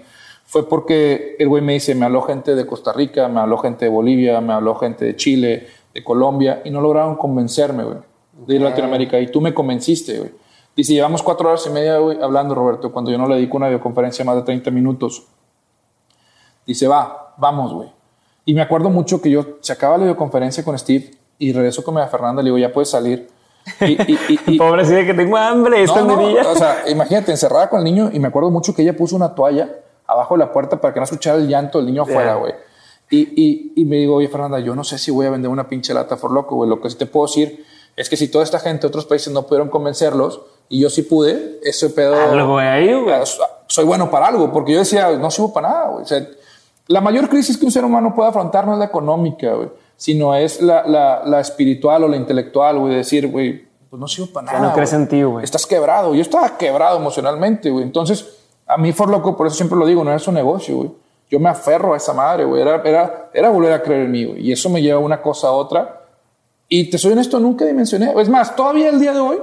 fue 0.46 0.68
porque 0.68 1.38
el 1.40 1.48
güey 1.48 1.62
me 1.62 1.74
dice, 1.74 1.96
me 1.96 2.06
habló 2.06 2.24
gente 2.24 2.56
de 2.56 2.66
Costa 2.66 2.92
Rica, 2.92 3.30
me 3.30 3.40
habló 3.40 3.58
gente 3.58 3.86
de 3.86 3.92
Bolivia, 3.92 4.42
me 4.42 4.52
habló 4.52 4.76
gente 4.76 5.06
de 5.06 5.16
Chile, 5.16 5.68
de 5.94 6.04
Colombia, 6.04 6.62
y 6.66 6.72
no 6.72 6.82
lograron 6.82 7.16
convencerme, 7.16 7.86
güey, 7.86 7.98
de 8.46 8.56
ir 8.56 8.62
a 8.62 8.70
Latinoamérica, 8.70 9.18
y 9.20 9.28
tú 9.28 9.40
me 9.40 9.54
convenciste, 9.54 10.18
güey. 10.18 10.32
Dice, 10.78 10.94
llevamos 10.94 11.22
cuatro 11.22 11.50
horas 11.50 11.66
y 11.66 11.72
media 11.72 11.98
güey, 11.98 12.22
hablando, 12.22 12.56
Roberto, 12.56 12.94
cuando 12.94 13.12
yo 13.12 13.18
no 13.18 13.28
le 13.28 13.36
dedico 13.36 13.58
una 13.58 13.68
videoconferencia 13.68 14.24
más 14.24 14.38
de 14.38 14.44
30 14.44 14.72
minutos. 14.72 15.28
Dice, 16.66 16.88
va, 16.88 17.34
vamos, 17.38 17.74
güey 17.74 17.98
y 18.48 18.54
me 18.54 18.62
acuerdo 18.62 18.90
mucho 18.90 19.22
que 19.22 19.30
yo 19.30 19.58
se 19.60 19.74
acaba 19.74 19.98
la 19.98 20.06
videoconferencia 20.06 20.64
con 20.64 20.80
Steve 20.80 21.12
y 21.38 21.52
regreso 21.52 21.84
con 21.84 21.98
a 21.98 22.08
Fernanda, 22.08 22.42
le 22.42 22.48
digo, 22.48 22.58
ya 22.58 22.72
puedes 22.72 22.90
salir. 22.90 23.28
Y, 23.82 24.02
y, 24.10 24.40
y, 24.48 24.58
Pobre, 24.58 24.86
sí, 24.86 24.94
que 25.06 25.14
tengo 25.14 25.36
hambre, 25.36 25.84
esta 25.84 26.02
no, 26.02 26.16
no, 26.16 26.50
O 26.52 26.56
sea, 26.56 26.86
imagínate, 26.88 27.32
encerrada 27.32 27.70
con 27.70 27.80
el 27.80 27.84
niño 27.84 28.10
y 28.14 28.22
me 28.22 28.30
acuerdo 28.30 28.50
mucho 28.50 28.74
que 28.74 28.84
ella 28.84 28.96
puso 28.96 29.18
una 29.18 29.36
toalla 29.36 29.70
abajo 30.08 30.36
de 30.36 30.40
la 30.40 30.54
puerta 30.54 30.80
para 30.80 30.94
que 30.94 31.02
no 31.02 31.04
escuchara 31.04 31.38
el 31.38 31.50
llanto 31.50 31.80
del 31.80 31.88
niño 31.88 32.04
afuera, 32.04 32.36
güey. 32.36 32.54
Yeah. 33.10 33.20
Y, 33.36 33.74
y, 33.76 33.84
me 33.84 33.98
digo, 33.98 34.16
oye, 34.16 34.30
Fernanda, 34.30 34.60
yo 34.60 34.74
no 34.76 34.86
sé 34.86 34.98
si 34.98 35.12
voy 35.12 35.26
a 35.26 35.30
vender 35.30 35.52
una 35.52 35.68
pinche 35.68 35.94
lata 35.94 36.16
for 36.16 36.32
loco, 36.32 36.56
güey. 36.56 36.70
Lo 36.70 36.80
que 36.80 36.90
sí 36.90 36.96
te 36.96 37.06
puedo 37.06 37.28
decir 37.28 37.66
es 37.98 38.10
que 38.10 38.16
si 38.16 38.30
toda 38.30 38.46
esta 38.46 38.60
gente 38.60 38.84
de 38.84 38.88
otros 38.88 39.06
países 39.06 39.34
no 39.34 39.46
pudieron 39.46 39.68
convencerlos 39.68 40.40
y 40.70 40.82
yo 40.82 40.90
sí 40.90 41.04
pude, 41.04 41.60
ese 41.64 41.90
pedo. 41.90 42.16
Algo 42.16 42.58
ahí, 42.58 42.94
güey. 42.94 43.16
Soy 43.68 43.86
bueno 43.86 44.10
para 44.10 44.28
algo, 44.28 44.52
porque 44.52 44.74
yo 44.74 44.80
decía, 44.80 45.12
no 45.12 45.32
sirvo 45.32 45.54
para 45.54 45.70
nada, 45.70 45.88
güey. 45.90 46.04
O 46.04 46.08
sea, 46.08 46.26
la 46.88 47.02
mayor 47.02 47.30
crisis 47.30 47.58
que 47.58 47.66
un 47.66 47.72
ser 47.72 47.84
humano 47.84 48.14
puede 48.16 48.30
afrontar 48.30 48.66
no 48.66 48.74
es 48.74 48.80
la 48.80 48.86
económica, 48.86 49.54
güey, 49.54 49.70
sino 49.96 50.36
es 50.36 50.62
la, 50.62 50.88
la, 50.88 51.24
la, 51.26 51.40
espiritual 51.40 52.04
o 52.04 52.08
la 52.08 52.16
intelectual, 52.16 52.80
güey, 52.80 52.96
decir, 52.96 53.30
güey, 53.30 53.68
pues 53.90 54.00
no 54.00 54.08
sirvo 54.08 54.32
para 54.32 54.48
nada. 54.48 54.60
Ya 54.60 54.68
no 54.68 54.74
crees 54.74 54.94
en 54.94 55.08
ti, 55.08 55.24
güey. 55.24 55.44
Estás 55.44 55.66
quebrado. 55.66 56.14
Yo 56.14 56.22
estaba 56.22 56.58
quebrado 56.58 56.98
emocionalmente, 56.98 57.70
güey. 57.70 57.84
Entonces, 57.84 58.26
a 58.66 58.78
mí 58.78 58.92
For 58.92 59.10
Loco, 59.10 59.36
por 59.38 59.48
eso 59.48 59.56
siempre 59.56 59.78
lo 59.78 59.86
digo, 59.86 60.04
no 60.04 60.14
es 60.14 60.28
un 60.28 60.36
negocio, 60.36 60.76
güey. 60.76 60.92
Yo 61.30 61.40
me 61.40 61.50
aferro 61.50 61.94
a 61.94 61.98
esa 61.98 62.14
madre, 62.14 62.46
güey. 62.46 62.62
Era, 62.62 62.82
era, 62.84 63.30
era 63.34 63.50
volver 63.50 63.74
a 63.74 63.82
creer 63.82 64.04
en 64.04 64.12
mí, 64.12 64.26
güey. 64.26 64.48
Y 64.48 64.52
eso 64.52 64.70
me 64.70 64.82
lleva 64.82 65.00
una 65.00 65.22
cosa 65.22 65.48
a 65.48 65.52
otra. 65.52 66.02
Y 66.70 66.90
te 66.90 66.98
soy 66.98 67.14
honesto, 67.14 67.40
nunca 67.40 67.66
dimensioné. 67.66 68.14
Es 68.18 68.30
más, 68.30 68.56
todavía 68.56 68.90
el 68.90 69.00
día 69.00 69.14
de 69.14 69.20
hoy, 69.20 69.40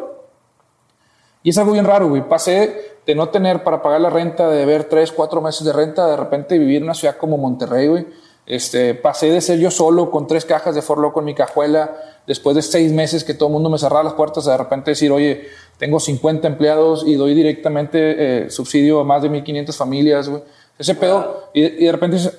y 1.44 1.50
es 1.50 1.59
algo 1.59 1.72
bien 1.72 1.85
raro, 1.85 2.09
güey. 2.09 2.26
Pasé 2.26 2.96
de 3.07 3.14
no 3.14 3.28
tener 3.28 3.62
para 3.62 3.83
pagar 3.83 4.00
la 4.00 4.09
renta, 4.09 4.48
de 4.48 4.64
ver 4.64 4.85
tres, 4.85 5.12
cuatro 5.12 5.42
meses 5.42 5.62
de 5.64 5.74
renta, 5.74 6.07
de 6.09 6.16
repente 6.16 6.59
vivir 6.59 6.78
en 6.78 6.85
una 6.85 6.94
ciudad 6.94 7.18
como 7.18 7.37
Monterrey, 7.37 7.87
güey. 7.87 8.07
Este, 8.46 8.94
pasé 8.94 9.30
de 9.30 9.42
ser 9.42 9.59
yo 9.59 9.70
solo 9.70 10.11
con 10.11 10.26
tres 10.26 10.46
cajas 10.46 10.74
de 10.74 10.80
For 10.80 10.98
Loco 10.98 11.20
en 11.20 11.26
mi 11.26 11.35
cajuela, 11.35 11.96
después 12.26 12.57
de 12.57 12.62
seis 12.62 12.92
meses 12.92 13.24
que 13.24 13.35
todo 13.35 13.50
el 13.50 13.52
mundo 13.52 13.68
me 13.68 13.78
cerraba 13.78 14.02
las 14.02 14.14
puertas, 14.14 14.46
de 14.46 14.57
repente 14.57 14.92
decir, 14.92 15.12
oye, 15.12 15.48
tengo 15.78 16.00
50 16.00 16.48
empleados 16.48 17.04
y 17.07 17.14
doy 17.14 17.35
directamente 17.35 18.44
eh, 18.46 18.50
subsidio 18.50 19.00
a 19.00 19.04
más 19.04 19.20
de 19.20 19.30
1.500 19.30 19.76
familias, 19.76 20.30
güey. 20.30 20.42
Ese 20.78 20.94
pedo, 20.94 21.50
y, 21.52 21.62
y 21.62 21.85
de 21.85 21.92
repente 21.92 22.16
dices, 22.16 22.38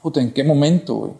puta, 0.00 0.20
¿en 0.20 0.32
qué 0.32 0.44
momento, 0.44 0.94
güey? 0.94 1.12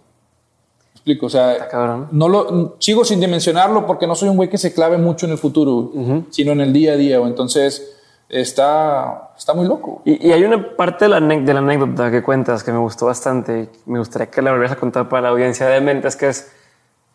Explico, 1.09 1.27
o 1.27 1.31
sea, 1.31 1.55
Está 1.55 2.07
no 2.11 2.29
lo, 2.29 2.77
sigo 2.79 3.03
sin 3.03 3.19
dimensionarlo 3.19 3.87
porque 3.87 4.07
no 4.07 4.15
soy 4.15 4.29
un 4.29 4.37
güey 4.37 4.51
que 4.51 4.59
se 4.59 4.75
clave 4.75 4.99
mucho 4.99 5.25
en 5.25 5.33
el 5.33 5.39
futuro, 5.39 5.91
güey, 5.95 6.25
sino 6.29 6.53
en 6.53 6.61
el 6.61 6.71
día 6.71 6.93
a 6.93 6.97
día, 6.97 7.19
güey. 7.19 7.31
Entonces, 7.31 7.97
está, 8.29 9.31
está 9.39 9.55
muy 9.55 9.67
loco. 9.67 10.03
Y, 10.05 10.29
y 10.29 10.33
hay 10.33 10.45
una 10.45 10.77
parte 10.77 11.07
de 11.07 11.09
la, 11.09 11.21
de 11.21 11.55
la 11.55 11.61
anécdota 11.61 12.11
que 12.11 12.23
cuentas 12.23 12.63
que 12.63 12.73
me 12.73 12.79
gustó 12.79 13.07
bastante 13.07 13.71
y 13.87 13.91
me 13.91 13.99
gustaría 14.01 14.27
que 14.31 14.43
la 14.43 14.51
volvieras 14.51 14.77
a 14.77 14.81
contar 14.81 15.09
para 15.09 15.23
la 15.23 15.29
audiencia 15.31 15.67
de 15.67 15.81
mentes, 15.81 16.15
que 16.15 16.29
es 16.29 16.53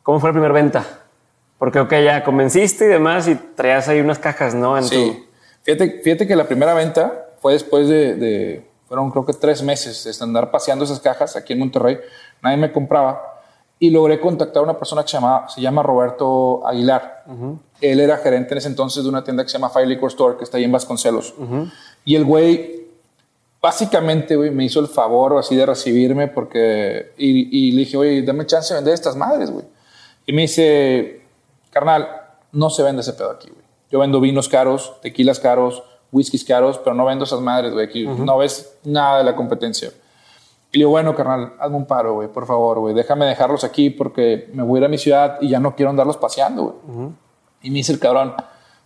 cómo 0.01 0.19
fue 0.19 0.29
la 0.29 0.33
primera 0.33 0.53
venta. 0.53 0.83
Porque, 1.59 1.79
ok, 1.79 1.91
ya 2.03 2.23
convenciste 2.23 2.85
y 2.85 2.87
demás 2.87 3.27
y 3.27 3.35
traías 3.35 3.87
ahí 3.89 3.99
unas 3.99 4.17
cajas, 4.17 4.55
¿no? 4.55 4.75
En 4.75 4.85
Sí. 4.85 5.23
Fíjate, 5.61 6.01
fíjate 6.03 6.25
que 6.27 6.35
la 6.35 6.45
primera 6.45 6.73
venta 6.73 7.27
fue 7.39 7.53
después 7.53 7.87
de, 7.87 8.15
de- 8.15 8.65
fueron 8.87 9.11
creo 9.11 9.23
que 9.25 9.33
tres 9.33 9.61
meses 9.63 10.03
de 10.03 10.23
andar 10.23 10.49
paseando 10.51 10.83
esas 10.83 10.99
cajas 10.99 11.35
aquí 11.35 11.53
en 11.53 11.59
Monterrey. 11.59 11.99
Nadie 12.41 12.57
me 12.57 12.71
compraba. 12.71 13.32
Y 13.79 13.89
logré 13.89 14.19
contactar 14.19 14.61
a 14.61 14.63
una 14.63 14.77
persona 14.77 15.01
que 15.03 15.09
se 15.09 15.17
llama, 15.17 15.49
se 15.49 15.59
llama 15.59 15.83
Roberto 15.83 16.65
Aguilar. 16.65 17.25
Él 17.81 17.99
era 17.99 18.17
gerente 18.17 18.53
en 18.53 18.59
ese 18.59 18.69
entonces 18.69 19.03
de 19.03 19.09
una 19.09 19.23
tienda 19.23 19.43
que 19.43 19.49
se 19.49 19.57
llama 19.57 19.69
Fire 19.69 19.87
Liquor 19.87 20.09
Store, 20.09 20.37
que 20.37 20.45
está 20.45 20.57
ahí 20.57 20.63
en 20.63 20.71
Vasconcelos. 20.71 21.33
Y 22.05 22.15
el 22.15 22.23
güey, 22.23 22.87
básicamente, 23.61 24.35
güey, 24.37 24.51
me 24.51 24.63
hizo 24.63 24.79
el 24.79 24.87
favor 24.87 25.37
así 25.37 25.55
de 25.55 25.65
recibirme 25.65 26.27
porque... 26.29 27.11
Y, 27.17 27.67
y 27.67 27.71
le 27.71 27.79
dije, 27.79 27.97
oye, 27.97 28.21
dame 28.21 28.45
chance 28.45 28.73
de 28.73 28.79
vender 28.79 28.93
estas 28.93 29.17
madres, 29.17 29.51
güey. 29.51 29.65
Y 30.25 30.31
me 30.31 30.43
dice, 30.43 31.21
carnal, 31.69 32.07
no 32.53 32.69
se 32.69 32.83
vende 32.83 33.01
ese 33.01 33.13
pedo 33.13 33.31
aquí, 33.31 33.49
güey. 33.49 33.63
Yo 33.91 33.99
vendo 33.99 34.21
vinos 34.21 34.47
caros, 34.47 34.93
tequilas 35.01 35.39
caros, 35.39 35.83
whiskies 36.11 36.45
caros, 36.45 36.77
pero 36.77 36.95
no 36.95 37.05
vendo 37.05 37.25
esas 37.25 37.41
madres, 37.41 37.73
güey. 37.73 37.85
Aquí 37.85 38.07
no 38.07 38.37
ves 38.37 38.77
nada 38.85 39.17
de 39.17 39.23
la 39.25 39.35
competencia. 39.35 39.91
Y 40.73 40.79
le 40.79 40.81
digo, 40.81 40.89
bueno, 40.89 41.15
carnal, 41.15 41.53
hazme 41.59 41.77
un 41.77 41.85
paro, 41.85 42.15
güey, 42.15 42.27
por 42.27 42.47
favor, 42.47 42.79
güey. 42.79 42.95
Déjame 42.95 43.25
dejarlos 43.27 43.63
aquí 43.63 43.91
porque 43.91 44.49
me 44.53 44.63
voy 44.63 44.77
a 44.77 44.81
ir 44.81 44.85
a 44.85 44.89
mi 44.89 44.97
ciudad 44.97 45.37
y 45.39 45.49
ya 45.49 45.59
no 45.59 45.75
quiero 45.75 45.91
andarlos 45.91 46.17
paseando, 46.17 46.63
güey. 46.63 47.09
Y 47.61 47.69
me 47.69 47.77
dice 47.77 47.93
el 47.93 47.99
cabrón, 47.99 48.33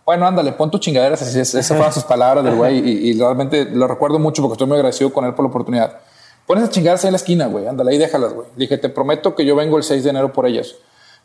bueno, 0.04 0.26
ándale, 0.26 0.52
pon 0.52 0.70
tus 0.70 0.80
chingaderas. 0.80 1.22
Esas 1.34 1.66
fueron 1.66 1.90
sus 1.92 2.04
palabras 2.04 2.44
del 2.44 2.56
güey 2.56 2.78
y, 2.78 3.10
y 3.10 3.18
realmente 3.18 3.64
lo 3.64 3.88
recuerdo 3.88 4.18
mucho 4.18 4.42
porque 4.42 4.52
estoy 4.52 4.66
muy 4.66 4.76
agradecido 4.76 5.12
con 5.12 5.24
él 5.24 5.32
por 5.34 5.46
la 5.46 5.48
oportunidad. 5.48 5.98
Pon 6.46 6.58
esas 6.58 6.70
chingaderas 6.70 7.02
ahí 7.04 7.08
en 7.08 7.12
la 7.12 7.16
esquina, 7.16 7.46
güey, 7.46 7.66
ándale, 7.66 7.90
ahí 7.90 7.98
déjalas, 7.98 8.34
güey. 8.34 8.48
Dije, 8.54 8.76
te 8.76 8.90
prometo 8.90 9.34
que 9.34 9.46
yo 9.46 9.56
vengo 9.56 9.78
el 9.78 9.82
6 9.82 10.04
de 10.04 10.10
enero 10.10 10.32
por 10.32 10.46
ellas. 10.46 10.74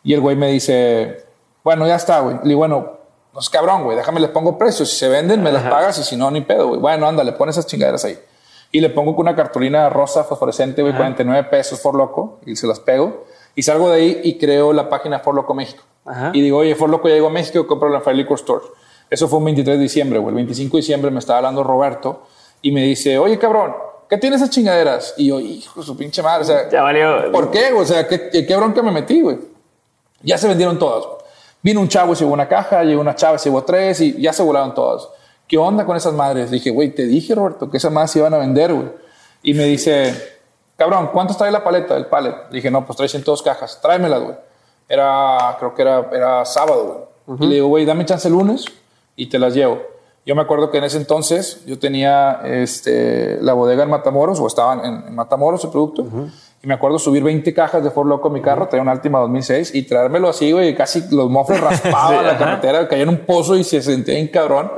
Y 0.02 0.14
el 0.14 0.22
güey 0.22 0.38
me 0.38 0.50
dice, 0.50 1.26
bueno, 1.64 1.86
ya 1.88 1.96
está, 1.96 2.22
güey. 2.22 2.38
Le 2.44 2.50
digo, 2.50 2.60
bueno, 2.60 2.98
no 3.34 3.40
es 3.40 3.50
cabrón, 3.50 3.84
güey, 3.84 3.98
déjame, 3.98 4.22
les 4.22 4.30
pongo 4.30 4.58
precios. 4.58 4.90
Si 4.90 4.96
se 4.96 5.10
venden, 5.10 5.44
me 5.44 5.52
las 5.52 5.64
pagas 5.64 5.98
y 6.00 6.04
si 6.04 6.16
no, 6.16 6.32
ni 6.32 6.42
pedo, 6.42 6.70
güey. 6.70 6.80
Bueno, 6.80 7.08
ándale, 7.08 7.34
pon 7.34 7.50
esas 7.50 7.66
chingaderas 7.68 8.06
ahí. 8.06 8.18
Y 8.74 8.82
le 8.82 8.90
pongo 8.90 9.16
con 9.16 9.28
una 9.28 9.36
cartulina 9.36 9.88
rosa 9.88 10.24
fosforescente, 10.24 10.82
güey, 10.82 10.96
49 10.96 11.48
pesos 11.50 11.80
por 11.80 11.94
loco, 11.94 12.40
y 12.44 12.56
se 12.56 12.66
las 12.66 12.80
pego. 12.80 13.24
Y 13.56 13.62
salgo 13.62 13.90
de 13.90 13.96
ahí 13.96 14.22
y 14.24 14.40
creo 14.40 14.74
la 14.74 14.90
página 14.90 15.20
For 15.20 15.36
Loco 15.36 15.54
México. 15.54 15.84
Ajá. 16.06 16.32
Y 16.34 16.42
digo, 16.42 16.58
oye, 16.58 16.74
For 16.74 16.90
Loco 16.90 17.08
ya 17.08 17.14
llegó 17.14 17.28
a 17.28 17.30
México, 17.30 17.68
compro 17.68 17.88
la 17.88 18.02
Fire 18.02 18.18
Liquor 18.18 18.36
Store. 18.40 18.66
Eso 19.12 19.28
fue 19.28 19.38
un 19.38 19.46
23 19.46 19.78
de 19.78 19.84
diciembre, 19.84 20.18
güey. 20.18 20.30
El 20.30 20.36
25 20.38 20.76
de 20.76 20.82
diciembre 20.82 21.12
me 21.12 21.20
estaba 21.20 21.38
hablando 21.38 21.64
Roberto 21.64 22.24
y 22.64 22.72
me 22.72 22.82
dice, 22.84 23.20
oye, 23.20 23.38
cabrón, 23.38 23.76
¿qué 24.10 24.18
tienes 24.18 24.42
esas 24.42 24.50
chingaderas? 24.50 25.14
Y 25.18 25.28
yo, 25.28 25.40
hijo 25.40 25.84
su 25.84 25.96
pinche 25.96 26.24
madre, 26.24 26.42
o 26.42 26.46
sea, 26.46 26.70
Ya 26.70 26.82
valió. 26.82 27.32
¿por 27.32 27.52
qué? 27.52 27.72
O 27.74 27.86
sea, 27.86 28.08
¿qué, 28.08 28.30
qué, 28.32 28.56
bronca 28.56 28.82
me 28.82 28.90
metí, 28.90 29.22
güey? 29.22 29.38
Ya 30.24 30.40
se 30.40 30.48
vendieron 30.48 30.80
todas. 30.80 31.06
Vino 31.62 31.80
un 31.80 31.88
chavo 31.88 32.14
y 32.14 32.16
se 32.16 32.24
llevó 32.24 32.34
una 32.34 32.48
caja, 32.48 32.84
llegó 32.84 33.02
una 33.02 33.16
chava 33.16 33.36
y 33.36 33.40
se 33.40 33.50
llevó 33.50 33.64
tres 33.64 34.02
y 34.02 34.20
ya 34.20 34.34
se 34.34 34.42
volaron 34.42 34.74
todas. 34.74 35.08
¿Qué 35.48 35.58
onda 35.58 35.86
con 35.86 35.96
esas 35.98 36.14
madres? 36.14 36.50
Le 36.50 36.58
dije, 36.58 36.72
güey, 36.72 36.94
te 36.94 37.06
dije, 37.06 37.36
Roberto, 37.36 37.70
que 37.70 37.78
esas 37.78 37.92
madres 37.92 38.12
se 38.12 38.20
iban 38.20 38.34
a 38.34 38.38
vender, 38.38 38.74
güey. 38.74 38.92
Y 39.44 39.54
me 39.54 39.66
dice, 39.66 40.14
cabrón, 40.78 41.10
¿cuánto 41.12 41.36
trae 41.36 41.52
la 41.52 41.64
paleta, 41.64 41.98
el 41.98 42.08
pallet? 42.08 42.36
Le 42.50 42.56
dije, 42.56 42.72
no, 42.72 42.86
pues 42.86 42.98
trae 42.98 43.10
102 43.10 43.42
cajas, 43.42 43.80
tráemelas, 43.82 44.22
güey. 44.22 44.36
Era, 44.88 45.56
creo 45.60 45.76
que 45.76 45.82
era, 45.82 46.10
era 46.12 46.46
sábado, 46.46 47.10
güey. 47.26 47.40
Y 47.42 47.48
le 47.48 47.56
digo, 47.56 47.68
güey, 47.68 47.86
dame 47.86 48.06
chance 48.06 48.28
el 48.28 48.34
lunes 48.34 48.66
y 49.16 49.28
te 49.28 49.40
las 49.40 49.54
llevo. 49.54 49.82
Yo 50.26 50.36
me 50.36 50.42
acuerdo 50.42 50.72
que 50.72 50.78
en 50.78 50.86
ese 50.86 50.98
entonces 50.98 51.66
yo 51.66 51.80
tenía 51.80 52.42
este, 52.46 53.40
la 53.42 53.54
bodega 53.54 53.84
en 53.84 53.90
Matamoros, 53.90 54.40
o 54.40 54.48
estaban 54.48 54.80
en, 54.86 55.08
en 55.08 55.16
Matamoros 55.16 55.64
el 55.66 55.70
producto, 55.70 56.06
y 56.64 56.68
me 56.68 56.74
acuerdo 56.76 56.98
subir 56.98 57.24
20 57.24 57.54
cajas 57.54 57.84
de 57.84 57.92
Ford 57.92 58.08
Loco 58.08 58.30
a 58.30 58.32
mi 58.32 58.42
carro, 58.42 58.68
traía 58.70 58.82
un 58.82 58.88
Altima 58.88 59.20
2006, 59.20 59.76
y 59.76 59.82
traérmelo 59.84 60.30
así, 60.30 60.52
güey, 60.54 60.74
casi 60.76 61.04
los 61.12 61.30
mofles 61.30 61.60
raspaban 61.62 62.20
Sí, 62.20 62.24
la 62.24 62.30
ajá. 62.32 62.38
carretera, 62.40 62.88
caía 62.88 63.04
en 63.04 63.10
un 63.10 63.18
pozo 63.26 63.58
y 63.58 63.64
se 63.66 63.82
sentía 63.82 64.18
en 64.18 64.28
cabrón. 64.30 64.72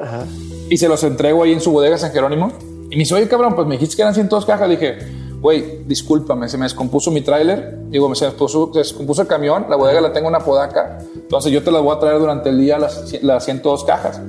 Y 0.70 0.78
se 0.78 0.88
los 0.88 1.04
entrego 1.04 1.44
ahí 1.44 1.54
en 1.54 1.62
su 1.62 1.72
bodega 1.72 1.96
San 1.98 2.12
Jerónimo. 2.12 2.52
Y 2.90 2.96
me 2.96 3.02
dice, 3.02 3.14
oye, 3.14 3.28
cabrón, 3.28 3.54
pues 3.56 3.68
me 3.68 3.76
dijiste 3.76 3.96
que 3.96 4.02
eran 4.02 4.16
102 4.16 4.46
cajas. 4.48 4.68
Le 4.68 4.78
dije, 4.78 4.98
güey, 5.40 5.84
discúlpame, 5.86 6.50
se 6.50 6.58
me 6.58 6.64
descompuso 6.66 7.12
mi 7.12 7.22
tráiler. 7.22 7.78
Digo, 7.90 8.14
se 8.16 8.26
me 8.26 8.32
descompuso, 8.32 8.72
se 8.74 8.80
descompuso 8.80 9.22
el 9.22 9.28
camión, 9.28 9.68
la 9.70 9.76
bodega 9.76 10.02
la 10.02 10.12
tengo 10.12 10.30
en 10.30 10.36
una 10.36 10.44
podaca. 10.44 10.98
Entonces 11.14 11.52
yo 11.52 11.62
te 11.64 11.70
las 11.72 11.84
voy 11.84 11.96
a 11.96 12.00
traer 12.00 12.18
durante 12.18 12.50
el 12.50 12.60
día 12.60 12.80
las, 12.80 13.22
las 13.22 13.46
102 13.46 13.84
cajas. 13.86 14.20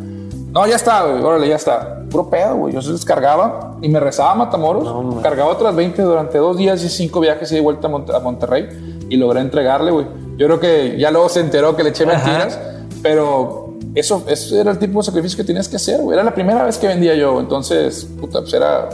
No, 0.57 0.67
ya 0.67 0.77
está, 0.77 1.05
güey, 1.05 1.23
órale, 1.23 1.49
ya 1.49 1.57
está. 1.57 2.01
Puro 2.09 2.31
pedo, 2.31 2.57
güey. 2.57 2.73
Yo 2.73 2.81
se 2.81 2.91
descargaba 2.91 3.77
y 3.83 3.91
me 3.91 4.01
rezaba 4.01 4.33
a 4.33 4.35
Matamoros. 4.37 5.23
cargaba 5.23 5.51
otras 5.51 5.77
20 5.77 6.01
durante 6.01 6.39
dos 6.39 6.57
días 6.57 6.83
y 6.83 6.89
cinco 6.89 7.21
viajes 7.21 7.53
y 7.53 7.57
de 7.57 7.61
vuelta 7.61 7.89
a, 7.89 8.17
a 8.17 8.21
Monterrey. 8.21 9.05
Y 9.11 9.17
logré 9.19 9.41
entregarle, 9.41 9.91
güey. 9.91 10.07
Yo 10.39 10.47
creo 10.47 10.59
que 10.59 10.97
ya 10.99 11.11
luego 11.11 11.29
se 11.29 11.41
enteró 11.41 11.77
que 11.77 11.83
le 11.83 11.91
eché 11.91 12.07
mentiras, 12.07 12.59
pero 13.03 13.75
eso, 13.95 14.25
eso 14.29 14.59
era 14.59 14.71
el 14.71 14.79
tipo 14.79 15.01
de 15.01 15.05
sacrificio 15.05 15.37
que 15.37 15.45
tenías 15.45 15.69
que 15.69 15.77
hacer, 15.77 16.01
güey. 16.01 16.15
Era 16.15 16.25
la 16.25 16.33
primera 16.35 16.65
vez 16.65 16.79
que 16.79 16.87
vendía 16.87 17.15
yo, 17.15 17.39
entonces, 17.39 18.07
puta, 18.19 18.41
pues 18.41 18.55
era... 18.55 18.89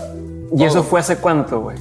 ¿Y 0.57 0.65
eso 0.65 0.83
fue 0.83 0.99
hace 0.99 1.19
cuánto, 1.19 1.61
güey? 1.61 1.77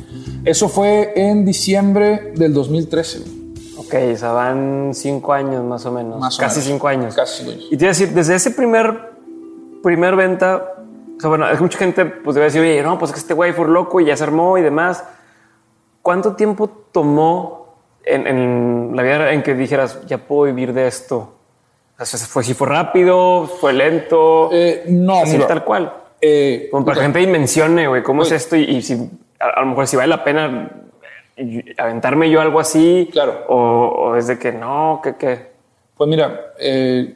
Eso 0.46 0.70
fue 0.70 1.12
en 1.16 1.44
diciembre 1.44 2.34
del 2.36 2.54
2013, 2.54 3.20
güey. 3.20 3.42
Ok, 3.78 3.96
o 4.14 4.18
sea, 4.18 4.32
van 4.32 4.92
cinco 4.94 5.34
años 5.34 5.64
más 5.66 5.86
o 5.86 5.92
menos. 5.92 6.20
Más 6.20 6.38
o 6.38 6.40
Casi 6.40 6.60
menos. 6.60 6.72
cinco 6.72 6.88
años. 6.88 7.16
Casi 7.16 7.40
cinco 7.40 7.52
años. 7.52 7.66
Y 7.72 7.78
te 7.78 7.84
iba 7.86 7.90
a 7.90 7.94
decir, 7.94 8.10
desde 8.14 8.36
ese 8.36 8.52
primer, 8.52 9.11
primer 9.84 10.16
venta, 10.16 10.74
o 11.18 11.20
sea, 11.20 11.30
bueno, 11.30 11.48
es 11.50 11.58
que 11.58 11.64
mucha 11.64 11.78
gente 11.78 12.06
pues 12.06 12.36
debe 12.36 12.46
decir, 12.46 12.62
oye, 12.62 12.82
no, 12.82 12.98
pues 12.98 13.10
es 13.12 13.16
que 13.16 13.20
este 13.20 13.34
güey 13.34 13.54
fue 13.54 13.68
loco 13.68 14.00
y 14.00 14.06
ya 14.06 14.18
se 14.18 14.24
armó 14.24 14.58
y 14.58 14.62
demás. 14.62 15.04
¿Cuánto 16.02 16.36
tiempo 16.36 16.68
tomó 16.92 17.76
en, 18.04 18.26
en 18.28 18.92
la 18.96 19.04
vida 19.04 19.32
en 19.34 19.44
que 19.44 19.54
dijeras, 19.54 20.06
ya 20.08 20.18
puedo 20.18 20.44
vivir 20.44 20.74
de 20.74 20.88
esto? 20.88 21.36
O 22.00 22.06
sea, 22.06 22.20
fue, 22.28 22.44
si 22.44 22.56
fue 22.56 22.68
rápido, 22.68 23.46
fue 23.60 23.74
lento, 23.74 24.50
Eh, 24.52 24.86
no, 24.88 25.22
así 25.22 25.34
mira, 25.34 25.48
tal 25.48 25.64
cual. 25.64 25.94
eh, 26.20 26.68
Como 26.72 26.84
para 26.84 26.96
que 26.96 27.00
la 27.02 27.04
gente 27.06 27.20
dimensione, 27.20 27.88
güey, 27.88 28.02
cómo 28.02 28.24
es 28.24 28.32
esto 28.32 28.56
y, 28.56 28.64
y 28.64 28.82
si 28.82 29.10
a, 29.40 29.50
a 29.50 29.60
lo 29.62 29.68
mejor 29.68 29.86
si 29.86 29.96
vale 29.98 30.08
la 30.08 30.24
pena 30.24 30.72
eh, 31.36 31.76
aventarme 31.78 32.32
yo 32.32 32.42
algo 32.42 32.60
así. 32.60 33.08
Claro. 33.12 33.46
O, 33.48 34.16
es 34.16 34.26
de 34.26 34.40
que 34.40 34.52
no, 34.52 35.00
que, 35.04 35.16
que. 35.16 35.52
Pues 35.96 36.10
mira, 36.10 36.54
eh, 36.60 37.16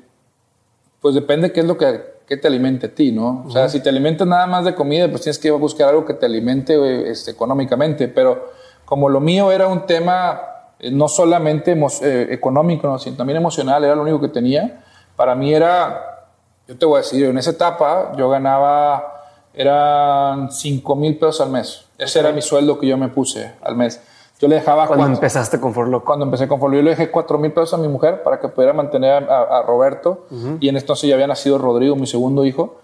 pues 1.01 1.15
depende 1.15 1.51
qué 1.51 1.62
es 1.62 1.65
lo 1.65 1.75
que, 1.75 2.01
que 2.27 2.38
te 2.38 2.47
alimente 2.47 2.88
a 2.88 2.95
ti, 2.95 3.11
¿no? 3.11 3.43
O 3.45 3.51
sea, 3.51 3.69
si 3.69 3.81
te 3.81 3.89
alimentas 3.89 4.27
nada 4.27 4.47
más 4.47 4.65
de 4.65 4.73
comida, 4.73 5.07
pues 5.09 5.21
tienes 5.21 5.38
que 5.38 5.51
buscar 5.51 5.89
algo 5.89 6.05
que 6.05 6.15
te 6.15 6.25
alimente 6.25 6.77
güey, 6.77 7.07
este, 7.09 7.31
económicamente. 7.31 8.07
Pero 8.07 8.51
como 8.83 9.09
lo 9.09 9.19
mío 9.19 9.51
era 9.51 9.67
un 9.67 9.85
tema 9.85 10.41
eh, 10.79 10.91
no 10.91 11.07
solamente 11.07 11.77
eh, 12.01 12.27
económico, 12.31 12.88
¿no? 12.88 12.99
sino 12.99 13.15
también 13.15 13.38
emocional, 13.38 13.84
era 13.84 13.95
lo 13.95 14.01
único 14.01 14.19
que 14.19 14.30
tenía. 14.30 14.84
Para 15.15 15.36
mí 15.36 15.53
era, 15.53 16.28
yo 16.67 16.78
te 16.78 16.86
voy 16.86 16.95
a 16.95 17.01
decir, 17.01 17.26
en 17.26 17.38
esa 17.38 17.51
etapa 17.51 18.13
yo 18.17 18.30
ganaba, 18.30 19.23
eran 19.53 20.51
5 20.51 20.95
mil 20.95 21.17
pesos 21.17 21.41
al 21.41 21.49
mes. 21.49 21.86
Ese 21.97 22.19
era 22.19 22.32
mi 22.32 22.41
sueldo 22.41 22.78
que 22.80 22.88
yo 22.88 22.97
me 22.97 23.07
puse 23.07 23.53
al 23.61 23.76
mes. 23.76 24.01
Yo 24.39 24.47
le 24.49 24.55
dejaba 24.55 24.86
Cuando 24.88 25.03
cuatro- 25.05 25.13
empezaste 25.15 25.59
con 25.61 25.73
For 25.73 25.88
Loco. 25.88 26.05
cuando 26.05 26.25
empecé 26.25 26.47
con 26.47 26.59
Folio, 26.59 26.79
yo 26.79 26.83
le 26.83 26.89
dejé 26.91 27.09
4 27.09 27.38
mil 27.38 27.51
pesos 27.53 27.73
a 27.73 27.77
mi 27.77 27.88
mujer 27.88 28.21
para 28.21 28.39
que 28.39 28.49
pudiera 28.49 28.73
mantener 28.73 29.23
a, 29.29 29.59
a 29.59 29.61
Roberto. 29.63 30.25
Y 30.59 30.67
en 30.67 30.75
entonces 30.77 31.07
ya 31.07 31.15
había 31.15 31.27
nacido 31.27 31.57
Rodrigo, 31.57 31.95
mi 31.95 32.05
segundo 32.05 32.43
hijo. 32.45 32.75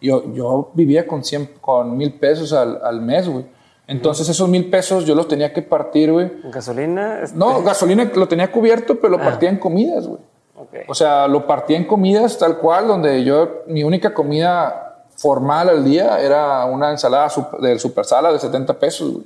Yo, 0.00 0.22
yo 0.32 0.70
vivía 0.74 1.06
con, 1.06 1.24
100, 1.24 1.54
con 1.60 1.96
mil 1.96 2.14
pesos 2.14 2.52
al, 2.52 2.80
al 2.84 3.00
mes, 3.02 3.28
güey. 3.28 3.44
Entonces 3.88 4.28
esos 4.28 4.48
mil 4.48 4.70
pesos 4.70 5.04
yo 5.04 5.16
los 5.16 5.26
tenía 5.26 5.52
que 5.52 5.62
partir, 5.62 6.12
güey. 6.12 6.30
Gasolina. 6.44 7.20
este, 7.22 7.36
No, 7.36 7.60
gasolina 7.62 8.08
lo 8.14 8.28
tenía 8.28 8.50
cubierto, 8.52 8.94
pero 9.00 9.08
lo 9.10 9.18
partía 9.18 9.48
en 9.50 9.58
comidas, 9.58 10.06
güey. 10.06 10.20
ok. 10.56 10.74
O 10.88 10.94
sea, 10.94 11.26
lo 11.26 11.44
partía 11.44 11.76
en 11.76 11.86
comidas 11.86 12.38
tal 12.38 12.58
cual, 12.58 12.86
donde 12.86 13.24
yo, 13.24 13.62
mi 13.66 13.82
única 13.82 14.14
comida 14.14 15.06
formal 15.16 15.68
al 15.68 15.84
día 15.84 16.20
era 16.20 16.64
una 16.66 16.92
ensalada 16.92 17.28
sup- 17.28 17.58
del 17.58 17.80
super 17.80 18.04
sala 18.04 18.32
de 18.32 18.38
70 18.38 18.74
pesos, 18.78 19.12
güey. 19.12 19.24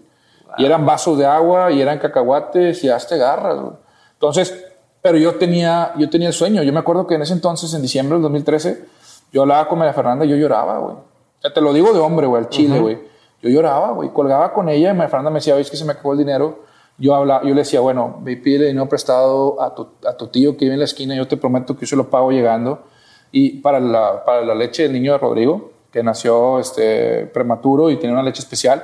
Y 0.57 0.65
eran 0.65 0.87
vasos 0.87 1.19
de 1.19 1.27
agua 1.27 1.73
y 1.73 1.81
eran 1.81 1.99
cacahuates 1.99 2.83
y 2.85 2.89
hazte 2.89 3.17
garras, 3.17 3.61
güey. 3.61 3.73
Entonces, 4.13 4.65
pero 5.03 5.19
yo 5.19 5.35
tenía, 5.35 5.93
yo 5.99 6.09
tenía 6.09 6.29
el 6.29 6.35
sueño. 6.35 6.63
Yo 6.63 6.73
me 6.73 6.79
acuerdo 6.79 7.07
que 7.07 7.15
en 7.15 7.23
ese 7.23 7.35
entonces, 7.35 7.75
en 7.75 7.83
diciembre 7.83 8.15
del 8.15 8.23
2013, 8.23 8.85
yo 9.33 9.43
hablaba 9.43 9.69
con 9.69 9.79
María 9.79 9.93
Fernanda 9.93 10.25
y 10.25 10.29
yo 10.29 10.37
lloraba, 10.37 10.79
güey. 10.79 10.97
O 11.45 11.53
Te 11.53 11.61
lo 11.61 11.73
digo 11.73 11.93
de 11.93 12.01
hombre, 12.01 12.27
güey, 12.27 12.43
al 12.43 12.49
chile, 12.49 12.81
güey. 12.81 12.99
Yo 13.43 13.51
lloraba, 13.51 13.91
güey, 13.91 14.09
colgaba 14.11 14.55
con 14.55 14.71
ella 14.71 14.95
y 14.95 14.97
Fernanda 14.97 15.29
me 15.29 15.35
decía, 15.35 15.53
oye, 15.55 15.63
es 15.63 15.71
que 15.71 15.77
se 15.77 15.85
me 15.85 15.93
acabó 15.93 16.13
el 16.13 16.19
dinero. 16.21 16.61
Yo, 16.97 17.15
hablaba, 17.15 17.43
yo 17.43 17.51
le 17.51 17.61
decía, 17.61 17.81
bueno, 17.81 18.19
ve 18.23 18.39
pide 18.39 18.69
dinero 18.69 18.89
prestado 18.89 19.61
a 19.61 19.75
tu, 19.75 19.89
a 20.07 20.17
tu 20.17 20.29
tío 20.29 20.57
que 20.57 20.65
vive 20.65 20.75
en 20.75 20.79
la 20.79 20.87
esquina, 20.87 21.15
yo 21.15 21.29
te 21.29 21.37
prometo 21.37 21.75
que 21.75 21.83
yo 21.83 21.89
se 21.89 21.97
lo 21.97 22.09
pago 22.09 22.31
llegando. 22.31 22.85
Y 23.31 23.59
para 23.59 23.81
la, 23.81 24.25
para 24.25 24.43
la 24.43 24.55
leche 24.55 24.85
del 24.85 24.95
niño 24.95 25.13
de 25.13 25.19
Rodrigo, 25.19 25.73
que 25.93 26.03
nació 26.03 26.59
este, 26.59 27.27
prematuro 27.27 27.91
y 27.91 27.97
tenía 27.97 28.15
una 28.15 28.23
leche 28.23 28.41
especial. 28.41 28.83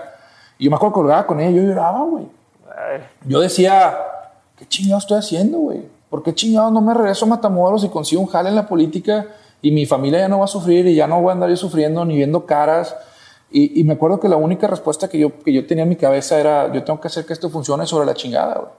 Y 0.61 0.65
yo 0.65 0.71
me 0.71 0.77
acuerdo 0.77 0.93
colgaba 0.93 1.27
con 1.27 1.41
ella, 1.41 1.51
yo 1.57 1.63
lloraba, 1.63 2.03
güey. 2.05 2.27
Yo 3.25 3.41
decía, 3.41 3.97
¿qué 4.57 4.69
chingados 4.69 5.05
estoy 5.05 5.19
haciendo, 5.19 5.57
güey? 5.57 5.81
¿Por 6.11 6.23
qué 6.23 6.35
chingados 6.35 6.71
no 6.71 6.83
me 6.83 6.93
regreso 6.93 7.25
a 7.25 7.29
Matamoros 7.29 7.83
y 7.83 7.89
consigo 7.89 8.21
un 8.21 8.29
jale 8.29 8.51
en 8.51 8.57
la 8.57 8.69
política 8.69 9.27
y 9.63 9.71
mi 9.71 9.87
familia 9.87 10.19
ya 10.19 10.29
no 10.29 10.41
va 10.41 10.45
a 10.45 10.49
sufrir 10.49 10.87
y 10.87 10.95
ya 10.95 11.07
no 11.07 11.23
voy 11.23 11.31
a 11.31 11.33
andar 11.33 11.49
yo 11.49 11.57
sufriendo 11.57 12.05
ni 12.05 12.15
viendo 12.15 12.45
caras? 12.45 12.95
Y, 13.51 13.83
me 13.85 13.95
acuerdo 13.95 14.21
que 14.21 14.29
la 14.29 14.37
única 14.37 14.67
respuesta 14.67 15.09
que 15.09 15.19
yo, 15.19 15.39
que 15.41 15.53
yo 15.53 15.67
tenía 15.67 15.85
en 15.85 15.89
mi 15.89 15.97
cabeza 15.97 16.39
era, 16.39 16.71
yo 16.73 16.85
tengo 16.85 17.01
que 17.01 17.09
hacer 17.09 17.25
que 17.25 17.33
esto 17.33 17.49
funcione 17.49 17.87
sobre 17.87 18.05
la 18.05 18.15
chingada, 18.15 18.55
güey. 18.57 18.71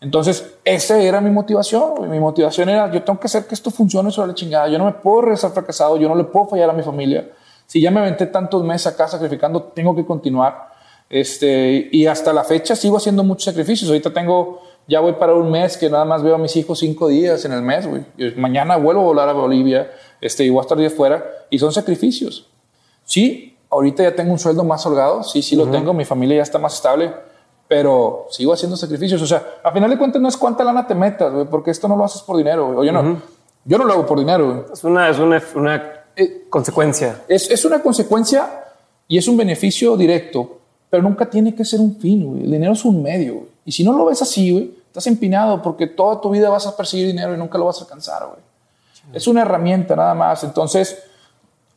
Entonces, 0.00 0.54
esa 0.64 0.98
era 0.98 1.20
mi 1.20 1.30
motivación. 1.30 2.10
Mi 2.10 2.18
motivación 2.18 2.70
era, 2.70 2.90
yo 2.90 3.02
tengo 3.02 3.20
que 3.20 3.26
hacer 3.26 3.46
que 3.46 3.54
esto 3.54 3.70
funcione 3.70 4.10
sobre 4.10 4.28
la 4.28 4.34
chingada. 4.34 4.66
Yo 4.68 4.78
no 4.78 4.86
me 4.86 4.92
puedo 4.92 5.20
regresar 5.20 5.50
fracasado, 5.50 5.98
yo 5.98 6.08
no 6.08 6.14
le 6.14 6.24
puedo 6.24 6.46
fallar 6.46 6.70
a 6.70 6.72
mi 6.72 6.82
familia. 6.82 7.30
Si 7.66 7.80
ya 7.80 7.92
me 7.92 8.00
aventé 8.00 8.26
tantos 8.26 8.64
meses 8.64 8.88
acá 8.88 9.06
sacrificando, 9.06 9.62
tengo 9.62 9.94
que 9.94 10.04
continuar. 10.04 10.69
Este, 11.10 11.88
y 11.92 12.06
hasta 12.06 12.32
la 12.32 12.44
fecha 12.44 12.74
sigo 12.74 12.96
haciendo 12.96 13.22
muchos 13.22 13.44
sacrificios. 13.44 13.90
Ahorita 13.90 14.12
tengo, 14.12 14.62
ya 14.88 15.00
voy 15.00 15.12
para 15.12 15.34
un 15.34 15.50
mes 15.50 15.76
que 15.76 15.90
nada 15.90 16.06
más 16.06 16.22
veo 16.22 16.36
a 16.36 16.38
mis 16.38 16.56
hijos 16.56 16.78
cinco 16.78 17.08
días 17.08 17.44
en 17.44 17.52
el 17.52 17.60
mes, 17.60 17.86
güey. 17.86 18.02
Mañana 18.36 18.76
vuelvo 18.76 19.02
a 19.02 19.04
volar 19.04 19.28
a 19.28 19.34
Bolivia, 19.34 19.90
este, 20.22 20.44
y 20.44 20.48
voy 20.48 20.60
a 20.60 20.62
estar 20.62 20.78
días 20.78 20.94
fuera. 20.94 21.22
Y 21.50 21.58
son 21.58 21.72
sacrificios. 21.72 22.48
Sí, 23.04 23.58
ahorita 23.68 24.04
ya 24.04 24.14
tengo 24.14 24.32
un 24.32 24.38
sueldo 24.38 24.64
más 24.64 24.86
holgado, 24.86 25.22
sí, 25.24 25.42
sí 25.42 25.56
lo 25.56 25.66
tengo, 25.66 25.92
mi 25.92 26.06
familia 26.06 26.36
ya 26.36 26.42
está 26.44 26.58
más 26.58 26.74
estable 26.74 27.12
pero 27.70 28.26
sigo 28.30 28.52
haciendo 28.52 28.76
sacrificios. 28.76 29.22
O 29.22 29.26
sea, 29.28 29.60
a 29.62 29.70
final 29.70 29.88
de 29.88 29.96
cuentas 29.96 30.20
no 30.20 30.26
es 30.26 30.36
cuánta 30.36 30.64
lana 30.64 30.88
te 30.88 30.94
metas, 30.96 31.32
güey, 31.32 31.46
porque 31.46 31.70
esto 31.70 31.86
no 31.86 31.94
lo 31.94 32.02
haces 32.02 32.20
por 32.22 32.36
dinero, 32.36 32.66
güey. 32.66 32.78
Oye, 32.78 32.90
no, 32.90 33.22
yo 33.64 33.78
no 33.78 33.84
lo 33.84 33.92
hago 33.92 34.06
por 34.06 34.18
dinero, 34.18 34.44
güey. 34.44 34.64
Es 34.72 34.82
una, 34.82 35.08
es 35.08 35.20
una, 35.20 35.40
una 35.54 36.04
eh, 36.16 36.46
consecuencia. 36.50 37.22
Es, 37.28 37.48
es, 37.48 37.64
una 37.64 37.80
consecuencia 37.80 38.64
y 39.06 39.18
es 39.18 39.28
un 39.28 39.36
beneficio 39.36 39.96
directo, 39.96 40.59
pero 40.90 41.02
nunca 41.02 41.30
tiene 41.30 41.54
que 41.54 41.64
ser 41.64 41.80
un 41.80 41.96
fin, 41.96 42.26
güey. 42.26 42.44
El 42.44 42.50
dinero 42.50 42.72
es 42.72 42.84
un 42.84 43.02
medio, 43.02 43.34
güey. 43.34 43.46
Y 43.64 43.72
si 43.72 43.84
no 43.84 43.92
lo 43.92 44.04
ves 44.06 44.20
así, 44.20 44.50
güey, 44.50 44.74
estás 44.86 45.06
empinado 45.06 45.62
porque 45.62 45.86
toda 45.86 46.20
tu 46.20 46.30
vida 46.30 46.50
vas 46.50 46.66
a 46.66 46.76
perseguir 46.76 47.06
dinero 47.06 47.32
y 47.32 47.38
nunca 47.38 47.56
lo 47.56 47.66
vas 47.66 47.78
a 47.78 47.82
alcanzar, 47.82 48.26
güey. 48.26 48.40
Es 49.12 49.26
una 49.26 49.42
herramienta 49.42 49.96
nada 49.96 50.14
más. 50.14 50.44
Entonces, 50.44 50.98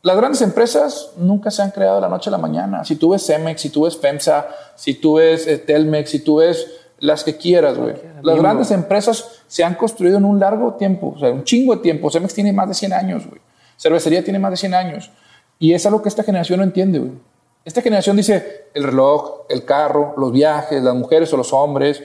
las 0.02 0.16
grandes 0.16 0.42
empresas 0.42 1.10
nunca 1.16 1.50
se 1.50 1.62
han 1.62 1.70
creado 1.70 1.96
de 1.96 2.02
la 2.02 2.08
noche 2.08 2.28
a 2.28 2.32
la 2.32 2.38
mañana. 2.38 2.84
Si 2.84 2.96
tú 2.96 3.10
ves 3.10 3.24
Cemex, 3.24 3.60
si 3.60 3.70
tú 3.70 3.84
ves 3.84 3.96
FEMSA, 3.96 4.46
si 4.74 4.94
tú 4.94 5.14
ves 5.14 5.46
eh, 5.46 5.58
Telmex, 5.58 6.10
si 6.10 6.18
tú 6.18 6.36
ves 6.36 6.66
las 6.98 7.24
que 7.24 7.36
quieras, 7.36 7.78
güey. 7.78 7.94
Las 8.22 8.36
grandes 8.36 8.70
empresas 8.70 9.42
se 9.46 9.64
han 9.64 9.74
construido 9.74 10.18
en 10.18 10.24
un 10.24 10.40
largo 10.40 10.74
tiempo, 10.74 11.14
o 11.16 11.18
sea, 11.18 11.30
un 11.30 11.44
chingo 11.44 11.76
de 11.76 11.82
tiempo. 11.82 12.10
Cemex 12.10 12.34
tiene 12.34 12.52
más 12.52 12.68
de 12.68 12.74
100 12.74 12.92
años, 12.92 13.26
güey. 13.26 13.40
Cervecería 13.76 14.22
tiene 14.22 14.38
más 14.38 14.50
de 14.50 14.56
100 14.56 14.74
años. 14.74 15.10
Y 15.58 15.72
es 15.72 15.84
algo 15.86 16.02
que 16.02 16.08
esta 16.08 16.22
generación 16.22 16.58
no 16.58 16.64
entiende, 16.64 16.98
güey. 16.98 17.12
Esta 17.64 17.80
generación 17.80 18.16
dice 18.16 18.66
el 18.74 18.84
reloj, 18.84 19.46
el 19.48 19.64
carro, 19.64 20.14
los 20.18 20.32
viajes, 20.32 20.82
las 20.82 20.94
mujeres 20.94 21.32
o 21.32 21.36
los 21.36 21.52
hombres. 21.52 22.02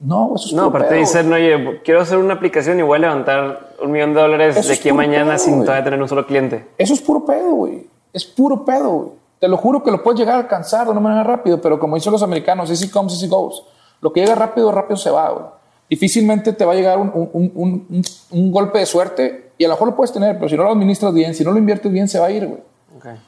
No, 0.00 0.32
eso 0.34 0.46
es 0.46 0.52
No, 0.54 0.66
aparte 0.66 0.94
dicen, 0.94 1.32
oye, 1.32 1.80
quiero 1.84 2.00
hacer 2.00 2.18
una 2.18 2.34
aplicación 2.34 2.78
y 2.78 2.82
voy 2.82 2.96
a 2.96 3.00
levantar 3.00 3.74
un 3.82 3.92
millón 3.92 4.14
de 4.14 4.20
dólares 4.20 4.66
de 4.66 4.74
aquí 4.74 4.88
a 4.88 4.94
mañana 4.94 5.38
sin 5.38 5.60
todavía 5.60 5.84
tener 5.84 6.00
un 6.00 6.08
solo 6.08 6.26
cliente. 6.26 6.68
Eso 6.78 6.94
es 6.94 7.00
puro 7.00 7.24
pedo, 7.24 7.52
güey. 7.52 7.86
Es 8.12 8.24
puro 8.24 8.64
pedo, 8.64 8.90
güey. 8.90 9.08
Te 9.38 9.48
lo 9.48 9.58
juro 9.58 9.82
que 9.82 9.90
lo 9.90 10.02
puedes 10.02 10.18
llegar 10.18 10.36
a 10.36 10.38
alcanzar 10.38 10.86
de 10.86 10.92
una 10.92 11.00
manera 11.00 11.22
rápido, 11.22 11.60
pero 11.60 11.78
como 11.78 11.96
dicen 11.96 12.12
los 12.12 12.22
americanos, 12.22 12.70
easy 12.70 12.88
comes, 12.88 13.12
easy 13.12 13.28
goes. 13.28 13.62
Lo 14.00 14.12
que 14.12 14.20
llega 14.20 14.34
rápido, 14.34 14.72
rápido 14.72 14.96
se 14.96 15.10
va, 15.10 15.30
güey. 15.30 15.44
Difícilmente 15.88 16.54
te 16.54 16.64
va 16.64 16.72
a 16.72 16.76
llegar 16.76 16.98
un, 16.98 18.50
golpe 18.50 18.78
de 18.78 18.86
suerte 18.86 19.52
y 19.58 19.64
a 19.64 19.68
lo 19.68 19.74
mejor 19.74 19.88
lo 19.88 19.96
puedes 19.96 20.12
tener, 20.12 20.36
pero 20.36 20.48
si 20.48 20.56
no 20.56 20.64
lo 20.64 20.70
administras 20.70 21.12
bien, 21.12 21.34
si 21.34 21.44
no 21.44 21.52
lo 21.52 21.58
inviertes 21.58 21.92
bien, 21.92 22.08
se 22.08 22.18
va 22.18 22.26
a 22.26 22.30
ir, 22.30 22.46
güey. 22.46 22.62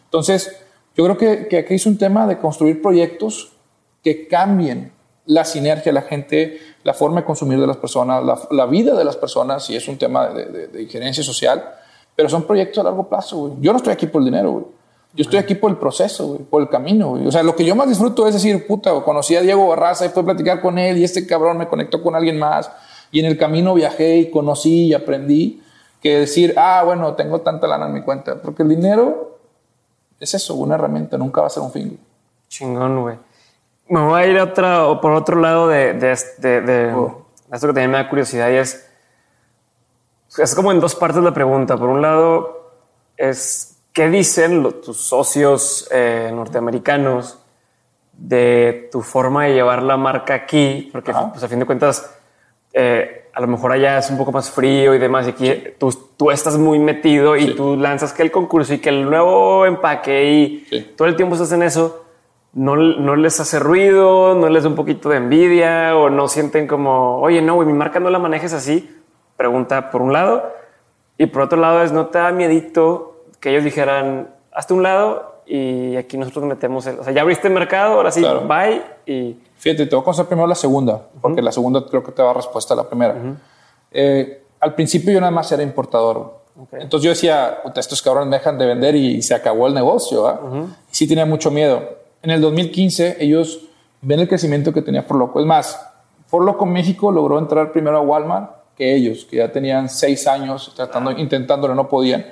Entonces, 0.05 0.66
yo 0.97 1.05
creo 1.05 1.49
que, 1.49 1.59
aquí 1.59 1.75
es 1.75 1.87
un 1.87 1.99
tema 1.99 2.27
de 2.27 2.39
construir 2.39 2.81
proyectos 2.81 3.53
que 4.03 4.27
cambien 4.27 4.93
la 5.27 5.45
sinergia, 5.45 5.93
la 5.93 6.03
gente, 6.03 6.59
la 6.85 6.95
forma 6.95 7.21
de 7.21 7.27
consumir 7.27 7.61
de 7.61 7.67
las 7.67 7.77
personas, 7.77 8.23
la, 8.51 8.67
vida 8.67 8.95
de 8.95 9.05
las 9.05 9.17
personas, 9.17 9.69
y 9.69 9.77
es 9.77 9.89
un 9.89 9.99
tema 9.99 10.29
de, 10.29 10.69
de, 10.69 10.83
injerencia 10.83 11.23
social, 11.23 11.65
pero 12.15 12.29
son 12.29 12.45
proyectos 12.45 12.79
a 12.79 12.85
largo 12.85 13.09
plazo, 13.09 13.37
güey. 13.37 13.53
Yo 13.61 13.73
no 13.73 13.79
estoy 13.79 13.93
aquí 13.93 14.07
por 14.07 14.23
el 14.23 14.27
dinero, 14.27 14.53
güey. 14.53 14.65
Yo 15.17 15.23
estoy 15.23 15.39
aquí 15.39 15.55
por 15.55 15.71
el 15.71 15.79
proceso, 15.79 16.27
güey, 16.29 16.41
por 16.41 16.63
el 16.63 16.69
camino. 16.69 17.13
O 17.13 17.33
sea, 17.33 17.43
lo 17.43 17.57
que 17.57 17.65
yo 17.65 17.75
más 17.75 17.89
disfruto 17.89 18.27
es 18.27 18.35
decir, 18.35 18.67
puta, 18.67 18.93
conocí 19.03 19.35
a 19.35 19.41
Diego 19.41 19.67
Barraza 19.67 20.05
y 20.05 20.09
a 20.09 20.13
platicar 20.13 20.61
con 20.61 20.79
él 20.79 20.99
y 20.99 21.05
este 21.05 21.27
cabrón 21.27 21.57
me 21.57 21.69
conectó 21.69 22.03
con 22.03 22.15
alguien 22.15 22.39
más 22.39 22.71
y 23.11 23.21
en 23.21 23.27
el 23.27 23.39
camino 23.39 23.73
viajé 23.75 24.19
y 24.19 24.31
conocí 24.31 24.89
y 24.89 24.95
aprendí 24.95 25.63
que 26.03 26.21
decir, 26.21 26.55
ah, 26.59 26.83
bueno, 26.85 27.15
tengo 27.15 27.41
tanta 27.41 27.67
lana 27.67 27.87
en 27.87 27.95
mi 27.95 28.03
cuenta. 28.03 28.43
Porque 28.43 28.63
el 28.63 28.69
dinero 28.69 29.36
es 30.19 30.35
eso, 30.35 30.55
una 30.55 30.75
herramienta, 30.75 31.19
nunca 31.19 31.41
va 31.41 31.49
a 31.49 31.51
ser 31.51 31.63
un 31.63 31.73
fin. 31.73 31.99
Chingón, 32.49 33.03
güey. 33.03 33.19
Me 33.89 34.05
voy 34.05 34.21
a 34.21 34.27
ir 34.27 34.39
otra, 34.41 34.87
o 34.87 35.01
por 35.01 35.13
otro 35.13 35.41
lado 35.41 35.69
de, 35.69 35.95
de, 35.95 36.61
de, 36.61 36.93
oh. 36.95 37.27
esto 37.53 37.69
que 37.69 37.73
también 37.73 37.91
me 37.91 37.99
da 37.99 38.09
curiosidad 38.09 38.51
y 38.51 38.57
es, 38.57 38.89
es 40.39 40.55
como 40.55 40.73
en 40.73 40.81
dos 40.81 40.95
partes 40.97 41.23
la 41.23 41.33
pregunta. 41.33 41.77
Por 41.77 41.89
un 41.89 42.03
lado 42.03 42.73
es, 43.17 43.79
¿qué 43.93 44.09
dicen 44.09 44.81
tus 44.83 44.97
socios 44.97 45.89
eh, 45.93 46.31
norteamericanos 46.35 47.39
de 48.13 48.89
tu 48.91 49.03
forma 49.03 49.45
de 49.45 49.55
llevar 49.55 49.83
la 49.83 49.97
marca 49.97 50.35
aquí? 50.35 50.89
Porque 50.91 51.13
pues, 51.13 51.43
a 51.43 51.49
fin 51.49 51.61
de 51.61 51.67
cuentas, 51.67 52.16
eh, 52.77 53.31
a 53.33 53.41
lo 53.41 53.49
mejor 53.49 53.73
allá 53.73 53.99
es 53.99 54.11
un 54.11 54.19
poco 54.19 54.31
más 54.31 54.51
frío 54.51 54.95
y 54.95 54.99
demás, 54.99 55.27
y 55.27 55.31
aquí 55.31 55.53
tú, 55.79 55.93
tú, 56.17 56.31
estás 56.31 56.57
muy 56.57 56.79
metido 56.79 57.37
y 57.37 57.55
tú 57.55 57.77
lanzas 57.77 58.13
que 58.13 58.23
el 58.23 58.31
concurso 58.31 58.75
y 58.75 58.79
que 58.79 58.91
el 58.91 59.09
nuevo 59.09 59.67
empaque 59.67 60.25
y 60.71 60.95
todo 60.97 61.09
el 61.09 61.17
tiempo 61.17 61.35
estás 61.35 61.53
en 61.53 61.63
eso 61.63 62.07
no, 62.57 62.75
no, 62.75 63.17
les 63.17 63.39
hace 63.39 63.59
ruido, 63.59 64.35
no 64.35 64.49
les 64.49 64.63
da 64.63 64.71
un 64.71 64.77
poquito 64.77 65.11
de 65.11 65.19
envidia 65.19 65.95
o 65.95 66.09
no 66.09 66.27
sienten 66.27 66.67
como, 66.67 67.21
oye, 67.21 67.43
no, 67.43 67.55
güey, 67.55 67.67
mi 67.67 67.75
marca 67.75 68.01
no 68.01 68.09
la 68.09 68.19
manejes 68.19 68.55
así. 68.55 68.99
Pregunta 69.37 69.91
por 69.91 70.01
un 70.01 70.15
lado. 70.15 70.55
Y 71.19 71.27
por 71.27 71.43
otro 71.43 71.61
lado 71.61 71.83
es, 71.83 71.93
no 71.93 72.07
te 72.07 72.17
da 72.17 72.33
miedito 72.33 73.25
que 73.41 73.51
ellos 73.51 73.63
dijeran, 73.63 74.31
hazte 74.53 74.73
un 74.73 74.83
lado 74.83 75.43
y 75.45 75.97
aquí 75.97 76.17
nosotros 76.17 76.47
metemos 76.47 76.87
el, 76.87 76.99
o 76.99 77.05
sea, 77.05 77.13
ya 77.13 77.21
abriste 77.21 77.47
el 77.49 77.53
mercado, 77.53 77.93
ahora 77.93 78.11
sí, 78.11 78.25
bye. 78.49 78.83
Y 79.05 79.37
fíjate, 79.59 79.87
te 79.87 79.95
voy 79.95 80.03
a 80.03 80.05
contestar 80.05 80.27
primero 80.27 80.47
la 80.47 80.55
segunda, 80.55 81.09
porque 81.21 81.43
la 81.43 81.53
segunda 81.53 81.85
creo 81.85 82.03
que 82.03 82.13
te 82.13 82.23
da 82.23 82.33
respuesta 82.33 82.75
a 82.75 82.77
la 82.77 82.89
primera. 82.89 83.17
Eh, 83.91 84.43
al 84.61 84.75
principio 84.75 85.13
yo 85.13 85.21
nada 85.21 85.33
más 85.33 85.51
era 85.53 85.63
importador. 85.63 86.45
Entonces 86.73 87.05
yo 87.05 87.11
decía, 87.11 87.59
estos 87.75 88.01
cabrones 88.01 88.31
dejan 88.31 88.57
de 88.59 88.67
vender 88.67 88.95
y 88.95 89.21
se 89.23 89.35
acabó 89.35 89.67
el 89.67 89.75
negocio. 89.75 90.27
¿ah? 90.27 90.41
Sí 90.91 91.07
tenía 91.07 91.27
mucho 91.27 91.51
miedo 91.51 92.07
en 92.27 92.33
el 92.33 92.41
2015 92.41 93.19
ellos 93.21 93.61
ven 94.03 94.19
el 94.19 94.29
crecimiento 94.29 94.73
que 94.73 94.83
tenía 94.83 95.05
Forloco. 95.05 95.39
Es 95.39 95.47
más, 95.47 95.81
Forloco 96.27 96.67
México 96.67 97.13
logró 97.13 97.39
entrar 97.39 97.71
primero 97.71 97.99
a 97.99 98.01
Walmart 98.01 98.51
que 98.77 98.97
ellos, 98.97 99.25
que 99.25 99.37
ya 99.37 99.53
tenían 99.53 99.89
seis 99.89 100.27
años 100.27 100.73
tratando, 100.75 101.13
intentándolo, 101.13 101.77
no 101.77 101.89
podían. 101.89 102.27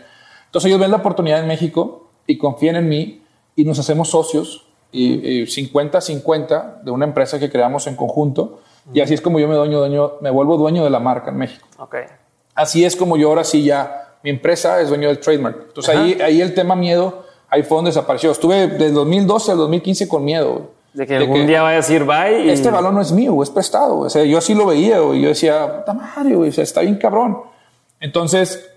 Entonces 0.47 0.69
ellos 0.69 0.81
ven 0.81 0.91
la 0.91 0.97
oportunidad 0.97 1.39
en 1.39 1.47
México 1.47 2.11
y 2.27 2.39
confían 2.39 2.75
en 2.75 2.89
mí 2.89 3.23
y 3.55 3.65
nos 3.65 3.79
hacemos 3.79 4.11
socios 4.11 4.67
y 4.95 5.43
50-50 5.43 6.83
de 6.83 6.91
una 6.91 7.05
empresa 7.05 7.39
que 7.39 7.51
creamos 7.51 7.87
en 7.87 7.97
conjunto. 7.97 8.61
Y 8.93 9.01
así 9.01 9.15
es 9.15 9.21
como 9.21 9.41
yo 9.41 9.49
me, 9.49 9.55
dueño, 9.55 9.79
dueño, 9.79 10.15
me 10.21 10.31
vuelvo 10.31 10.57
dueño 10.57 10.85
de 10.85 10.91
la 10.91 11.01
marca 11.01 11.31
en 11.31 11.39
México. 11.39 11.67
Okay. 11.79 12.05
Así 12.55 12.85
es 12.85 12.95
como 12.95 13.17
yo 13.17 13.29
ahora 13.29 13.45
sí 13.45 13.65
ya, 13.65 14.17
mi 14.23 14.31
empresa 14.31 14.81
es 14.81 14.89
dueño 14.89 15.09
del 15.09 15.19
trademark. 15.19 15.65
Entonces 15.69 15.97
ahí, 15.97 16.19
ahí 16.21 16.41
el 16.41 16.55
tema 16.55 16.77
miedo 16.77 17.25
ahí 17.55 17.63
fue 17.63 17.77
donde 17.77 17.91
desapareció. 17.91 18.31
Estuve 18.31 18.67
desde 18.67 18.91
2012 18.91 19.53
al 19.53 19.59
2015 19.59 20.09
con 20.09 20.25
miedo. 20.25 20.71
De 20.93 21.07
que 21.07 21.17
algún 21.17 21.47
día 21.47 21.63
vaya 21.63 21.75
a 21.75 21.81
decir 21.81 22.05
bye. 22.05 22.53
Este 22.53 22.71
balón 22.71 22.95
no 22.95 23.01
es 23.01 23.13
mío, 23.13 23.43
es 23.43 23.51
prestado. 23.51 24.01
O 24.01 24.11
sea, 24.11 24.25
yo 24.25 24.39
así 24.39 24.55
lo 24.55 24.67
veía, 24.67 24.99
y 25.15 25.23
yo 25.23 25.29
decía, 25.29 25.79
puta 25.79 25.93
madre, 25.93 26.37
o 26.37 26.53
sea, 26.53 26.63
está 26.63 26.83
bien 26.83 26.97
cabrón. 26.97 27.39
Entonces, 28.01 28.71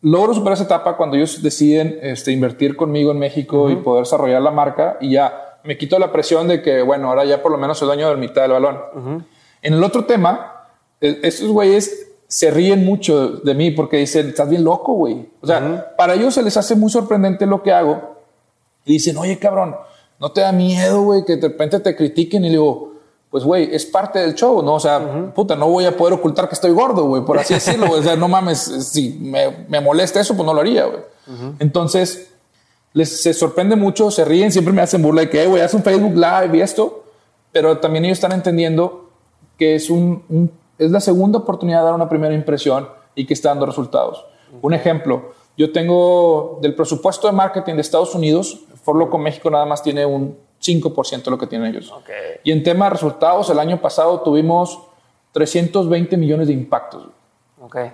logro 0.00 0.34
superar 0.34 0.54
esa 0.54 0.64
etapa 0.64 0.96
cuando 0.96 1.16
ellos 1.16 1.42
deciden 1.42 1.98
este, 2.02 2.32
invertir 2.32 2.76
conmigo 2.76 3.12
en 3.12 3.18
México 3.18 3.70
y 3.70 3.76
poder 3.76 4.04
desarrollar 4.04 4.42
la 4.42 4.50
marca 4.50 4.96
y 5.00 5.10
ya 5.10 5.51
me 5.64 5.78
quito 5.78 5.98
la 5.98 6.12
presión 6.12 6.48
de 6.48 6.62
que, 6.62 6.82
bueno, 6.82 7.08
ahora 7.08 7.24
ya 7.24 7.42
por 7.42 7.52
lo 7.52 7.58
menos 7.58 7.78
soy 7.78 7.86
dueño 7.86 8.08
de 8.08 8.14
la 8.14 8.20
mitad 8.20 8.42
del 8.42 8.52
balón. 8.52 9.26
En 9.62 9.74
el 9.74 9.84
otro 9.84 10.04
tema, 10.04 10.66
e, 11.00 11.20
estos 11.22 11.48
güeyes 11.48 12.08
se 12.26 12.50
ríen 12.50 12.84
mucho 12.84 13.28
de 13.28 13.54
mí 13.54 13.70
porque 13.70 13.98
dicen, 13.98 14.28
estás 14.30 14.48
bien 14.48 14.64
loco, 14.64 14.94
güey. 14.94 15.28
O 15.40 15.46
sea, 15.46 15.94
para 15.96 16.14
ellos 16.14 16.34
se 16.34 16.42
les 16.42 16.56
hace 16.56 16.74
muy 16.74 16.90
sorprendente 16.90 17.46
lo 17.46 17.62
que 17.62 17.72
hago 17.72 18.16
y 18.84 18.94
dicen, 18.94 19.16
oye, 19.18 19.38
cabrón, 19.38 19.76
¿no 20.18 20.32
te 20.32 20.40
da 20.40 20.50
miedo, 20.50 21.02
güey, 21.02 21.24
que 21.24 21.36
de 21.36 21.48
repente 21.48 21.78
te 21.80 21.94
critiquen? 21.94 22.44
Y 22.44 22.50
digo, 22.50 22.92
pues, 23.30 23.44
güey, 23.44 23.74
es 23.74 23.86
parte 23.86 24.18
del 24.18 24.34
show, 24.34 24.62
¿no? 24.62 24.74
O 24.74 24.80
sea, 24.80 25.32
puta, 25.34 25.56
no 25.56 25.68
voy 25.68 25.84
a 25.84 25.96
poder 25.96 26.14
ocultar 26.14 26.48
que 26.48 26.54
estoy 26.54 26.70
gordo, 26.72 27.06
güey, 27.06 27.24
por 27.24 27.38
así 27.38 27.54
decirlo. 27.54 27.90
O 27.90 28.02
sea, 28.02 28.16
no 28.16 28.28
mames, 28.28 28.58
si 28.58 29.18
me, 29.20 29.66
me, 29.68 29.80
molesta 29.80 30.20
eso, 30.20 30.34
pues 30.34 30.46
no 30.46 30.54
lo 30.54 30.60
haría, 30.60 30.86
güey. 30.86 31.00
Entonces, 31.60 32.31
les 32.92 33.22
se 33.22 33.32
sorprende 33.32 33.76
mucho, 33.76 34.10
se 34.10 34.24
ríen, 34.24 34.52
siempre 34.52 34.72
me 34.72 34.82
hacen 34.82 35.02
burla 35.02 35.22
de 35.22 35.30
que, 35.30 35.46
güey, 35.46 35.62
haz 35.62 35.74
un 35.74 35.82
Facebook 35.82 36.14
Live 36.14 36.56
y 36.56 36.60
esto, 36.60 37.04
pero 37.50 37.78
también 37.78 38.04
ellos 38.04 38.18
están 38.18 38.32
entendiendo 38.32 39.10
que 39.58 39.74
es, 39.74 39.90
un, 39.90 40.50
es 40.78 40.90
la 40.90 41.00
segunda 41.00 41.38
oportunidad 41.38 41.80
de 41.80 41.84
dar 41.86 41.94
una 41.94 42.08
primera 42.08 42.34
impresión 42.34 42.88
y 43.14 43.26
que 43.26 43.34
está 43.34 43.50
dando 43.50 43.66
resultados. 43.66 44.24
Un 44.60 44.74
ejemplo, 44.74 45.32
yo 45.56 45.72
tengo 45.72 46.58
del 46.60 46.74
presupuesto 46.74 47.26
de 47.26 47.32
marketing 47.32 47.74
de 47.74 47.80
Estados 47.80 48.14
Unidos, 48.14 48.60
Forloco 48.82 49.16
México 49.18 49.50
nada 49.50 49.64
más 49.64 49.82
tiene 49.82 50.04
un 50.04 50.36
5% 50.60 51.24
de 51.24 51.30
lo 51.30 51.38
que 51.38 51.46
tienen 51.46 51.68
ellos. 51.68 51.92
Y 52.44 52.52
en 52.52 52.62
tema 52.62 52.86
de 52.86 52.90
resultados, 52.90 53.48
el 53.50 53.58
año 53.58 53.80
pasado 53.80 54.20
tuvimos 54.20 54.80
320 55.32 56.16
millones 56.16 56.48
de 56.48 56.54
impactos. 56.54 57.08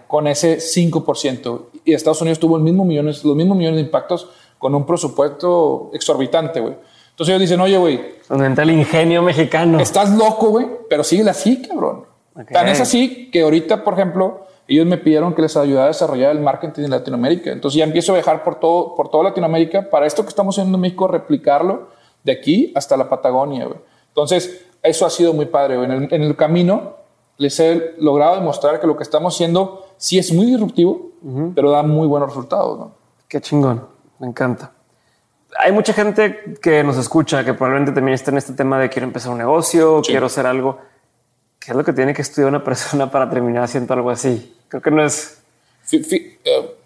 Con 0.07 0.27
ese 0.27 0.59
5%. 0.59 1.61
Y 1.85 1.93
Estados 1.93 2.21
Unidos 2.23 2.39
tuvo 2.39 2.57
el 2.57 2.63
mismo 2.63 2.85
millones, 2.85 3.23
los 3.25 3.37
mismos 3.37 3.57
millones 3.57 3.77
de 3.77 3.83
impactos 3.83 4.29
con 4.59 4.75
un 4.75 4.85
presupuesto 4.85 5.91
exorbitante, 5.93 6.61
güey. 6.61 6.75
Entonces 7.11 7.35
ellos 7.35 7.41
dicen, 7.41 7.61
oye, 7.61 7.79
güey. 7.79 8.01
Donde 8.29 8.47
entra 8.47 8.65
el 8.65 8.71
ingenio 8.71 9.23
mexicano. 9.23 9.81
Estás 9.81 10.11
loco, 10.11 10.51
güey, 10.51 10.67
pero 10.89 11.03
sigue 11.03 11.29
así, 11.29 11.63
cabrón. 11.63 12.05
Tan 12.53 12.69
es 12.69 12.81
así 12.81 13.31
que 13.33 13.43
ahorita, 13.43 13.83
por 13.83 13.95
ejemplo, 13.95 14.47
ellos 14.69 14.87
me 14.87 14.99
pidieron 14.99 15.35
que 15.35 15.43
les 15.43 15.57
ayudara 15.57 15.87
a 15.87 15.89
desarrollar 15.89 16.31
el 16.31 16.41
marketing 16.41 16.85
en 16.85 16.91
Latinoamérica. 16.91 17.51
Entonces 17.51 17.79
ya 17.79 17.85
empiezo 17.85 18.13
a 18.13 18.17
viajar 18.17 18.45
por 18.45 18.61
todo, 18.61 18.95
por 18.95 19.09
toda 19.09 19.25
Latinoamérica 19.25 19.91
para 19.91 20.07
esto 20.07 20.23
que 20.23 20.29
estamos 20.29 20.55
haciendo 20.55 20.77
en 20.77 20.83
México, 20.83 21.09
replicarlo 21.09 21.89
de 22.23 22.33
aquí 22.33 22.73
hasta 22.77 22.97
la 22.97 23.09
Patagonia, 23.09 23.67
güey. 23.67 23.79
Entonces, 24.09 24.67
eso 24.83 25.07
ha 25.07 25.11
sido 25.11 25.33
muy 25.33 25.47
padre, 25.47 25.77
güey. 25.77 25.91
En 25.91 26.05
el, 26.05 26.15
en 26.15 26.23
el 26.23 26.37
camino 26.37 26.99
les 27.39 27.59
he 27.61 27.95
logrado 27.99 28.37
demostrar 28.37 28.81
que 28.81 28.87
lo 28.87 28.97
que 28.97 29.03
estamos 29.03 29.35
haciendo 29.35 29.87
sí 29.97 30.19
es 30.19 30.33
muy 30.33 30.47
disruptivo, 30.47 31.11
pero 31.55 31.71
da 31.71 31.83
muy 31.83 32.07
buenos 32.07 32.29
resultados, 32.29 32.79
¿no? 32.79 32.93
Qué 33.27 33.41
chingón. 33.41 33.98
Me 34.19 34.27
encanta. 34.27 34.73
Hay 35.59 35.73
mucha 35.73 35.93
gente 35.93 36.57
que 36.61 36.85
nos 36.85 36.97
escucha 36.97 37.45
que 37.45 37.55
probablemente 37.55 37.93
también 37.93 38.15
está 38.15 38.31
en 38.31 38.39
este 38.39 38.53
tema 38.53 38.79
de 38.79 38.89
quiero 38.89 39.07
empezar 39.07 39.33
un 39.33 39.39
negocio, 39.39 40.03
quiero 40.03 40.27
hacer 40.27 40.47
algo. 40.47 40.79
¿Qué 41.59 41.73
es 41.73 41.77
lo 41.77 41.85
que 41.85 41.93
tiene 41.93 42.15
que 42.15 42.23
estudiar 42.23 42.49
una 42.49 42.63
persona 42.65 43.11
para 43.11 43.29
terminar 43.29 43.65
haciendo 43.65 43.93
algo 43.95 44.11
así? 44.11 44.57
Creo 44.69 44.83
que 44.83 44.91
no 44.91 45.05
es. 45.05 45.41
Eh, 45.91 46.77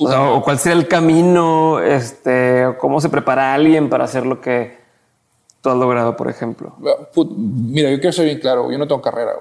o, 0.00 0.42
cuál 0.42 0.58
sería 0.58 0.78
el 0.78 0.88
camino, 0.88 1.80
este, 1.80 2.66
o 2.66 2.78
cómo 2.78 3.00
se 3.00 3.08
prepara 3.08 3.54
alguien 3.54 3.88
para 3.88 4.04
hacer 4.04 4.26
lo 4.26 4.40
que 4.40 4.78
tú 5.60 5.70
has 5.70 5.76
logrado, 5.76 6.16
por 6.16 6.28
ejemplo. 6.28 6.74
Mira, 7.36 7.90
yo 7.90 7.98
quiero 7.98 8.12
ser 8.12 8.24
bien 8.24 8.40
claro. 8.40 8.70
Yo 8.70 8.78
no 8.78 8.86
tengo 8.86 9.00
carrera. 9.00 9.32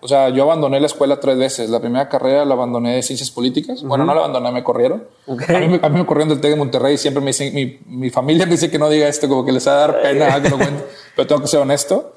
O 0.00 0.08
sea, 0.08 0.28
yo 0.28 0.44
abandoné 0.44 0.80
la 0.80 0.86
escuela 0.86 1.18
tres 1.20 1.38
veces. 1.38 1.70
La 1.70 1.80
primera 1.80 2.08
carrera 2.08 2.44
la 2.44 2.54
abandoné 2.54 2.94
de 2.94 3.02
ciencias 3.02 3.30
políticas. 3.30 3.82
Bueno, 3.82 4.04
no 4.04 4.14
la 4.14 4.20
abandoné, 4.20 4.52
me 4.52 4.62
corrieron. 4.62 5.04
A, 5.26 5.58
mí, 5.88 5.98
me 5.98 6.06
corrieron 6.06 6.28
del 6.28 6.40
TEC 6.40 6.52
de 6.52 6.56
Monterrey. 6.56 6.96
Siempre 6.96 7.20
me 7.20 7.28
dicen, 7.28 7.54
mi, 7.54 7.78
mi, 7.86 8.10
familia 8.10 8.46
me 8.46 8.52
dice 8.52 8.70
que 8.70 8.78
no 8.78 8.88
diga 8.88 9.08
esto, 9.08 9.28
como 9.28 9.44
que 9.44 9.52
les 9.52 9.66
va 9.66 9.72
a 9.72 9.76
dar 9.76 10.02
pena 10.02 10.42
que 10.42 10.50
no 10.50 10.56
cuente. 10.56 10.84
Pero 11.16 11.28
tengo 11.28 11.42
que 11.42 11.48
ser 11.48 11.60
honesto. 11.60 12.14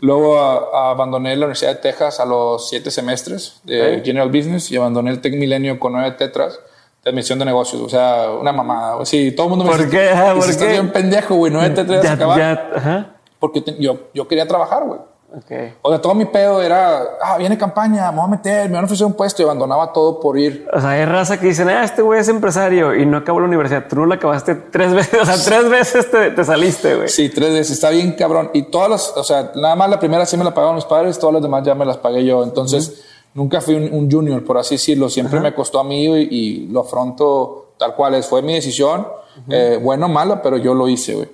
Luego 0.00 0.38
abandoné 0.38 1.36
la 1.36 1.46
Universidad 1.46 1.74
de 1.74 1.80
Texas 1.80 2.20
a 2.20 2.24
los 2.24 2.68
siete 2.68 2.90
semestres 2.90 3.60
de 3.64 4.02
General 4.04 4.28
Business 4.28 4.70
y 4.70 4.76
abandoné 4.76 5.10
el 5.10 5.20
TEC 5.20 5.34
Milenio 5.34 5.78
con 5.78 5.92
nueve 5.92 6.12
tetras 6.12 6.58
de 7.04 7.10
admisión 7.10 7.38
de 7.38 7.44
negocios. 7.44 7.82
O 7.82 7.88
sea, 7.88 8.30
una 8.40 8.52
mamada. 8.52 9.04
Sí, 9.04 9.32
todo 9.32 9.46
el 9.46 9.50
mundo 9.50 9.64
me 9.64 9.72
dice. 9.72 9.84
¿Por 9.84 9.90
qué? 9.90 10.10
¿Por 10.34 10.56
qué? 10.56 10.66
bien 10.68 10.92
pendejo, 10.92 11.34
güey. 11.34 11.52
Nueve 11.52 11.70
tetras 11.70 12.04
acabar. 12.04 13.16
Porque 13.38 13.62
yo, 13.78 14.08
yo 14.14 14.28
quería 14.28 14.46
trabajar, 14.46 14.84
güey. 14.84 15.00
Okay. 15.34 15.74
O 15.80 15.88
sea, 15.88 16.00
todo 16.00 16.14
mi 16.14 16.26
pedo 16.26 16.60
era, 16.60 17.16
ah, 17.22 17.38
viene 17.38 17.56
campaña, 17.56 18.10
me 18.10 18.18
voy 18.18 18.26
a 18.26 18.28
meter, 18.28 18.68
me 18.68 18.74
van 18.74 18.84
a 18.84 18.84
ofrecer 18.84 19.06
un 19.06 19.14
puesto 19.14 19.40
y 19.40 19.44
abandonaba 19.46 19.90
todo 19.90 20.20
por 20.20 20.38
ir. 20.38 20.68
O 20.70 20.78
sea, 20.78 20.90
hay 20.90 21.06
raza 21.06 21.40
que 21.40 21.46
dicen, 21.46 21.70
ah, 21.70 21.84
este 21.84 22.02
güey 22.02 22.20
es 22.20 22.28
empresario 22.28 22.94
y 22.94 23.06
no 23.06 23.16
acabó 23.16 23.40
la 23.40 23.46
universidad. 23.46 23.86
Tú 23.88 23.96
no 23.96 24.06
la 24.06 24.16
acabaste 24.16 24.54
tres 24.54 24.92
veces, 24.94 25.22
o 25.22 25.24
sea, 25.24 25.36
tres 25.42 25.70
veces 25.70 26.10
te, 26.10 26.44
saliste, 26.44 26.96
güey. 26.96 27.08
Sí, 27.08 27.30
tres 27.30 27.50
veces, 27.50 27.70
está 27.70 27.88
bien 27.88 28.12
cabrón. 28.12 28.50
Y 28.52 28.64
todas 28.64 28.90
las, 28.90 29.16
o 29.16 29.24
sea, 29.24 29.52
nada 29.54 29.74
más 29.74 29.88
la 29.88 29.98
primera 29.98 30.26
sí 30.26 30.36
me 30.36 30.44
la 30.44 30.52
pagaron 30.52 30.76
mis 30.76 30.84
padres, 30.84 31.18
todas 31.18 31.32
las 31.32 31.42
demás 31.42 31.64
ya 31.64 31.74
me 31.74 31.86
las 31.86 31.96
pagué 31.96 32.26
yo. 32.26 32.42
Entonces, 32.42 33.02
nunca 33.32 33.62
fui 33.62 33.74
un, 33.74 34.10
junior, 34.10 34.44
por 34.44 34.58
así 34.58 34.74
decirlo. 34.74 35.08
Siempre 35.08 35.40
me 35.40 35.54
costó 35.54 35.80
a 35.80 35.84
mí 35.84 36.04
y, 36.04 36.66
lo 36.66 36.80
afronto 36.80 37.72
tal 37.78 37.94
cual 37.94 38.16
es. 38.16 38.26
Fue 38.26 38.42
mi 38.42 38.52
decisión, 38.52 39.06
eh, 39.48 39.78
bueno 39.82 40.06
o 40.06 40.08
mala, 40.10 40.42
pero 40.42 40.58
yo 40.58 40.74
lo 40.74 40.88
hice, 40.88 41.14
güey. 41.14 41.28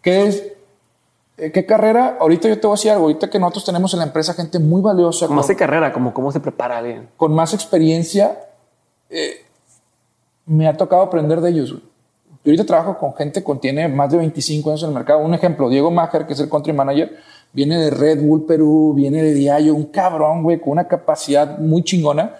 ¿Qué 0.00 0.24
es? 0.24 0.42
Eh, 1.38 1.52
¿Qué 1.52 1.64
carrera? 1.64 2.16
Ahorita 2.20 2.48
yo 2.48 2.58
te 2.58 2.66
voy 2.66 2.74
a 2.74 2.76
decir 2.76 2.90
algo. 2.90 3.04
Ahorita 3.04 3.30
que 3.30 3.38
nosotros 3.38 3.64
tenemos 3.64 3.92
en 3.94 4.00
la 4.00 4.06
empresa 4.06 4.34
gente 4.34 4.58
muy 4.58 4.82
valiosa. 4.82 5.28
¿Cómo 5.28 5.40
hace 5.40 5.54
carrera? 5.54 5.92
Como 5.92 6.12
cómo 6.12 6.32
se 6.32 6.40
prepara 6.40 6.78
alguien. 6.78 7.08
Con 7.16 7.32
más 7.32 7.54
experiencia, 7.54 8.38
eh, 9.08 9.44
me 10.46 10.66
ha 10.66 10.76
tocado 10.76 11.02
aprender 11.02 11.40
de 11.40 11.50
ellos. 11.50 11.70
Yo 11.70 12.52
ahorita 12.52 12.64
trabajo 12.64 12.98
con 12.98 13.14
gente 13.14 13.44
que 13.44 13.54
tiene 13.56 13.88
más 13.88 14.10
de 14.10 14.18
25 14.18 14.70
años 14.70 14.82
en 14.82 14.88
el 14.88 14.94
mercado. 14.94 15.20
Un 15.20 15.32
ejemplo, 15.32 15.68
Diego 15.68 15.90
Macher, 15.90 16.26
que 16.26 16.32
es 16.32 16.40
el 16.40 16.48
country 16.48 16.72
manager, 16.72 17.16
viene 17.52 17.78
de 17.78 17.90
Red 17.90 18.20
Bull 18.20 18.44
Perú, 18.44 18.94
viene 18.96 19.22
de 19.22 19.32
Diallo, 19.34 19.74
un 19.74 19.86
cabrón, 19.86 20.42
güey, 20.42 20.58
con 20.58 20.70
una 20.70 20.88
capacidad 20.88 21.58
muy 21.58 21.84
chingona. 21.84 22.34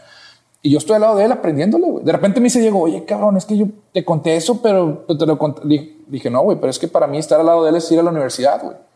Y 0.61 0.71
yo 0.71 0.79
estoy 0.79 0.97
al 0.97 1.03
lado 1.03 1.17
de 1.17 1.25
él 1.25 1.33
aprendiéndole, 1.33 1.89
güey. 1.89 2.05
De 2.05 2.11
repente 2.11 2.41
me 2.41 2.45
dice 2.45 2.59
Diego, 2.59 2.81
oye, 2.81 3.05
cabrón, 3.05 3.37
es 3.37 3.45
que 3.45 3.57
yo 3.57 3.67
te 3.93 4.05
conté 4.05 4.35
eso, 4.35 4.61
pero 4.61 5.05
te 5.07 5.25
lo 5.25 5.39
conté. 5.39 5.63
Dije, 6.09 6.31
no, 6.31 6.43
güey, 6.43 6.59
pero 6.59 6.71
es 6.71 6.79
que 6.79 6.89
para 6.89 7.07
mí 7.07 7.19
estar 7.19 7.39
al 7.39 7.47
lado 7.47 7.63
de 7.63 7.71
él 7.71 7.77
es 7.77 7.93
ir 7.93 8.01
a 8.01 8.03
la 8.03 8.11
universidad, 8.11 8.61
güey. 8.63 8.88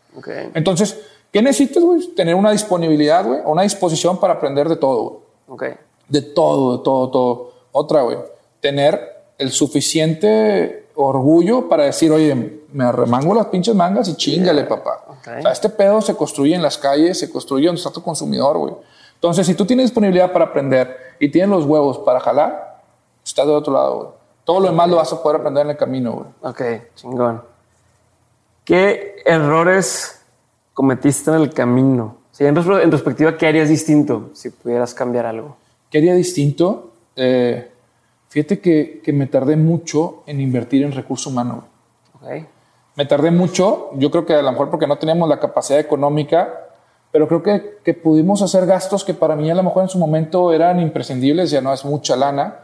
Entonces, 0.54 1.00
¿qué 1.32 1.42
necesitas, 1.42 1.82
güey? 1.82 2.06
Tener 2.14 2.34
una 2.34 2.50
disponibilidad, 2.50 3.24
güey, 3.24 3.40
una 3.44 3.62
disposición 3.62 4.18
para 4.18 4.34
aprender 4.34 4.68
de 4.68 4.76
todo, 4.76 5.22
güey. 5.46 5.74
De 6.08 6.22
todo, 6.22 6.78
de 6.78 6.84
todo, 6.84 7.10
todo. 7.10 7.52
Otra, 7.72 8.02
güey, 8.02 8.18
tener 8.60 9.24
el 9.38 9.50
suficiente 9.50 10.88
orgullo 10.94 11.68
para 11.68 11.84
decir, 11.84 12.12
oye, 12.12 12.60
me 12.72 12.84
arremango 12.84 13.34
las 13.34 13.46
pinches 13.46 13.74
mangas 13.74 14.08
y 14.08 14.16
chingale, 14.16 14.64
papá. 14.64 15.04
O 15.08 15.42
sea, 15.42 15.52
este 15.52 15.68
pedo 15.68 16.00
se 16.00 16.14
construye 16.14 16.54
en 16.54 16.62
las 16.62 16.78
calles, 16.78 17.18
se 17.18 17.30
construye 17.30 17.66
donde 17.66 17.78
está 17.78 17.90
tu 17.90 18.02
consumidor, 18.02 18.58
güey. 18.58 18.74
Entonces, 19.14 19.46
si 19.46 19.54
tú 19.54 19.64
tienes 19.64 19.84
disponibilidad 19.84 20.32
para 20.32 20.46
aprender 20.46 20.96
y 21.20 21.30
tienes 21.30 21.50
los 21.50 21.64
huevos 21.64 21.98
para 21.98 22.20
jalar, 22.20 22.82
estás 23.24 23.46
del 23.46 23.56
otro 23.56 23.72
lado, 23.72 23.96
güey. 23.96 24.08
Todo 24.44 24.60
lo 24.60 24.68
demás 24.68 24.90
lo 24.90 24.96
vas 24.96 25.12
a 25.12 25.22
poder 25.22 25.40
aprender 25.40 25.64
en 25.64 25.70
el 25.70 25.76
camino, 25.76 26.12
güey. 26.12 26.26
Ok, 26.42 26.62
chingón. 26.96 27.42
¿Qué 28.64 29.16
errores 29.24 30.22
cometiste 30.72 31.30
en 31.30 31.36
el 31.36 31.50
camino? 31.52 32.18
Si 32.30 32.44
en, 32.44 32.54
perspectiva, 32.54 33.36
¿qué 33.36 33.46
harías 33.46 33.68
distinto 33.68 34.30
si 34.34 34.50
pudieras 34.50 34.94
cambiar 34.94 35.26
algo? 35.26 35.56
¿Qué 35.90 35.98
haría 35.98 36.14
distinto? 36.14 36.92
Eh, 37.16 37.70
fíjate 38.28 38.60
que, 38.60 39.02
me 39.12 39.26
tardé 39.26 39.56
mucho 39.56 40.22
en 40.26 40.40
invertir 40.40 40.84
en 40.84 40.92
recurso 40.92 41.30
humano. 41.30 41.64
Okay. 42.20 42.46
Me 42.94 43.04
tardé 43.04 43.30
mucho, 43.32 43.90
yo 43.96 44.10
creo 44.10 44.24
que 44.24 44.34
a 44.34 44.42
lo 44.42 44.52
mejor 44.52 44.70
porque 44.70 44.86
no 44.86 44.96
teníamos 44.96 45.28
la 45.28 45.40
capacidad 45.40 45.80
económica, 45.80 46.68
pero 47.10 47.26
creo 47.26 47.42
que, 47.42 47.78
que 47.84 47.94
pudimos 47.94 48.42
hacer 48.42 48.64
gastos 48.64 49.04
que 49.04 49.12
para 49.12 49.34
mí 49.34 49.50
a 49.50 49.54
lo 49.54 49.62
mejor 49.62 49.82
en 49.82 49.88
su 49.88 49.98
momento 49.98 50.52
eran 50.52 50.78
imprescindibles, 50.80 51.50
ya 51.50 51.60
no 51.60 51.72
es 51.72 51.84
mucha 51.84 52.16
lana, 52.16 52.60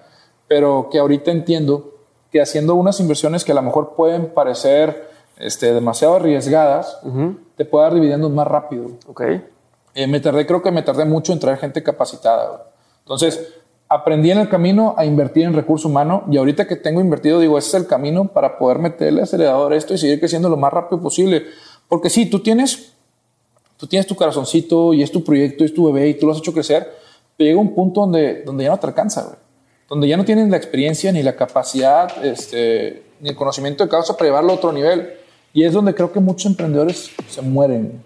pero 0.46 0.88
que 0.90 0.98
ahorita 0.98 1.32
entiendo 1.32 1.94
que 2.30 2.40
haciendo 2.40 2.74
unas 2.74 3.00
inversiones 3.00 3.44
que 3.44 3.52
a 3.52 3.56
lo 3.56 3.62
mejor 3.62 3.94
pueden 3.96 4.32
parecer 4.32 5.08
este, 5.38 5.72
demasiado 5.72 6.16
arriesgadas, 6.16 6.98
te 7.56 7.64
puede 7.64 7.84
dar 7.84 7.94
dividendos 7.94 8.30
más 8.30 8.46
rápido. 8.46 8.90
Okay. 9.06 9.44
Eh, 9.94 10.06
me 10.06 10.20
tardé, 10.20 10.46
creo 10.46 10.62
que 10.62 10.70
me 10.70 10.82
tardé 10.82 11.04
mucho 11.04 11.32
en 11.32 11.40
traer 11.40 11.58
gente 11.58 11.82
capacitada. 11.82 12.70
Entonces, 13.00 13.54
aprendí 13.88 14.30
en 14.30 14.38
el 14.38 14.48
camino 14.48 14.94
a 14.96 15.04
invertir 15.04 15.44
en 15.44 15.54
recurso 15.54 15.88
humano 15.88 16.24
y 16.30 16.36
ahorita 16.36 16.66
que 16.66 16.76
tengo 16.76 17.00
invertido, 17.00 17.40
digo, 17.40 17.56
ese 17.56 17.68
es 17.68 17.74
el 17.74 17.86
camino 17.86 18.28
para 18.28 18.58
poder 18.58 18.78
meterle 18.78 19.22
acelerador 19.22 19.72
a 19.72 19.76
esto 19.76 19.94
y 19.94 19.98
seguir 19.98 20.20
creciendo 20.20 20.48
lo 20.48 20.56
más 20.56 20.72
rápido 20.72 21.00
posible. 21.00 21.44
Porque 21.88 22.10
sí, 22.10 22.26
tú 22.26 22.40
tienes, 22.40 22.92
tú 23.76 23.86
tienes 23.86 24.06
tu 24.06 24.14
corazoncito 24.14 24.92
y 24.92 25.02
es 25.02 25.10
tu 25.10 25.24
proyecto, 25.24 25.64
es 25.64 25.72
tu 25.72 25.90
bebé 25.90 26.08
y 26.08 26.14
tú 26.14 26.26
lo 26.26 26.32
has 26.32 26.38
hecho 26.38 26.52
crecer, 26.52 26.92
pero 27.36 27.48
llega 27.48 27.60
un 27.60 27.74
punto 27.74 28.02
donde, 28.02 28.42
donde 28.42 28.64
ya 28.64 28.70
no 28.70 28.78
te 28.78 28.86
alcanza, 28.86 29.38
Donde 29.88 30.06
ya 30.06 30.16
no 30.18 30.24
tienes 30.24 30.48
la 30.50 30.58
experiencia 30.58 31.10
ni 31.12 31.22
la 31.22 31.34
capacidad, 31.34 32.24
este, 32.24 33.04
ni 33.20 33.30
el 33.30 33.36
conocimiento 33.36 33.84
de 33.84 33.90
causa 33.90 34.16
para 34.16 34.26
llevarlo 34.26 34.52
a 34.52 34.56
otro 34.56 34.70
nivel. 34.70 35.17
Y 35.58 35.64
es 35.64 35.72
donde 35.72 35.92
creo 35.92 36.12
que 36.12 36.20
muchos 36.20 36.46
emprendedores 36.46 37.10
se 37.28 37.42
mueren. 37.42 38.00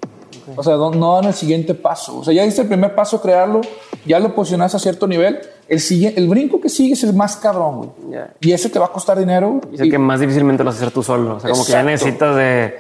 O 0.57 0.63
sea, 0.63 0.77
no, 0.77 1.17
dan 1.17 1.27
el 1.27 1.35
siguiente 1.35 1.75
paso. 1.75 2.21
O 2.21 2.25
sea, 2.25 2.33
ya 2.33 2.45
diste 2.45 2.63
el 2.63 2.69
primer 2.69 2.95
paso, 2.95 3.21
crearlo, 3.21 3.61
ya 4.07 4.19
lo 4.21 4.35
posicionas 4.35 4.75
a 4.75 4.79
cierto 4.79 5.07
nivel. 5.07 5.39
El, 5.69 5.79
siguiente, 5.79 6.19
el 6.19 6.31
brinco 6.31 6.63
que 6.63 6.71
sigue 6.71 6.95
es 6.95 7.05
el 7.05 7.13
más 7.13 7.37
cabrón, 7.37 7.77
güey. 7.77 8.21
Y 8.41 8.53
ese 8.53 8.71
te 8.71 8.79
va 8.79 8.87
a 8.87 8.89
costar 8.89 9.19
dinero. 9.19 9.61
Y 9.71 9.75
es 9.75 9.81
el 9.83 9.91
que 9.91 9.99
más 9.99 10.21
difícilmente 10.21 10.65
lo 10.65 10.69
vas 10.69 10.77
a 10.77 10.79
hacer 10.79 10.95
tú 10.95 11.03
solo. 11.03 11.37
O 11.37 11.41
sea, 11.41 11.51
como 11.51 11.63
que 11.63 11.73
ya 11.73 11.83
necesitas 11.83 12.35
de 12.37 12.75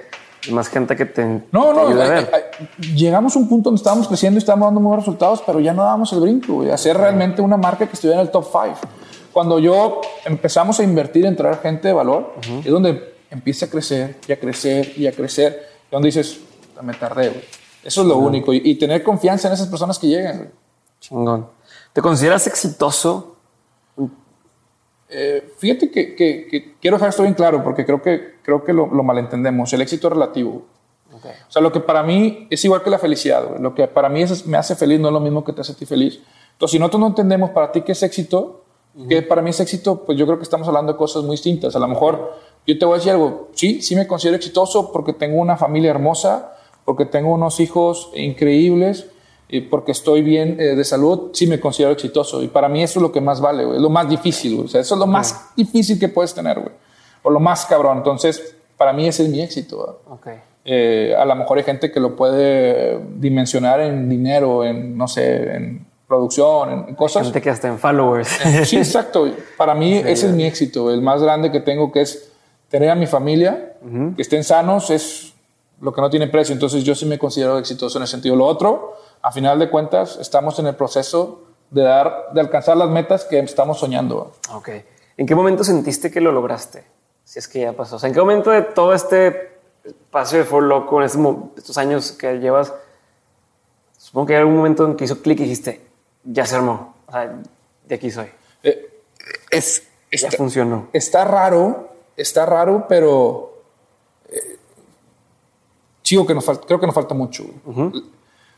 más 0.50 0.70
gente 0.70 0.96
que 0.96 1.04
te. 1.04 1.22
No, 1.52 1.74
no. 1.74 1.90
llegamos 2.96 3.36
a 3.36 3.40
un 3.40 3.50
punto 3.50 3.68
donde 3.68 3.78
estábamos 3.78 4.08
creciendo 4.08 4.38
y 4.38 4.40
estábamos 4.40 4.68
dando 4.68 4.80
buenos 4.80 5.04
resultados, 5.04 5.42
pero 5.44 5.60
ya 5.60 5.74
no 5.74 5.82
dábamos 5.82 6.10
el 6.14 6.20
brinco, 6.20 6.54
güey. 6.54 6.70
Hacer 6.70 6.96
realmente 6.96 7.42
una 7.42 7.58
marca 7.58 7.86
que 7.86 7.92
estuviera 7.92 8.22
en 8.22 8.26
el 8.26 8.32
top 8.32 8.46
5. 8.50 8.78
Cuando 9.34 9.58
yo 9.58 10.00
empezamos 10.24 10.80
a 10.80 10.82
invertir 10.82 11.26
en 11.26 11.36
traer 11.36 11.58
gente 11.58 11.88
de 11.88 11.94
valor, 11.94 12.32
es 12.64 12.70
donde 12.70 13.11
empieza 13.32 13.66
a 13.66 13.70
crecer 13.70 14.18
y 14.28 14.32
a 14.32 14.38
crecer 14.38 14.92
y 14.96 15.06
a 15.06 15.12
crecer. 15.12 15.68
Y 15.88 15.92
donde 15.92 16.08
dices, 16.08 16.38
me 16.82 16.94
tardé, 16.94 17.30
güey. 17.30 17.44
Eso 17.82 18.02
es 18.02 18.06
lo 18.06 18.18
único. 18.18 18.52
Y, 18.52 18.74
tener 18.76 19.02
confianza 19.02 19.48
en 19.48 19.54
esas 19.54 19.68
personas 19.68 19.98
que 19.98 20.06
llegan, 20.06 20.50
Chingón. 21.00 21.48
¿Te 21.92 22.00
consideras 22.00 22.46
exitoso? 22.46 23.36
Eh, 25.08 25.52
fíjate 25.58 25.90
que, 25.90 26.14
que, 26.14 26.46
que, 26.48 26.76
quiero 26.80 26.96
dejar 26.96 27.10
esto 27.10 27.22
bien 27.22 27.34
claro 27.34 27.62
porque 27.62 27.84
creo 27.84 28.00
que, 28.00 28.36
creo 28.42 28.64
que 28.64 28.72
lo, 28.72 28.86
lo 28.86 29.02
malentendemos. 29.02 29.72
El 29.72 29.82
éxito 29.82 30.06
es 30.06 30.12
relativo. 30.14 30.62
Okay. 31.14 31.32
O 31.32 31.52
sea, 31.52 31.60
lo 31.60 31.70
que 31.70 31.80
para 31.80 32.02
mí 32.02 32.46
es 32.48 32.64
igual 32.64 32.82
que 32.82 32.88
la 32.88 32.98
felicidad. 32.98 33.46
Güey. 33.46 33.60
Lo 33.60 33.74
que 33.74 33.86
para 33.88 34.08
mí 34.08 34.22
es, 34.22 34.46
me 34.46 34.56
hace 34.56 34.74
feliz 34.74 35.00
no 35.00 35.08
es 35.08 35.12
lo 35.12 35.20
mismo 35.20 35.44
que 35.44 35.52
te 35.52 35.60
hace 35.60 35.72
a 35.72 35.76
ti 35.76 35.84
feliz. 35.84 36.20
Entonces, 36.52 36.72
si 36.72 36.78
nosotros 36.78 37.00
no 37.00 37.06
entendemos 37.08 37.50
para 37.50 37.72
ti 37.72 37.82
qué 37.82 37.92
es 37.92 38.02
éxito, 38.02 38.64
uh 38.94 39.02
-huh. 39.02 39.08
que 39.08 39.22
para 39.22 39.42
mí 39.42 39.50
es 39.50 39.60
éxito, 39.60 40.04
pues 40.04 40.16
yo 40.16 40.24
creo 40.24 40.38
que 40.38 40.44
estamos 40.44 40.66
hablando 40.68 40.92
de 40.92 40.98
cosas 40.98 41.24
muy 41.24 41.32
distintas. 41.32 41.76
A 41.76 41.78
lo 41.78 41.88
mejor 41.88 42.38
yo 42.66 42.78
te 42.78 42.84
voy 42.84 42.94
a 42.94 42.96
decir 42.98 43.12
algo. 43.12 43.48
Sí, 43.54 43.82
sí 43.82 43.96
me 43.96 44.06
considero 44.06 44.36
exitoso 44.36 44.92
porque 44.92 45.12
tengo 45.12 45.40
una 45.40 45.56
familia 45.56 45.90
hermosa, 45.90 46.56
porque 46.84 47.06
tengo 47.06 47.32
unos 47.32 47.60
hijos 47.60 48.10
increíbles 48.14 49.06
y 49.48 49.60
porque 49.60 49.92
estoy 49.92 50.22
bien 50.22 50.56
eh, 50.58 50.74
de 50.74 50.84
salud, 50.84 51.30
sí 51.34 51.46
me 51.46 51.60
considero 51.60 51.92
exitoso. 51.92 52.42
Y 52.42 52.48
para 52.48 52.68
mí 52.68 52.82
eso 52.82 52.98
es 52.98 53.02
lo 53.02 53.12
que 53.12 53.20
más 53.20 53.40
vale, 53.40 53.64
güey. 53.64 53.76
Es 53.76 53.82
lo 53.82 53.90
más 53.90 54.08
difícil, 54.08 54.54
güey. 54.54 54.66
O 54.66 54.68
sea, 54.68 54.80
eso 54.80 54.94
es 54.94 54.98
lo 54.98 55.06
más 55.06 55.54
difícil 55.56 55.98
que 55.98 56.08
puedes 56.08 56.32
tener, 56.34 56.58
güey. 56.58 56.72
O 57.22 57.30
lo 57.30 57.38
más 57.38 57.66
cabrón. 57.66 57.98
Entonces, 57.98 58.56
para 58.76 58.92
mí 58.92 59.06
ese 59.06 59.24
es 59.24 59.28
mi 59.28 59.42
éxito. 59.42 60.00
Okay. 60.08 60.36
Eh, 60.64 61.14
a 61.18 61.24
lo 61.24 61.34
mejor 61.34 61.58
hay 61.58 61.64
gente 61.64 61.90
que 61.90 62.00
lo 62.00 62.16
puede 62.16 62.98
dimensionar 63.16 63.80
en 63.80 64.08
dinero, 64.08 64.64
en, 64.64 64.96
no 64.96 65.06
sé, 65.06 65.54
en 65.54 65.86
producción, 66.06 66.86
en 66.88 66.94
cosas. 66.94 67.24
Gente 67.24 67.42
que 67.42 67.50
hasta 67.50 67.68
en 67.68 67.78
followers. 67.78 68.28
Sí, 68.64 68.78
exacto. 68.78 69.28
Para 69.58 69.74
mí 69.74 70.00
sí, 70.02 70.08
ese 70.08 70.26
es 70.28 70.32
mi 70.32 70.44
éxito. 70.44 70.90
El 70.90 71.02
más 71.02 71.22
grande 71.22 71.52
que 71.52 71.60
tengo, 71.60 71.92
que 71.92 72.00
es 72.00 72.31
tener 72.72 72.88
a 72.88 72.94
mi 72.94 73.06
familia, 73.06 73.76
uh 73.82 73.86
-huh. 73.86 74.16
que 74.16 74.22
estén 74.22 74.42
sanos, 74.42 74.88
es 74.88 75.34
lo 75.82 75.92
que 75.92 76.00
no 76.00 76.08
tiene 76.08 76.26
precio. 76.28 76.54
Entonces 76.54 76.82
yo 76.84 76.94
sí 76.94 77.04
me 77.04 77.18
considero 77.18 77.58
exitoso 77.58 77.98
en 77.98 78.04
ese 78.04 78.12
sentido. 78.12 78.34
Lo 78.34 78.46
otro 78.46 78.94
a 79.20 79.30
final 79.30 79.58
de 79.58 79.68
cuentas, 79.68 80.16
estamos 80.16 80.58
en 80.58 80.68
el 80.68 80.74
proceso 80.74 81.42
de, 81.70 81.82
dar, 81.82 82.30
de 82.32 82.40
alcanzar 82.40 82.78
las 82.78 82.88
metas 82.88 83.26
que 83.26 83.38
estamos 83.40 83.78
soñando. 83.78 84.32
Ok. 84.54 84.70
¿En 85.18 85.26
qué 85.26 85.34
momento 85.34 85.62
sentiste 85.64 86.10
que 86.10 86.22
lo 86.22 86.32
lograste? 86.32 86.84
Si 87.24 87.38
es 87.38 87.46
que 87.46 87.60
ya 87.60 87.74
pasó. 87.74 87.96
O 87.96 87.98
sea, 87.98 88.08
¿en 88.08 88.14
qué 88.14 88.20
momento 88.20 88.50
de 88.50 88.62
todo 88.62 88.94
este 88.94 89.60
paso 90.10 90.36
de 90.38 90.44
For 90.44 90.62
Loco, 90.62 90.98
en 90.98 91.04
estos, 91.04 91.20
estos 91.58 91.76
años 91.76 92.12
que 92.12 92.38
llevas, 92.38 92.72
supongo 93.98 94.28
que 94.28 94.34
hay 94.34 94.40
algún 94.40 94.56
momento 94.56 94.86
en 94.86 94.96
que 94.96 95.04
hizo 95.04 95.20
clic 95.20 95.40
y 95.40 95.42
dijiste, 95.42 95.82
ya 96.24 96.46
se 96.46 96.56
armó. 96.56 96.94
O 97.06 97.12
sea, 97.12 97.38
de 97.86 97.94
aquí 97.94 98.10
soy. 98.10 98.28
Eh, 98.62 99.02
es, 99.50 99.82
ya 100.10 100.28
está, 100.28 100.38
funcionó. 100.38 100.88
Está 100.94 101.24
raro, 101.24 101.91
está 102.16 102.46
raro, 102.46 102.86
pero 102.88 103.62
eh, 104.28 104.58
chico 106.02 106.26
que 106.26 106.34
nos 106.34 106.44
falta, 106.44 106.66
creo 106.66 106.80
que 106.80 106.86
nos 106.86 106.94
falta 106.94 107.14
mucho. 107.14 107.44
Uh 107.64 107.72
-huh. 107.72 108.04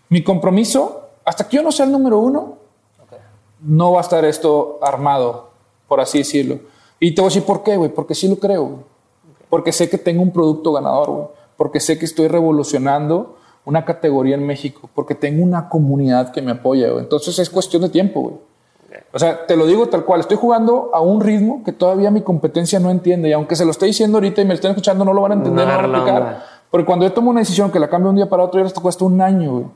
Mi 0.08 0.22
compromiso, 0.22 1.08
hasta 1.24 1.48
que 1.48 1.56
yo 1.56 1.62
no 1.62 1.72
sea 1.72 1.86
el 1.86 1.92
número 1.92 2.18
uno, 2.18 2.58
okay. 3.04 3.18
no 3.60 3.92
va 3.92 3.98
a 3.98 4.02
estar 4.02 4.24
esto 4.24 4.78
armado, 4.82 5.50
por 5.88 6.00
así 6.00 6.18
decirlo. 6.18 6.60
Y 7.00 7.14
te 7.14 7.20
voy 7.20 7.28
a 7.28 7.30
decir 7.30 7.44
por 7.44 7.62
qué, 7.62 7.76
güey, 7.76 7.90
porque 7.90 8.14
sí 8.14 8.28
lo 8.28 8.36
creo. 8.36 8.64
Okay. 8.64 9.46
Porque 9.50 9.72
sé 9.72 9.88
que 9.90 9.98
tengo 9.98 10.22
un 10.22 10.32
producto 10.32 10.72
ganador, 10.72 11.10
güey. 11.10 11.26
Porque 11.56 11.80
sé 11.80 11.98
que 11.98 12.04
estoy 12.04 12.28
revolucionando 12.28 13.36
una 13.64 13.84
categoría 13.84 14.34
en 14.34 14.46
México. 14.46 14.88
Porque 14.94 15.14
tengo 15.14 15.42
una 15.42 15.68
comunidad 15.68 16.32
que 16.32 16.42
me 16.42 16.52
apoya, 16.52 16.90
güey. 16.90 17.02
Entonces 17.02 17.38
es 17.38 17.50
cuestión 17.50 17.82
de 17.82 17.88
tiempo, 17.88 18.20
güey. 18.22 18.36
O 19.12 19.18
sea, 19.18 19.46
te 19.46 19.56
lo 19.56 19.66
digo 19.66 19.88
tal 19.88 20.04
cual. 20.04 20.20
Estoy 20.20 20.36
jugando 20.36 20.90
a 20.92 21.00
un 21.00 21.20
ritmo 21.20 21.62
que 21.64 21.72
todavía 21.72 22.10
mi 22.10 22.22
competencia 22.22 22.78
no 22.78 22.90
entiende. 22.90 23.28
Y 23.28 23.32
aunque 23.32 23.56
se 23.56 23.64
lo 23.64 23.70
esté 23.70 23.86
diciendo 23.86 24.18
ahorita 24.18 24.40
y 24.40 24.44
me 24.44 24.50
lo 24.50 24.54
estén 24.54 24.70
escuchando, 24.70 25.04
no 25.04 25.12
lo 25.12 25.22
van 25.22 25.32
a 25.32 25.34
entender, 25.34 25.66
no, 25.66 25.72
no 25.72 25.82
van 25.82 25.94
a 25.94 25.98
aplicar. 25.98 26.44
Porque 26.70 26.86
cuando 26.86 27.06
yo 27.06 27.12
tomo 27.12 27.30
una 27.30 27.40
decisión 27.40 27.70
que 27.70 27.78
la 27.78 27.88
cambio 27.88 28.10
un 28.10 28.16
día 28.16 28.28
para 28.28 28.42
otro, 28.42 28.60
ya 28.60 28.66
esto 28.66 28.80
cuesta 28.80 29.04
un 29.04 29.20
año, 29.20 29.52
güey 29.52 29.66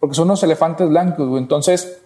porque 0.00 0.14
son 0.14 0.28
unos 0.28 0.42
elefantes 0.42 0.88
blancos, 0.88 1.28
güey. 1.28 1.42
Entonces, 1.42 2.00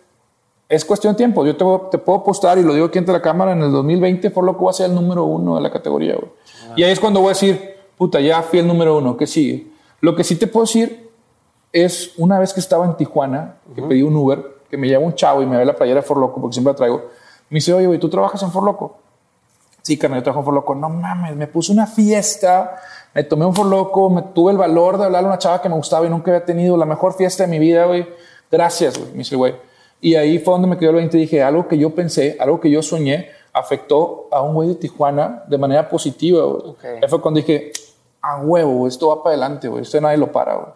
es 0.69 0.85
cuestión 0.85 1.13
de 1.13 1.19
tiempo. 1.19 1.45
Yo 1.45 1.57
te, 1.57 1.65
te, 1.91 1.99
puedo 1.99 2.21
apostar, 2.21 2.59
y 2.59 2.63
lo 2.63 2.75
digo 2.75 2.87
aquí 2.87 2.99
entre 2.99 3.13
la 3.13 3.23
cámara, 3.23 3.53
en 3.53 3.63
el 3.63 3.71
2020 3.71 4.31
por 4.31 4.45
lo 4.45 4.57
que 4.57 4.65
va 4.65 4.71
a 4.71 4.75
ser 4.75 4.91
el 4.91 4.95
número 4.95 5.25
uno 5.25 5.57
de 5.57 5.61
la 5.61 5.71
categoría, 5.71 6.15
güey. 6.15 6.31
Ah. 6.69 6.75
Y 6.77 6.83
ahí 6.85 6.93
es 6.93 7.01
cuando 7.01 7.21
voy 7.21 7.29
a 7.29 7.31
decir, 7.31 7.77
puta, 7.99 8.21
ya 8.21 8.43
fui 8.43 8.61
el 8.61 8.67
número 8.67 8.97
uno, 8.97 9.17
¿qué 9.17 9.27
sigue? 9.27 9.67
Lo 10.01 10.17
que 10.17 10.25
sí 10.25 10.37
te 10.37 10.47
puedo 10.47 10.65
decir 10.65 11.11
es, 11.73 12.13
una 12.17 12.39
vez 12.39 12.53
que 12.53 12.61
estaba 12.61 12.87
en 12.87 12.97
Tijuana, 12.97 13.57
que 13.75 13.81
uh 13.81 13.85
-huh. 13.85 13.89
pedí 13.89 14.03
un 14.03 14.17
Uber, 14.17 14.57
que 14.73 14.79
me 14.79 14.89
lleva 14.89 15.05
un 15.05 15.14
chavo 15.14 15.43
y 15.43 15.47
me 15.47 15.59
ve 15.59 15.66
la 15.66 15.77
playera 15.77 16.01
de 16.01 16.07
For 16.07 16.16
Loco, 16.16 16.41
porque 16.41 16.55
siempre 16.55 16.73
la 16.73 16.77
traigo, 16.79 16.97
me 17.51 17.57
dice, 17.57 17.75
oye, 17.75 17.87
güey, 17.87 17.99
¿tú 17.99 18.09
trabajas 18.09 18.43
en 18.43 18.51
For 18.51 18.62
Loco? 18.62 18.97
Sí, 19.83 19.99
carnal, 19.99 20.20
yo 20.20 20.23
trabajo 20.23 20.41
en 20.41 20.45
For 20.47 20.55
Loco. 20.55 20.75
No 20.75 20.89
mames, 20.89 21.37
me 21.37 21.47
puse 21.47 21.73
una 21.73 21.87
fiesta, 21.87 22.81
me 23.12 23.23
tomé 23.23 23.45
un 23.45 23.55
For 23.55 23.66
Loco, 23.66 24.09
me 24.09 24.23
tuve 24.23 24.53
el 24.53 24.57
valor 24.57 24.97
de 24.97 25.05
hablarle 25.05 25.27
a 25.27 25.33
una 25.33 25.39
chava 25.39 25.61
que 25.61 25.68
me 25.68 25.75
gustaba 25.75 26.07
y 26.07 26.09
nunca 26.09 26.31
había 26.31 26.47
tenido 26.47 26.79
la 26.79 26.87
mejor 26.87 27.12
fiesta 27.12 27.43
de 27.43 27.51
mi 27.51 27.59
vida, 27.59 27.85
güey. 27.85 28.09
Gracias, 28.51 28.99
güey, 28.99 29.11
me 29.11 29.18
dice, 29.18 29.37
güey. 29.37 29.55
Y 30.01 30.14
ahí 30.14 30.39
fue 30.39 30.55
donde 30.55 30.68
me 30.68 30.79
quedó 30.79 30.89
el 30.89 30.97
20 30.97 31.18
y 31.18 31.20
dije, 31.20 31.43
algo 31.43 31.68
que 31.68 31.77
yo 31.77 31.95
pensé, 31.95 32.39
algo 32.41 32.59
que 32.59 32.70
yo 32.70 32.81
soñé, 32.81 33.29
afectó 33.53 34.29
a 34.33 34.41
un 34.41 34.55
güey 34.55 34.70
de 34.70 34.77
Tijuana 34.77 35.45
de 35.49 35.59
manera 35.59 35.87
positiva, 35.87 36.43
güey. 36.45 36.70
Okay. 36.70 36.99
Ahí 37.03 37.09
fue 37.11 37.20
cuando 37.20 37.41
dije, 37.41 37.73
a 38.23 38.39
huevo, 38.39 38.89
esto 38.89 39.09
va 39.09 39.23
para 39.23 39.35
adelante, 39.35 39.68
güey. 39.68 39.83
Esto 39.83 40.01
nadie 40.01 40.16
lo 40.16 40.33
para, 40.33 40.55
güey. 40.55 40.68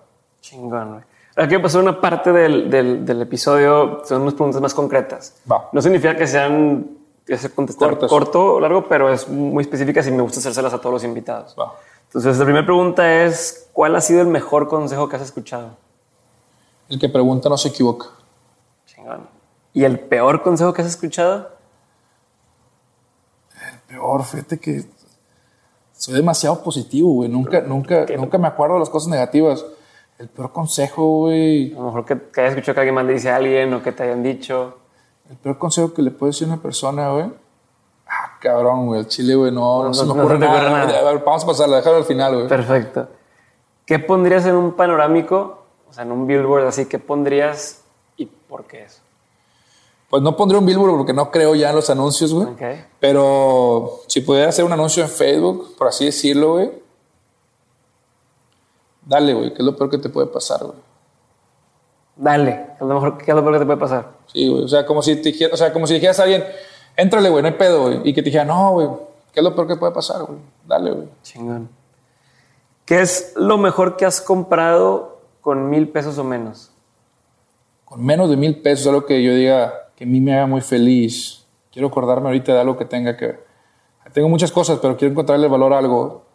Chingón, 0.42 0.90
güey. 0.90 1.15
Ahora 1.36 1.48
quiero 1.48 1.62
pasar 1.62 1.82
una 1.82 2.00
parte 2.00 2.32
del, 2.32 2.70
del, 2.70 3.04
del, 3.04 3.20
episodio, 3.20 4.00
son 4.06 4.22
unas 4.22 4.32
preguntas 4.32 4.62
más 4.62 4.72
concretas. 4.72 5.34
Va. 5.50 5.68
No 5.70 5.82
significa 5.82 6.16
que 6.16 6.26
sean, 6.26 6.96
que 7.26 7.36
se 7.36 7.50
contestar 7.50 7.98
corto 7.98 8.54
o 8.54 8.60
largo, 8.60 8.88
pero 8.88 9.12
es 9.12 9.28
muy 9.28 9.60
específicas 9.60 10.06
y 10.06 10.12
me 10.12 10.22
gusta 10.22 10.38
hacérselas 10.38 10.72
a 10.72 10.78
todos 10.78 10.94
los 10.94 11.04
invitados. 11.04 11.54
Va. 11.60 11.74
Entonces, 12.04 12.38
la 12.38 12.44
primera 12.44 12.64
pregunta 12.64 13.24
es, 13.24 13.68
¿cuál 13.74 13.96
ha 13.96 14.00
sido 14.00 14.22
el 14.22 14.28
mejor 14.28 14.66
consejo 14.66 15.10
que 15.10 15.16
has 15.16 15.22
escuchado? 15.22 15.76
El 16.88 16.98
que 16.98 17.10
pregunta 17.10 17.50
no 17.50 17.58
se 17.58 17.68
equivoca. 17.68 18.06
Chingón. 18.86 19.28
¿Y 19.74 19.84
el 19.84 20.00
peor 20.00 20.42
consejo 20.42 20.72
que 20.72 20.80
has 20.80 20.88
escuchado? 20.88 21.50
El 23.72 23.78
peor, 23.80 24.24
fíjate 24.24 24.58
que 24.58 24.86
soy 25.92 26.14
demasiado 26.14 26.62
positivo, 26.62 27.12
güey. 27.12 27.28
Nunca, 27.28 27.60
nunca, 27.60 28.06
nunca 28.16 28.38
me 28.38 28.48
acuerdo 28.48 28.76
de 28.76 28.80
las 28.80 28.88
cosas 28.88 29.10
negativas. 29.10 29.66
El 30.18 30.28
peor 30.28 30.52
consejo, 30.52 31.18
güey. 31.18 31.72
A 31.74 31.78
lo 31.78 31.86
mejor 31.86 32.04
que, 32.04 32.18
que 32.32 32.40
hayas 32.40 32.54
escuchado 32.54 32.74
que 32.74 32.80
alguien 32.80 32.94
más 32.94 33.04
le 33.04 33.12
dice 33.14 33.30
a 33.30 33.36
alguien 33.36 33.72
o 33.74 33.82
que 33.82 33.92
te 33.92 34.04
hayan 34.04 34.22
dicho. 34.22 34.78
El 35.28 35.36
peor 35.36 35.58
consejo 35.58 35.92
que 35.92 36.02
le 36.02 36.10
puede 36.10 36.30
decir 36.32 36.48
a 36.48 36.52
una 36.52 36.62
persona, 36.62 37.10
güey. 37.10 37.30
Ah, 38.08 38.38
cabrón, 38.40 38.86
güey. 38.86 39.00
El 39.00 39.08
chile, 39.08 39.34
güey, 39.34 39.52
no, 39.52 39.82
no, 39.82 39.88
no, 39.88 39.94
se 39.94 40.04
me 40.06 40.12
ocurre, 40.12 40.38
no 40.38 40.46
nada. 40.46 40.70
nada. 40.70 40.98
A 41.00 41.12
ver, 41.12 41.22
vamos 41.24 41.44
a 41.44 41.46
pasarla, 41.46 41.76
dejarlo 41.76 41.98
al 41.98 42.04
final, 42.04 42.34
güey. 42.34 42.48
Perfecto. 42.48 43.08
¿Qué 43.84 43.98
pondrías 43.98 44.46
en 44.46 44.54
un 44.54 44.72
panorámico, 44.72 45.64
o 45.88 45.92
sea, 45.92 46.04
en 46.04 46.12
un 46.12 46.26
billboard 46.26 46.66
así? 46.66 46.86
¿Qué 46.86 46.98
pondrías 46.98 47.82
y 48.16 48.26
por 48.26 48.64
qué 48.64 48.84
eso? 48.84 49.00
Pues 50.08 50.22
no 50.22 50.36
pondría 50.36 50.60
un 50.60 50.66
billboard 50.66 50.96
porque 50.96 51.12
no 51.12 51.30
creo 51.30 51.54
ya 51.54 51.70
en 51.70 51.76
los 51.76 51.90
anuncios, 51.90 52.32
güey. 52.32 52.46
Okay. 52.48 52.84
Pero 53.00 54.00
si 54.06 54.20
pudiera 54.20 54.48
hacer 54.48 54.64
un 54.64 54.72
anuncio 54.72 55.02
en 55.02 55.08
Facebook, 55.08 55.76
por 55.76 55.88
así 55.88 56.06
decirlo, 56.06 56.54
güey. 56.54 56.85
Dale, 59.06 59.32
güey, 59.34 59.54
¿qué 59.54 59.62
es 59.62 59.64
lo 59.64 59.76
peor 59.76 59.88
que 59.88 59.98
te 59.98 60.08
puede 60.08 60.26
pasar, 60.26 60.64
güey? 60.64 60.78
Dale, 62.16 62.66
¿qué 62.76 62.84
es 62.84 62.88
lo 62.88 62.94
mejor 62.94 63.16
qué 63.18 63.30
es 63.30 63.34
lo 63.34 63.42
peor 63.42 63.54
que 63.54 63.60
te 63.60 63.66
puede 63.66 63.78
pasar? 63.78 64.08
Sí, 64.26 64.48
güey, 64.48 64.64
o 64.64 64.68
sea, 64.68 64.84
como 64.84 65.00
si 65.00 65.14
te 65.16 65.30
dijera, 65.30 65.54
o 65.54 65.56
sea, 65.56 65.72
como 65.72 65.86
si 65.86 65.94
dijeras 65.94 66.18
a 66.18 66.24
alguien, 66.24 66.44
éntrale, 66.96 67.30
güey, 67.30 67.40
no 67.40 67.48
hay 67.48 67.54
pedo, 67.54 67.82
güey. 67.82 68.00
Y 68.02 68.12
que 68.12 68.20
te 68.20 68.26
dijera, 68.26 68.44
no, 68.44 68.72
güey, 68.72 68.88
¿qué 69.32 69.40
es 69.40 69.44
lo 69.44 69.54
peor 69.54 69.68
que 69.68 69.76
puede 69.76 69.92
pasar, 69.92 70.24
güey? 70.24 70.38
Dale, 70.66 70.90
güey. 70.90 71.08
Chingón. 71.22 71.68
¿Qué 72.84 73.00
es 73.00 73.32
lo 73.36 73.58
mejor 73.58 73.96
que 73.96 74.06
has 74.06 74.20
comprado 74.20 75.20
con 75.40 75.70
mil 75.70 75.88
pesos 75.88 76.18
o 76.18 76.24
menos? 76.24 76.72
Con 77.84 78.04
menos 78.04 78.28
de 78.28 78.36
mil 78.36 78.60
pesos, 78.60 78.88
algo 78.88 79.06
que 79.06 79.22
yo 79.22 79.32
diga 79.32 79.72
que 79.94 80.04
a 80.04 80.06
mí 80.06 80.20
me 80.20 80.34
haga 80.34 80.46
muy 80.46 80.60
feliz. 80.60 81.44
Quiero 81.70 81.88
acordarme 81.88 82.28
ahorita 82.28 82.52
de 82.52 82.60
algo 82.60 82.76
que 82.76 82.84
tenga 82.84 83.16
que 83.16 83.26
ver. 83.26 83.46
Tengo 84.12 84.28
muchas 84.28 84.50
cosas, 84.50 84.78
pero 84.80 84.96
quiero 84.96 85.12
encontrarle 85.12 85.46
valor 85.48 85.72
a 85.72 85.78
algo. 85.78 86.25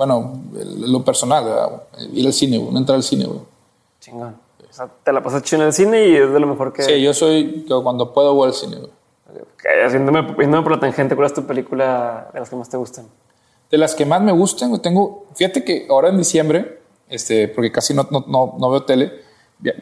Bueno, 0.00 0.32
lo 0.78 1.04
personal, 1.04 1.44
¿verdad? 1.44 1.82
ir 2.14 2.24
al 2.24 2.32
cine, 2.32 2.56
güey, 2.56 2.72
no 2.72 2.78
entrar 2.78 2.96
al 2.96 3.02
cine, 3.02 3.26
güey. 3.26 3.40
Chingón. 4.00 4.34
O 4.66 4.72
sea, 4.72 4.88
te 5.04 5.12
la 5.12 5.22
pasas 5.22 5.42
chido 5.42 5.60
en 5.60 5.66
el 5.66 5.74
cine 5.74 6.06
y 6.06 6.16
es 6.16 6.32
de 6.32 6.40
lo 6.40 6.46
mejor 6.46 6.72
que. 6.72 6.82
Sí, 6.84 7.02
yo 7.02 7.12
soy, 7.12 7.66
yo 7.68 7.82
cuando 7.82 8.10
puedo 8.14 8.32
voy 8.32 8.48
al 8.48 8.54
cine, 8.54 8.76
güey. 8.76 8.90
Okay, 9.56 9.82
haciéndome, 9.84 10.20
haciéndome 10.20 10.62
por 10.62 10.72
la 10.72 10.80
tangente, 10.80 11.14
¿cuál 11.14 11.26
es 11.26 11.34
tu 11.34 11.44
película 11.44 12.30
de 12.32 12.40
las 12.40 12.48
que 12.48 12.56
más 12.56 12.70
te 12.70 12.78
gustan? 12.78 13.08
De 13.70 13.76
las 13.76 13.94
que 13.94 14.06
más 14.06 14.22
me 14.22 14.32
gustan, 14.32 14.80
tengo. 14.80 15.26
Fíjate 15.34 15.64
que 15.64 15.86
ahora 15.90 16.08
en 16.08 16.16
diciembre, 16.16 16.80
este, 17.06 17.48
porque 17.48 17.70
casi 17.70 17.92
no, 17.92 18.08
no, 18.10 18.24
no, 18.26 18.54
no 18.58 18.70
veo 18.70 18.82
tele, 18.84 19.12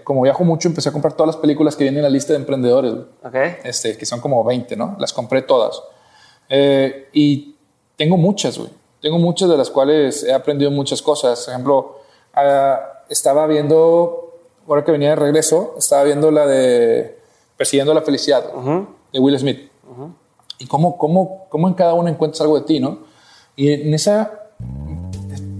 como 0.03 0.23
viajo 0.23 0.43
mucho, 0.43 0.67
empecé 0.67 0.89
a 0.89 0.93
comprar 0.93 1.13
todas 1.13 1.29
las 1.29 1.37
películas 1.37 1.77
que 1.77 1.85
vienen 1.85 1.99
en 1.99 2.03
la 2.03 2.11
lista 2.11 2.33
de 2.33 2.41
emprendedores, 2.41 2.93
okay. 3.23 3.59
este, 3.63 3.97
que 3.97 4.05
son 4.05 4.21
como 4.21 4.43
20, 4.43 4.75
¿no? 4.75 4.97
Las 4.99 5.13
compré 5.13 5.43
todas. 5.43 5.81
Eh, 6.49 7.09
y 7.13 7.55
tengo 7.95 8.17
muchas, 8.17 8.59
güey. 8.59 8.78
Tengo 9.01 9.19
muchas 9.19 9.49
de 9.49 9.57
las 9.57 9.71
cuales 9.71 10.25
he 10.25 10.33
aprendido 10.33 10.71
muchas 10.71 11.03
cosas. 11.03 11.45
Por 11.45 11.53
ejemplo, 11.53 11.97
uh, 12.37 12.99
estaba 13.09 13.47
viendo, 13.47 14.35
ahora 14.67 14.85
que 14.85 14.93
venía 14.93 15.11
de 15.11 15.17
regreso, 15.17 15.75
estaba 15.79 16.05
viendo 16.05 16.31
la 16.31 16.47
de 16.47 17.19
Persiguiendo 17.57 17.95
la 17.95 18.03
Felicidad, 18.03 18.45
uh 18.55 18.61
-huh. 18.61 18.87
de 19.13 19.19
Will 19.19 19.39
Smith. 19.39 19.71
Uh 19.85 20.03
-huh. 20.03 20.13
Y 20.59 20.67
cómo, 20.67 20.97
cómo, 20.99 21.47
cómo 21.49 21.69
en 21.69 21.75
cada 21.75 21.95
uno 21.95 22.09
encuentras 22.09 22.41
algo 22.41 22.59
de 22.59 22.67
ti, 22.67 22.81
¿no? 22.81 22.99
Y 23.55 23.73
en 23.73 23.95
esa, 23.95 24.33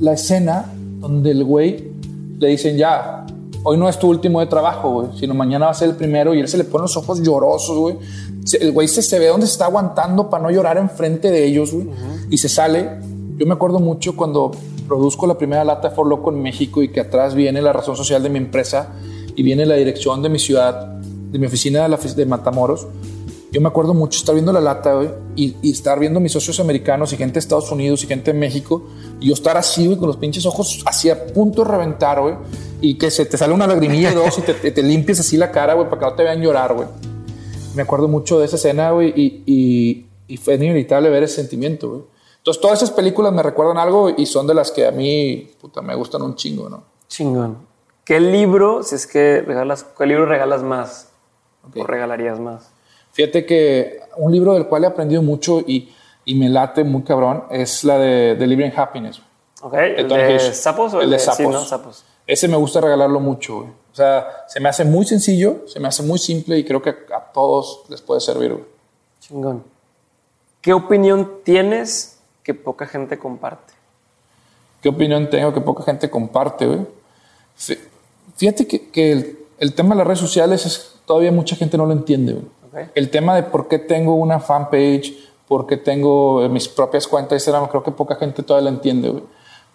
la 0.01 0.13
escena 0.13 0.73
donde 0.75 1.31
el 1.31 1.45
güey 1.45 1.93
le 2.39 2.49
dicen 2.49 2.77
ya, 2.77 3.25
hoy 3.65 3.77
no 3.77 3.89
es 3.89 3.99
tu 3.99 4.09
último 4.09 4.41
de 4.41 4.47
trabajo, 4.47 4.91
güey, 4.91 5.09
sino 5.19 5.35
mañana 5.35 5.67
va 5.67 5.73
a 5.73 5.75
ser 5.75 5.91
el 5.91 5.97
primero 5.97 6.35
y 6.35 6.41
él 6.41 6.49
se 6.49 6.59
le 6.59 6.65
pone 6.65 6.83
los 6.83 6.97
ojos 6.97 7.21
llorosos, 7.23 7.77
güey. 7.77 7.99
el 8.61 8.73
güey 8.73 8.89
se, 8.89 9.03
se 9.03 9.19
ve 9.19 9.27
donde 9.27 9.47
se 9.47 9.53
está 9.53 9.67
aguantando 9.67 10.31
para 10.31 10.43
no 10.45 10.51
llorar 10.51 10.79
enfrente 10.79 11.31
de 11.31 11.45
ellos, 11.45 11.73
güey. 11.73 11.89
Y 12.31 12.39
se 12.39 12.49
sale. 12.49 12.89
Yo 13.39 13.47
me 13.47 13.55
acuerdo 13.55 13.79
mucho 13.79 14.17
cuando 14.17 14.51
produzco 14.89 15.29
la 15.29 15.39
primera 15.39 15.63
lata 15.63 15.91
de 15.91 15.95
For 15.95 16.05
Loco 16.05 16.33
en 16.33 16.43
México 16.43 16.83
y 16.83 16.89
que 16.89 16.99
atrás 16.99 17.37
viene 17.37 17.63
la 17.63 17.73
razón 17.73 17.97
social 17.97 18.21
de 18.21 18.31
mi 18.31 18.39
empresa 18.39 18.95
y 19.37 19.45
viene 19.45 19.65
la 19.65 19.77
dirección 19.77 20.23
de 20.23 20.29
mi 20.29 20.41
ciudad, 20.41 20.99
de 20.99 21.39
mi 21.39 21.47
oficina 21.47 21.85
de, 21.85 21.89
la, 21.89 21.97
de 21.97 22.27
Matamoros. 22.27 22.89
Yo 23.53 23.61
me 23.61 23.69
acuerdo 23.69 23.95
mucho 23.95 24.19
estar 24.19 24.35
viendo 24.35 24.53
la 24.53 24.61
lata 24.61 24.95
güey, 24.95 25.11
y, 25.37 25.55
y, 25.63 25.71
estar 25.71 26.01
viendo 26.01 26.19
mis 26.19 26.33
socios 26.33 26.59
americanos 26.59 27.13
y 27.13 27.17
gente 27.17 27.35
de 27.35 27.39
Estados 27.39 27.71
Unidos 27.71 28.03
y 28.03 28.09
gente 28.09 28.33
de 28.33 28.39
México 28.39 28.89
y 29.21 29.29
yo 29.29 29.35
estar 29.35 29.57
así, 29.57 29.87
güey, 29.87 29.97
con 29.99 30.09
los 30.09 30.17
pinches 30.17 30.45
ojos 30.45 30.83
así 30.85 31.09
a 31.09 31.27
punto 31.27 31.63
de 31.63 31.71
reventar, 31.71 32.21
güey, 32.21 32.35
y 32.81 32.99
que 32.99 33.09
se 33.13 33.25
te 33.25 33.39
sale 33.39 33.55
una 33.55 33.69
lagrimilla 33.69 34.13
dos 34.13 34.37
y 34.39 34.43
te, 34.43 34.53
te, 34.53 34.83
limpies 34.83 35.21
así 35.21 35.37
la 35.37 35.53
cara, 35.53 35.75
güey, 35.75 35.89
para 35.89 36.01
que 36.01 36.07
no 36.07 36.15
te 36.15 36.25
vean 36.25 36.43
llorar, 36.43 36.75
güey. 36.75 36.89
Me 37.77 37.83
acuerdo 37.83 38.09
mucho 38.09 38.41
de 38.41 38.47
esa 38.47 38.57
escena, 38.57 38.91
güey, 38.91 39.13
y, 39.17 39.43
y, 39.47 40.07
y 40.27 40.37
fue 40.39 40.57
inevitable 40.57 41.09
ver 41.09 41.23
ese 41.23 41.37
sentimiento, 41.37 41.89
güey. 41.89 42.18
Entonces, 42.49 42.63
todas 42.63 42.79
esas 42.83 42.93
películas 42.93 43.31
me 43.31 43.43
recuerdan 43.43 43.77
algo 43.77 44.09
y 44.09 44.25
son 44.25 44.47
de 44.47 44.55
las 44.55 44.71
que 44.71 44.87
a 44.87 44.91
mí 44.91 45.51
puta, 45.61 45.83
me 45.83 45.95
gustan 45.95 46.23
un 46.23 46.35
chingo, 46.35 46.71
¿no? 46.71 46.83
Chingón. 47.07 47.59
¿Qué 48.07 48.21
libro, 48.21 48.83
si 48.83 48.95
es 48.95 49.07
que 49.07 49.43
regalas, 49.43 49.85
qué 49.85 50.07
libro 50.07 50.25
regalas 50.25 50.63
más? 50.63 51.11
Okay. 51.69 51.83
¿O 51.83 51.87
regalarías 51.87 52.41
más? 52.41 52.71
Fíjate 53.13 53.45
que 53.45 54.01
un 54.17 54.33
libro 54.33 54.55
del 54.55 54.67
cual 54.67 54.85
he 54.85 54.87
aprendido 54.87 55.21
mucho 55.21 55.61
y, 55.61 55.95
y 56.25 56.37
me 56.37 56.49
late 56.49 56.85
muy 56.85 57.03
cabrón 57.03 57.45
es 57.51 57.85
la 57.85 57.99
de 57.99 58.35
Delivering 58.37 58.73
Happiness. 58.75 59.21
Ok, 59.61 59.75
¿el 59.75 60.09
de 60.09 60.41
sapos 60.55 60.95
o 60.95 61.03
el 61.03 61.11
de 61.11 61.19
sapos? 61.19 61.37
Sí, 61.37 61.47
¿no? 61.47 61.63
sapos. 61.63 62.07
Ese 62.27 62.49
me 62.49 62.57
gusta 62.57 62.81
regalarlo 62.81 63.21
mucho, 63.21 63.57
güey. 63.57 63.69
O 63.93 63.95
sea, 63.95 64.27
se 64.47 64.59
me 64.59 64.71
hace 64.71 64.87
muy 64.87 65.05
sencillo, 65.05 65.65
se 65.67 65.81
me 65.81 65.89
hace 65.89 66.03
muy 66.03 66.19
simple 66.19 66.57
y 66.57 66.65
creo 66.65 66.81
que 66.81 66.95
a 67.15 67.31
todos 67.31 67.83
les 67.91 68.01
puede 68.01 68.23
servir, 68.23 68.55
güey. 68.55 68.65
Chingón. 69.21 69.65
¿Qué 70.63 70.73
opinión 70.73 71.41
tienes 71.45 72.18
que 72.49 72.55
poca 72.55 72.87
gente 72.87 73.19
comparte? 73.19 73.75
¿Qué 74.81 74.89
opinión 74.89 75.29
tengo 75.29 75.53
que 75.53 75.61
poca 75.61 75.83
gente 75.83 76.09
comparte, 76.09 76.67
güey? 76.67 76.81
Fíjate 78.37 78.67
que, 78.67 78.89
que 78.89 79.13
el, 79.13 79.39
el, 79.59 79.75
tema 79.75 79.91
de 79.91 79.97
las 79.97 80.07
redes 80.07 80.21
sociales 80.21 80.65
es 80.65 80.95
todavía 81.05 81.31
mucha 81.31 81.57
gente 81.57 81.77
no 81.77 81.85
lo 81.85 81.93
entiende, 81.93 82.33
güey. 82.33 82.47
Okay. 82.71 82.87
El 82.95 83.11
tema 83.11 83.37
de 83.37 83.43
por 83.43 83.69
qué 83.69 83.79
tengo 83.79 84.15
una 84.15 84.41
fanpage, 84.41 85.13
por 85.47 85.67
qué 85.67 85.77
tengo 85.77 86.49
mis 86.49 86.69
propias 86.69 87.07
cuentas 87.07 87.31
de 87.33 87.37
Instagram, 87.37 87.69
creo 87.69 87.83
que 87.83 87.93
poca 87.93 88.15
gente 88.15 88.43
todavía 88.43 88.71
lo 88.71 88.77
entiende, 88.77 89.11
güey. 89.11 89.25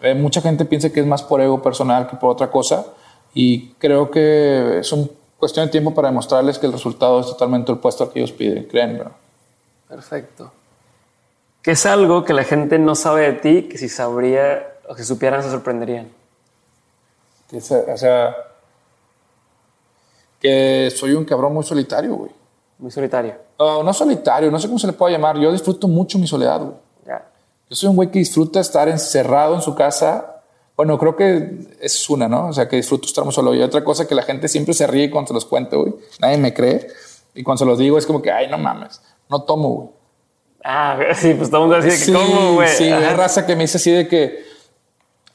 Eh, 0.00 0.14
mucha 0.14 0.40
gente 0.40 0.64
piensa 0.64 0.90
que 0.90 0.98
es 0.98 1.06
más 1.06 1.22
por 1.22 1.40
ego 1.40 1.62
personal 1.62 2.08
que 2.08 2.16
por 2.16 2.30
otra 2.30 2.50
cosa 2.50 2.86
y 3.34 3.68
creo 3.74 4.10
que 4.10 4.80
es 4.80 4.92
una 4.92 5.06
cuestión 5.38 5.66
de 5.66 5.70
tiempo 5.70 5.94
para 5.94 6.08
demostrarles 6.08 6.58
que 6.58 6.66
el 6.66 6.72
resultado 6.72 7.20
es 7.20 7.26
totalmente 7.26 7.70
opuesto 7.70 8.02
al 8.02 8.10
que 8.10 8.18
ellos 8.18 8.32
piden, 8.32 8.64
creen, 8.64 8.98
¿no? 8.98 9.12
Perfecto. 9.88 10.50
¿Qué 11.64 11.70
es 11.70 11.86
algo 11.86 12.24
que 12.24 12.34
la 12.34 12.44
gente 12.44 12.78
no 12.78 12.94
sabe 12.94 13.22
de 13.22 13.32
ti 13.32 13.62
que 13.62 13.78
si 13.78 13.88
sabría 13.88 14.74
o 14.86 14.94
que 14.94 15.02
supieran 15.02 15.42
se 15.42 15.50
sorprenderían? 15.50 16.12
Que, 17.48 17.56
o 17.56 17.96
sea, 17.96 18.36
que 20.38 20.92
soy 20.94 21.14
un 21.14 21.24
cabrón 21.24 21.54
muy 21.54 21.64
solitario, 21.64 22.16
güey. 22.16 22.30
Muy 22.78 22.90
solitario. 22.90 23.36
No, 23.58 23.82
no 23.82 23.94
solitario, 23.94 24.50
no 24.50 24.58
sé 24.58 24.66
cómo 24.66 24.78
se 24.78 24.88
le 24.88 24.92
puede 24.92 25.14
llamar. 25.14 25.38
Yo 25.38 25.50
disfruto 25.50 25.88
mucho 25.88 26.18
mi 26.18 26.26
soledad, 26.26 26.60
güey. 26.60 26.74
Ya. 27.06 27.26
Yo 27.70 27.76
soy 27.76 27.88
un 27.88 27.96
güey 27.96 28.10
que 28.10 28.18
disfruta 28.18 28.60
estar 28.60 28.86
encerrado 28.90 29.54
en 29.54 29.62
su 29.62 29.74
casa. 29.74 30.42
Bueno, 30.76 30.98
creo 30.98 31.16
que 31.16 31.60
es 31.80 32.10
una, 32.10 32.28
¿no? 32.28 32.48
O 32.48 32.52
sea, 32.52 32.68
que 32.68 32.76
disfruto 32.76 33.06
estar 33.08 33.24
muy 33.24 33.32
solo. 33.32 33.54
Y 33.54 33.62
otra 33.62 33.82
cosa 33.82 34.06
que 34.06 34.14
la 34.14 34.22
gente 34.22 34.48
siempre 34.48 34.74
se 34.74 34.86
ríe 34.86 35.10
cuando 35.10 35.28
se 35.28 35.34
los 35.34 35.46
cuento, 35.46 35.80
güey. 35.80 35.94
Nadie 36.20 36.36
me 36.36 36.52
cree. 36.52 36.88
Y 37.34 37.42
cuando 37.42 37.60
se 37.60 37.64
los 37.64 37.78
digo 37.78 37.96
es 37.96 38.04
como 38.04 38.20
que, 38.20 38.30
ay, 38.30 38.48
no 38.50 38.58
mames, 38.58 39.00
no 39.30 39.44
tomo, 39.44 39.68
güey. 39.70 40.03
Ah, 40.64 40.98
sí, 41.14 41.34
pues 41.34 41.50
mundo 41.52 41.76
así 41.76 41.88
de 41.88 41.92
que 41.94 41.98
Sí, 42.04 42.12
¿cómo, 42.12 42.54
güey? 42.54 42.68
sí, 42.68 42.84
hay 42.90 43.14
raza 43.14 43.46
que 43.46 43.54
me 43.54 43.62
dice 43.64 43.76
así 43.76 43.90
de 43.90 44.08
que 44.08 44.44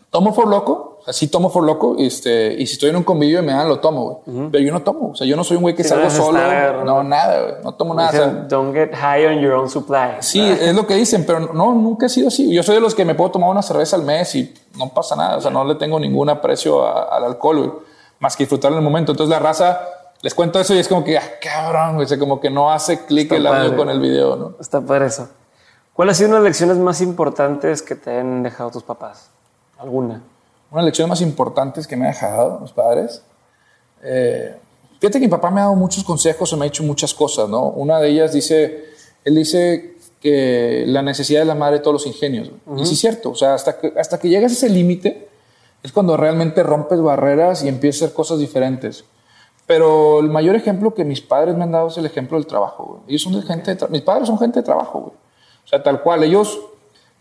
tomo 0.10 0.34
for 0.34 0.48
loco, 0.48 0.98
o 1.00 1.04
sea, 1.04 1.14
sí 1.14 1.28
tomo 1.28 1.50
for 1.52 1.64
loco, 1.64 1.96
este, 2.00 2.54
y 2.54 2.66
si 2.66 2.74
estoy 2.74 2.90
en 2.90 2.96
un 2.96 3.04
convivio 3.04 3.40
y 3.40 3.46
me 3.46 3.54
dan, 3.54 3.70
lo 3.70 3.80
tomo, 3.80 4.24
güey. 4.26 4.50
Pero 4.52 4.64
yo 4.64 4.74
no 4.74 4.82
tomo, 4.82 5.12
o 5.12 5.16
sea, 5.16 5.28
yo 5.28 5.36
no 5.36 5.44
soy 5.44 5.58
un 5.58 5.64
güey 5.64 5.76
que 5.76 5.84
Sí, 5.84 5.90
salgo 5.90 6.06
no 6.06 6.10
solo, 6.10 6.40
estar- 6.40 6.84
no, 6.84 7.04
nada, 7.04 7.42
güey, 7.42 7.54
no 7.64 7.74
tomo 7.76 7.94
nada. 7.94 8.10
o 8.10 8.12
sea, 8.12 8.26
Dicen, 8.26 8.48
Don't 8.48 8.74
get 8.76 8.92
high 8.96 9.26
on 9.28 9.40
your 9.40 9.54
own 9.54 9.70
supply. 9.70 10.18
Sí, 10.22 10.42
es 10.42 10.74
lo 10.76 10.88
que 10.88 10.96
dicen, 10.96 11.26
pero 11.28 11.40
no, 11.54 11.74
nunca 11.76 12.08
he 12.08 12.10
sido 12.10 12.30
así. 12.30 12.52
Yo 12.52 12.64
soy 12.64 12.76
de 12.76 12.82
los 12.82 12.96
que 12.96 13.06
me 13.06 13.14
puedo 13.16 13.30
tomar 13.32 13.50
una 13.52 13.62
cerveza 13.62 13.96
al 13.96 14.04
mes 14.04 14.34
y 14.36 14.52
no 14.78 14.90
pasa 14.90 15.16
nada. 15.16 15.38
O 15.38 15.42
sea, 15.42 15.52
no 15.52 15.64
le 15.64 15.76
tengo 15.76 16.00
ningún 16.00 16.30
aprecio 16.30 16.84
a- 16.86 17.04
al 17.16 17.24
alcohol, 17.26 17.58
güey, 17.60 17.72
más 18.20 18.36
que 18.36 18.44
disfrutar 18.44 18.72
en 18.72 18.80
el 18.80 18.84
momento. 18.84 19.12
Entonces 19.12 19.30
la 19.32 19.40
raza, 19.40 19.80
les 20.22 20.34
cuento 20.34 20.60
eso 20.60 20.74
y 20.76 20.80
es 20.80 20.88
como 20.88 21.04
que, 21.04 21.18
ah, 21.18 21.40
cabrón, 21.42 21.96
güey, 21.96 22.06
o 22.06 22.08
sea, 22.08 22.20
como 22.20 22.40
que 22.40 22.50
no 22.50 22.72
hace 22.72 23.06
clic 23.06 23.32
el 23.32 23.48
audio 23.48 23.62
padre. 23.62 23.78
con 23.78 23.90
el 23.90 24.00
video, 24.00 24.36
¿no? 24.36 24.56
Está 24.60 24.82
padre 24.82 25.08
eso. 25.08 25.30
¿Cuál 25.94 26.10
ha 26.10 26.14
sido 26.14 26.30
una 26.30 26.38
de 26.38 26.44
las 26.44 26.50
lecciones 26.50 26.78
más 26.78 27.02
importantes 27.02 27.82
que 27.82 27.96
te 27.96 28.20
han 28.20 28.44
dejado 28.44 28.72
tus 28.72 28.84
papás? 28.84 29.30
¿Alguna? 29.78 30.22
Una 30.72 30.82
lección 30.82 31.10
más 31.10 31.22
importante 31.22 31.82
que 31.88 31.96
me 31.96 32.06
ha 32.06 32.10
dejado 32.10 32.60
mis 32.60 32.72
padres. 32.72 33.24
Eh, 34.04 34.56
fíjate 35.00 35.20
que 35.20 35.26
mi 35.26 35.32
papá 35.32 35.50
me 35.52 35.62
ha 35.62 35.64
dado 35.64 35.76
muchos 35.76 36.04
consejos 36.04 36.52
y 36.52 36.56
me 36.56 36.66
ha 36.66 36.70
dicho 36.70 36.84
muchas 36.84 37.14
cosas, 37.14 37.50
¿no? 37.50 37.64
Una 37.64 38.00
de 38.00 38.10
ellas 38.10 38.34
dice, 38.34 38.86
él 39.24 39.36
dice 39.36 39.96
que 40.22 40.84
la 40.86 41.02
necesidad 41.02 41.40
de 41.40 41.46
la 41.46 41.56
madre 41.56 41.78
de 41.78 41.84
todos 41.84 41.94
los 41.94 42.08
ingenios. 42.08 42.52
Y 42.78 42.86
sí 42.86 42.94
es 42.94 43.00
cierto, 43.00 43.32
o 43.32 43.36
sea, 43.36 43.54
hasta 43.54 43.80
que, 43.80 43.94
hasta 43.98 44.20
que 44.20 44.30
llegas 44.30 44.52
a 44.52 44.56
ese 44.56 44.70
límite 44.70 45.30
es 45.82 45.92
cuando 45.94 46.18
realmente 46.18 46.62
rompes 46.62 47.02
barreras 47.02 47.64
y 47.64 47.70
empiezas 47.70 48.02
a 48.02 48.06
hacer 48.06 48.16
cosas 48.16 48.40
diferentes. 48.40 49.06
Pero 49.70 50.20
el 50.20 50.30
mayor 50.30 50.56
ejemplo 50.56 50.96
que 50.96 51.06
mis 51.06 51.22
padres 51.22 51.56
me 51.56 51.64
han 51.64 51.72
dado 51.72 51.90
es 51.90 51.98
el 52.00 52.06
ejemplo 52.08 52.40
del 52.40 52.48
trabajo. 52.48 52.86
güey. 52.86 53.02
Ellos 53.10 53.22
son 53.22 53.34
de 53.34 53.44
gente, 53.44 53.76
de 53.76 53.88
mis 53.90 54.02
padres 54.02 54.26
son 54.28 54.40
gente 54.40 54.62
de 54.62 54.64
trabajo, 54.66 55.00
güey. 55.00 55.14
O 55.64 55.68
sea, 55.68 55.84
tal 55.84 56.02
cual, 56.02 56.24
ellos 56.24 56.60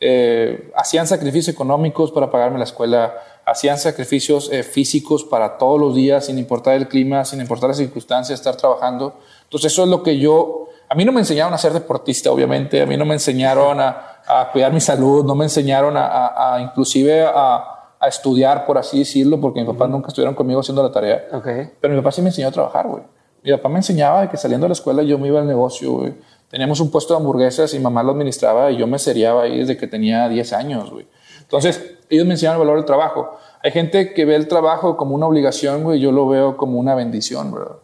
eh, 0.01 0.73
hacían 0.75 1.07
sacrificios 1.07 1.55
económicos 1.55 2.11
para 2.11 2.31
pagarme 2.31 2.57
la 2.57 2.65
escuela, 2.65 3.13
hacían 3.45 3.77
sacrificios 3.77 4.49
eh, 4.51 4.63
físicos 4.63 5.25
para 5.25 5.59
todos 5.59 5.79
los 5.79 5.95
días, 5.95 6.25
sin 6.25 6.39
importar 6.39 6.73
el 6.77 6.89
clima, 6.89 7.23
sin 7.27 7.39
importar 7.43 7.69
las 7.69 7.77
circunstancias, 7.77 8.41
estar 8.41 8.57
trabajando. 8.57 9.13
Entonces 9.45 9.71
eso 9.71 9.83
es 9.83 9.91
lo 9.91 10.03
que 10.03 10.19
yo, 10.19 10.69
a 10.89 10.95
mí 10.95 11.05
no 11.05 11.13
me 11.13 11.21
enseñaron 11.21 11.53
a 11.53 11.59
ser 11.59 11.75
deportista, 11.75 12.33
obviamente, 12.33 12.81
a 12.81 12.87
mí 12.87 12.97
no 12.97 13.05
me 13.05 13.13
enseñaron 13.13 13.79
a, 13.79 14.23
a 14.27 14.51
cuidar 14.53 14.73
mi 14.73 14.81
salud, 14.81 15.23
no 15.23 15.35
me 15.35 15.45
enseñaron 15.45 15.99
a, 15.99 16.07
a- 16.07 16.55
a 16.55 16.61
inclusive 16.63 17.27
a, 17.27 17.75
a 18.01 18.09
estudiar, 18.09 18.65
por 18.67 18.79
así 18.79 18.99
decirlo, 19.01 19.41
porque 19.41 19.61
mis 19.61 19.69
papás 19.69 19.89
nunca 19.91 20.09
estuvieron 20.09 20.35
conmigo 20.35 20.61
haciendo 20.61 20.83
la 20.83 20.93
tarea. 20.93 21.25
Ok. 21.33 21.47
Pero 21.81 21.95
mi 21.95 22.01
papá 22.01 22.13
sí 22.13 22.23
me 22.23 22.29
enseñó 22.29 22.49
a 22.49 22.53
trabajar, 22.53 22.87
güey. 22.87 23.03
Mi 23.43 23.53
papá 23.53 23.69
me 23.69 23.77
enseñaba 23.77 24.23
de 24.23 24.29
que 24.29 24.37
saliendo 24.37 24.65
de 24.65 24.69
la 24.69 24.73
escuela 24.75 25.03
yo 25.03 25.19
me 25.19 25.29
iba 25.29 25.41
al 25.41 25.47
negocio, 25.47 25.93
güey. 25.93 26.15
Teníamos 26.49 26.81
un 26.81 26.91
puesto 26.91 27.15
de 27.15 27.19
hamburguesas 27.21 27.73
y 27.75 27.79
mamá 27.79 28.03
lo 28.03 28.13
administraba 28.13 28.71
y 28.71 28.77
yo 28.79 28.87
me 28.87 28.99
seriaba 28.99 29.43
ahí 29.43 29.59
desde 29.59 29.77
que 29.77 29.87
tenía 29.87 30.29
10 30.29 30.53
años, 30.53 30.91
güey. 30.91 31.07
Entonces, 31.43 31.97
ellos 32.09 32.27
me 32.27 32.35
enseñaron 32.35 32.61
el 32.61 32.67
valor 32.67 32.79
del 32.81 32.87
trabajo. 32.87 33.37
Hay 33.63 33.71
gente 33.71 34.13
que 34.15 34.25
ve 34.25 34.35
el 34.37 34.49
trabajo 34.49 34.97
como 34.97 35.15
una 35.15 35.27
obligación, 35.27 35.83
güey. 35.83 35.99
Yo 36.01 36.13
lo 36.13 36.29
veo 36.29 36.57
como 36.57 36.79
una 36.79 36.95
bendición, 36.95 37.51
bro. 37.51 37.81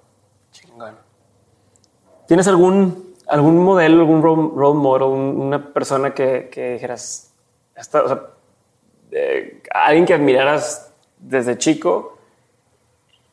Chingón. 0.53 0.95
¿Tienes 2.27 2.47
algún, 2.49 3.15
algún 3.27 3.59
modelo, 3.63 4.01
algún 4.01 4.23
role, 4.23 4.51
role 4.55 4.79
model, 4.79 5.03
un- 5.09 5.41
una 5.41 5.73
persona 5.73 6.15
que, 6.15 6.49
que 6.51 6.73
dijeras, 6.75 7.33
esta- 7.77 8.03
o 8.03 8.09
sea, 8.09 8.23
eh, 9.17 9.63
alguien 9.73 10.05
que 10.07 10.15
admiraras 10.15 10.93
desde 11.19 11.57
chico 11.57 12.19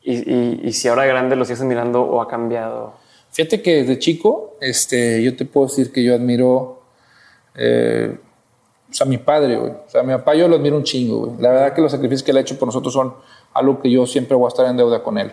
y, 0.02 0.14
y- 0.14 0.60
y 0.64 0.72
si 0.72 0.88
ahora 0.88 1.04
grande 1.06 1.36
lo 1.36 1.44
sigues 1.44 1.60
admirando 1.60 2.02
o 2.02 2.20
ha 2.20 2.28
cambiado? 2.28 2.94
Fíjate 3.30 3.62
que 3.62 3.76
desde 3.76 3.98
chico, 3.98 4.56
este, 4.60 5.22
yo 5.22 5.34
te 5.36 5.44
puedo 5.44 5.66
decir 5.66 5.90
que 5.92 6.02
yo 6.04 6.14
admiro, 6.14 6.82
eh, 7.54 8.16
o 8.90 8.94
sea, 8.94 9.06
a 9.06 9.08
mi 9.08 9.18
padre, 9.18 9.56
güey. 9.56 9.70
O 9.72 9.84
sea, 9.88 10.02
a 10.02 10.04
mi 10.04 10.12
papá 10.12 10.34
yo 10.34 10.48
lo 10.48 10.56
admiro 10.56 10.76
un 10.76 10.84
chingo, 10.84 11.18
güey. 11.26 11.32
La 11.40 11.50
verdad 11.50 11.72
que 11.74 11.80
los 11.80 11.92
sacrificios 11.92 12.22
que 12.22 12.30
él 12.30 12.36
ha 12.36 12.40
hecho 12.40 12.58
por 12.58 12.68
nosotros 12.68 12.92
son 12.92 13.14
algo 13.54 13.80
que 13.80 13.90
yo 13.90 14.06
siempre 14.06 14.36
voy 14.36 14.46
a 14.46 14.48
estar 14.48 14.66
en 14.66 14.76
deuda 14.76 15.02
con 15.02 15.16
él. 15.18 15.32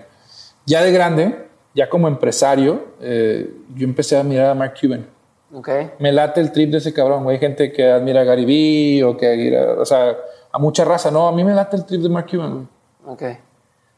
Ya 0.66 0.82
de 0.82 0.92
grande, 0.94 1.46
ya 1.76 1.90
como 1.90 2.08
empresario, 2.08 2.86
eh, 3.02 3.50
yo 3.76 3.86
empecé 3.86 4.16
a 4.16 4.22
admirar 4.22 4.48
a 4.48 4.54
Mark 4.56 4.76
Cuban. 4.80 5.06
Ok. 5.54 5.70
Me 6.00 6.12
late 6.14 6.40
el 6.40 6.52
trip 6.54 6.70
de 6.70 6.78
ese 6.78 6.94
cabrón, 6.94 7.24
güey. 7.24 7.36
Hay 7.36 7.40
gente 7.42 7.72
que 7.74 7.84
admira 7.90 8.22
a 8.22 8.24
Gary 8.24 8.46
Vee 8.46 9.04
o 9.04 9.18
que 9.18 9.28
admira, 9.28 9.74
o 9.74 9.86
sea, 9.86 10.16
a 10.52 10.60
mucha 10.60 10.86
raza. 10.86 11.12
No, 11.12 11.28
a 11.28 11.32
mí 11.32 11.44
me 11.44 11.54
late 11.54 11.78
el 11.78 11.86
trip 11.86 12.02
de 12.02 12.10
Mark 12.10 12.28
Cuban, 12.30 12.54
güey. 12.54 12.68
Ok. 13.14 13.40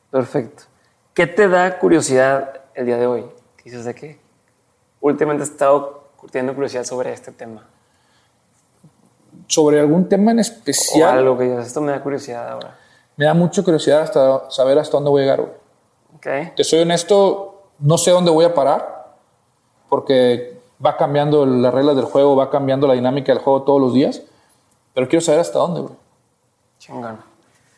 Perfecto. 0.09 0.63
¿Qué 1.13 1.27
te 1.27 1.47
da 1.47 1.79
curiosidad 1.79 2.61
el 2.73 2.85
día 2.85 2.97
de 2.97 3.07
hoy? 3.07 3.25
¿Qué 3.57 3.63
dices 3.65 3.85
de 3.85 3.95
qué? 3.95 4.19
Últimamente 4.99 5.43
he 5.43 5.47
estado 5.47 6.09
teniendo 6.31 6.53
curiosidad 6.53 6.83
sobre 6.83 7.11
este 7.13 7.31
tema. 7.31 7.67
Sobre 9.47 9.79
algún 9.79 10.07
tema 10.07 10.31
en 10.31 10.37
O 10.37 10.41
especial, 10.41 11.17
algo 11.17 11.37
que 11.37 11.45
digas, 11.45 11.67
esto 11.67 11.81
me 11.81 11.91
da 11.91 12.01
curiosidad 12.01 12.49
ahora. 12.49 12.77
me 13.17 13.25
da 13.25 13.33
mucha 13.33 13.63
curiosidad 13.63 14.01
hasta 14.01 14.49
saber 14.49 14.77
hasta 14.79 14.97
dónde 14.97 15.09
voy 15.09 15.21
a 15.21 15.25
llegar, 15.25 15.41
güey. 15.41 15.53
Ok. 16.15 16.55
Te 16.55 16.63
soy 16.63 16.79
honesto, 16.79 17.63
no 17.79 17.97
sé 17.97 18.11
dónde 18.11 18.31
voy 18.31 18.45
a 18.45 18.53
parar, 18.53 19.15
porque 19.89 20.61
va 20.83 20.95
cambiando 20.95 21.45
las 21.45 21.73
reglas 21.73 21.95
del 21.95 22.05
juego, 22.05 22.35
va 22.35 22.49
cambiando 22.49 22.87
la 22.87 22.93
dinámica 22.93 23.33
del 23.33 23.41
juego 23.41 23.63
todos 23.63 23.81
los 23.81 23.93
días, 23.93 24.21
pero 24.93 25.07
quiero 25.07 25.21
saber 25.23 25.41
hasta 25.41 25.59
dónde, 25.59 25.81
güey. 25.81 25.93
Chingón. 26.81 27.19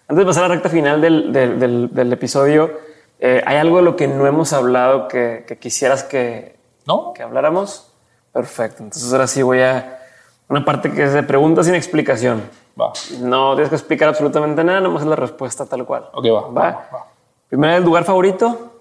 Antes 0.07 0.17
de 0.17 0.25
pasar 0.25 0.45
a 0.45 0.47
la 0.47 0.53
recta 0.55 0.69
final 0.69 1.01
del, 1.01 1.33
del- 1.33 1.59
del- 1.59 1.93
del 1.93 2.13
episodio, 2.13 2.71
eh, 3.19 3.43
¿hay 3.45 3.57
algo 3.57 3.77
de 3.77 3.83
lo 3.83 3.95
que 3.97 4.07
no 4.07 4.25
hemos 4.27 4.53
hablado 4.53 5.09
que, 5.09 5.43
que 5.45 5.57
quisieras 5.59 6.05
que, 6.05 6.55
¿No? 6.87 7.11
que 7.13 7.21
habláramos. 7.21 7.91
Perfecto. 8.31 8.81
Entonces 8.81 9.11
ahora 9.11 9.27
sí 9.27 9.41
voy 9.41 9.59
a 9.61 9.99
una 10.47 10.63
parte 10.63 10.89
que 10.91 11.03
es 11.03 11.11
de 11.13 11.21
preguntas 11.23 11.65
sin 11.65 11.75
explicación. 11.75 12.43
Va. 12.79 12.93
No 13.19 13.55
tienes 13.55 13.69
que 13.69 13.75
explicar 13.75 14.07
absolutamente 14.07 14.63
nada, 14.63 14.79
nomás 14.79 15.03
es 15.03 15.09
la 15.09 15.15
respuesta 15.17 15.65
tal 15.65 15.85
cual. 15.85 16.09
Ok, 16.13 16.25
va. 16.27 16.41
Va. 16.47 16.61
Va. 16.71 16.89
va. 16.93 17.07
Primero, 17.49 17.75
el 17.75 17.83
lugar 17.83 18.05
favorito 18.05 18.71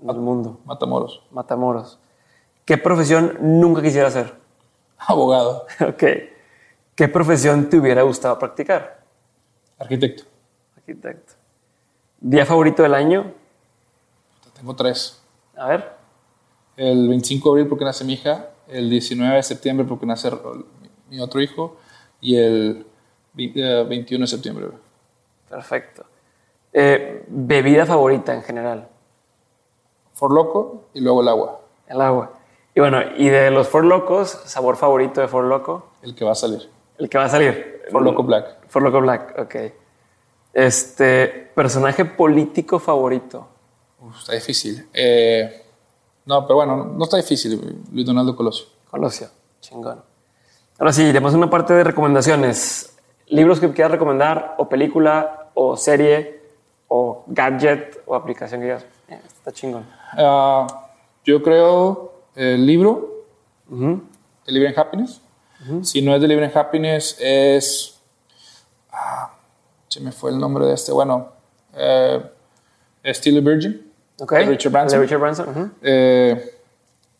del 0.00 0.16
mundo. 0.16 0.58
Matamoros. 0.64 1.22
Matamoros. 1.30 1.98
¿Qué 2.64 2.78
profesión 2.78 3.36
nunca 3.40 3.82
quisiera 3.82 4.08
hacer? 4.08 4.32
Abogado. 4.98 5.66
Ok. 5.86 6.02
¿Qué 6.94 7.08
profesión 7.08 7.68
te 7.68 7.76
hubiera 7.78 8.02
gustado 8.02 8.38
practicar? 8.38 9.03
Arquitecto. 9.84 10.24
Arquitecto. 10.76 11.34
¿Día 12.20 12.46
favorito 12.46 12.82
del 12.82 12.94
año? 12.94 13.32
Tengo 14.58 14.74
tres. 14.74 15.22
A 15.56 15.68
ver. 15.68 15.92
El 16.76 17.08
25 17.08 17.48
de 17.48 17.52
abril 17.52 17.68
porque 17.68 17.84
nace 17.84 18.04
mi 18.04 18.14
hija, 18.14 18.48
el 18.66 18.88
19 18.90 19.36
de 19.36 19.42
septiembre 19.42 19.86
porque 19.86 20.06
nace 20.06 20.30
mi 21.08 21.20
otro 21.20 21.40
hijo 21.40 21.76
y 22.20 22.36
el 22.36 22.86
21 23.34 24.22
de 24.24 24.26
septiembre. 24.26 24.68
Perfecto. 25.48 26.04
Eh, 26.72 27.24
¿Bebida 27.28 27.86
favorita 27.86 28.34
en 28.34 28.42
general? 28.42 28.88
For 30.14 30.32
Loco 30.32 30.84
y 30.94 31.00
luego 31.00 31.20
el 31.22 31.28
agua. 31.28 31.60
El 31.86 32.00
agua. 32.00 32.32
Y 32.74 32.80
bueno, 32.80 32.98
y 33.16 33.28
de 33.28 33.50
los 33.50 33.68
For 33.68 33.84
Locos, 33.84 34.30
sabor 34.46 34.76
favorito 34.76 35.20
de 35.20 35.28
For 35.28 35.44
Loco, 35.44 35.90
El 36.02 36.14
que 36.14 36.24
va 36.24 36.32
a 36.32 36.36
salir. 36.36 36.68
el 36.98 37.08
que 37.08 37.18
va 37.18 37.24
a 37.26 37.28
salir. 37.28 37.73
For 37.90 38.02
Loco 38.02 38.22
Black. 38.22 38.66
For 38.68 38.82
Loco 38.82 39.00
Black, 39.00 39.38
ok. 39.38 39.54
Este, 40.52 41.50
personaje 41.54 42.04
político 42.04 42.78
favorito. 42.78 43.48
Uf, 44.00 44.18
está 44.20 44.32
difícil. 44.34 44.88
Eh, 44.92 45.64
no, 46.26 46.46
pero 46.46 46.56
bueno, 46.56 46.84
no 46.84 47.04
está 47.04 47.16
difícil. 47.16 47.82
Luis 47.92 48.06
Donaldo 48.06 48.36
Colosio. 48.36 48.66
Colosio, 48.90 49.28
chingón. 49.60 50.02
Ahora 50.78 50.92
sí, 50.92 51.02
tenemos 51.06 51.34
una 51.34 51.50
parte 51.50 51.72
de 51.74 51.84
recomendaciones. 51.84 52.96
Libros 53.26 53.58
que 53.60 53.72
quieras 53.72 53.92
recomendar, 53.92 54.54
o 54.58 54.68
película, 54.68 55.50
o 55.54 55.76
serie, 55.76 56.40
o 56.88 57.24
gadget, 57.26 58.02
o 58.06 58.14
aplicación 58.14 58.60
que 58.60 58.66
digas. 58.66 58.86
"Eh, 59.08 59.20
está 59.26 59.50
chingón. 59.52 59.86
Ah, 60.12 60.66
yo 61.24 61.42
creo 61.42 62.12
el 62.34 62.66
libro, 62.66 63.24
The 63.68 64.52
Living 64.52 64.74
Happiness. 64.76 65.20
Si 65.82 66.02
no 66.02 66.14
es 66.14 66.20
The 66.20 66.28
Living 66.28 66.50
Happiness, 66.54 67.16
es. 67.20 68.00
ah, 68.92 69.34
se 69.88 70.00
me 70.00 70.12
fue 70.12 70.30
el 70.30 70.38
nombre 70.38 70.66
de 70.66 70.74
este. 70.74 70.92
Bueno, 70.92 71.32
eh, 71.74 72.20
Still 73.06 73.38
a 73.38 73.40
Virgin. 73.40 73.92
De 74.18 74.44
Richard 74.44 74.72
Branson. 74.72 74.98
De 74.98 75.04
Richard 75.04 75.20
Branson. 75.20 75.74
Eh, 75.82 76.52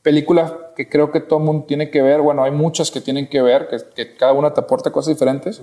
película 0.03 0.73
que 0.77 0.89
creo 0.89 1.11
que 1.11 1.21
todo 1.21 1.39
mundo 1.39 1.65
tiene 1.67 1.91
que 1.91 2.03
ver. 2.03 2.21
Bueno, 2.21 2.45
hay 2.45 2.51
muchas 2.51 2.91
que 2.91 3.01
tienen 3.01 3.29
que 3.29 3.43
ver, 3.43 3.69
que, 3.69 3.79
que 3.95 4.17
cada 4.17 4.33
una 4.33 4.53
te 4.53 4.61
aporta 4.61 4.91
cosas 4.91 5.15
diferentes. 5.15 5.61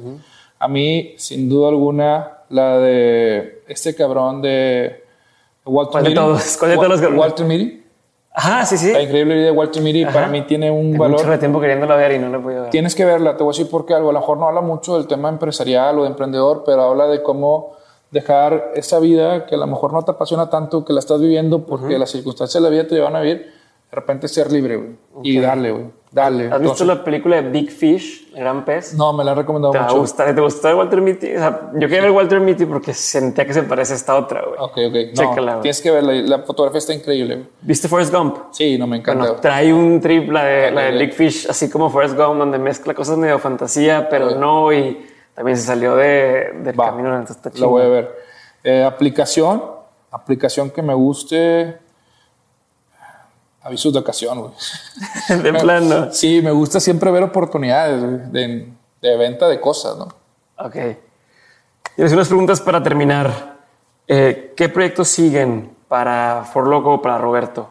A 0.60 0.68
mí, 0.68 1.16
sin 1.18 1.50
duda 1.50 1.70
alguna, 1.70 2.40
la 2.50 2.78
de 2.78 3.64
este 3.68 3.96
cabrón 3.96 4.42
de 4.42 5.04
Walter 5.66 5.92
¿Cuál 5.92 6.04
de 6.04 6.14
todos? 6.14 6.58
¿Cuál 6.58 6.72
de 6.72 6.78
todos 6.78 7.02
los 7.02 7.14
Walter 7.14 7.46
Mitty. 7.46 7.81
Ajá, 8.34 8.66
sí, 8.66 8.78
sí. 8.78 8.94
La 8.94 9.02
increíble 9.02 9.36
vida 9.36 9.46
de 9.46 9.52
Walter 9.52 9.84
Mitty 9.84 10.06
para 10.06 10.28
mí 10.28 10.42
tiene 10.44 10.72
un 10.72 10.92
Tengo 10.92 11.04
valor. 11.04 11.26
mucho 11.26 11.40
tiempo 11.40 11.60
queriéndola 11.60 11.96
ver 11.96 12.14
y 12.14 12.20
no 12.20 12.30
la 12.30 12.38
he 12.38 12.40
podido 12.40 12.62
ver. 12.62 12.72
Tienes 12.72 12.96
que 12.96 13.04
verla, 13.04 13.36
te 13.36 13.44
voy 13.44 13.52
a 13.52 13.54
decir 13.58 13.70
por 13.70 13.86
qué 13.86 13.94
algo. 13.94 14.10
A 14.10 14.14
lo 14.14 14.20
mejor 14.20 14.38
no 14.38 14.48
habla 14.48 14.62
mucho 14.62 14.96
del 14.96 15.08
tema 15.08 15.28
empresarial 15.30 16.00
o 16.00 16.04
de 16.04 16.10
emprendedor, 16.10 16.64
pero 16.66 16.82
habla 16.84 17.08
de 17.08 17.22
cómo 17.22 17.76
dejar 18.10 18.72
esa 18.76 19.00
vida 19.00 19.46
que 19.46 19.56
a 19.56 19.58
lo 19.58 19.68
mejor 19.68 19.92
no 19.94 20.02
te 20.04 20.12
apasiona 20.12 20.50
tanto, 20.50 20.86
que 20.86 20.94
la 20.94 21.00
estás 21.00 21.20
viviendo 21.20 21.66
porque 21.66 21.98
las 22.00 22.10
circunstancias 22.12 22.62
de 22.62 22.70
la 22.70 22.72
vida 22.72 22.88
te 22.88 22.96
llevan 22.96 23.16
a 23.16 23.22
vivir, 23.22 23.52
de 23.92 23.96
repente 23.96 24.28
ser 24.28 24.52
libre, 24.52 24.78
güey. 24.78 24.90
Y 25.24 25.40
darle, 25.40 25.72
güey. 25.72 25.86
Darle. 26.12 26.46
¿Has 26.46 26.60
visto 26.60 26.62
Entonces, 26.64 26.88
la 26.88 27.04
película 27.04 27.42
de 27.42 27.50
Big 27.50 27.70
Fish, 27.72 28.34
gran 28.34 28.66
pez? 28.66 28.94
No, 28.96 29.14
me 29.14 29.24
la 29.24 29.32
han 29.32 29.38
recomendado 29.38 29.72
¿Te 29.74 29.80
mucho. 29.80 29.98
gustar? 30.00 30.34
¿Te 30.36 30.42
gustó 30.42 30.76
Walter 30.78 31.00
Mitty? 31.02 31.36
O 31.36 31.40
sea, 31.40 31.72
yo 31.74 31.80
quería 31.88 32.02
ver 32.02 32.12
Walter 32.12 32.40
Mitty 32.42 32.66
porque 32.66 32.94
sentía 32.94 33.46
que 33.46 33.54
se 33.54 33.64
parece 33.64 33.94
a 33.94 33.96
esta 33.96 34.16
otra, 34.18 34.42
güey. 34.42 34.56
Ok, 34.60 34.72
ok. 34.90 35.16
No, 35.16 35.30
Chécala, 35.30 35.52
güey. 35.54 35.62
tienes 35.62 35.82
que 35.82 35.92
verla. 35.92 36.14
La 36.14 36.40
fotografía 36.40 36.80
está 36.80 36.94
increíble. 36.94 37.36
güey. 37.36 37.48
¿Viste 37.62 37.88
Forrest 37.88 38.14
Gump? 38.14 38.38
Sí, 38.52 38.78
no 38.78 38.88
me 38.88 38.98
encanta. 38.98 39.24
Bueno, 39.26 39.40
trae 39.42 39.74
un 39.74 40.00
trip, 40.02 40.30
la 40.32 40.44
de, 40.46 40.72
la 40.72 40.82
de. 40.84 40.98
Big 40.98 41.14
Fish, 41.14 41.48
así 41.50 41.70
como 41.70 41.90
Forrest 41.90 42.16
Gump, 42.18 42.38
donde 42.40 42.58
mezcla 42.60 42.94
cosas 42.94 43.18
medio 43.18 43.40
fantasía, 43.40 44.08
pero 44.10 44.36
no, 44.36 44.72
y 44.74 45.06
también 45.34 45.56
se 45.58 45.64
salió 45.64 45.96
de, 45.96 46.52
del 46.64 46.78
Va, 46.80 46.88
camino. 46.88 47.10
Entonces 47.10 47.38
está 47.38 47.52
chido. 47.52 47.70
voy 47.70 47.84
a 47.84 47.88
ver. 47.88 48.18
Eh, 48.64 48.84
aplicación. 48.84 49.64
Aplicación 50.12 50.70
que 50.72 50.82
me 50.82 50.94
guste. 50.94 51.78
Avisos 53.64 53.94
de 53.94 54.00
ocasión, 54.00 54.40
güey. 54.40 54.54
de 55.44 55.54
plano. 55.54 56.12
Sí, 56.12 56.42
me 56.42 56.52
gusta 56.52 56.80
siempre 56.80 57.12
ver 57.12 57.24
oportunidades 57.24 58.32
de, 58.32 58.74
de 59.02 59.18
venta 59.18 59.48
de 59.48 59.60
cosas, 59.60 59.98
¿no? 59.98 60.08
Ok. 60.58 60.76
Tienes 61.96 62.14
unas 62.14 62.28
preguntas 62.28 62.62
para 62.62 62.82
terminar. 62.82 63.58
Eh, 64.08 64.54
¿Qué 64.56 64.70
proyectos 64.70 65.08
siguen 65.08 65.76
para 65.88 66.48
For 66.52 66.68
Loco 66.68 66.96
o 66.96 67.02
para 67.02 67.18
Roberto? 67.18 67.70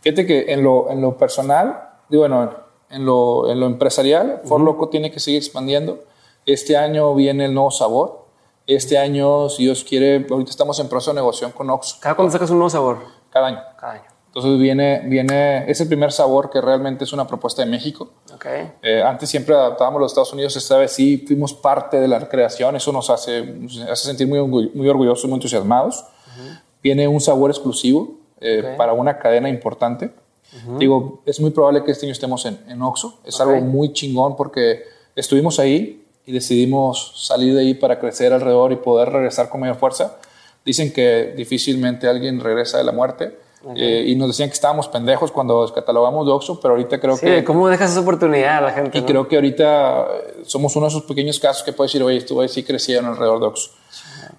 Fíjate 0.00 0.26
que 0.26 0.52
en 0.52 0.62
lo, 0.62 0.90
en 0.90 1.00
lo 1.00 1.16
personal, 1.16 1.90
digo, 2.08 2.22
bueno, 2.22 2.50
en 2.90 3.04
lo, 3.04 3.50
en 3.50 3.60
lo 3.60 3.66
empresarial, 3.66 4.40
For 4.44 4.60
Loco 4.60 4.88
tiene 4.88 5.10
que 5.10 5.20
seguir 5.20 5.42
expandiendo. 5.42 6.04
Este 6.46 6.76
año 6.76 7.14
viene 7.14 7.44
el 7.44 7.54
nuevo 7.54 7.70
sabor. 7.70 8.26
Este 8.66 8.98
año, 8.98 9.48
si 9.48 9.64
Dios 9.64 9.84
quiere, 9.84 10.26
ahorita 10.30 10.50
estamos 10.50 10.78
en 10.78 10.88
proceso 10.88 11.10
de 11.10 11.16
negociación 11.16 11.50
con 11.52 11.68
Oxxo 11.68 11.96
¿Cada 12.00 12.14
cuándo 12.14 12.32
sacas 12.32 12.50
un 12.50 12.58
nuevo 12.58 12.70
sabor? 12.70 12.98
cada 13.30 13.48
año. 13.48 13.60
Cada 13.78 13.92
año. 13.94 14.11
Entonces 14.34 14.58
viene, 14.58 15.02
viene, 15.04 15.70
es 15.70 15.78
el 15.82 15.88
primer 15.88 16.10
sabor 16.10 16.48
que 16.48 16.58
realmente 16.62 17.04
es 17.04 17.12
una 17.12 17.26
propuesta 17.26 17.62
de 17.62 17.70
México. 17.70 18.12
Ok. 18.34 18.46
Eh, 18.82 19.02
antes 19.02 19.28
siempre 19.28 19.54
adaptábamos 19.54 20.00
los 20.00 20.10
Estados 20.12 20.32
Unidos, 20.32 20.56
esta 20.56 20.78
vez 20.78 20.90
sí 20.92 21.22
fuimos 21.26 21.52
parte 21.52 22.00
de 22.00 22.08
la 22.08 22.26
creación, 22.26 22.74
eso 22.74 22.92
nos 22.92 23.10
hace, 23.10 23.42
nos 23.44 23.78
hace 23.80 24.06
sentir 24.06 24.26
muy, 24.26 24.40
muy 24.72 24.88
orgullosos, 24.88 25.26
muy 25.26 25.34
entusiasmados. 25.34 26.06
Viene 26.82 27.06
un 27.06 27.20
sabor 27.20 27.50
exclusivo 27.50 28.14
eh, 28.40 28.62
Ok. 28.72 28.76
para 28.78 28.94
una 28.94 29.18
cadena 29.18 29.50
importante. 29.50 30.10
Digo, 30.78 31.22
es 31.26 31.38
muy 31.38 31.50
probable 31.50 31.84
que 31.84 31.92
este 31.92 32.06
año 32.06 32.12
estemos 32.12 32.44
en, 32.46 32.58
en 32.68 32.80
Oxxo, 32.82 33.20
es 33.24 33.38
Ok. 33.38 33.48
algo 33.48 33.60
muy 33.66 33.92
chingón 33.92 34.34
porque 34.36 34.82
estuvimos 35.14 35.58
ahí 35.58 36.04
y 36.24 36.32
decidimos 36.32 37.26
salir 37.26 37.54
de 37.54 37.60
ahí 37.60 37.74
para 37.74 37.98
crecer 38.00 38.32
alrededor 38.32 38.72
y 38.72 38.76
poder 38.76 39.10
regresar 39.10 39.48
con 39.50 39.60
mayor 39.60 39.76
fuerza. 39.76 40.16
Dicen 40.64 40.92
que 40.92 41.34
difícilmente 41.36 42.08
alguien 42.08 42.40
regresa 42.40 42.78
de 42.78 42.84
la 42.84 42.92
muerte. 42.92 43.38
Eh, 43.76 44.04
y 44.08 44.16
nos 44.16 44.28
decían 44.28 44.48
que 44.48 44.54
estábamos 44.54 44.88
pendejos 44.88 45.30
cuando 45.30 45.62
descatalogamos 45.62 46.26
de 46.26 46.32
Oxxo, 46.32 46.58
pero 46.60 46.74
ahorita 46.74 46.98
creo 47.00 47.16
Sí, 47.16 47.26
que 47.26 47.44
¿cómo 47.44 47.68
dejas 47.68 47.90
esa 47.92 48.00
oportunidad 48.00 48.58
a 48.58 48.60
la 48.60 48.70
gente? 48.72 48.98
y 48.98 49.00
no? 49.00 49.06
creo 49.06 49.28
que 49.28 49.36
ahorita 49.36 50.02
eh, 50.04 50.42
somos 50.44 50.74
uno 50.76 50.86
de 50.86 50.90
esos 50.90 51.02
pequeños 51.04 51.38
casos 51.38 51.62
que 51.62 51.72
puede 51.72 51.88
decir, 51.88 52.02
oye, 52.02 52.16
estuve 52.18 52.48
sí 52.48 52.62
crecieron 52.64 53.06
alrededor 53.06 53.40
de 53.40 53.46
Oxxo. 53.46 53.70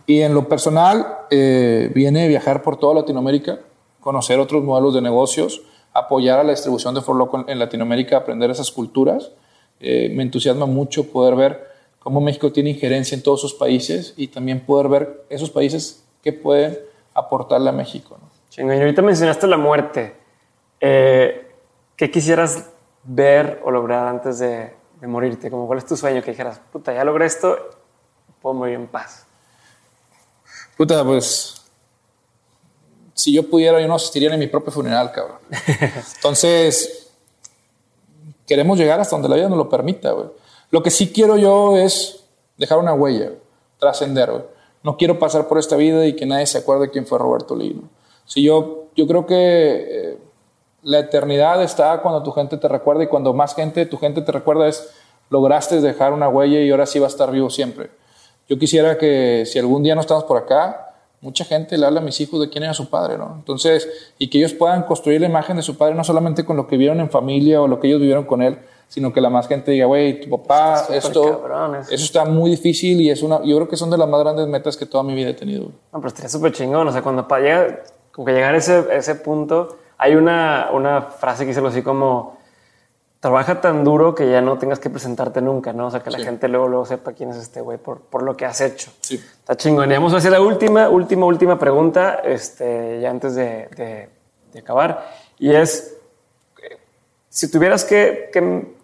Y 0.05 0.21
en 0.21 0.34
lo 0.34 0.49
personal, 0.49 1.07
eh, 1.32 1.89
viene 1.95 2.28
viajar 2.28 2.61
por 2.61 2.78
toda 2.78 2.95
Latinoamérica, 2.95 3.59
conocer 4.01 4.39
otros 4.39 4.63
modelos 4.63 4.93
de 4.93 5.01
negocios, 5.01 5.61
apoyar 5.93 6.39
a 6.39 6.43
la 6.43 6.51
distribución 6.51 6.93
de 6.93 7.01
For 7.01 7.15
Loco 7.15 7.38
en- 7.39 7.49
en 7.49 7.59
Latinoamérica, 7.59 8.17
aprender 8.17 8.51
esas 8.51 8.71
culturas. 8.71 9.32
Eh, 9.80 10.09
me 10.13 10.24
entusiasma 10.24 10.65
mucho 10.65 11.05
poder 11.11 11.36
ver 11.36 11.67
cómo 11.99 12.19
México 12.19 12.51
tiene 12.51 12.71
injerencia 12.71 13.15
en 13.15 13.24
todos 13.24 13.39
sus 13.39 13.53
países 13.53 14.13
y 14.17 14.28
también 14.28 14.59
poder 14.65 14.89
ver 14.89 15.24
esos 15.30 15.49
países 15.49 16.03
que 16.21 16.34
pueden 16.34 16.78
aportarle 17.13 17.69
a 17.69 17.74
México. 17.74 18.17
¿no? 18.19 18.28
Chingón. 18.54 18.78
Y 18.78 18.82
ahorita 18.82 19.01
mencionaste 19.01 19.47
la 19.47 19.58
muerte. 19.58 20.16
Eh, 20.80 21.51
¿Qué 21.95 22.12
quisieras 22.12 22.70
ver 23.04 23.60
o 23.66 23.72
lograr 23.72 24.08
antes 24.08 24.38
de, 24.38 24.76
de 25.01 25.08
morirte? 25.08 25.49
Como, 25.49 25.66
¿Cuál 25.66 25.80
es 25.80 25.88
tu 25.88 25.97
sueño? 25.97 26.22
Que 26.22 26.32
dijeras, 26.32 26.62
puta, 26.72 26.93
ya 26.93 27.04
logré 27.04 27.26
esto, 27.26 27.58
puedo 28.43 28.54
morir 28.54 28.76
en 28.76 28.86
paz. 28.86 29.26
Puta, 30.78 31.04
pues. 31.04 31.66
Si 33.16 33.34
yo 33.34 33.49
pudiera, 33.49 33.82
yo 33.82 33.88
no 33.88 33.95
asistiría 33.95 34.32
en 34.32 34.39
mi 34.39 34.45
propio 34.45 34.72
funeral, 34.72 35.12
cabrón. 35.12 35.39
Entonces, 36.18 37.12
queremos 38.45 38.78
llegar 38.78 38.99
hasta 38.99 39.16
donde 39.16 39.30
la 39.30 39.36
vida 39.36 39.49
nos 39.49 39.58
lo 39.58 39.68
permita, 39.68 40.12
güey. 40.12 40.28
Lo 40.70 40.84
que 40.84 40.91
sí 40.91 41.12
quiero 41.12 41.38
yo 41.38 41.76
es 41.76 42.24
dejar 42.58 42.78
una 42.78 42.93
huella, 42.93 43.32
trascender, 43.80 44.30
güey. 44.30 44.43
No 44.84 44.95
quiero 44.95 45.18
pasar 45.18 45.47
por 45.47 45.58
esta 45.58 45.76
vida 45.76 46.06
y 46.06 46.16
que 46.16 46.28
nadie 46.28 46.45
se 46.45 46.60
acuerde 46.60 46.91
quién 46.91 47.08
fue 47.08 47.18
Roberto 47.18 47.56
Lee. 47.56 47.74
¿no? 47.74 48.03
Si 48.26 48.43
yo, 48.43 48.86
yo 48.95 49.07
creo 49.07 49.26
que 49.26 49.36
eh, 49.36 50.17
la 50.84 50.99
eternidad 50.99 51.61
está 51.63 52.01
cuando 52.01 52.24
tu 52.24 52.32
gente 52.32 52.57
te 52.57 52.67
recuerda 52.67 53.03
y 53.03 53.07
cuando 53.07 53.34
más 53.34 53.55
gente, 53.55 53.86
tu 53.86 53.97
gente 53.97 54.21
te 54.21 54.32
recuerda 54.32 54.67
es 54.67 54.89
lograste 55.30 55.82
dejar 55.82 56.13
una 56.13 56.30
huella 56.30 56.59
y 56.59 56.69
ahora 56.69 56.86
sí 56.86 56.99
va 56.99 57.05
a 57.07 57.09
estar 57.09 57.32
vivo 57.32 57.49
siempre. 57.49 57.89
Yo 58.49 58.57
quisiera 58.59 58.97
que 58.97 59.43
si 59.45 59.57
algún 59.59 59.84
día 59.84 59.95
no 59.95 60.01
estamos 60.01 60.26
por 60.26 60.38
acá, 60.38 60.89
mucha 61.21 61.45
gente 61.45 61.78
le 61.78 61.86
habla 61.86 62.01
a 62.01 62.03
mis 62.03 62.19
hijos 62.19 62.39
de 62.41 62.49
quién 62.49 62.63
era 62.65 62.74
su 62.74 62.89
padre, 62.89 63.17
¿no? 63.17 63.34
Entonces, 63.38 63.88
y 64.19 64.30
que 64.30 64.38
ellos 64.39 64.53
puedan 64.53 64.84
construir 64.84 65.21
la 65.21 65.28
imagen 65.28 65.55
de 65.55 65.63
su 65.63 65.78
padre 65.78 65.95
no 65.95 66.03
solamente 66.03 66.43
con 66.43 66.57
lo 66.57 66.67
que 66.67 66.76
vieron 66.78 66.99
en 66.99 67.09
familia 67.09 67.61
o 67.61 67.67
lo 67.67 67.80
que 67.80 67.88
ellos 67.88 68.01
vivieron 68.01 68.26
con 68.26 68.41
él, 68.41 68.59
sino 68.89 69.11
que 69.13 69.21
la 69.21 69.30
más 69.30 69.47
gente 69.47 69.71
diga, 69.71 69.86
güey, 69.86 70.19
tu 70.19 70.30
papá, 70.30 70.82
Está 70.82 70.95
esto, 70.97 71.41
eso. 71.89 72.03
está 72.03 72.26
muy 72.26 72.51
difícil 72.51 73.01
y 73.01 73.09
es 73.09 73.24
una, 73.24 73.41
yo 73.43 73.55
creo 73.55 73.67
que 73.69 73.78
son 73.78 73.89
de 73.89 73.97
las 73.97 74.07
más 74.09 74.19
grandes 74.19 74.45
metas 74.47 74.76
que 74.78 74.86
toda 74.86 75.03
mi 75.03 75.15
vida 75.15 75.30
he 75.30 75.34
tenido. 75.34 75.63
No, 75.91 75.99
pero 75.99 76.07
estaría 76.09 76.30
súper 76.30 76.51
chingón. 76.51 76.88
O 76.88 76.91
sea, 76.91 77.01
cuando 77.01 77.26
pa- 77.28 77.39
llega, 77.39 77.80
como 78.14 78.26
que 78.26 78.32
llegar 78.34 78.53
a 78.55 78.57
ese, 78.57 78.86
ese 78.95 79.16
punto, 79.16 79.78
Hay 79.97 80.16
una, 80.16 80.70
una 80.72 81.01
frase 81.01 81.43
que 81.43 81.47
dice 81.49 81.59
algo 81.59 81.70
así 81.70 81.82
como, 81.82 82.38
trabaja 83.20 83.61
tan 83.61 83.84
duro 83.84 84.14
que 84.14 84.30
ya 84.30 84.41
no 84.41 84.57
tengas 84.57 84.80
que 84.80 84.89
presentarte 84.89 85.41
nunca, 85.41 85.72
¿no? 85.74 85.88
O 85.88 85.91
sea, 85.91 86.01
que 86.01 86.11
la 86.11 86.20
gente 86.20 86.47
luego, 86.49 86.68
luego 86.68 86.86
sepa 86.86 87.14
quién 87.14 87.30
es 87.32 87.38
este 87.38 87.61
güey 87.61 87.78
por, 87.78 88.01
por 88.01 88.22
lo 88.24 88.36
que 88.36 88.45
has 88.45 88.59
hecho. 88.61 88.91
Sí. 89.01 89.16
Está 89.16 89.55
chingón. 89.55 89.89
Y 89.89 89.93
vamos 89.93 90.14
a 90.14 90.18
hacer 90.18 90.32
la 90.32 90.41
última, 90.41 90.89
última, 90.89 91.26
última 91.26 91.57
pregunta, 91.57 92.16
este, 92.24 92.99
ya 93.01 93.09
antes 93.09 93.36
de, 93.36 93.68
de- 93.78 94.09
de 94.51 94.59
acabar. 94.59 95.09
Y 95.39 95.53
es, 95.55 95.95
si 97.30 97.49
tuvieras 97.49 97.86
que, 97.86 98.30
que 98.32 98.76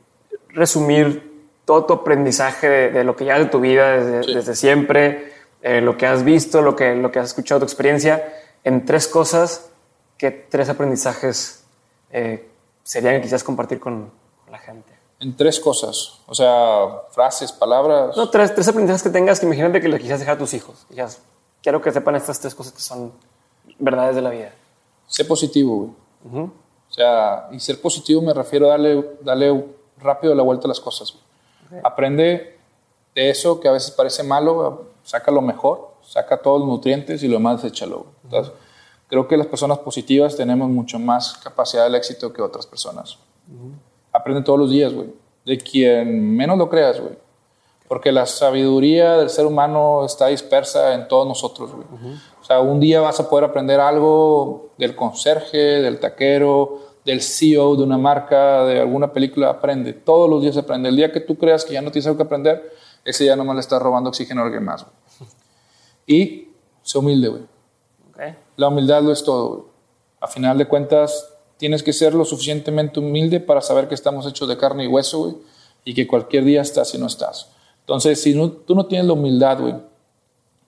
resumir 0.49 1.27
todo 1.65 1.85
tu 1.85 1.93
aprendizaje 1.93 2.67
de, 2.67 2.91
de 2.91 3.03
lo 3.03 3.15
que 3.15 3.25
ya 3.25 3.37
de 3.37 3.45
tu 3.45 3.59
vida 3.59 3.91
desde, 3.91 4.23
Sí. 4.23 4.33
desde 4.33 4.55
siempre, 4.55 5.33
eh, 5.61 5.81
lo 5.81 5.97
que 5.97 6.07
has 6.07 6.23
visto, 6.23 6.61
lo 6.61 6.75
que, 6.75 6.95
lo 6.95 7.11
que 7.11 7.19
has 7.19 7.27
escuchado, 7.27 7.59
tu 7.59 7.65
experiencia, 7.65 8.23
en 8.63 8.85
tres 8.85 9.07
cosas, 9.07 9.69
¿qué 10.17 10.31
tres 10.31 10.69
aprendizajes 10.69 11.63
eh, 12.11 12.49
serían 12.83 13.15
que 13.15 13.21
quisieras 13.21 13.43
compartir 13.43 13.79
con, 13.79 14.11
con 14.43 14.51
la 14.51 14.57
gente? 14.57 14.91
En 15.19 15.35
tres 15.35 15.59
cosas, 15.59 16.21
o 16.27 16.33
sea, 16.33 17.03
frases, 17.11 17.51
palabras. 17.51 18.15
No, 18.15 18.29
tres, 18.29 18.53
tres 18.55 18.67
aprendizajes 18.67 19.03
que 19.03 19.09
tengas 19.09 19.39
que 19.39 19.45
imagínate 19.45 19.81
que 19.81 19.89
le 19.89 19.97
quisieras 19.97 20.19
dejar 20.19 20.35
a 20.35 20.39
tus 20.39 20.53
hijos. 20.53 20.85
Quiero 21.61 21.81
que 21.81 21.91
sepan 21.91 22.15
estas 22.15 22.39
tres 22.39 22.55
cosas 22.55 22.71
que 22.71 22.79
son 22.79 23.11
verdades 23.79 24.15
de 24.15 24.21
la 24.21 24.29
vida. 24.29 24.53
Sé 25.07 25.25
positivo, 25.25 25.93
güey. 26.23 26.43
O 26.45 26.91
sea, 26.91 27.49
y 27.51 27.59
ser 27.59 27.81
positivo 27.81 28.21
me 28.21 28.33
refiero 28.33 28.67
a 28.67 28.69
darle, 28.69 29.17
darle 29.21 29.65
rápido 29.97 30.33
la 30.33 30.43
vuelta 30.43 30.67
a 30.67 30.69
las 30.69 30.79
cosas. 30.79 31.15
Aprende 31.83 32.57
de 33.13 33.29
eso 33.29 33.59
que 33.59 33.67
a 33.67 33.71
veces 33.71 33.91
parece 33.91 34.23
malo, 34.23 34.85
saca 35.03 35.31
lo 35.31 35.41
mejor, 35.41 35.91
saca 36.09 36.41
todos 36.41 36.59
los 36.59 36.67
nutrientes 36.67 37.21
y 37.21 37.27
lo 37.27 37.35
demás 37.35 37.63
échalo. 37.63 38.07
Entonces, 38.23 38.51
creo 39.07 39.27
que 39.27 39.37
las 39.37 39.45
personas 39.45 39.77
positivas 39.77 40.35
tenemos 40.35 40.67
mucho 40.69 40.97
más 40.97 41.37
capacidad 41.37 41.83
del 41.83 41.95
éxito 41.95 42.33
que 42.33 42.41
otras 42.41 42.65
personas. 42.65 43.19
Aprende 44.11 44.41
todos 44.41 44.57
los 44.57 44.71
días, 44.71 44.91
güey. 44.91 45.13
De 45.45 45.57
quien 45.57 46.35
menos 46.35 46.57
lo 46.57 46.67
creas, 46.67 46.99
güey. 46.99 47.13
Porque 47.87 48.11
la 48.11 48.25
sabiduría 48.25 49.17
del 49.17 49.29
ser 49.29 49.45
humano 49.45 50.03
está 50.03 50.27
dispersa 50.27 50.95
en 50.95 51.07
todos 51.07 51.27
nosotros, 51.27 51.71
güey. 51.71 51.85
O 52.41 52.43
sea, 52.43 52.59
un 52.59 52.79
día 52.79 53.01
vas 53.01 53.19
a 53.19 53.29
poder 53.29 53.45
aprender 53.45 53.79
algo 53.79 54.71
del 54.79 54.95
conserje, 54.95 55.57
del 55.57 55.99
taquero, 55.99 56.79
del 57.05 57.21
CEO 57.21 57.75
de 57.75 57.83
una 57.83 57.99
marca, 57.99 58.63
de 58.65 58.79
alguna 58.79 59.13
película. 59.13 59.51
Aprende. 59.51 59.93
Todos 59.93 60.27
los 60.27 60.41
días 60.41 60.57
aprende. 60.57 60.89
El 60.89 60.95
día 60.95 61.11
que 61.11 61.19
tú 61.19 61.37
creas 61.37 61.65
que 61.65 61.73
ya 61.73 61.81
no 61.81 61.91
tienes 61.91 62.07
algo 62.07 62.17
que 62.17 62.23
aprender, 62.23 62.73
ese 63.05 63.25
día 63.25 63.35
nomás 63.35 63.55
le 63.55 63.61
estás 63.61 63.81
robando 63.81 64.09
oxígeno 64.09 64.41
a 64.41 64.45
alguien 64.45 64.63
más, 64.63 64.83
güey. 64.83 65.08
Y 66.09 66.49
sé 66.81 66.97
humilde, 66.97 67.27
güey. 67.29 67.43
La 68.57 68.67
humildad 68.67 69.01
lo 69.03 69.11
es 69.13 69.23
todo. 69.23 69.47
güey. 69.49 69.63
A 70.21 70.27
final 70.27 70.57
de 70.57 70.67
cuentas, 70.67 71.33
tienes 71.57 71.83
que 71.83 71.93
ser 71.93 72.13
lo 72.15 72.25
suficientemente 72.25 72.99
humilde 72.99 73.39
para 73.39 73.61
saber 73.61 73.87
que 73.87 73.93
estamos 73.95 74.25
hechos 74.27 74.49
de 74.49 74.57
carne 74.57 74.83
y 74.85 74.87
hueso, 74.87 75.19
güey, 75.19 75.35
y 75.85 75.93
que 75.93 76.07
cualquier 76.07 76.43
día 76.43 76.61
estás 76.61 76.93
y 76.93 76.97
no 76.97 77.05
estás. 77.07 77.51
Entonces, 77.81 78.21
si 78.21 78.33
no- 78.35 78.51
tú 78.51 78.75
no 78.75 78.87
tienes 78.87 79.07
la 79.07 79.13
humildad, 79.13 79.59
güey, 79.61 79.75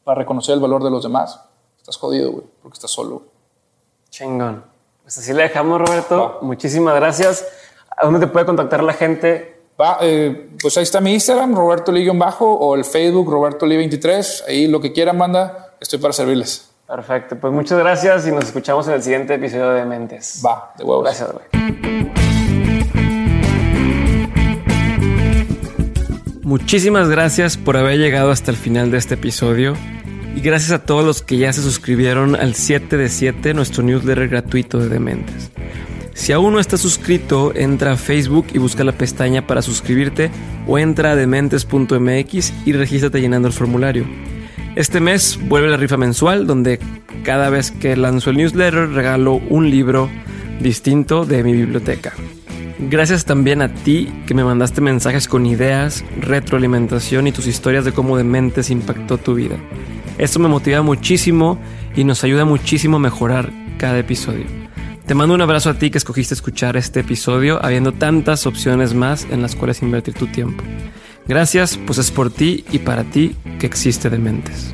para 0.04 0.20
reconocer 0.20 0.54
el 0.54 0.62
valor 0.62 0.84
de 0.84 0.92
los 0.92 1.04
demás, 1.04 1.42
estás 1.78 1.98
jodido, 1.98 2.32
güey, 2.32 2.46
porque 2.62 2.76
estás 2.76 2.92
solo. 2.92 3.24
Chingón. 4.10 4.64
Pues 5.02 5.18
así 5.18 5.34
le 5.34 5.44
dejamos, 5.44 5.82
Roberto. 5.82 6.18
Va. 6.18 6.38
Muchísimas 6.42 6.96
gracias. 6.96 7.46
¿A 7.98 8.06
dónde 8.06 8.20
te 8.20 8.28
puede 8.28 8.46
contactar 8.46 8.84
la 8.84 8.94
gente? 8.94 9.61
Va, 9.82 9.98
eh, 10.00 10.50
pues 10.62 10.78
ahí 10.78 10.84
está 10.84 11.02
mi 11.02 11.12
Instagram, 11.12 11.56
Roberto 11.56 11.92
Bajo, 12.14 12.54
o 12.54 12.76
el 12.76 12.86
Facebook, 12.86 13.32
Roberto 13.32 13.66
Lee 13.66 13.78
23. 13.78 14.44
Ahí 14.48 14.68
lo 14.68 14.80
que 14.80 14.92
quieran, 14.92 15.18
manda, 15.18 15.76
estoy 15.80 15.98
para 15.98 16.14
servirles. 16.14 16.70
Perfecto. 16.86 17.36
Pues 17.40 17.52
muchas 17.52 17.80
gracias 17.80 18.28
y 18.28 18.32
nos 18.32 18.44
escuchamos 18.44 18.88
en 18.88 18.94
el 18.94 19.02
siguiente 19.02 19.34
episodio 19.34 19.72
de 19.72 19.86
Mentes. 19.86 20.44
Va, 20.46 20.72
de 20.78 20.84
huevos. 20.84 21.04
Gracias, 21.06 21.32
güey. 21.32 21.46
Muchísimas 26.44 27.10
gracias 27.10 27.58
por 27.58 27.76
haber 27.76 27.98
llegado 27.98 28.30
hasta 28.30 28.52
el 28.52 28.58
final 28.58 28.92
de 28.92 29.00
este 29.00 29.16
episodio 29.16 29.74
y 30.36 30.42
gracias 30.42 30.74
a 30.74 30.86
todos 30.86 31.04
los 31.04 31.24
que 31.24 31.38
ya 31.38 31.52
se 31.54 31.62
suscribieron 31.62 32.36
al 32.36 32.54
7 32.54 32.98
de 32.98 33.10
7, 33.10 33.56
nuestro 33.56 33.82
newsletter 33.82 34.28
gratuito 34.28 34.78
de 34.78 34.90
Dementes. 34.90 35.50
Si 36.14 36.34
aún 36.34 36.54
no 36.54 36.60
estás 36.60 36.82
suscrito, 36.82 37.54
entra 37.56 37.94
a 37.94 37.98
Facebook 37.98 38.48
y 38.54 38.58
busca 38.58 38.84
la 38.84 38.92
pestaña 38.92 39.48
para 39.48 39.62
suscribirte 39.62 40.30
o 40.68 40.78
entra 40.78 41.12
a 41.12 41.16
dementes.mx 41.16 42.54
y 42.66 42.74
regístrate 42.74 43.22
llenando 43.22 43.48
el 43.48 43.54
formulario. 43.54 44.06
Este 44.76 45.00
mes 45.00 45.40
vuelve 45.48 45.70
la 45.70 45.78
rifa 45.78 45.98
mensual 45.98 46.48
donde 46.48 46.80
cada 47.24 47.50
vez 47.50 47.72
que 47.72 47.96
lanzo 47.96 48.30
el 48.30 48.38
newsletter 48.38 48.90
regalo 48.90 49.34
un 49.50 49.70
libro 49.70 50.10
distinto 50.60 51.26
de 51.26 51.44
mi 51.44 51.54
biblioteca. 51.54 52.14
Gracias 52.80 53.26
también 53.26 53.62
a 53.62 53.74
ti 53.74 54.12
que 54.26 54.34
me 54.34 54.44
mandaste 54.44 54.82
mensajes 54.82 55.28
con 55.28 55.46
ideas, 55.46 56.04
retroalimentación 56.20 57.28
y 57.28 57.32
tus 57.32 57.48
historias 57.48 57.86
de 57.86 57.92
cómo 57.92 58.18
Dementes 58.18 58.70
impactó 58.70 59.18
tu 59.18 59.36
vida. 59.36 59.58
Esto 60.18 60.40
me 60.40 60.48
motiva 60.48 60.82
muchísimo 60.82 61.60
y 61.96 62.04
nos 62.04 62.24
ayuda 62.24 62.46
muchísimo 62.46 62.98
a 62.98 63.00
mejorar 63.00 63.52
cada 63.78 64.00
episodio. 64.00 64.61
Te 65.12 65.16
mando 65.16 65.36
un 65.36 65.42
abrazo 65.42 65.70
a 65.70 65.74
ti 65.74 65.92
que 65.92 65.98
escogiste 65.98 66.34
escuchar 66.34 66.78
este 66.78 67.02
episodio, 67.02 67.60
habiendo 67.62 67.92
tantas 67.92 68.48
opciones 68.48 68.94
más 68.94 69.28
en 69.30 69.42
las 69.42 69.58
cuales 69.58 69.82
invertir 69.82 70.14
tu 70.14 70.28
tiempo. 70.28 70.64
Gracias, 71.28 71.78
pues 71.86 71.98
es 72.00 72.10
por 72.12 72.32
ti 72.32 72.64
y 72.72 72.80
para 72.80 73.04
ti 73.04 73.36
que 73.60 73.66
existe 73.66 74.10
Dementes. 74.10 74.74